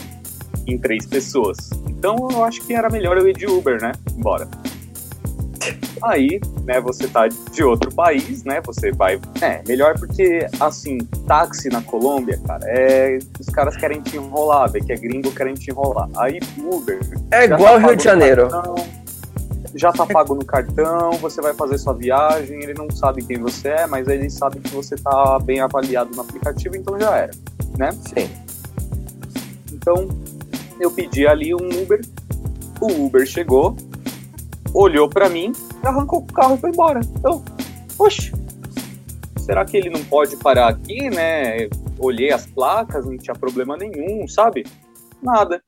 em 0.67 0.79
três 0.79 1.07
pessoas. 1.07 1.57
Então 1.89 2.29
eu 2.31 2.45
acho 2.45 2.61
que 2.63 2.75
era 2.75 2.89
melhor 2.89 3.17
eu 3.17 3.29
ir 3.29 3.37
de 3.37 3.47
Uber, 3.47 3.81
né? 3.81 3.93
Embora. 4.17 4.49
Aí, 6.03 6.41
né, 6.65 6.81
você 6.81 7.09
tá 7.09 7.27
de 7.27 7.65
outro 7.65 7.93
país, 7.93 8.45
né? 8.45 8.61
Você 8.67 8.93
vai. 8.93 9.19
É, 9.41 9.63
melhor 9.67 9.99
porque, 9.99 10.47
assim, 10.61 10.99
táxi 11.27 11.69
na 11.69 11.83
Colômbia, 11.83 12.39
cara, 12.47 12.65
é. 12.67 13.19
Os 13.41 13.47
caras 13.47 13.77
querem 13.77 14.01
te 14.01 14.17
enrolar, 14.17 14.71
vê 14.71 14.81
que 14.81 14.93
é 14.93 14.97
gringo, 14.97 15.33
querem 15.33 15.55
te 15.55 15.71
enrolar. 15.71 16.09
Aí, 16.17 16.39
Uber. 16.59 17.01
É 17.33 17.45
igual 17.45 17.81
tá 17.81 17.87
Rio 17.87 17.97
de 17.97 18.05
Janeiro. 18.05 18.49
Cartão, 18.49 18.75
já 19.75 19.93
tá 19.93 20.07
pago 20.07 20.35
no 20.35 20.45
cartão, 20.45 21.13
você 21.13 21.41
vai 21.41 21.53
fazer 21.53 21.79
sua 21.79 21.95
viagem, 21.95 22.63
ele 22.63 22.75
não 22.75 22.91
sabe 22.91 23.23
quem 23.23 23.39
você 23.39 23.69
é, 23.69 23.87
mas 23.87 24.09
ele 24.09 24.31
sabe 24.31 24.61
que 24.61 24.71
você 24.71 24.97
tá 24.97 25.39
bem 25.39 25.61
avaliado 25.61 26.15
no 26.15 26.23
aplicativo, 26.23 26.77
então 26.77 26.99
já 26.99 27.15
era 27.15 27.33
né? 27.79 27.91
Sim. 27.93 28.29
Então, 29.73 30.09
eu 30.81 30.91
pedi 30.91 31.27
ali 31.27 31.55
um 31.55 31.83
Uber, 31.83 32.01
o 32.81 33.07
Uber 33.07 33.27
chegou, 33.27 33.77
olhou 34.75 35.09
para 35.09 35.29
mim, 35.29 35.53
arrancou 35.83 36.21
o 36.21 36.27
carro 36.27 36.57
e 36.57 36.59
foi 36.59 36.71
embora. 36.71 37.01
Então, 37.19 37.45
oxe, 37.99 38.33
será 39.39 39.65
que 39.65 39.77
ele 39.77 39.91
não 39.91 40.05
pode 40.05 40.37
parar 40.37 40.69
aqui, 40.69 41.11
né? 41.11 41.69
Olhei 41.99 42.33
as 42.33 42.47
placas, 42.47 43.07
não 43.07 43.17
tinha 43.17 43.35
problema 43.35 43.77
nenhum, 43.77 44.27
sabe? 44.29 44.65
Nada. 45.23 45.63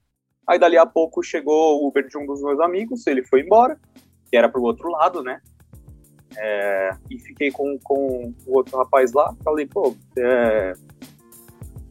Aí 0.47 0.59
dali 0.59 0.77
a 0.77 0.87
pouco 0.87 1.23
chegou 1.23 1.83
o 1.83 1.89
Uber 1.89 2.07
de 2.07 2.17
um 2.17 2.27
dos 2.27 2.43
meus 2.43 2.61
amigos, 2.61 3.07
ele 3.07 3.23
foi 3.23 3.43
embora, 3.43 3.79
que 4.31 4.37
era 4.37 4.49
pro 4.49 4.63
outro 4.63 4.91
lado, 4.91 5.23
né? 5.23 5.41
É, 6.37 6.91
e 7.11 7.19
fiquei 7.19 7.51
com, 7.51 7.79
com 7.83 8.33
o 8.47 8.57
outro 8.57 8.77
rapaz 8.77 9.13
lá, 9.13 9.35
falei, 9.43 9.67
pô, 9.67 9.97
é, 10.17 10.73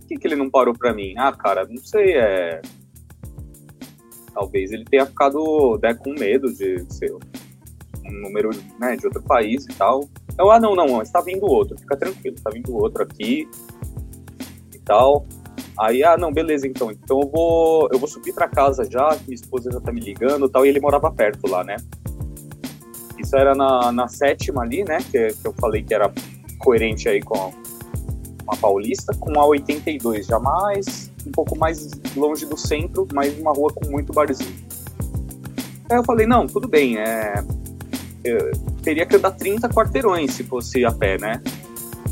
que, 0.08 0.18
que 0.18 0.28
ele 0.28 0.36
não 0.36 0.50
parou 0.50 0.74
para 0.74 0.94
mim? 0.94 1.14
Ah, 1.18 1.34
cara, 1.34 1.68
não 1.68 1.78
sei, 1.78 2.18
é. 2.18 2.62
Talvez 4.38 4.72
ele 4.72 4.86
tenha 4.86 5.04
ficado 5.04 5.80
né, 5.82 5.96
com 5.96 6.12
medo 6.12 6.54
de 6.54 6.86
ser 6.94 7.12
um 7.12 8.22
número 8.22 8.52
né, 8.80 8.96
de 8.96 9.08
outro 9.08 9.24
país 9.24 9.66
e 9.66 9.74
tal. 9.74 10.08
Eu, 10.38 10.52
ah, 10.52 10.60
não, 10.60 10.76
não, 10.76 11.02
está 11.02 11.22
vindo 11.22 11.48
outro, 11.48 11.76
fica 11.80 11.98
tranquilo, 11.98 12.36
está 12.36 12.52
vindo 12.52 12.72
outro 12.76 13.02
aqui 13.02 13.50
e 14.72 14.78
tal. 14.80 15.26
Aí, 15.80 16.04
ah, 16.04 16.16
não, 16.16 16.32
beleza, 16.32 16.68
então. 16.68 16.92
Então 16.92 17.20
eu 17.20 17.28
vou, 17.28 17.90
eu 17.92 17.98
vou 17.98 18.08
subir 18.08 18.32
para 18.32 18.48
casa 18.48 18.88
já, 18.88 19.10
que 19.16 19.24
minha 19.24 19.34
esposa 19.34 19.72
já 19.72 19.82
tá 19.82 19.92
me 19.92 20.02
ligando 20.02 20.46
e 20.46 20.50
tal, 20.50 20.64
e 20.68 20.70
ele 20.70 20.80
morava 20.80 21.12
perto 21.12 21.50
lá, 21.50 21.64
né? 21.64 21.78
Isso 23.18 23.36
era 23.36 23.56
na, 23.56 23.92
na 23.92 24.08
sétima 24.08 24.62
ali, 24.62 24.84
né? 24.84 25.00
Que, 25.10 25.30
que 25.34 25.48
eu 25.48 25.54
falei 25.54 25.82
que 25.82 25.96
era 25.96 26.14
coerente 26.60 27.10
aí 27.10 27.24
com, 27.24 27.52
uma 28.44 28.56
paulista, 28.56 29.16
com 29.20 29.40
a 29.40 29.46
82, 29.48 30.28
já 30.28 30.40
mais, 30.40 31.12
um 31.28 31.32
pouco 31.32 31.58
mais 31.58 31.90
longe 32.16 32.46
do 32.46 32.58
centro, 32.58 33.08
mas 33.14 33.38
uma 33.38 33.52
rua 33.52 33.72
com 33.72 33.90
muito 33.90 34.14
barzinho. 34.14 34.56
Aí 35.90 35.98
eu 35.98 36.04
falei, 36.04 36.26
não, 36.26 36.48
tudo 36.48 36.68
bem, 36.68 36.98
é... 36.98 37.44
Eu 38.24 38.52
teria 38.82 39.06
que 39.06 39.16
andar 39.16 39.32
30 39.32 39.70
quarteirões 39.70 40.34
se 40.34 40.44
fosse 40.44 40.84
a 40.84 40.92
pé, 40.92 41.18
né? 41.18 41.42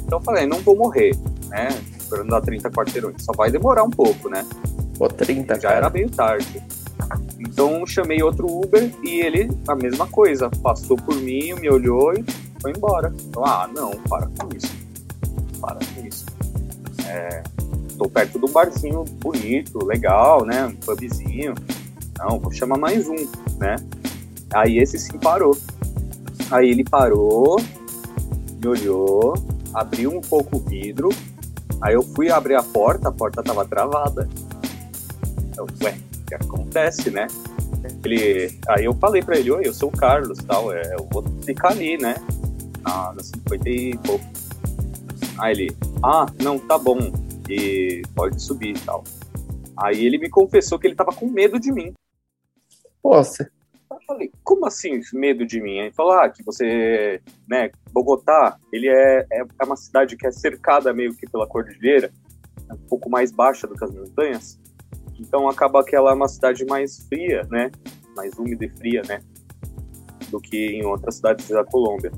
Então 0.06 0.20
eu 0.20 0.24
falei, 0.24 0.46
não 0.46 0.60
vou 0.60 0.76
morrer, 0.76 1.16
né? 1.50 1.70
Por 2.08 2.22
andar 2.22 2.42
30 2.42 2.70
quarteirões, 2.70 3.24
só 3.24 3.34
vai 3.34 3.52
demorar 3.52 3.84
um 3.84 3.90
pouco, 3.90 4.30
né? 4.30 4.46
Pô, 4.98 5.10
30, 5.10 5.56
Já 5.56 5.62
cara. 5.62 5.76
era 5.76 5.90
meio 5.90 6.10
tarde. 6.10 6.64
Então 7.40 7.86
chamei 7.86 8.22
outro 8.24 8.48
Uber 8.48 8.92
e 9.04 9.20
ele, 9.20 9.50
a 9.68 9.76
mesma 9.76 10.08
coisa, 10.08 10.50
passou 10.50 10.96
por 10.96 11.16
mim, 11.16 11.54
me 11.56 11.70
olhou 11.70 12.14
e 12.14 12.24
foi 12.62 12.72
embora. 12.72 13.14
Então, 13.28 13.44
ah, 13.46 13.70
não, 13.74 13.92
para 14.10 14.28
com 14.28 14.56
isso. 14.56 14.74
para 15.60 15.80
com 15.94 16.08
isso. 16.08 16.26
É, 17.08 17.44
tô 17.98 18.10
perto 18.10 18.40
de 18.40 18.46
um 18.46 18.52
barzinho 18.52 19.04
bonito, 19.04 19.84
legal, 19.86 20.46
né? 20.46 20.66
Um 20.66 20.76
pubzinho. 20.76 21.54
Não, 22.18 22.40
vou 22.40 22.52
chamar 22.52 22.78
mais 22.78 23.08
um, 23.08 23.28
né? 23.58 23.76
Aí 24.54 24.78
esse 24.78 24.98
sim 25.00 25.18
parou. 25.18 25.58
Aí 26.52 26.70
ele 26.70 26.84
parou, 26.84 27.60
me 28.62 28.68
olhou, 28.68 29.34
abriu 29.74 30.12
um 30.12 30.22
pouco 30.22 30.58
o 30.58 30.60
vidro. 30.60 31.10
Aí 31.82 31.94
eu 31.94 32.02
fui 32.02 32.30
abrir 32.30 32.56
a 32.56 32.64
porta, 32.64 33.10
a 33.10 33.12
porta 33.12 33.44
tava 33.44 33.66
travada. 33.66 34.30
Eu, 35.58 35.68
ué, 35.84 35.98
o 36.22 36.26
que 36.26 36.36
acontece, 36.36 37.10
né? 37.10 37.28
Ele, 38.04 38.58
aí 38.70 38.86
eu 38.86 38.94
falei 38.94 39.22
pra 39.22 39.38
ele, 39.38 39.52
oi, 39.52 39.68
eu 39.68 39.74
sou 39.74 39.90
o 39.90 39.92
Carlos, 39.92 40.38
tal, 40.40 40.72
é, 40.72 40.96
eu 40.96 41.08
vou 41.12 41.24
ficar 41.44 41.70
ali, 41.70 41.98
né? 41.98 42.16
Na, 42.82 43.14
na 43.14 43.24
50 43.24 43.70
e 43.70 43.98
pouco. 43.98 44.26
Aí 45.38 45.54
ele, 45.54 45.78
ah, 46.04 46.26
não, 46.42 46.58
tá 46.58 46.78
bom, 46.78 47.12
e 47.50 48.02
pode 48.16 48.42
subir 48.42 48.76
e 48.76 48.80
tal. 48.80 49.04
Aí 49.78 50.06
ele 50.06 50.18
me 50.18 50.30
confessou 50.30 50.80
que 50.80 50.88
ele 50.88 50.96
tava 50.96 51.12
com 51.12 51.30
medo 51.30 51.60
de 51.60 51.72
mim. 51.72 51.94
Nossa. 53.04 53.50
Eu 53.92 53.98
falei, 54.08 54.32
como 54.44 54.66
assim 54.66 55.00
medo 55.14 55.46
de 55.46 55.62
mim? 55.62 55.80
Aí 55.80 55.92
falou, 55.92 56.14
ah, 56.14 56.30
que 56.30 56.44
você, 56.44 57.22
né, 57.48 57.72
Bogotá, 57.92 58.58
ele 58.72 58.88
é, 58.88 59.26
é, 59.32 59.46
é 59.60 59.66
uma 59.66 59.76
cidade 59.76 60.18
que 60.18 60.26
é 60.26 60.32
cercada 60.32 60.94
meio 60.94 61.16
que 61.16 61.30
pela 61.30 61.48
cordilheira, 61.48 62.12
é 62.70 62.74
um 62.74 62.88
pouco 62.90 63.10
mais 63.10 63.32
baixa 63.32 63.68
do 63.68 63.76
que 63.76 63.84
as 63.84 63.94
montanhas, 63.94 64.60
então 65.20 65.48
acaba 65.48 65.84
que 65.84 65.96
ela 65.96 66.12
é 66.12 66.14
uma 66.14 66.28
cidade 66.28 66.66
mais 66.66 67.06
fria, 67.08 67.48
né, 67.50 67.72
mais 68.16 68.38
úmida 68.38 68.66
e 68.66 68.70
fria, 68.70 69.02
né, 69.08 69.22
do 70.30 70.42
que 70.42 70.58
em 70.58 70.86
outras 70.86 71.16
cidades 71.16 71.48
da 71.48 71.64
Colômbia. 71.64 72.12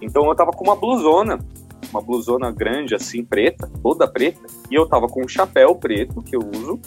Então 0.00 0.26
eu 0.26 0.34
tava 0.34 0.50
com 0.50 0.62
uma 0.62 0.76
blusona, 0.76 1.38
uma 1.90 2.00
blusona 2.00 2.50
grande 2.50 2.94
assim, 2.94 3.24
preta, 3.24 3.70
toda 3.82 4.08
preta, 4.08 4.40
e 4.70 4.74
eu 4.74 4.86
tava 4.86 5.06
com 5.06 5.24
um 5.24 5.28
chapéu 5.28 5.74
preto 5.74 6.22
que 6.22 6.36
eu 6.36 6.40
uso, 6.40 6.80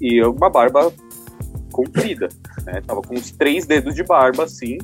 e 0.00 0.22
uma 0.22 0.48
barba 0.48 0.92
comprida, 1.72 2.28
né? 2.64 2.80
Tava 2.86 3.02
com 3.02 3.14
uns 3.14 3.30
três 3.32 3.66
dedos 3.66 3.94
de 3.94 4.02
barba, 4.02 4.44
assim, 4.44 4.78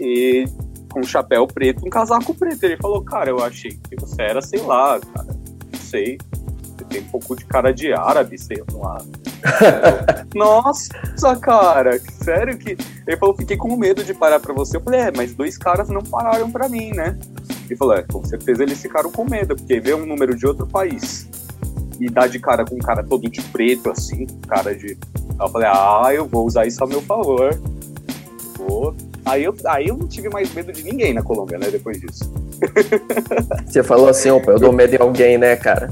e 0.00 0.44
com 0.90 1.00
um 1.00 1.04
chapéu 1.04 1.46
preto, 1.46 1.86
um 1.86 1.90
casaco 1.90 2.34
preto. 2.34 2.64
Ele 2.64 2.76
falou, 2.76 3.02
cara, 3.02 3.30
eu 3.30 3.42
achei 3.42 3.72
que 3.72 3.96
você 3.96 4.22
era, 4.22 4.42
sei 4.42 4.60
lá, 4.60 5.00
cara, 5.00 5.28
não 5.72 5.80
sei, 5.80 6.18
você 6.76 6.84
tem 6.84 7.00
um 7.00 7.08
pouco 7.08 7.36
de 7.36 7.44
cara 7.44 7.72
de 7.72 7.92
árabe, 7.92 8.38
sei 8.38 8.62
lá. 8.72 8.98
Nossa, 10.34 11.36
cara, 11.40 11.98
sério 12.22 12.56
que. 12.58 12.76
Ele 13.06 13.16
falou, 13.16 13.34
fiquei 13.36 13.56
com 13.56 13.76
medo 13.76 14.04
de 14.04 14.14
parar 14.14 14.40
pra 14.40 14.52
você. 14.52 14.76
Eu 14.76 14.80
falei, 14.80 15.00
é, 15.00 15.12
mas 15.14 15.34
dois 15.34 15.58
caras 15.58 15.88
não 15.88 16.02
pararam 16.02 16.50
pra 16.50 16.68
mim, 16.68 16.92
né? 16.92 17.18
Ele 17.66 17.76
falou, 17.76 17.94
é, 17.94 18.02
com 18.02 18.24
certeza 18.24 18.62
eles 18.62 18.80
ficaram 18.80 19.10
com 19.10 19.24
medo, 19.24 19.56
porque 19.56 19.80
vê 19.80 19.94
um 19.94 20.04
número 20.06 20.34
de 20.36 20.46
outro 20.46 20.66
país 20.66 21.28
e 22.00 22.08
dá 22.08 22.26
de 22.26 22.38
cara 22.38 22.64
com 22.64 22.74
um 22.74 22.80
cara 22.80 23.02
todo 23.02 23.28
de 23.30 23.40
preto, 23.42 23.90
assim, 23.90 24.26
cara 24.48 24.74
de. 24.74 24.98
Aí 25.38 25.46
eu 25.46 25.48
falei, 25.48 25.68
ah, 25.68 26.10
eu 26.12 26.26
vou 26.26 26.46
usar 26.46 26.66
isso 26.66 26.82
a 26.82 26.86
meu 26.86 27.00
favor. 27.02 27.58
Vou. 28.56 28.94
Aí 29.24 29.44
eu, 29.44 29.54
aí 29.66 29.88
eu 29.88 29.96
não 29.96 30.08
tive 30.08 30.28
mais 30.28 30.52
medo 30.52 30.72
de 30.72 30.82
ninguém 30.82 31.14
na 31.14 31.22
Colômbia, 31.22 31.58
né, 31.58 31.70
depois 31.70 32.00
disso. 32.00 32.30
Você 33.66 33.82
falou 33.82 34.08
assim, 34.08 34.30
opa, 34.30 34.50
eu 34.50 34.58
dou 34.58 34.72
medo 34.72 34.94
em 34.94 35.00
alguém, 35.00 35.38
né, 35.38 35.54
cara? 35.56 35.88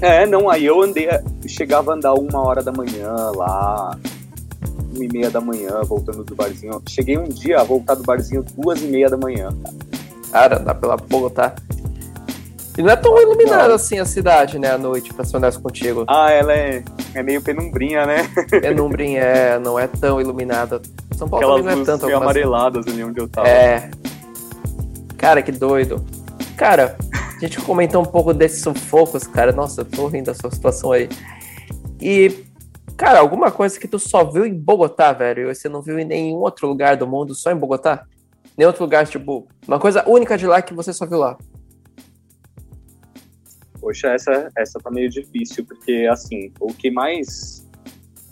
É, 0.00 0.26
não, 0.26 0.50
aí 0.50 0.64
eu 0.64 0.82
andei, 0.82 1.08
chegava 1.46 1.92
a 1.92 1.94
andar 1.94 2.14
uma 2.14 2.40
hora 2.40 2.62
da 2.62 2.72
manhã 2.72 3.12
lá, 3.34 3.98
uma 4.94 5.04
e 5.04 5.08
meia 5.08 5.30
da 5.30 5.40
manhã, 5.40 5.82
voltando 5.82 6.24
do 6.24 6.34
barzinho. 6.34 6.82
Cheguei 6.88 7.18
um 7.18 7.24
dia 7.24 7.60
a 7.60 7.64
voltar 7.64 7.94
do 7.94 8.02
barzinho 8.02 8.44
duas 8.56 8.82
e 8.82 8.86
meia 8.86 9.08
da 9.08 9.16
manhã. 9.16 9.48
Cara, 9.50 9.74
dá 10.34 10.74
pela 10.74 10.96
Bogotá. 10.96 11.54
E 12.76 12.82
não 12.82 12.90
é 12.90 12.96
tão 12.96 13.16
iluminada 13.22 13.72
assim 13.72 14.00
a 14.00 14.04
cidade, 14.04 14.58
né, 14.58 14.72
à 14.72 14.78
noite, 14.78 15.14
pra 15.14 15.24
ser 15.24 15.36
honesto 15.36 15.62
contigo. 15.62 16.04
Ah, 16.08 16.32
ela 16.32 16.52
é, 16.52 16.82
é 17.14 17.22
meio 17.22 17.40
penumbrinha, 17.40 18.04
né? 18.04 18.28
Penumbrinha, 18.50 19.20
é, 19.20 19.58
não 19.60 19.78
é 19.78 19.86
tão 19.86 20.20
iluminada. 20.20 20.82
São 21.16 21.28
Paulo 21.28 21.46
Aquelas 21.46 21.60
também 21.62 21.76
não 21.76 21.82
é 21.82 21.86
tanto. 21.86 22.04
Algumas... 22.04 22.22
amareladas 22.22 22.86
ali 22.88 23.04
onde 23.04 23.20
eu 23.20 23.28
tava. 23.28 23.46
É. 23.46 23.90
Cara, 25.16 25.40
que 25.40 25.52
doido. 25.52 26.04
Cara, 26.56 26.96
a 27.36 27.40
gente 27.40 27.60
comentou 27.60 28.02
um 28.02 28.06
pouco 28.06 28.34
desses 28.34 28.60
sufocos, 28.60 29.24
cara. 29.24 29.52
Nossa, 29.52 29.82
eu 29.82 29.84
tô 29.84 30.08
rindo 30.08 30.26
da 30.26 30.34
sua 30.34 30.50
situação 30.50 30.90
aí. 30.90 31.08
E, 32.00 32.44
cara, 32.96 33.20
alguma 33.20 33.52
coisa 33.52 33.78
que 33.78 33.86
tu 33.86 34.00
só 34.00 34.24
viu 34.24 34.44
em 34.44 34.52
Bogotá, 34.52 35.12
velho, 35.12 35.48
e 35.48 35.54
você 35.54 35.68
não 35.68 35.80
viu 35.80 35.96
em 35.96 36.04
nenhum 36.04 36.38
outro 36.38 36.66
lugar 36.66 36.96
do 36.96 37.06
mundo, 37.06 37.36
só 37.36 37.52
em 37.52 37.56
Bogotá? 37.56 38.04
Nenhum 38.56 38.68
outro 38.68 38.84
lugar, 38.84 39.06
tipo, 39.06 39.48
uma 39.66 39.78
coisa 39.78 40.08
única 40.08 40.38
de 40.38 40.46
lá 40.46 40.62
que 40.62 40.74
você 40.74 40.92
só 40.92 41.06
viu 41.06 41.18
lá. 41.18 41.36
Poxa, 43.80 44.08
essa, 44.08 44.48
essa 44.56 44.78
tá 44.78 44.90
meio 44.90 45.10
difícil, 45.10 45.64
porque, 45.64 46.08
assim, 46.10 46.52
o 46.60 46.68
que 46.68 46.90
mais 46.90 47.66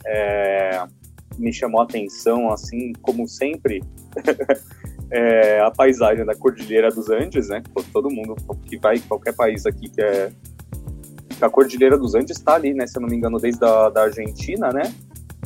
é, 0.06 0.82
me 1.38 1.52
chamou 1.52 1.80
a 1.80 1.84
atenção, 1.84 2.50
assim, 2.52 2.92
como 3.02 3.28
sempre, 3.28 3.82
é 5.10 5.60
a 5.60 5.70
paisagem 5.70 6.24
da 6.24 6.34
Cordilheira 6.34 6.88
dos 6.88 7.10
Andes, 7.10 7.48
né? 7.48 7.62
Todo 7.92 8.10
mundo 8.10 8.34
que 8.64 8.78
vai, 8.78 8.98
qualquer 9.00 9.34
país 9.34 9.66
aqui 9.66 9.88
que 9.88 10.00
é. 10.00 10.32
A 11.40 11.50
Cordilheira 11.50 11.98
dos 11.98 12.14
Andes 12.14 12.38
está 12.38 12.54
ali, 12.54 12.72
né? 12.72 12.86
Se 12.86 12.96
eu 12.96 13.02
não 13.02 13.08
me 13.08 13.16
engano, 13.16 13.38
desde 13.38 13.64
a 13.64 13.90
da 13.90 14.04
Argentina, 14.04 14.70
né? 14.70 14.82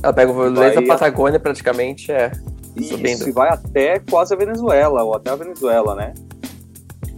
Ela 0.02 0.12
pega 0.12 0.30
o 0.30 0.50
desde 0.50 0.78
a 0.78 0.86
Patagônia, 0.86 1.40
praticamente, 1.40 2.12
é. 2.12 2.30
Isso, 2.76 2.96
subindo. 2.96 3.28
e 3.28 3.32
vai 3.32 3.48
até 3.48 3.98
quase 3.98 4.34
a 4.34 4.36
Venezuela, 4.36 5.02
ou 5.02 5.14
até 5.14 5.30
a 5.30 5.36
Venezuela, 5.36 5.94
né? 5.94 6.14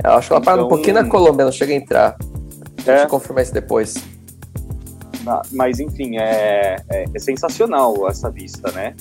Eu 0.02 0.12
acho 0.12 0.28
que 0.28 0.34
ela 0.34 0.40
então... 0.40 0.54
para 0.54 0.64
um 0.64 0.68
pouquinho 0.68 0.94
na 0.94 1.08
Colômbia, 1.08 1.44
não 1.44 1.52
chega 1.52 1.72
a 1.72 1.76
entrar. 1.76 2.16
Deixa 2.76 2.92
é. 2.92 3.04
eu 3.04 3.08
confirmar 3.08 3.42
isso 3.42 3.52
depois. 3.52 3.94
Mas, 5.52 5.78
enfim, 5.78 6.16
é, 6.16 6.76
é, 6.88 7.04
é, 7.12 7.18
sensacional 7.18 8.08
essa 8.08 8.30
vista, 8.30 8.70
né? 8.72 8.94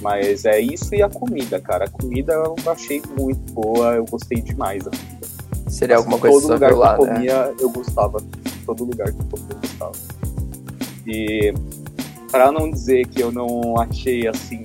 Mas 0.00 0.44
é 0.44 0.60
isso 0.60 0.94
e 0.94 1.02
a 1.02 1.08
comida, 1.08 1.58
cara. 1.58 1.86
A 1.86 1.88
comida 1.88 2.34
eu 2.34 2.54
achei 2.70 3.02
muito 3.18 3.52
boa, 3.52 3.94
eu 3.94 4.04
gostei 4.04 4.40
demais 4.40 4.84
da 4.84 4.90
comida. 4.90 5.26
Seria 5.68 5.96
alguma 5.96 6.18
coisa 6.18 6.40
todo 6.40 6.52
lugar 6.52 6.70
que 6.70 6.76
lá, 6.76 6.96
eu 6.96 7.06
né? 7.06 7.14
comia, 7.14 7.46
né? 7.46 7.54
eu 7.58 7.70
gostava. 7.70 8.22
Todo 8.64 8.84
lugar 8.84 9.12
que 9.12 9.18
eu 9.18 9.26
comia, 9.30 9.46
eu 9.50 9.58
gostava. 9.58 9.92
E 11.06 11.54
para 12.30 12.52
não 12.52 12.70
dizer 12.70 13.06
que 13.08 13.22
eu 13.22 13.32
não 13.32 13.80
achei 13.80 14.28
assim. 14.28 14.62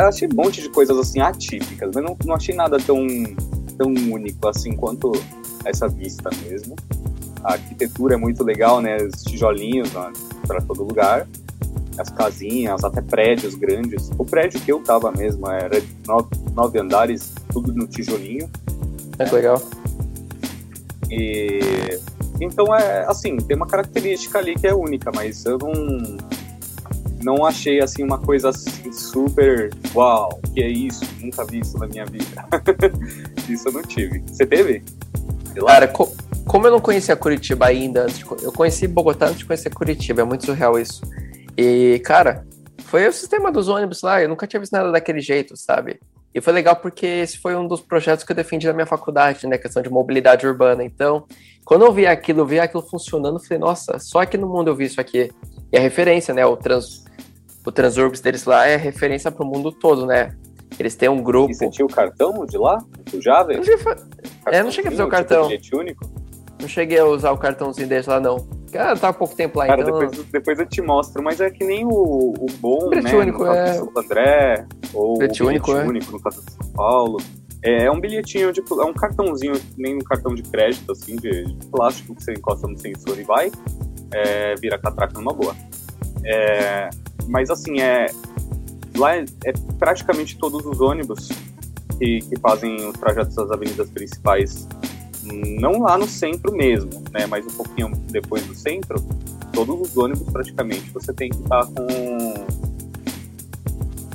Eu 0.00 0.08
achei 0.08 0.26
um 0.26 0.34
monte 0.34 0.62
de 0.62 0.70
coisas 0.70 0.96
assim 0.96 1.20
atípicas, 1.20 1.90
mas 1.94 2.02
não, 2.02 2.16
não 2.24 2.34
achei 2.34 2.54
nada 2.54 2.78
tão, 2.78 3.06
tão 3.76 3.88
único 3.88 4.48
assim 4.48 4.74
quanto 4.74 5.12
essa 5.64 5.88
vista 5.88 6.30
mesmo. 6.42 6.74
A 7.44 7.52
arquitetura 7.52 8.14
é 8.14 8.16
muito 8.16 8.42
legal, 8.42 8.80
né? 8.80 8.96
Os 8.96 9.22
tijolinhos 9.22 9.92
né? 9.92 10.10
para 10.46 10.60
todo 10.62 10.84
lugar, 10.84 11.28
as 11.98 12.08
casinhas, 12.08 12.82
até 12.82 13.02
prédios 13.02 13.54
grandes. 13.54 14.10
O 14.16 14.24
prédio 14.24 14.58
que 14.60 14.72
eu 14.72 14.80
tava 14.82 15.12
mesmo 15.12 15.46
era 15.50 15.82
nove, 16.06 16.28
nove 16.54 16.78
andares, 16.78 17.34
tudo 17.52 17.72
no 17.74 17.86
tijolinho. 17.86 18.48
É 19.18 19.24
né? 19.26 19.30
legal. 19.30 19.62
E 21.10 22.00
então 22.40 22.74
é 22.74 23.04
assim, 23.06 23.36
tem 23.36 23.54
uma 23.54 23.66
característica 23.66 24.38
ali 24.38 24.54
que 24.54 24.66
é 24.66 24.74
única, 24.74 25.12
mas 25.14 25.44
eu 25.44 25.58
não 25.58 26.16
não 27.22 27.44
achei 27.44 27.80
assim 27.80 28.02
uma 28.02 28.18
coisa 28.18 28.50
assim 28.50 28.92
super 28.92 29.70
uau, 29.94 30.40
que 30.54 30.62
é 30.62 30.68
isso, 30.68 31.04
nunca 31.20 31.44
vi 31.44 31.60
isso 31.60 31.78
na 31.78 31.86
minha 31.86 32.06
vida. 32.06 32.46
isso 33.48 33.68
eu 33.68 33.72
não 33.72 33.82
tive. 33.82 34.22
Você 34.26 34.46
teve? 34.46 34.82
Cara, 35.66 35.88
co 35.88 36.10
como 36.46 36.66
eu 36.66 36.72
não 36.72 36.80
conhecia 36.80 37.14
Curitiba 37.14 37.66
ainda, 37.66 38.06
de, 38.06 38.24
eu 38.42 38.50
conheci 38.50 38.88
Bogotá 38.88 39.26
antes 39.26 39.38
de 39.38 39.44
conhecer 39.44 39.70
Curitiba, 39.70 40.22
é 40.22 40.24
muito 40.24 40.46
surreal 40.46 40.78
isso. 40.80 41.00
E, 41.56 42.00
cara, 42.04 42.44
foi 42.86 43.06
o 43.06 43.12
sistema 43.12 43.52
dos 43.52 43.68
ônibus 43.68 44.02
lá, 44.02 44.20
eu 44.20 44.28
nunca 44.28 44.48
tinha 44.48 44.58
visto 44.58 44.72
nada 44.72 44.90
daquele 44.90 45.20
jeito, 45.20 45.56
sabe? 45.56 46.00
E 46.34 46.40
foi 46.40 46.52
legal 46.52 46.76
porque 46.76 47.06
esse 47.06 47.38
foi 47.38 47.56
um 47.56 47.66
dos 47.66 47.80
projetos 47.80 48.24
que 48.24 48.32
eu 48.32 48.36
defendi 48.36 48.66
na 48.66 48.72
minha 48.72 48.86
faculdade, 48.86 49.46
né? 49.46 49.58
Questão 49.58 49.82
de 49.82 49.90
mobilidade 49.90 50.46
urbana. 50.46 50.84
Então, 50.84 51.24
quando 51.64 51.84
eu 51.84 51.92
vi 51.92 52.06
aquilo, 52.06 52.40
eu 52.40 52.46
vi 52.46 52.60
aquilo 52.60 52.82
funcionando, 52.82 53.40
falei, 53.40 53.58
nossa, 53.58 53.98
só 53.98 54.20
aqui 54.20 54.36
no 54.36 54.48
mundo 54.48 54.68
eu 54.68 54.76
vi 54.76 54.84
isso 54.84 55.00
aqui. 55.00 55.30
E 55.72 55.76
a 55.76 55.80
referência, 55.80 56.32
né? 56.32 56.46
O, 56.46 56.56
trans, 56.56 57.04
o 57.64 57.72
Transurbs 57.72 58.20
deles 58.20 58.44
lá 58.44 58.66
é 58.66 58.76
referência 58.76 59.30
para 59.30 59.44
o 59.44 59.48
mundo 59.48 59.72
todo, 59.72 60.06
né? 60.06 60.34
Eles 60.78 60.94
têm 60.94 61.08
um 61.08 61.22
grupo. 61.22 61.50
E 61.50 61.54
você 61.54 61.68
tinha 61.68 61.84
o 61.84 61.88
cartão 61.88 62.46
de 62.46 62.56
lá? 62.56 62.82
Do 63.10 63.20
Java? 63.20 63.52
Eu 63.52 63.78
fa... 63.78 63.96
É, 64.46 64.62
não 64.62 64.70
cheguei 64.70 64.88
a 64.88 64.92
fazer 64.92 65.02
o 65.02 65.06
tipo 65.06 65.16
cartão. 65.16 65.48
Tipo 65.48 65.78
único? 65.78 66.10
Não 66.60 66.68
cheguei 66.68 66.98
a 66.98 67.04
usar 67.06 67.32
o 67.32 67.38
cartãozinho 67.38 67.88
deles 67.88 68.06
lá, 68.06 68.20
não. 68.20 68.46
Cara, 68.70 68.96
tá 68.96 69.08
há 69.08 69.12
pouco 69.12 69.34
tempo 69.34 69.58
lá, 69.58 69.66
Cara, 69.66 69.82
então... 69.82 69.98
depois, 69.98 70.26
depois 70.30 70.58
eu 70.58 70.66
te 70.66 70.80
mostro, 70.80 71.22
mas 71.22 71.40
é 71.40 71.50
que 71.50 71.64
nem 71.64 71.84
o, 71.84 71.90
o 71.90 72.46
bom, 72.60 72.88
Bilhete 72.88 73.12
né? 73.12 73.18
único, 73.18 73.44
no 73.44 73.52
é... 73.52 73.72
Santo 73.72 73.98
André, 73.98 74.66
ou 74.92 75.18
bilhete 75.18 75.42
o 75.42 75.46
único, 75.48 75.66
bilhete 75.66 75.86
é. 75.86 75.88
único 75.88 76.12
no 76.12 76.20
caso 76.20 76.44
de 76.44 76.52
São 76.52 76.72
Paulo. 76.72 77.18
É, 77.62 77.84
é 77.84 77.90
um 77.90 78.00
bilhetinho, 78.00 78.52
de, 78.52 78.60
é 78.60 78.84
um 78.84 78.92
cartãozinho, 78.92 79.54
nem 79.76 79.96
um 79.96 80.00
cartão 80.00 80.34
de 80.34 80.42
crédito, 80.42 80.92
assim, 80.92 81.16
de, 81.16 81.46
de 81.46 81.66
plástico 81.66 82.14
que 82.14 82.22
você 82.22 82.32
encosta 82.32 82.66
no 82.68 82.78
sensor 82.78 83.18
e 83.18 83.22
vai, 83.22 83.50
é, 84.12 84.54
vira 84.54 84.78
catraca 84.78 85.14
numa 85.14 85.32
boa. 85.32 85.54
É, 86.24 86.90
mas 87.30 87.48
assim, 87.48 87.80
é, 87.80 88.10
lá 88.96 89.16
é, 89.16 89.24
é 89.44 89.52
praticamente 89.78 90.36
todos 90.36 90.66
os 90.66 90.80
ônibus 90.80 91.28
que, 91.98 92.18
que 92.20 92.38
fazem 92.40 92.76
os 92.88 92.98
trajetos 92.98 93.34
das 93.34 93.50
avenidas 93.50 93.88
principais, 93.88 94.68
não 95.22 95.80
lá 95.82 95.96
no 95.96 96.08
centro 96.08 96.52
mesmo, 96.52 96.90
né? 97.12 97.26
Mas 97.26 97.46
um 97.46 97.56
pouquinho 97.56 97.90
depois 98.10 98.44
do 98.44 98.54
centro, 98.54 98.96
todos 99.52 99.80
os 99.80 99.96
ônibus 99.96 100.28
praticamente 100.30 100.90
você 100.90 101.12
tem 101.12 101.30
que 101.30 101.36
estar 101.36 101.64
com 101.66 102.60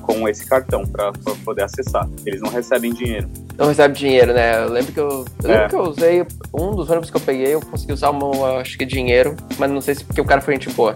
com 0.01 0.29
esse 0.29 0.45
cartão 0.45 0.85
para 0.85 1.11
poder 1.43 1.63
acessar. 1.63 2.07
Eles 2.25 2.39
não 2.39 2.51
recebem 2.51 2.93
dinheiro. 2.93 3.27
Não 3.57 3.67
recebe 3.67 3.95
dinheiro, 3.95 4.33
né? 4.33 4.63
Eu 4.63 4.69
lembro 4.69 4.91
que 4.93 4.99
eu, 4.99 5.25
eu 5.43 5.49
lembro 5.49 5.63
é. 5.63 5.67
que 5.67 5.75
eu 5.75 5.81
usei 5.81 6.25
um 6.53 6.75
dos 6.75 6.89
ônibus 6.89 7.09
que 7.09 7.17
eu 7.17 7.21
peguei, 7.21 7.55
eu 7.55 7.59
consegui 7.59 7.93
usar 7.93 8.11
uma, 8.11 8.59
acho 8.59 8.77
que 8.77 8.85
dinheiro, 8.85 9.35
mas 9.57 9.71
não 9.71 9.81
sei 9.81 9.95
se 9.95 10.03
porque 10.03 10.21
o 10.21 10.25
cara 10.25 10.41
foi 10.41 10.53
gente 10.53 10.69
boa. 10.69 10.95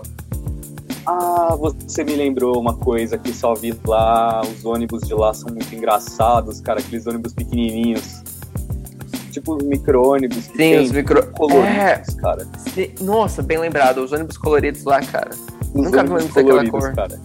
Ah, 1.12 1.56
você 1.58 2.04
me 2.04 2.16
lembrou 2.16 2.60
uma 2.60 2.76
coisa 2.76 3.18
que 3.18 3.34
só 3.34 3.56
vi 3.56 3.76
lá, 3.88 4.42
os 4.42 4.64
ônibus 4.64 5.02
de 5.08 5.14
lá 5.16 5.34
são 5.34 5.50
muito 5.50 5.74
engraçados, 5.74 6.62
cara, 6.62 6.80
aqueles 6.80 7.08
ônibus 7.08 7.34
pequenininhos. 7.34 8.22
Tipo 9.32 9.56
os 9.56 9.64
micro-ônibus 9.64 10.46
que 10.48 10.58
Sim, 10.58 10.78
os 10.78 10.92
micro... 10.92 11.26
coloridos, 11.32 12.16
é... 12.16 12.22
cara. 12.22 12.48
Nossa, 13.02 13.42
bem 13.42 13.58
lembrado, 13.58 14.04
os 14.04 14.12
ônibus 14.12 14.38
coloridos 14.38 14.84
lá, 14.84 15.02
cara. 15.02 15.32
Os 15.74 15.84
Nunca 15.84 16.04
vi 16.04 16.12
um 16.12 16.14
ônibus 16.14 16.34
daquela 16.36 16.70
cor. 16.70 16.94
Cara. 16.94 17.20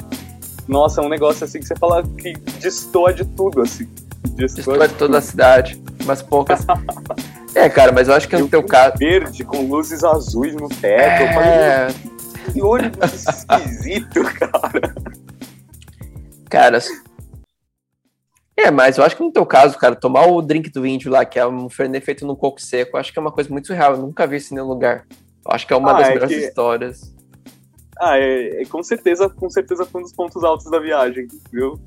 Nossa, 0.66 1.02
é 1.02 1.04
um 1.04 1.10
negócio 1.10 1.44
assim 1.44 1.58
que 1.58 1.66
você 1.66 1.76
fala 1.76 2.02
que 2.02 2.32
destoa 2.62 3.12
de 3.12 3.26
tudo, 3.26 3.60
assim. 3.60 3.86
Destoa, 4.30 4.88
de, 4.88 4.94
toda 4.94 5.18
a 5.18 5.20
cidade, 5.20 5.78
umas 6.02 6.22
poucas. 6.22 6.64
é, 7.54 7.68
cara, 7.68 7.92
mas 7.92 8.08
eu 8.08 8.14
acho 8.14 8.26
que 8.30 8.36
no 8.38 8.48
teu 8.48 8.62
caso. 8.62 8.96
Verde, 8.96 9.44
com 9.44 9.60
luzes 9.66 10.02
azuis 10.04 10.54
no 10.54 10.70
teto. 10.70 11.38
É... 11.38 12.13
Que 12.54 12.62
ônibus 12.62 13.26
esquisito, 13.26 14.22
cara. 14.38 14.94
Cara. 16.48 16.78
É, 18.56 18.70
mas 18.70 18.96
eu 18.96 19.04
acho 19.04 19.16
que 19.16 19.24
no 19.24 19.32
teu 19.32 19.44
caso, 19.44 19.76
cara, 19.76 19.96
tomar 19.96 20.28
o 20.28 20.40
drink 20.40 20.70
do 20.70 20.86
índio 20.86 21.10
lá, 21.10 21.24
que 21.24 21.36
é 21.36 21.44
um 21.44 21.68
fernet 21.68 22.04
feito 22.04 22.24
no 22.24 22.36
coco 22.36 22.62
seco, 22.62 22.96
acho 22.96 23.12
que 23.12 23.18
é 23.18 23.22
uma 23.22 23.32
coisa 23.32 23.50
muito 23.50 23.72
real. 23.72 23.94
Eu 23.94 24.02
nunca 24.02 24.24
vi 24.24 24.36
isso 24.36 24.54
em 24.54 24.56
nenhum 24.56 24.68
lugar. 24.68 25.04
Eu 25.44 25.52
acho 25.52 25.66
que 25.66 25.72
é 25.72 25.76
uma 25.76 25.90
ah, 25.90 25.94
das 25.94 26.06
é 26.06 26.14
melhores 26.14 26.36
que... 26.36 26.44
histórias. 26.44 27.14
Ah, 27.98 28.16
é, 28.18 28.62
é, 28.62 28.64
com 28.66 28.82
certeza, 28.84 29.28
com 29.28 29.50
certeza 29.50 29.84
foi 29.84 30.00
um 30.00 30.04
dos 30.04 30.12
pontos 30.12 30.44
altos 30.44 30.70
da 30.70 30.78
viagem, 30.78 31.26
viu? 31.52 31.80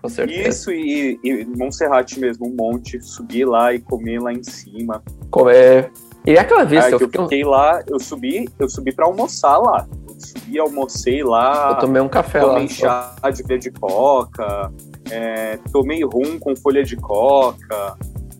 Com 0.00 0.08
certeza. 0.08 0.48
Isso 0.48 0.70
e, 0.70 1.18
e 1.24 1.44
Monserrate 1.44 2.20
mesmo, 2.20 2.46
um 2.46 2.54
monte, 2.54 3.00
subir 3.00 3.46
lá 3.46 3.74
e 3.74 3.80
comer 3.80 4.20
lá 4.20 4.32
em 4.32 4.44
cima. 4.44 5.02
Comer. 5.28 5.90
E 6.24 6.38
aquela 6.38 6.64
vez, 6.64 6.90
eu, 6.90 6.98
fiquei... 7.00 7.20
eu 7.20 7.24
fiquei 7.24 7.44
lá, 7.44 7.82
eu 7.86 7.98
subi, 7.98 8.48
eu 8.58 8.68
subi 8.68 8.92
para 8.94 9.06
almoçar 9.06 9.58
lá. 9.58 9.86
Subi, 10.18 10.58
almocei 10.58 11.22
lá. 11.22 11.70
Eu 11.70 11.78
tomei 11.78 12.02
um 12.02 12.08
café 12.08 12.40
tomei 12.40 12.52
lá. 12.52 12.54
Tomei 12.54 12.68
chá 12.68 13.30
de 13.30 13.42
verde 13.42 13.70
coca, 13.70 14.72
é, 15.10 15.58
tomei 15.72 16.04
rum 16.04 16.38
com 16.38 16.54
folha 16.56 16.82
de 16.82 16.96
coca. 16.96 17.96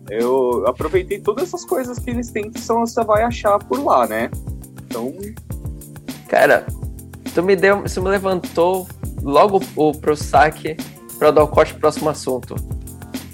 Eu 0.09 0.65
aproveitei 0.67 1.19
todas 1.19 1.45
essas 1.45 1.65
coisas 1.65 1.97
que 1.97 2.09
eles 2.09 2.29
têm 2.31 2.51
que 2.51 2.59
são, 2.59 2.85
você 2.85 3.03
vai 3.03 3.23
achar 3.23 3.57
por 3.59 3.83
lá, 3.83 4.05
né? 4.05 4.29
Então. 4.87 5.11
Cara, 6.27 6.65
Tu 7.35 7.43
me 7.43 7.53
deu, 7.53 7.81
você 7.81 7.99
me 7.99 8.07
levantou 8.07 8.87
logo 9.21 9.61
o, 9.75 9.91
pro 9.91 10.15
saque 10.15 10.77
para 11.19 11.31
dar 11.31 11.43
o 11.43 11.47
corte 11.49 11.73
pro 11.73 11.81
próximo 11.81 12.09
assunto. 12.09 12.55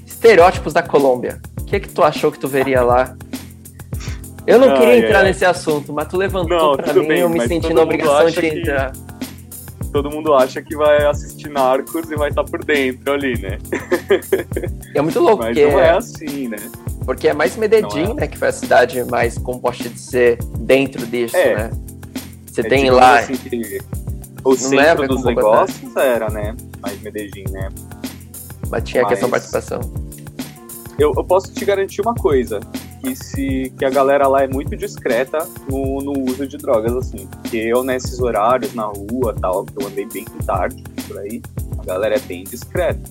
Estereótipos 0.07 0.73
da 0.73 0.81
Colômbia. 0.81 1.39
O 1.59 1.65
que 1.65 1.75
é 1.75 1.79
que 1.79 1.87
tu 1.87 2.01
achou 2.01 2.31
que 2.31 2.39
tu 2.39 2.47
veria 2.47 2.81
lá? 2.81 3.15
Eu 4.45 4.59
não 4.59 4.77
queria 4.77 4.97
entrar 4.97 5.23
nesse 5.23 5.45
assunto, 5.45 5.93
mas 5.93 6.07
tu 6.07 6.17
levantou 6.17 6.77
para 6.77 6.93
mim, 6.93 7.07
bem, 7.07 7.19
eu 7.19 7.29
me 7.29 7.47
senti 7.47 7.73
na 7.73 7.81
obrigação 7.81 8.29
de 8.29 8.45
entrar. 8.45 8.91
todo 9.91 10.09
mundo 10.09 10.33
acha 10.33 10.61
que 10.61 10.75
vai 10.75 11.05
assistir 11.05 11.49
Narcos 11.49 12.09
e 12.09 12.15
vai 12.15 12.29
estar 12.29 12.43
tá 12.43 12.49
por 12.49 12.63
dentro 12.63 13.13
ali, 13.13 13.39
né? 13.39 13.57
É 14.95 15.01
muito 15.01 15.19
louco, 15.19 15.43
Mas 15.43 15.55
não 15.55 15.79
é, 15.79 15.87
é 15.87 15.89
assim, 15.91 16.47
né? 16.47 16.57
Porque 17.05 17.27
é 17.27 17.33
mais 17.33 17.55
Medellín, 17.55 18.11
é. 18.11 18.13
né? 18.13 18.27
Que 18.27 18.37
foi 18.37 18.49
a 18.49 18.51
cidade 18.51 19.03
mais, 19.05 19.37
como 19.37 19.59
posso 19.59 19.87
dizer, 19.87 20.37
dentro 20.59 21.05
disso, 21.05 21.35
é. 21.35 21.55
né? 21.55 21.71
Você 22.45 22.61
é, 22.61 22.63
tem 22.63 22.89
lá. 22.89 23.19
Assim, 23.19 23.35
o 24.43 24.55
centro 24.55 25.07
dos 25.07 25.23
negócios 25.23 25.95
era, 25.95 26.29
né? 26.29 26.55
Mais 26.81 26.99
Medellín, 27.01 27.45
né? 27.51 27.69
Mas 28.69 28.83
tinha 28.83 29.03
Mas... 29.03 29.11
a 29.11 29.13
questão 29.13 29.29
da 29.29 29.31
participação. 29.31 29.79
Eu, 30.99 31.13
eu, 31.15 31.23
posso 31.23 31.51
te 31.53 31.65
garantir 31.65 32.01
uma 32.01 32.13
coisa, 32.13 32.59
que 33.01 33.15
se 33.15 33.73
que 33.77 33.83
a 33.83 33.89
galera 33.89 34.27
lá 34.27 34.43
é 34.43 34.47
muito 34.47 34.75
discreta 34.77 35.39
no, 35.69 36.01
no 36.01 36.19
uso 36.29 36.47
de 36.47 36.57
drogas, 36.57 36.93
assim. 36.93 37.27
Porque 37.27 37.57
eu 37.57 37.83
nesses 37.83 38.19
horários, 38.19 38.73
na 38.73 38.85
rua 38.85 39.35
tal, 39.39 39.65
que 39.65 39.81
eu 39.81 39.87
andei 39.87 40.05
bem 40.05 40.25
tarde 40.45 40.83
por 41.07 41.17
aí, 41.19 41.41
a 41.79 41.83
galera 41.83 42.15
é 42.15 42.19
bem 42.19 42.43
discreta. 42.43 43.01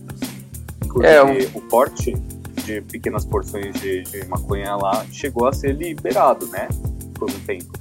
Inclusive, 0.84 1.12
é, 1.12 1.22
um... 1.22 1.58
o 1.58 1.62
porte 1.62 2.14
de 2.64 2.80
pequenas 2.82 3.24
porções 3.24 3.74
de, 3.80 4.02
de 4.02 4.24
maconha 4.26 4.76
lá 4.76 5.04
chegou 5.10 5.48
a 5.48 5.52
ser 5.52 5.74
liberado, 5.74 6.46
né? 6.46 6.68
Por 7.14 7.28
um 7.30 7.40
tempo 7.40 7.72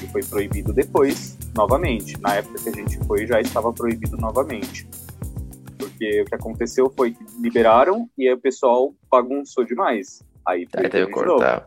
que 0.00 0.06
foi 0.08 0.22
proibido 0.22 0.72
depois, 0.72 1.36
novamente. 1.54 2.18
Na 2.20 2.36
época 2.36 2.62
que 2.62 2.68
a 2.68 2.72
gente 2.72 2.98
foi, 3.06 3.26
já 3.26 3.40
estava 3.40 3.72
proibido 3.72 4.16
novamente. 4.16 4.88
Porque 5.78 6.22
o 6.22 6.24
que 6.24 6.34
aconteceu 6.34 6.90
foi 6.96 7.12
que 7.12 7.24
liberaram 7.40 8.08
e 8.16 8.26
aí 8.26 8.34
o 8.34 8.38
pessoal 8.38 8.94
bagunçou 9.10 9.64
demais. 9.64 10.22
Aí, 10.46 10.66
aí 10.76 10.88
teve 10.88 11.06
que 11.06 11.12
cortar. 11.12 11.66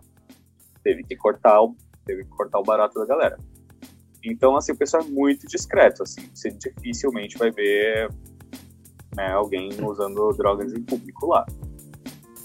Teve 0.83 1.03
que 1.03 1.15
cortar, 1.15 1.61
o, 1.61 1.75
teve 2.05 2.23
que 2.23 2.29
cortar 2.29 2.59
o 2.59 2.63
barato 2.63 2.97
da 2.99 3.05
galera. 3.05 3.37
Então, 4.23 4.55
assim, 4.55 4.71
o 4.71 4.77
pessoal 4.77 5.03
é 5.03 5.05
muito 5.07 5.47
discreto, 5.47 6.03
assim. 6.03 6.29
Você 6.33 6.51
dificilmente 6.51 7.37
vai 7.37 7.51
ver 7.51 8.09
né, 9.15 9.31
alguém 9.31 9.69
usando 9.83 10.31
drogas 10.33 10.73
em 10.73 10.81
público 10.81 11.27
lá. 11.27 11.45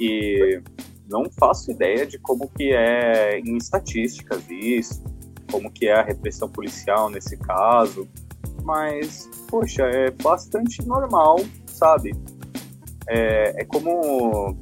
E 0.00 0.60
não 1.08 1.24
faço 1.30 1.70
ideia 1.70 2.06
de 2.06 2.18
como 2.18 2.48
que 2.48 2.72
é 2.72 3.38
em 3.38 3.56
estatísticas 3.56 4.44
isso, 4.50 5.02
como 5.50 5.70
que 5.70 5.86
é 5.86 5.94
a 5.94 6.02
repressão 6.02 6.48
policial 6.48 7.08
nesse 7.10 7.36
caso, 7.36 8.08
mas, 8.64 9.28
poxa, 9.48 9.84
é 9.84 10.10
bastante 10.10 10.84
normal, 10.86 11.36
sabe? 11.66 12.12
É, 13.06 13.60
é 13.62 13.64
como 13.64 14.56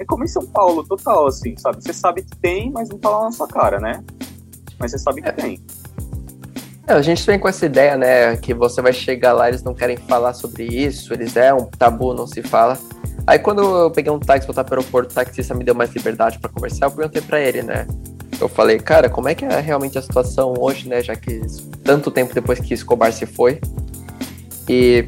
é 0.00 0.04
como 0.04 0.24
em 0.24 0.28
São 0.28 0.46
Paulo, 0.46 0.84
total, 0.84 1.26
assim, 1.26 1.56
sabe? 1.56 1.82
Você 1.82 1.92
sabe 1.92 2.22
que 2.22 2.36
tem, 2.38 2.70
mas 2.70 2.88
não 2.88 2.98
tá 2.98 3.10
lá 3.10 3.24
na 3.24 3.32
sua 3.32 3.46
cara, 3.46 3.78
né? 3.78 4.02
Mas 4.78 4.90
você 4.90 4.98
sabe 4.98 5.22
que 5.22 5.28
é. 5.28 5.32
tem. 5.32 5.60
É, 6.86 6.92
a 6.92 7.02
gente 7.02 7.24
vem 7.24 7.38
com 7.38 7.48
essa 7.48 7.64
ideia, 7.64 7.96
né, 7.96 8.36
que 8.36 8.52
você 8.52 8.82
vai 8.82 8.92
chegar 8.92 9.32
lá, 9.32 9.48
eles 9.48 9.62
não 9.62 9.72
querem 9.72 9.96
falar 9.96 10.34
sobre 10.34 10.64
isso, 10.64 11.14
eles 11.14 11.34
é 11.34 11.54
um 11.54 11.64
tabu, 11.64 12.12
não 12.12 12.26
se 12.26 12.42
fala. 12.42 12.78
Aí 13.26 13.38
quando 13.38 13.62
eu 13.62 13.90
peguei 13.90 14.12
um 14.12 14.18
táxi 14.18 14.46
voltar 14.46 14.64
para 14.64 14.74
o 14.74 14.78
aeroporto, 14.80 15.10
o 15.10 15.14
taxista 15.14 15.54
me 15.54 15.64
deu 15.64 15.74
mais 15.74 15.94
liberdade 15.94 16.38
para 16.38 16.50
conversar, 16.50 16.86
eu 16.86 16.90
perguntei 16.90 17.22
para 17.22 17.40
ele, 17.40 17.62
né, 17.62 17.86
eu 18.40 18.48
falei, 18.48 18.78
cara, 18.78 19.08
como 19.08 19.28
é 19.28 19.34
que 19.34 19.44
é 19.44 19.60
realmente 19.60 19.98
a 19.98 20.02
situação 20.02 20.54
hoje, 20.58 20.88
né? 20.88 21.02
Já 21.02 21.14
que 21.16 21.40
tanto 21.82 22.10
tempo 22.10 22.34
depois 22.34 22.58
que 22.58 22.74
Escobar 22.74 23.12
se 23.12 23.26
foi. 23.26 23.60
E 24.68 25.06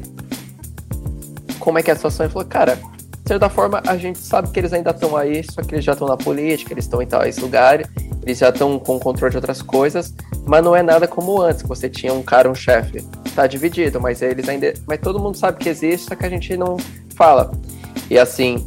como 1.59 1.77
é 1.77 1.83
que 1.83 1.89
é 1.89 1.93
a 1.93 1.95
situação? 1.95 2.25
Ele 2.25 2.33
falou, 2.33 2.47
cara, 2.47 2.79
de 3.27 3.33
certa 3.33 3.49
forma, 3.49 3.83
a 3.85 3.97
gente 3.97 4.19
sabe 4.19 4.47
que 4.51 4.57
eles 4.57 4.71
ainda 4.71 4.91
estão 4.91 5.17
aí, 5.17 5.43
só 5.43 5.61
que 5.61 5.75
eles 5.75 5.83
já 5.83 5.91
estão 5.91 6.07
na 6.07 6.15
política, 6.15 6.73
eles 6.73 6.85
estão 6.85 7.01
em 7.01 7.05
tais 7.05 7.37
lugares, 7.37 7.85
eles 8.23 8.37
já 8.37 8.47
estão 8.47 8.79
com 8.79 8.97
controle 8.97 9.31
de 9.31 9.35
outras 9.35 9.61
coisas, 9.61 10.15
mas 10.45 10.63
não 10.63 10.73
é 10.73 10.81
nada 10.81 11.09
como 11.09 11.41
antes, 11.41 11.61
que 11.61 11.67
você 11.67 11.89
tinha 11.89 12.13
um 12.13 12.23
cara, 12.23 12.49
um 12.49 12.55
chefe. 12.55 13.05
Tá 13.35 13.45
dividido, 13.45 13.99
mas 13.99 14.21
eles 14.21 14.47
ainda. 14.47 14.73
Mas 14.87 15.01
todo 15.01 15.19
mundo 15.19 15.35
sabe 15.35 15.57
que 15.57 15.67
existe, 15.67 16.07
só 16.07 16.15
que 16.15 16.25
a 16.25 16.29
gente 16.29 16.55
não 16.55 16.77
fala. 17.17 17.51
E 18.09 18.17
assim, 18.17 18.65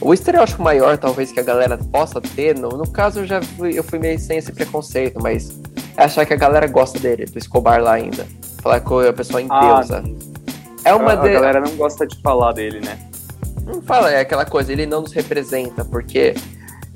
o 0.00 0.12
estereótipo 0.12 0.60
maior, 0.60 0.98
talvez, 0.98 1.30
que 1.30 1.38
a 1.38 1.44
galera 1.44 1.78
possa 1.78 2.20
ter, 2.20 2.58
no, 2.58 2.70
no 2.70 2.90
caso 2.90 3.20
eu 3.20 3.26
já 3.26 3.40
fui, 3.40 3.78
eu 3.78 3.84
fui 3.84 4.00
meio 4.00 4.18
sem 4.18 4.36
esse 4.36 4.50
preconceito, 4.50 5.22
mas 5.22 5.60
é 5.96 6.02
achar 6.02 6.26
que 6.26 6.34
a 6.34 6.36
galera 6.36 6.66
gosta 6.66 6.98
dele, 6.98 7.24
do 7.26 7.38
Escobar 7.38 7.80
lá 7.80 7.92
ainda. 7.92 8.26
Falar 8.60 8.80
que 8.80 9.08
a 9.08 9.12
pessoa 9.12 9.40
em 9.40 9.46
deusa. 9.46 10.02
Ah, 10.04 10.88
é 10.90 10.92
uma 10.92 11.12
a, 11.12 11.14
de... 11.14 11.28
a 11.28 11.32
galera 11.34 11.60
não 11.60 11.76
gosta 11.76 12.04
de 12.04 12.20
falar 12.20 12.50
dele, 12.50 12.80
né? 12.80 12.98
Não 13.64 13.80
fala, 13.82 14.10
é 14.10 14.20
aquela 14.20 14.44
coisa, 14.44 14.72
ele 14.72 14.86
não 14.86 15.02
nos 15.02 15.12
representa, 15.12 15.84
porque 15.84 16.34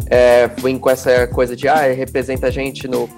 é, 0.09 0.49
vem 0.49 0.79
com 0.79 0.91
essa 0.91 1.27
coisa 1.29 1.57
de, 1.57 1.69
ah, 1.69 1.87
ele 1.87 1.97
representa 1.97 2.49
a 2.49 2.51
gente 2.51 2.87
no. 2.89 3.09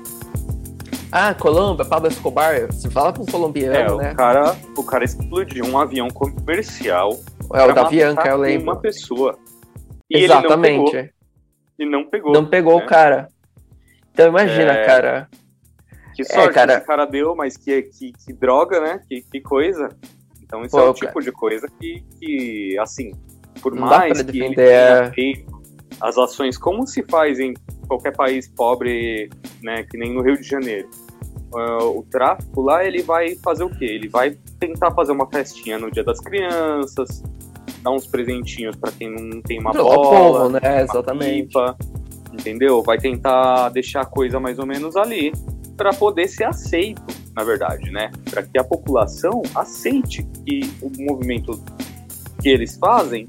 Ah, 1.11 1.35
Colômbia, 1.35 1.87
Pablo 1.87 2.09
Escobar, 2.09 2.67
você 2.67 2.91
fala 2.91 3.13
com 3.13 3.25
colombiano, 3.25 4.01
é, 4.01 4.05
né? 4.05 4.13
O 4.13 4.17
cara, 4.17 4.57
o 4.77 4.85
cara 4.85 5.05
explodiu 5.05 5.65
um 5.65 5.79
avião 5.79 6.09
comercial. 6.09 7.19
É 7.55 7.65
o 7.65 7.75
da 7.75 7.85
Bianca, 7.85 8.29
eu 8.29 8.37
lembro. 8.37 8.65
Uma 8.65 8.77
pessoa. 8.77 9.39
E 10.11 10.25
Exatamente. 10.25 10.97
Ele 10.97 11.11
não 11.11 11.11
pegou. 11.11 11.79
E 11.79 11.87
não 11.87 12.11
pegou. 12.11 12.33
Não 12.33 12.47
pegou 12.47 12.79
né? 12.79 12.85
o 12.85 12.87
cara. 12.87 13.29
Então 14.13 14.29
imagina, 14.29 14.73
é... 14.73 14.85
cara. 14.85 15.29
Que 16.15 16.25
sorte 16.25 16.51
é, 16.51 16.53
cara... 16.53 16.75
esse 16.75 16.87
cara 16.87 17.07
deu, 17.07 17.35
mas 17.37 17.57
que, 17.57 17.83
que, 17.83 18.13
que 18.13 18.33
droga, 18.33 18.81
né? 18.81 19.01
Que, 19.09 19.23
que 19.23 19.41
coisa. 19.41 19.89
Então 20.43 20.63
isso 20.63 20.77
Pô, 20.77 20.81
é 20.81 20.89
o 20.89 20.95
tipo 20.95 21.23
de 21.23 21.31
coisa 21.31 21.69
que, 21.79 22.03
que 22.19 22.79
assim, 22.81 23.13
por 23.61 23.75
não 23.75 23.87
mais 23.87 24.23
que 24.23 24.41
ele 24.41 24.55
tenha 24.55 25.13
feito 25.13 25.59
as 26.01 26.17
ações 26.17 26.57
como 26.57 26.87
se 26.87 27.03
faz 27.03 27.39
em 27.41 27.55
qualquer 27.87 28.15
país 28.15 28.49
pobre, 28.49 29.31
né, 29.63 29.83
que 29.85 29.97
nem 29.97 30.13
no 30.15 30.23
Rio 30.23 30.37
de 30.41 30.47
Janeiro. 30.47 30.89
Uh, 31.53 31.99
o 31.99 32.07
tráfico 32.11 32.61
lá, 32.61 32.85
ele 32.85 33.03
vai 33.03 33.35
fazer 33.37 33.65
o 33.65 33.71
quê? 33.71 33.87
Ele 33.87 34.09
vai 34.09 34.37
tentar 34.61 34.91
fazer 34.91 35.13
uma 35.13 35.27
festinha 35.27 35.79
no 35.79 35.91
Dia 35.91 36.05
das 36.05 36.21
Crianças, 36.21 37.23
dar 37.83 37.91
uns 37.91 38.07
presentinhos 38.07 38.77
para 38.77 38.93
quem 38.93 39.11
não 39.11 39.41
tem 39.41 39.59
uma 39.59 39.73
bola, 39.73 39.95
povo, 39.95 40.49
né? 40.51 40.61
uma 40.63 40.81
Exatamente. 40.83 41.47
pipa, 41.47 41.77
entendeu? 42.33 42.83
Vai 42.83 42.99
tentar 42.99 43.71
deixar 43.71 44.03
a 44.03 44.07
coisa 44.07 44.39
mais 44.39 44.59
ou 44.59 44.67
menos 44.67 44.95
ali 44.95 45.33
para 45.75 45.93
poder 45.95 46.29
ser 46.29 46.45
aceito, 46.45 47.03
na 47.35 47.45
verdade, 47.45 47.91
né? 47.91 48.11
Para 48.29 48.43
que 48.43 48.59
a 48.59 48.65
população 48.65 49.41
aceite 49.55 50.23
que 50.45 50.71
o 50.83 50.91
movimento 51.03 51.59
que 52.43 52.49
eles 52.49 52.77
fazem, 52.77 53.27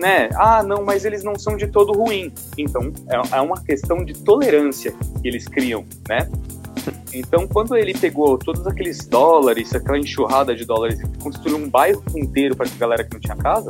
né? 0.00 0.28
Ah, 0.34 0.62
não, 0.62 0.84
mas 0.84 1.04
eles 1.04 1.22
não 1.24 1.38
são 1.38 1.56
de 1.56 1.66
todo 1.68 1.92
ruim. 1.92 2.32
Então, 2.58 2.92
é, 3.08 3.36
é 3.36 3.40
uma 3.40 3.60
questão 3.62 4.04
de 4.04 4.12
tolerância 4.14 4.92
que 5.20 5.28
eles 5.28 5.46
criam, 5.46 5.84
né? 6.08 6.28
Então, 7.16 7.46
quando 7.46 7.76
ele 7.76 7.94
pegou 7.94 8.36
todos 8.36 8.66
aqueles 8.66 9.06
dólares, 9.06 9.72
aquela 9.72 9.96
enxurrada 9.96 10.52
de 10.54 10.64
dólares, 10.66 10.98
e 11.00 11.06
construiu 11.22 11.56
um 11.56 11.68
bairro 11.70 12.02
inteiro 12.16 12.56
para 12.56 12.66
a 12.66 12.70
galera 12.76 13.04
que 13.04 13.12
não 13.14 13.20
tinha 13.20 13.36
casa, 13.36 13.68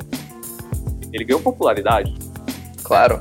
ele 1.13 1.25
ganhou 1.25 1.41
popularidade. 1.43 2.13
Claro. 2.83 3.21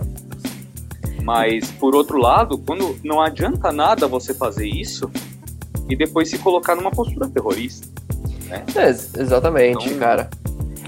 Mas, 1.22 1.70
por 1.72 1.94
outro 1.94 2.18
lado, 2.18 2.58
quando 2.58 2.98
não 3.04 3.22
adianta 3.22 3.72
nada 3.72 4.08
você 4.08 4.34
fazer 4.34 4.66
isso 4.68 5.12
e 5.90 5.96
depois 5.96 6.30
se 6.30 6.38
colocar 6.40 6.74
numa 6.76 6.90
postura 6.92 7.28
terrorista. 7.28 7.86
É, 8.50 8.88
ex- 8.88 9.14
exatamente, 9.16 9.88
Então- 9.88 10.00
cara. 10.00 10.30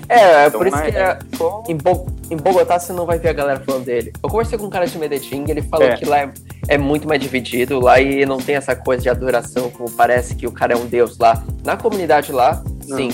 É, 0.08 0.20
é 0.44 0.48
Então, 0.48 0.60
por 0.60 0.68
isso 0.68 0.78
é- 0.78 0.92
que 0.92 0.98
é- 0.98 1.20
só- 1.36 1.64
em, 1.68 1.76
Bo- 1.76 2.06
em 2.30 2.38
Bogotá 2.38 2.80
você 2.80 2.94
não 2.94 3.06
vai 3.06 3.18
ver 3.18 3.30
a 3.30 3.34
galera 3.34 3.60
falando 3.66 3.86
dele. 3.86 4.14
Eu 4.24 4.30
conversei 4.30 4.58
com 4.58 4.66
um 4.66 4.70
cara 4.70 4.86
de 4.86 4.98
Medellín, 4.98 5.46
ele 5.48 5.62
falou 5.64 5.88
É. 5.88 5.96
que 5.98 6.06
lá 6.06 6.20
é, 6.20 6.34
é 6.68 6.78
muito 6.78 7.08
mais 7.08 7.20
dividido, 7.20 7.80
lá 7.80 8.00
e 8.00 8.26
não 8.26 8.38
tem 8.38 8.56
essa 8.56 8.76
coisa 8.76 9.02
de 9.04 9.10
adoração, 9.10 9.70
como 9.72 9.90
parece 9.92 10.36
que 10.36 10.46
o 10.46 10.52
cara 10.52 10.74
é 10.74 10.78
um 10.78 10.86
deus 10.86 11.18
lá. 11.18 11.44
Na 11.64 11.76
comunidade 11.76 12.32
lá, 12.32 12.64
Não. 12.88 12.98
sim. 12.98 13.10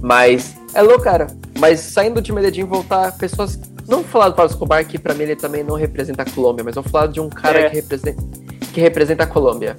Mas 0.00 0.56
é 0.74 0.82
louco, 0.82 1.02
cara. 1.04 1.26
Mas 1.58 1.80
saindo 1.80 2.20
de 2.20 2.32
Medellín, 2.32 2.64
voltar 2.64 3.12
pessoas. 3.16 3.58
Não 3.88 3.98
vou 3.98 4.04
falar 4.08 4.28
do 4.30 4.34
Pablo 4.34 4.50
Escobar, 4.50 4.84
que 4.84 4.98
pra 4.98 5.14
mim 5.14 5.22
ele 5.24 5.36
também 5.36 5.62
não 5.62 5.76
representa 5.76 6.22
a 6.22 6.30
Colômbia, 6.30 6.64
mas 6.64 6.76
eu 6.76 6.82
vou 6.82 6.90
falar 6.90 7.06
de 7.06 7.20
um 7.20 7.28
cara 7.28 7.60
É. 7.60 7.70
que, 7.70 7.76
representa, 7.76 8.22
que 8.72 8.80
representa 8.80 9.22
a 9.24 9.26
Colômbia, 9.26 9.76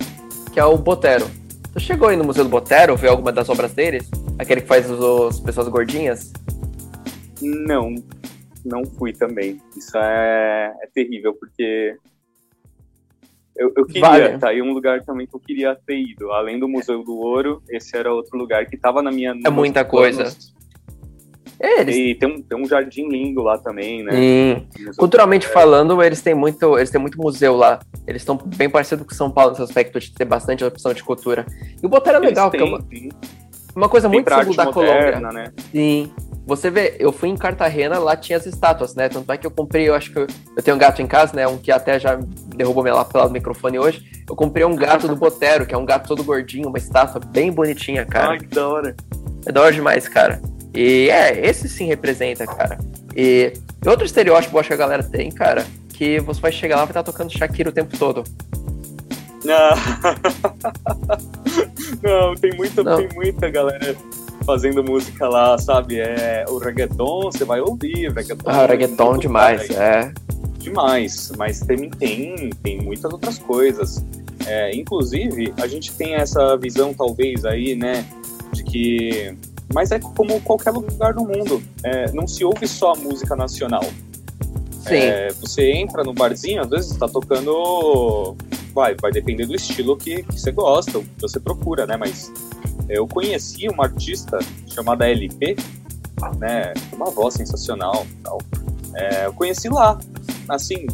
que 0.54 0.60
é 0.60 0.66
o 0.66 0.78
Botero. 0.78 1.28
Tu 1.74 1.80
chegou 1.82 2.08
aí 2.08 2.16
no 2.16 2.24
Museu 2.24 2.44
do 2.44 2.50
Botero, 2.50 2.96
ver 2.96 3.10
alguma 3.10 3.32
das 3.32 3.50
obras 3.50 3.74
deles? 3.74 4.10
Aquele 4.40 4.62
que 4.62 4.68
faz 4.68 4.90
os, 4.90 5.36
as 5.36 5.40
pessoas 5.40 5.68
gordinhas? 5.68 6.32
Não, 7.42 7.96
não 8.66 8.86
fui 8.86 9.14
também. 9.14 9.62
Isso 9.76 9.98
é, 9.98 10.74
é 10.82 10.88
terrível, 10.94 11.34
porque 11.34 11.98
eu, 13.58 13.74
eu 13.76 13.86
queria, 13.86 14.02
Vale. 14.02 14.38
tá 14.38 14.50
aí 14.50 14.62
um 14.62 14.72
lugar 14.72 15.04
também 15.04 15.26
que 15.26 15.36
eu 15.36 15.40
queria 15.40 15.76
ter 15.86 15.98
ido. 15.98 16.32
Além 16.32 16.60
do 16.60 16.70
Museu 16.70 17.04
do 17.04 17.18
Ouro, 17.18 17.62
esse 17.70 17.98
era 17.98 18.14
outro 18.14 18.38
lugar 18.38 18.66
que 18.68 18.78
tava 18.78 19.02
na 19.02 19.12
minha. 19.12 19.34
É 19.46 19.50
muita 19.50 19.84
coisa. 19.84 20.32
É, 21.60 21.82
eles 21.82 21.96
E 21.96 22.14
tem 22.14 22.30
um, 22.30 22.40
tem 22.40 22.58
um 22.58 22.68
jardim 22.68 23.10
lindo 23.10 23.42
lá 23.42 23.58
também, 23.58 24.04
né? 24.04 24.64
Culturalmente 24.96 25.48
falando, 25.48 26.04
eles 26.04 26.22
têm 26.22 26.36
muito, 26.36 26.78
eles 26.78 26.92
têm 26.92 27.02
muito 27.02 27.20
museu 27.20 27.56
lá. 27.56 27.80
Eles 28.06 28.22
estão 28.22 28.38
bem 28.38 28.70
parecidos 28.70 29.08
com 29.08 29.16
São 29.16 29.32
Paulo 29.32 29.52
nesse 29.52 29.64
aspecto 29.64 30.00
de 30.00 30.14
ter 30.14 30.26
bastante 30.26 30.64
opção 30.64 30.94
de 30.94 31.04
cultura. 31.04 31.46
E 31.82 31.86
o 31.86 31.90
Botero 31.90 32.18
é 32.18 32.20
legal, 32.20 32.52
porque 32.52 32.64
têm, 32.64 33.00
sim. 33.00 33.10
Uma 33.78 33.88
coisa 33.90 34.10
muito 34.10 34.30
símbolo 34.30 34.56
da 34.56 34.66
Colômbia. 34.72 35.20
né? 35.20 35.52
Sim. 35.72 36.12
Você 36.48 36.70
vê, 36.70 36.96
eu 36.98 37.12
fui 37.12 37.30
em 37.30 37.36
Cartagena, 37.36 38.00
lá 38.00 38.16
tinha 38.16 38.38
as 38.38 38.46
estátuas, 38.46 38.96
né? 38.96 39.10
Tanto 39.10 39.30
é 39.32 39.38
que 39.38 39.46
eu 39.46 39.52
comprei, 39.52 39.88
eu 39.88 39.94
acho 39.94 40.12
que 40.12 40.18
eu, 40.18 40.28
eu 40.56 40.64
tenho 40.64 40.76
um 40.76 40.80
gato 40.80 41.02
em 41.02 41.08
casa, 41.08 41.36
né? 41.36 41.46
Um 41.46 41.58
que 41.58 41.72
até 41.72 42.00
já 42.00 42.18
derrubou 42.56 42.82
minha 42.82 42.96
lapela 42.96 43.28
do 43.28 43.34
microfone 43.34 43.78
hoje. 43.78 44.04
Eu 44.28 44.36
comprei 44.36 44.64
um 44.66 44.76
gato 44.76 45.08
do 45.08 45.16
Botero, 45.16 45.66
que 45.66 45.76
é 45.76 45.78
um 45.78 45.86
gato 45.86 46.08
todo 46.08 46.24
gordinho, 46.24 46.70
uma 46.70 46.78
estátua 46.78 47.20
bem 47.20 47.52
bonitinha, 47.52 48.06
cara. 48.06 48.32
Ai, 48.32 48.40
que 48.40 48.48
da 48.48 48.68
hora. 48.68 48.96
É 49.46 49.52
da 49.52 49.62
hora 49.62 49.74
demais, 49.74 50.08
cara. 50.08 50.42
E 50.74 51.10
é, 51.10 51.46
esse 51.46 51.68
sim 51.68 51.86
representa, 51.86 52.48
cara. 52.48 52.78
E 53.16 53.54
outro 53.86 54.06
estereótipo 54.06 54.56
eu 54.56 54.60
acho 54.60 54.70
que 54.70 54.74
a 54.74 54.78
galera 54.78 55.04
tem, 55.04 55.30
cara, 55.30 55.66
que 55.94 56.20
você 56.20 56.40
vai 56.40 56.52
chegar 56.52 56.78
lá 56.78 56.84
e 56.84 56.86
vai 56.86 56.92
estar 56.92 57.04
tocando 57.04 57.32
Shakira 57.32 57.70
o 57.70 57.74
tempo 57.74 57.98
todo. 57.98 58.24
Não, 62.04 62.36
tem 62.36 62.56
muita, 62.56 62.84
Não. 62.84 62.98
tem 62.98 63.10
muita 63.16 63.50
galera 63.50 63.96
fazendo 64.46 64.84
música 64.84 65.28
lá, 65.28 65.58
sabe? 65.58 66.00
É, 66.00 66.46
o 66.48 66.58
reggaeton, 66.58 67.32
você 67.32 67.44
vai 67.44 67.60
ouvir, 67.60 68.10
o 68.10 68.14
reggaeton. 68.14 68.50
Ah, 68.50 68.66
reggaeton 68.66 69.18
demais, 69.18 69.70
é. 69.72 70.14
demais, 70.58 71.32
mas 71.38 71.60
tem, 71.62 71.90
tem, 71.90 72.50
tem 72.64 72.82
muitas 72.82 73.12
outras 73.12 73.38
coisas. 73.40 74.04
É, 74.46 74.74
inclusive, 74.74 75.54
a 75.62 75.68
gente 75.68 75.92
tem 75.94 76.16
essa 76.16 76.56
visão, 76.56 76.94
talvez, 76.94 77.44
aí, 77.44 77.76
né, 77.76 78.06
de 78.54 78.64
que. 78.64 79.36
Mas 79.74 79.92
é 79.92 80.00
como 80.00 80.40
qualquer 80.42 80.72
lugar 80.72 81.14
do 81.14 81.26
mundo. 81.26 81.62
É, 81.84 82.10
não 82.14 82.26
se 82.26 82.46
ouve 82.46 82.66
só 82.66 82.96
música 82.96 83.36
nacional. 83.36 83.84
Sim. 84.88 84.96
É, 84.96 85.28
você 85.34 85.72
entra 85.74 86.04
no 86.04 86.14
barzinho, 86.14 86.62
às 86.62 86.70
vezes 86.70 86.92
está 86.92 87.08
tocando. 87.08 88.36
Vai, 88.78 88.94
vai 88.94 89.12
depender 89.12 89.48
do 89.48 89.56
estilo 89.56 89.98
que, 89.98 90.22
que 90.22 90.40
você 90.40 90.52
gosta, 90.52 91.00
que 91.00 91.20
você 91.20 91.40
procura, 91.40 91.88
né? 91.88 91.98
Mas 91.98 92.32
eu 92.88 93.08
conheci 93.08 93.68
uma 93.68 93.86
artista 93.86 94.38
chamada 94.68 95.10
LP, 95.10 95.56
né? 96.38 96.76
Uma 96.94 97.10
voz 97.10 97.34
sensacional 97.34 98.06
e 98.08 98.22
tal. 98.22 98.38
É, 98.94 99.26
eu 99.26 99.34
conheci 99.34 99.68
lá, 99.68 99.98
assim, 100.48 100.86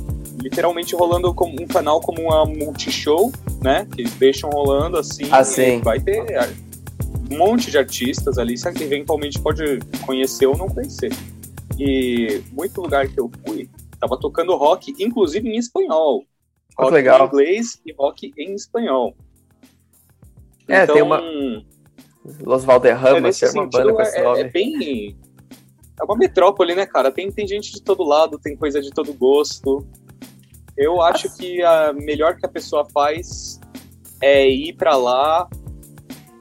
literalmente 0.41 0.95
rolando 0.95 1.33
como 1.33 1.61
um 1.61 1.67
canal 1.67 1.99
como 1.99 2.21
uma 2.21 2.45
multishow, 2.45 3.33
né? 3.61 3.85
Que 3.93 4.03
eles 4.03 4.13
deixam 4.13 4.49
rolando 4.49 4.97
assim. 4.97 5.25
Ah, 5.29 5.41
e 5.41 5.45
sim. 5.45 5.81
Vai 5.81 5.99
ter 5.99 6.37
ar- 6.37 6.53
um 7.29 7.37
monte 7.37 7.69
de 7.69 7.77
artistas 7.77 8.37
ali, 8.37 8.57
você 8.57 8.69
eventualmente 8.69 9.41
pode 9.41 9.79
conhecer 10.05 10.45
ou 10.45 10.55
não 10.57 10.69
conhecer. 10.69 11.11
E 11.77 12.41
muito 12.53 12.79
lugar 12.81 13.09
que 13.09 13.19
eu 13.19 13.29
fui, 13.45 13.69
tava 13.99 14.17
tocando 14.17 14.55
rock, 14.55 14.95
inclusive 14.97 15.49
em 15.49 15.57
espanhol. 15.57 16.23
Rock 16.77 16.93
legal. 16.93 17.21
em 17.21 17.27
inglês 17.27 17.81
e 17.85 17.93
rock 17.93 18.33
em 18.37 18.53
espanhol. 18.53 19.15
É, 20.67 20.83
então, 20.83 20.95
tem 20.95 21.03
uma- 21.03 21.21
Los 22.41 22.63
Valderramas, 22.63 23.41
é, 23.43 23.45
era 23.47 23.53
uma 23.53 23.67
banda 23.69 23.93
com 23.93 24.01
esse 24.01 24.17
é, 24.17 24.23
nome. 24.23 24.39
é 24.39 24.49
bem. 24.49 25.17
É 25.99 26.03
uma 26.03 26.15
metrópole, 26.15 26.73
né, 26.73 26.85
cara? 26.85 27.11
Tem, 27.11 27.29
tem 27.31 27.47
gente 27.47 27.71
de 27.71 27.81
todo 27.81 28.03
lado, 28.03 28.39
tem 28.39 28.55
coisa 28.55 28.81
de 28.81 28.89
todo 28.89 29.13
gosto. 29.13 29.85
Eu 30.75 31.01
acho 31.01 31.35
que 31.35 31.61
a 31.61 31.93
melhor 31.93 32.37
que 32.37 32.45
a 32.45 32.49
pessoa 32.49 32.85
faz 32.85 33.59
é 34.21 34.49
ir 34.49 34.73
pra 34.73 34.95
lá, 34.95 35.47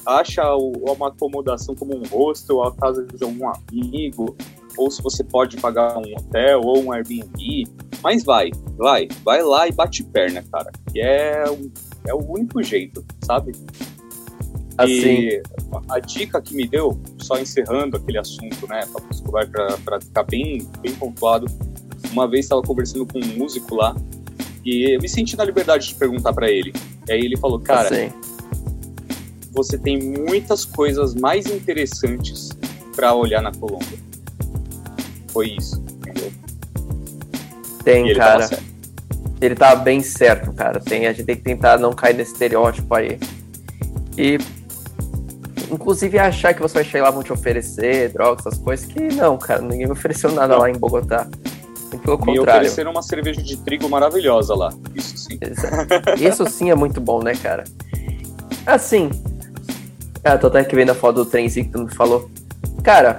acha 0.07 0.43
uma 0.57 1.09
acomodação 1.09 1.75
como 1.75 1.97
um 1.97 2.03
hostel, 2.07 2.63
a 2.63 2.75
casa 2.75 3.05
de 3.05 3.23
algum 3.23 3.49
amigo, 3.49 4.37
ou 4.77 4.90
se 4.90 5.03
você 5.03 5.23
pode 5.24 5.57
pagar 5.59 5.97
um 5.99 6.03
hotel 6.16 6.61
ou 6.62 6.82
um 6.85 6.93
Airbnb. 6.93 7.66
Mas 8.03 8.24
vai, 8.24 8.51
vai, 8.77 9.07
vai 9.24 9.43
lá 9.43 9.69
e 9.69 9.73
bate 9.73 10.03
perna, 10.05 10.43
cara. 10.51 10.70
Que 10.93 11.01
é, 11.01 11.44
o- 11.49 11.70
é 12.07 12.15
o 12.15 12.19
único 12.32 12.62
jeito, 12.62 13.05
sabe? 13.24 13.53
Assim, 14.78 14.90
E 15.28 15.43
a 15.89 15.99
dica 16.01 16.40
que 16.40 16.55
me 16.55 16.66
deu, 16.66 16.99
só 17.19 17.39
encerrando 17.39 17.97
aquele 17.97 18.19
assunto, 18.19 18.66
né, 18.69 18.81
pra 19.85 20.01
ficar 20.01 20.23
bem, 20.24 20.66
bem 20.81 20.94
pontuado, 20.94 21.47
uma 22.11 22.27
vez 22.28 22.47
estava 22.47 22.62
conversando 22.62 23.07
com 23.07 23.19
um 23.19 23.39
músico 23.39 23.74
lá 23.77 23.94
e 24.65 24.94
eu 24.94 25.01
me 25.01 25.09
senti 25.09 25.36
na 25.36 25.44
liberdade 25.44 25.89
de 25.89 25.94
perguntar 25.94 26.32
pra 26.32 26.51
ele. 26.51 26.73
E 27.09 27.12
aí 27.12 27.20
ele 27.20 27.36
falou, 27.36 27.61
cara, 27.61 27.89
assim. 28.07 28.12
você 29.53 29.77
tem 29.78 29.99
muitas 30.01 30.65
coisas 30.65 31.15
mais 31.15 31.47
interessantes 31.47 32.49
pra 32.97 33.15
olhar 33.15 33.43
na 33.43 33.53
Colômbia. 33.53 33.99
Foi 35.33 35.49
isso, 35.59 35.83
entendeu? 35.99 36.33
Tem, 37.85 38.09
ele 38.09 38.19
cara. 38.19 38.49
Ele 39.41 39.55
tá 39.57 39.75
bem 39.75 40.01
certo, 40.01 40.53
cara. 40.53 40.79
Tem, 40.79 41.07
a 41.07 41.13
gente 41.13 41.25
tem 41.27 41.37
que 41.37 41.43
tentar 41.43 41.79
não 41.79 41.93
cair 41.93 42.15
nesse 42.15 42.33
estereótipo 42.33 42.95
aí. 42.95 43.19
E 44.17 44.39
inclusive 45.71 46.19
achar 46.19 46.55
que 46.55 46.61
você 46.61 46.75
vai 46.75 46.85
chegar 46.85 47.05
lá 47.05 47.11
vão 47.11 47.23
te 47.23 47.33
oferecer 47.33 48.11
drogas, 48.13 48.47
essas 48.47 48.59
coisas, 48.59 48.87
que 48.87 49.01
não, 49.15 49.39
cara, 49.39 49.63
ninguém 49.63 49.87
me 49.87 49.93
ofereceu 49.93 50.31
nada 50.31 50.55
Não. 50.55 50.61
lá 50.61 50.71
em 50.71 50.75
Bogotá. 50.75 51.27
E 51.93 51.97
pelo 51.97 52.19
Me 52.19 52.25
contrário. 52.27 52.61
ofereceram 52.61 52.91
uma 52.91 53.03
cerveja 53.03 53.43
de 53.43 53.57
trigo 53.57 53.89
maravilhosa 53.89 54.55
lá, 54.55 54.73
isso 54.95 55.17
sim. 55.17 55.39
Isso 56.21 56.47
sim 56.49 56.71
é 56.71 56.75
muito 56.75 57.01
bom, 57.01 57.23
né, 57.23 57.35
cara? 57.35 57.65
Assim. 58.67 59.11
Ah, 60.25 60.39
tô 60.39 60.47
até 60.47 60.61
aqui 60.61 60.77
vendo 60.77 60.91
a 60.91 60.95
foto 60.95 61.17
do 61.17 61.27
trenzinho 61.27 61.67
que 61.67 61.73
tu 61.73 61.81
me 61.81 61.93
falou. 61.93 62.31
Cara, 62.85 63.19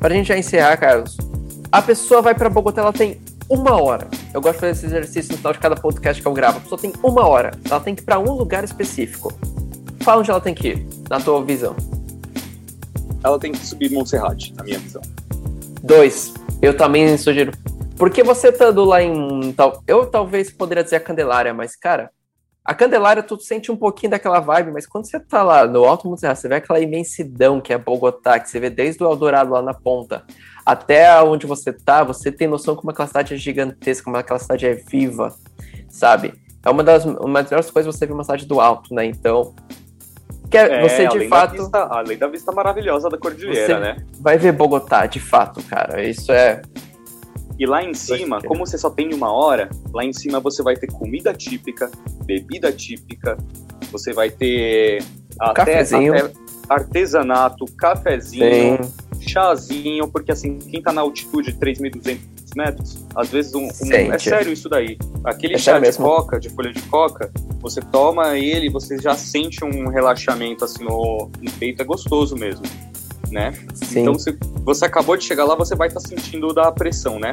pra 0.00 0.12
gente 0.14 0.26
já 0.28 0.36
encerrar, 0.36 0.76
Carlos, 0.76 1.16
a 1.72 1.80
pessoa 1.80 2.20
vai 2.20 2.34
pra 2.34 2.50
Bogotá, 2.50 2.82
ela 2.82 2.92
tem 2.92 3.18
uma 3.48 3.80
hora. 3.82 4.06
Eu 4.34 4.42
gosto 4.42 4.56
de 4.56 4.60
fazer 4.60 4.72
esse 4.72 4.86
exercício 4.86 5.32
no 5.32 5.38
final 5.38 5.54
de 5.54 5.58
cada 5.58 5.74
podcast 5.74 6.20
que 6.20 6.28
eu 6.28 6.32
gravo. 6.34 6.58
A 6.58 6.60
pessoa 6.60 6.78
tem 6.78 6.92
uma 7.02 7.26
hora. 7.26 7.52
Ela 7.68 7.80
tem 7.80 7.94
que 7.94 8.02
ir 8.02 8.04
pra 8.04 8.18
um 8.18 8.32
lugar 8.32 8.62
específico. 8.62 9.32
Fala 10.02 10.20
onde 10.20 10.30
ela 10.30 10.40
tem 10.40 10.54
que 10.54 10.68
ir, 10.68 10.86
na 11.08 11.18
tua 11.18 11.42
visão. 11.42 11.74
Ela 13.24 13.38
tem 13.38 13.52
que 13.52 13.64
subir 13.64 13.90
Monserrate, 13.90 14.52
na 14.54 14.64
minha 14.64 14.78
visão. 14.78 15.00
Dois, 15.82 16.34
eu 16.60 16.76
também 16.76 17.16
sugiro. 17.16 17.52
Porque 17.96 18.22
você 18.22 18.48
estando 18.48 18.84
lá 18.84 19.02
em. 19.02 19.52
Tal, 19.54 19.82
eu 19.86 20.04
talvez 20.04 20.50
poderia 20.50 20.84
dizer 20.84 20.96
a 20.96 21.00
Candelária, 21.00 21.54
mas, 21.54 21.74
cara, 21.74 22.10
A 22.64 22.74
Candelária, 22.74 23.22
tu 23.22 23.40
sente 23.40 23.72
um 23.72 23.76
pouquinho 23.76 24.10
daquela 24.10 24.40
vibe, 24.40 24.72
mas 24.72 24.86
quando 24.86 25.06
você 25.06 25.18
tá 25.18 25.42
lá 25.42 25.66
no 25.66 25.84
Alto 25.84 26.06
Monserrat, 26.08 26.38
você 26.38 26.48
vê 26.48 26.56
aquela 26.56 26.80
imensidão 26.80 27.60
que 27.60 27.72
é 27.72 27.78
Bogotá, 27.78 28.38
que 28.38 28.50
você 28.50 28.60
vê 28.60 28.70
desde 28.70 29.02
o 29.02 29.10
Eldorado 29.10 29.50
lá 29.50 29.62
na 29.62 29.74
ponta 29.74 30.24
até 30.64 31.20
onde 31.22 31.46
você 31.46 31.72
tá, 31.72 32.04
você 32.04 32.30
tem 32.30 32.48
noção 32.48 32.76
como 32.76 32.90
aquela 32.90 33.08
cidade 33.08 33.34
é 33.34 33.36
gigantesca, 33.36 34.04
como 34.04 34.16
aquela 34.16 34.38
cidade 34.38 34.66
é 34.66 34.74
viva, 34.74 35.34
sabe? 35.88 36.34
É 36.64 36.70
uma 36.70 36.84
das, 36.84 37.04
uma 37.04 37.42
das 37.42 37.50
melhores 37.50 37.70
coisas 37.70 37.94
você 37.94 38.06
ver 38.06 38.12
uma 38.12 38.24
cidade 38.24 38.46
do 38.46 38.60
alto, 38.60 38.94
né? 38.94 39.04
Então, 39.04 39.54
quer, 40.50 40.70
é, 40.70 40.82
você 40.82 41.08
de 41.08 41.28
fato. 41.28 41.56
Vista, 41.56 41.88
além 41.90 42.16
da 42.16 42.28
vista 42.28 42.52
maravilhosa 42.52 43.08
da 43.08 43.18
cordilheira, 43.18 43.80
né? 43.80 43.96
Vai 44.20 44.38
ver 44.38 44.52
Bogotá, 44.52 45.06
de 45.06 45.18
fato, 45.18 45.62
cara. 45.64 46.02
Isso 46.02 46.30
é 46.30 46.62
e 47.58 47.66
lá 47.66 47.82
em 47.82 47.94
cima, 47.94 48.40
como 48.42 48.66
você 48.66 48.76
só 48.76 48.90
tem 48.90 49.14
uma 49.14 49.32
hora, 49.32 49.68
lá 49.92 50.04
em 50.04 50.12
cima 50.12 50.40
você 50.40 50.62
vai 50.62 50.74
ter 50.74 50.88
comida 50.88 51.32
típica, 51.32 51.90
bebida 52.24 52.72
típica, 52.72 53.36
você 53.90 54.12
vai 54.12 54.30
ter 54.30 55.00
até, 55.38 55.54
cafezinho. 55.54 56.12
Até 56.12 56.32
artesanato, 56.68 57.64
cafezinho, 57.76 58.82
Sim. 58.82 58.92
Chazinho, 59.28 60.08
porque 60.08 60.32
assim, 60.32 60.58
quem 60.58 60.82
tá 60.82 60.92
na 60.92 61.00
altitude 61.00 61.52
de 61.52 61.58
3.200 61.58 62.18
metros, 62.54 62.98
às 63.14 63.28
vezes 63.30 63.54
um, 63.54 63.64
um 63.64 63.92
é 63.92 64.18
sério 64.18 64.52
isso 64.52 64.68
daí. 64.68 64.98
Aquele 65.24 65.54
é 65.54 65.58
chá 65.58 65.74
de 65.74 65.80
mesmo. 65.80 66.04
coca, 66.04 66.38
de 66.38 66.50
folha 66.50 66.72
de 66.72 66.82
coca, 66.82 67.30
você 67.60 67.80
toma 67.80 68.36
ele, 68.36 68.68
você 68.68 68.98
já 68.98 69.14
sente 69.14 69.64
um 69.64 69.88
relaxamento 69.88 70.64
assim 70.64 70.84
no, 70.84 71.30
no 71.40 71.50
peito, 71.52 71.80
é 71.80 71.84
gostoso 71.84 72.36
mesmo 72.36 72.66
né? 73.32 73.52
Sim. 73.74 74.00
Então, 74.00 74.18
se 74.18 74.36
você 74.62 74.84
acabou 74.84 75.16
de 75.16 75.24
chegar 75.24 75.44
lá, 75.44 75.56
você 75.56 75.74
vai 75.74 75.88
estar 75.88 76.00
tá 76.00 76.06
sentindo 76.06 76.52
da 76.52 76.70
pressão, 76.70 77.18
né? 77.18 77.32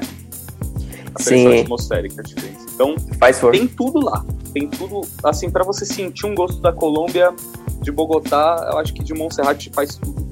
A 1.13 1.23
pressão 1.23 1.51
Sim. 1.51 1.59
atmosférica 1.59 2.23
diferente. 2.23 2.59
Então, 2.73 2.95
Faz 3.19 3.39
tem 3.51 3.67
tudo 3.67 3.99
lá. 4.03 4.25
Tem 4.53 4.67
tudo, 4.67 5.01
assim, 5.23 5.49
para 5.49 5.63
você 5.63 5.85
sentir 5.85 6.25
um 6.25 6.33
gosto 6.33 6.61
da 6.61 6.71
Colômbia, 6.71 7.33
de 7.81 7.91
Bogotá, 7.91 8.69
eu 8.71 8.79
acho 8.79 8.93
que 8.93 9.03
de 9.03 9.13
Montserrat 9.13 9.69
faz 9.73 9.95
tudo. 9.95 10.28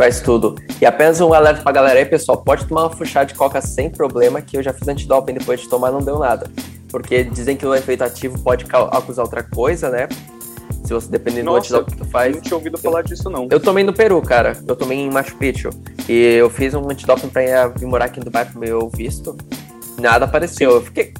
Faz 0.00 0.18
tudo. 0.18 0.54
E 0.80 0.86
apenas 0.86 1.20
um 1.20 1.34
alerta 1.34 1.62
pra 1.62 1.72
galera 1.72 1.98
aí, 1.98 2.06
pessoal, 2.06 2.38
pode 2.38 2.64
tomar 2.64 2.84
uma 2.84 2.90
fuxada 2.90 3.26
de 3.26 3.34
coca 3.34 3.60
sem 3.60 3.90
problema, 3.90 4.40
que 4.40 4.56
eu 4.56 4.62
já 4.62 4.72
fiz 4.72 4.88
antidoping 4.88 5.34
depois 5.34 5.60
de 5.60 5.68
tomar, 5.68 5.90
não 5.90 6.00
deu 6.00 6.18
nada. 6.18 6.50
Porque 6.88 7.22
dizem 7.22 7.54
que 7.54 7.66
o 7.66 7.74
efeito 7.74 8.02
ativo 8.02 8.38
pode 8.38 8.64
acusar 8.92 9.26
outra 9.26 9.42
coisa, 9.42 9.90
né? 9.90 10.08
Se 10.84 10.94
você 10.94 11.06
depender 11.06 11.42
do 11.42 11.54
antidoping 11.54 11.90
que 11.90 11.98
tu 11.98 12.06
faz. 12.06 12.34
Não 12.34 12.40
tinha 12.40 12.56
ouvido 12.56 12.78
falar 12.78 13.02
disso, 13.02 13.28
não. 13.28 13.46
Eu 13.50 13.60
tomei 13.60 13.84
no 13.84 13.92
Peru, 13.92 14.22
cara. 14.22 14.56
Eu 14.66 14.74
tomei 14.74 14.96
em 14.96 15.10
Machu 15.10 15.36
Picchu. 15.36 15.68
E 16.08 16.36
eu 16.36 16.48
fiz 16.48 16.72
um 16.72 16.88
antidoping 16.88 17.28
pra 17.28 17.68
vir 17.68 17.84
morar 17.84 18.06
aqui 18.06 18.20
em 18.20 18.22
Dubai 18.22 18.46
pro 18.46 18.58
meu 18.58 18.88
visto. 18.88 19.36
Nada 19.98 20.24
apareceu. 20.24 20.70
Eu 20.76 20.80
fiquei. 20.80 21.12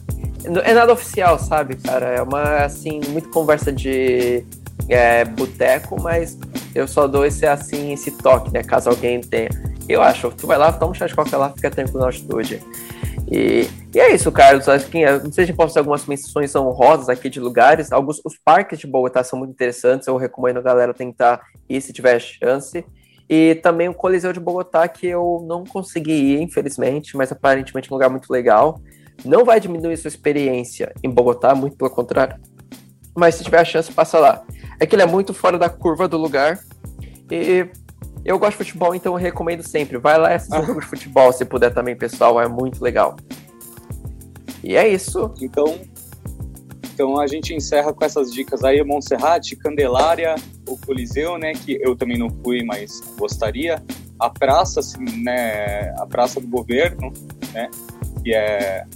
É 0.65 0.73
nada 0.73 0.91
oficial, 0.91 1.39
sabe, 1.39 1.77
cara? 1.77 2.07
É 2.07 2.23
uma, 2.23 2.65
assim, 2.65 2.99
muito 3.11 3.29
conversa 3.29 3.71
de 3.71 4.43
é, 4.91 5.25
boteco, 5.25 6.01
mas 6.01 6.39
eu 6.75 6.87
só 6.87 7.07
dou 7.07 7.25
esse, 7.25 7.47
assim, 7.47 7.93
esse 7.93 8.11
toque, 8.11 8.53
né? 8.53 8.63
Caso 8.63 8.91
alguém 8.91 9.21
tenha. 9.21 9.49
Eu 9.89 10.03
acho, 10.03 10.31
tu 10.31 10.47
vai 10.47 10.59
lá, 10.59 10.73
toma 10.73 10.93
um 10.93 10.95
chá 10.95 11.07
de 11.07 11.15
coca 11.15 11.37
lá, 11.37 11.51
fica 11.51 11.71
tranquilo 11.71 12.01
na 12.01 12.07
altitude. 12.07 12.63
E, 13.31 13.69
e 13.95 13.99
é 13.99 14.15
isso, 14.15 14.31
Carlos. 14.33 14.69
Acho 14.69 14.87
que 14.87 15.05
não 15.05 15.33
sei 15.33 15.47
se 15.47 15.53
posso 15.53 15.69
fazer 15.69 15.81
algumas 15.81 16.05
menções 16.07 16.55
honrosas 16.55 17.09
aqui 17.09 17.31
de 17.31 17.39
lugares. 17.39 17.93
Alguns 17.93 18.21
os 18.25 18.37
parques 18.37 18.79
de 18.79 18.87
Bogotá 18.87 19.23
são 19.23 19.39
muito 19.39 19.53
interessantes. 19.53 20.09
Eu 20.09 20.17
recomendo 20.17 20.59
a 20.59 20.63
galera 20.63 20.93
tentar 20.93 21.41
ir 21.69 21.81
se 21.81 21.93
tiver 21.93 22.19
chance. 22.21 22.85
E 23.29 23.55
também 23.57 23.89
o 23.89 23.95
Coliseu 23.95 24.33
de 24.33 24.41
Bogotá, 24.41 24.89
que 24.89 25.07
eu 25.07 25.45
não 25.47 25.65
consegui 25.65 26.35
ir, 26.35 26.43
infelizmente, 26.43 27.17
mas 27.17 27.31
aparentemente 27.31 27.89
é 27.89 27.93
um 27.93 27.95
lugar 27.95 28.11
muito 28.11 28.29
legal. 28.33 28.81
Não 29.25 29.45
vai 29.45 29.61
diminuir 29.61 29.97
sua 29.97 30.09
experiência 30.09 30.93
em 31.03 31.09
Bogotá, 31.09 31.55
muito 31.55 31.77
pelo 31.77 31.91
contrário. 31.91 32.37
Mas 33.21 33.35
se 33.35 33.45
tiver 33.45 33.61
a 33.61 33.65
chance, 33.67 33.93
passa 33.93 34.19
lá. 34.19 34.43
É 34.81 34.87
que 34.87 34.95
ele 34.95 35.03
é 35.03 35.07
muito 35.07 35.35
fora 35.35 35.59
da 35.59 35.69
curva 35.69 36.09
do 36.09 36.17
lugar. 36.17 36.59
E 37.31 37.69
eu 38.25 38.39
gosto 38.39 38.53
de 38.53 38.65
futebol, 38.65 38.95
então 38.95 39.13
eu 39.13 39.19
recomendo 39.19 39.63
sempre. 39.63 39.99
Vai 39.99 40.17
lá 40.17 40.31
e 40.31 40.37
assista 40.37 40.59
um 40.59 40.65
jogo 40.65 40.81
de 40.81 40.87
futebol, 40.87 41.31
se 41.31 41.45
puder 41.45 41.69
também, 41.75 41.95
pessoal. 41.95 42.41
É 42.41 42.49
muito 42.49 42.83
legal. 42.83 43.17
E 44.65 44.75
é 44.75 44.89
isso. 44.89 45.35
Então, 45.39 45.79
então 46.95 47.21
a 47.21 47.27
gente 47.27 47.53
encerra 47.55 47.93
com 47.93 48.03
essas 48.03 48.33
dicas 48.33 48.65
aí, 48.65 48.83
Montserrat, 48.83 49.55
Candelária, 49.57 50.35
o 50.67 50.79
Coliseu, 50.79 51.37
né, 51.37 51.53
que 51.53 51.79
eu 51.83 51.95
também 51.95 52.17
não 52.17 52.31
fui, 52.43 52.65
mas 52.65 53.03
gostaria. 53.19 53.83
A 54.19 54.31
praça, 54.31 54.81
assim, 54.81 55.23
né, 55.23 55.91
a 55.99 56.07
praça 56.07 56.41
do 56.41 56.47
governo, 56.47 57.13
né, 57.53 57.69
que 58.25 58.35
é, 58.35 58.87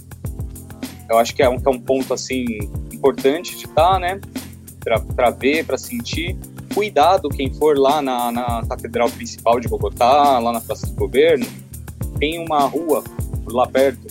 eu 1.07 1.19
acho 1.19 1.35
que 1.35 1.43
é 1.43 1.49
um, 1.49 1.59
que 1.59 1.67
é 1.67 1.71
um 1.71 1.79
ponto, 1.79 2.11
assim, 2.11 2.45
importante 3.05 3.55
de 3.55 3.65
estar, 3.65 3.99
né, 3.99 4.19
para 5.15 5.29
ver, 5.29 5.63
para 5.65 5.77
sentir 5.77 6.35
cuidado 6.73 7.29
quem 7.29 7.53
for 7.53 7.77
lá 7.77 8.01
na, 8.01 8.31
na 8.31 8.65
Catedral 8.67 9.09
Principal 9.09 9.59
de 9.59 9.67
Bogotá, 9.67 10.39
lá 10.39 10.51
na 10.51 10.59
Praça 10.59 10.87
do 10.87 10.93
Governo, 10.93 11.45
tem 12.19 12.39
uma 12.39 12.61
rua 12.61 13.03
lá 13.47 13.67
perto 13.67 14.07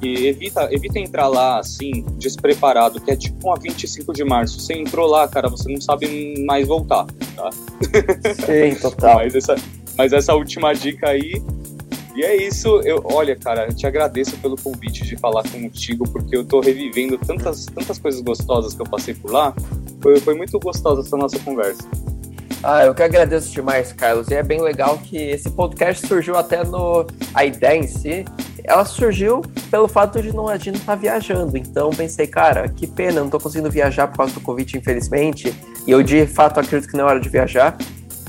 que 0.00 0.26
evita, 0.26 0.68
evita 0.72 0.98
entrar 0.98 1.28
lá 1.28 1.58
assim, 1.58 2.04
despreparado, 2.18 3.00
que 3.00 3.10
é 3.10 3.16
tipo 3.16 3.48
uma 3.48 3.56
25 3.58 4.12
de 4.12 4.24
março. 4.24 4.60
Você 4.60 4.74
entrou 4.74 5.06
lá, 5.06 5.26
cara, 5.26 5.48
você 5.48 5.72
não 5.72 5.80
sabe 5.80 6.44
mais 6.44 6.66
voltar, 6.66 7.06
tá? 7.34 7.50
Sim, 7.50 8.78
total. 8.80 9.16
mas, 9.24 9.34
essa, 9.34 9.54
mas 9.96 10.12
essa 10.12 10.34
última 10.34 10.74
dica 10.74 11.08
aí. 11.08 11.42
E 12.16 12.24
é 12.24 12.34
isso, 12.34 12.80
eu, 12.80 13.02
olha, 13.04 13.36
cara, 13.36 13.66
eu 13.66 13.74
te 13.74 13.86
agradeço 13.86 14.38
pelo 14.38 14.56
convite 14.56 15.04
de 15.04 15.18
falar 15.18 15.42
contigo, 15.42 16.08
porque 16.08 16.34
eu 16.34 16.46
tô 16.46 16.60
revivendo 16.60 17.18
tantas, 17.18 17.66
tantas 17.66 17.98
coisas 17.98 18.22
gostosas 18.22 18.72
que 18.72 18.80
eu 18.80 18.86
passei 18.86 19.12
por 19.12 19.30
lá. 19.30 19.54
Foi, 20.00 20.18
foi 20.20 20.34
muito 20.34 20.58
gostosa 20.58 21.02
essa 21.02 21.14
nossa 21.14 21.38
conversa. 21.40 21.86
Ah, 22.62 22.86
eu 22.86 22.94
que 22.94 23.02
agradeço 23.02 23.52
demais, 23.52 23.92
Carlos. 23.92 24.28
E 24.28 24.34
é 24.34 24.42
bem 24.42 24.62
legal 24.62 24.96
que 24.96 25.18
esse 25.18 25.50
podcast 25.50 26.06
surgiu 26.06 26.38
até 26.38 26.64
no. 26.64 27.06
A 27.34 27.44
ideia 27.44 27.78
em 27.78 27.86
si, 27.86 28.24
ela 28.64 28.86
surgiu 28.86 29.42
pelo 29.70 29.86
fato 29.86 30.22
de 30.22 30.34
não, 30.34 30.50
estar 30.50 30.72
tá 30.86 30.94
viajando. 30.94 31.58
Então 31.58 31.90
pensei, 31.90 32.26
cara, 32.26 32.66
que 32.66 32.86
pena, 32.86 33.20
não 33.20 33.28
tô 33.28 33.38
conseguindo 33.38 33.70
viajar 33.70 34.08
por 34.08 34.16
causa 34.16 34.32
do 34.32 34.40
Covid, 34.40 34.78
infelizmente. 34.78 35.54
E 35.86 35.90
eu 35.90 36.02
de 36.02 36.26
fato 36.26 36.58
acredito 36.60 36.90
que 36.90 36.96
não 36.96 37.04
é 37.04 37.10
hora 37.10 37.20
de 37.20 37.28
viajar. 37.28 37.76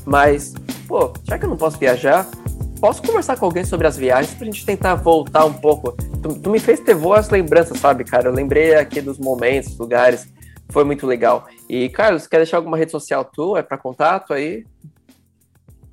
Mas, 0.06 0.54
pô, 0.90 1.14
já 1.24 1.40
que 1.40 1.46
eu 1.46 1.50
não 1.50 1.58
posso 1.58 1.78
viajar, 1.78 2.30
posso 2.80 3.02
conversar 3.02 3.38
com 3.38 3.46
alguém 3.46 3.64
sobre 3.66 3.88
as 3.88 3.98
viagens 3.98 4.34
pra 4.34 4.46
gente 4.46 4.66
tentar 4.66 4.96
voltar 4.96 5.46
um 5.46 5.54
pouco. 5.54 5.92
Tu, 6.22 6.40
tu 6.40 6.50
me 6.50 6.60
fez 6.60 6.80
ter 6.80 6.96
boas 6.96 7.30
lembranças, 7.30 7.80
sabe, 7.80 8.04
cara? 8.04 8.30
Eu 8.30 8.34
lembrei 8.34 8.76
aqui 8.76 9.02
dos 9.02 9.18
momentos, 9.18 9.78
lugares 9.78 10.28
foi 10.70 10.84
muito 10.84 11.06
legal. 11.08 11.48
E, 11.70 11.90
Carlos, 11.90 12.28
quer 12.28 12.38
deixar 12.38 12.58
alguma 12.58 12.78
rede 12.78 12.92
social 12.92 13.24
tua? 13.26 13.60
É 13.60 13.64
para 13.64 13.78
contato 13.78 14.34
aí? 14.34 14.66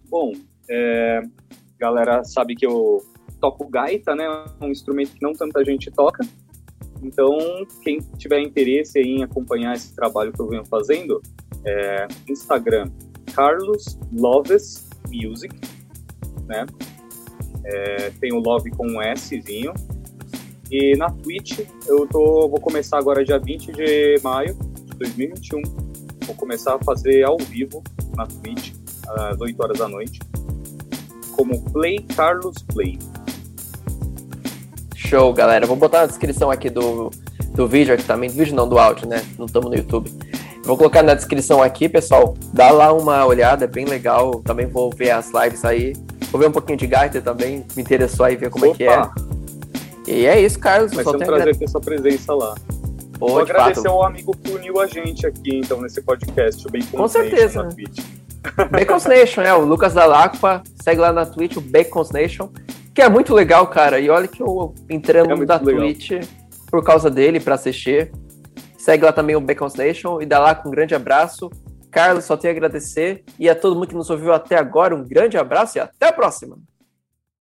Bom, 0.09 0.33
é, 0.69 1.23
galera 1.79 2.25
sabe 2.25 2.55
que 2.55 2.67
eu 2.67 3.03
toco 3.41 3.69
gaita, 3.69 4.15
né? 4.15 4.27
Um 4.61 4.69
instrumento 4.69 5.13
que 5.13 5.23
não 5.23 5.33
tanta 5.33 5.65
gente 5.65 5.91
toca. 5.91 6.27
Então, 7.03 7.39
quem 7.83 7.99
tiver 8.17 8.41
interesse 8.41 8.99
em 8.99 9.23
acompanhar 9.23 9.75
esse 9.75 9.95
trabalho 9.95 10.33
que 10.33 10.41
eu 10.41 10.49
venho 10.49 10.65
fazendo, 10.65 11.21
é 11.65 12.07
Instagram 12.29 12.91
Carlos 13.35 13.99
Loves 14.13 14.89
Music, 15.13 15.55
né? 16.47 16.67
É, 17.65 18.11
tem 18.21 18.33
o 18.33 18.39
Love 18.39 18.71
com 18.71 18.87
um 18.87 19.17
Szinho, 19.17 19.73
e 20.71 20.97
na 20.97 21.11
Twitch, 21.11 21.61
eu 21.87 22.07
tô, 22.07 22.49
vou 22.49 22.61
começar 22.61 22.99
agora 22.99 23.25
dia 23.25 23.39
20 23.39 23.73
de 23.73 24.19
maio 24.23 24.57
de 24.85 24.99
2021. 24.99 25.63
Vou 26.27 26.35
começar 26.35 26.75
a 26.75 26.79
fazer 26.79 27.23
ao 27.23 27.37
vivo 27.39 27.83
na 28.17 28.27
Twitch, 28.27 28.73
às 29.07 29.41
8 29.41 29.63
horas 29.63 29.79
da 29.79 29.87
noite, 29.87 30.19
como 31.37 31.63
Play 31.71 32.01
Carlos 32.17 32.57
Play. 32.73 32.99
Show, 34.97 35.33
galera. 35.33 35.67
Vou 35.67 35.77
botar 35.77 36.01
na 36.01 36.07
descrição 36.07 36.51
aqui 36.51 36.71
do, 36.71 37.11
do 37.55 37.69
vídeo, 37.69 37.95
aqui 37.95 38.05
também, 38.05 38.31
do 38.31 38.35
vídeo 38.35 38.57
não, 38.57 38.69
do 38.69 38.79
áudio, 38.79 39.07
né? 39.07 39.25
Não 39.39 39.47
estamos 39.47 39.71
no 39.71 39.77
YouTube. 39.77 40.11
Vou 40.65 40.79
colocar 40.79 41.03
na 41.03 41.15
descrição 41.15 41.63
aqui, 41.63 41.91
pessoal. 41.91 42.35
Dá 42.53 42.71
lá 42.71 42.91
uma 42.93 43.25
olhada, 43.27 43.67
é 43.67 43.69
bem 43.69 43.85
legal. 43.85 44.41
Também 44.41 44.67
vou 44.67 44.91
ver 44.91 45.11
as 45.11 45.31
lives 45.31 45.63
aí. 45.63 45.93
Vou 46.35 46.41
ver 46.41 46.49
um 46.49 46.51
pouquinho 46.51 46.77
de 46.77 46.89
Gaiter 46.89 47.23
também. 47.23 47.65
Me 47.77 47.83
interessou 47.83 48.27
aí 48.27 48.35
ver 48.35 48.51
como 48.51 48.67
Opa. 48.67 48.75
é 48.75 48.77
que 48.77 48.83
é. 48.83 50.13
E 50.13 50.27
é 50.27 50.41
isso, 50.41 50.59
Carlos. 50.59 50.93
Vai 50.93 51.05
ser 51.05 51.15
um 51.15 51.19
prazer 51.21 51.57
ter 51.57 51.69
sua 51.69 51.81
presença 51.81 52.35
lá. 52.35 52.57
Pô, 53.21 53.29
Vou 53.29 53.39
agradecer 53.39 53.83
fato. 53.83 53.93
ao 53.93 54.03
amigo 54.03 54.37
que 54.43 54.51
uniu 54.51 54.81
a 54.81 54.87
gente 54.89 55.25
aqui, 55.25 55.59
então, 55.59 55.81
nesse 55.81 56.03
podcast, 56.03 56.67
o 56.67 56.73
Bacon 56.73 56.99
Com 56.99 57.07
certeza. 57.07 57.63
Na 57.63 57.69
Twitch. 57.69 58.05
Bacons 58.69 59.05
Nation, 59.05 59.43
é, 59.43 59.55
o 59.55 59.65
Lucas 59.65 59.95
da 59.95 60.07
Lacpa, 60.07 60.65
segue 60.83 61.01
lá 61.01 61.13
na 61.13 61.25
Twitch, 61.25 61.57
o 61.57 61.61
Bacons 61.61 62.11
Nation, 62.11 62.51
que 62.93 63.01
é 63.01 63.09
muito 63.09 63.33
legal, 63.33 63.69
cara. 63.69 64.01
E 64.01 64.11
olha 64.11 64.27
que 64.27 64.43
eu 64.43 64.75
entrei 64.91 65.23
no 65.23 65.41
é 65.41 65.47
da 65.47 65.61
legal. 65.61 65.83
Twitch 65.83 66.15
por 66.69 66.83
causa 66.83 67.09
dele, 67.09 67.39
para 67.39 67.55
assistir. 67.55 68.11
Segue 68.77 69.05
lá 69.05 69.13
também 69.13 69.37
o 69.37 69.41
Bacons 69.41 69.77
Nation 69.77 70.21
e 70.21 70.27
dá 70.27 70.41
lá 70.41 70.53
com 70.53 70.69
um 70.69 70.73
grande 70.73 70.97
abraço. 70.97 71.49
Carlos, 71.95 72.25
só 72.25 72.37
tenho 72.37 72.53
a 72.53 72.57
agradecer. 72.57 73.25
E 73.39 73.49
a 73.49 73.55
todo 73.55 73.77
mundo 73.77 73.87
que 73.87 73.95
nos 73.95 74.11
ouviu 74.11 74.33
até 74.33 74.59
agora, 74.59 74.97
um 74.97 75.05
grande 75.05 75.39
abraço 75.39 75.79
e 75.79 75.81
até 75.81 76.09
a 76.09 76.13
próxima. 76.13 76.59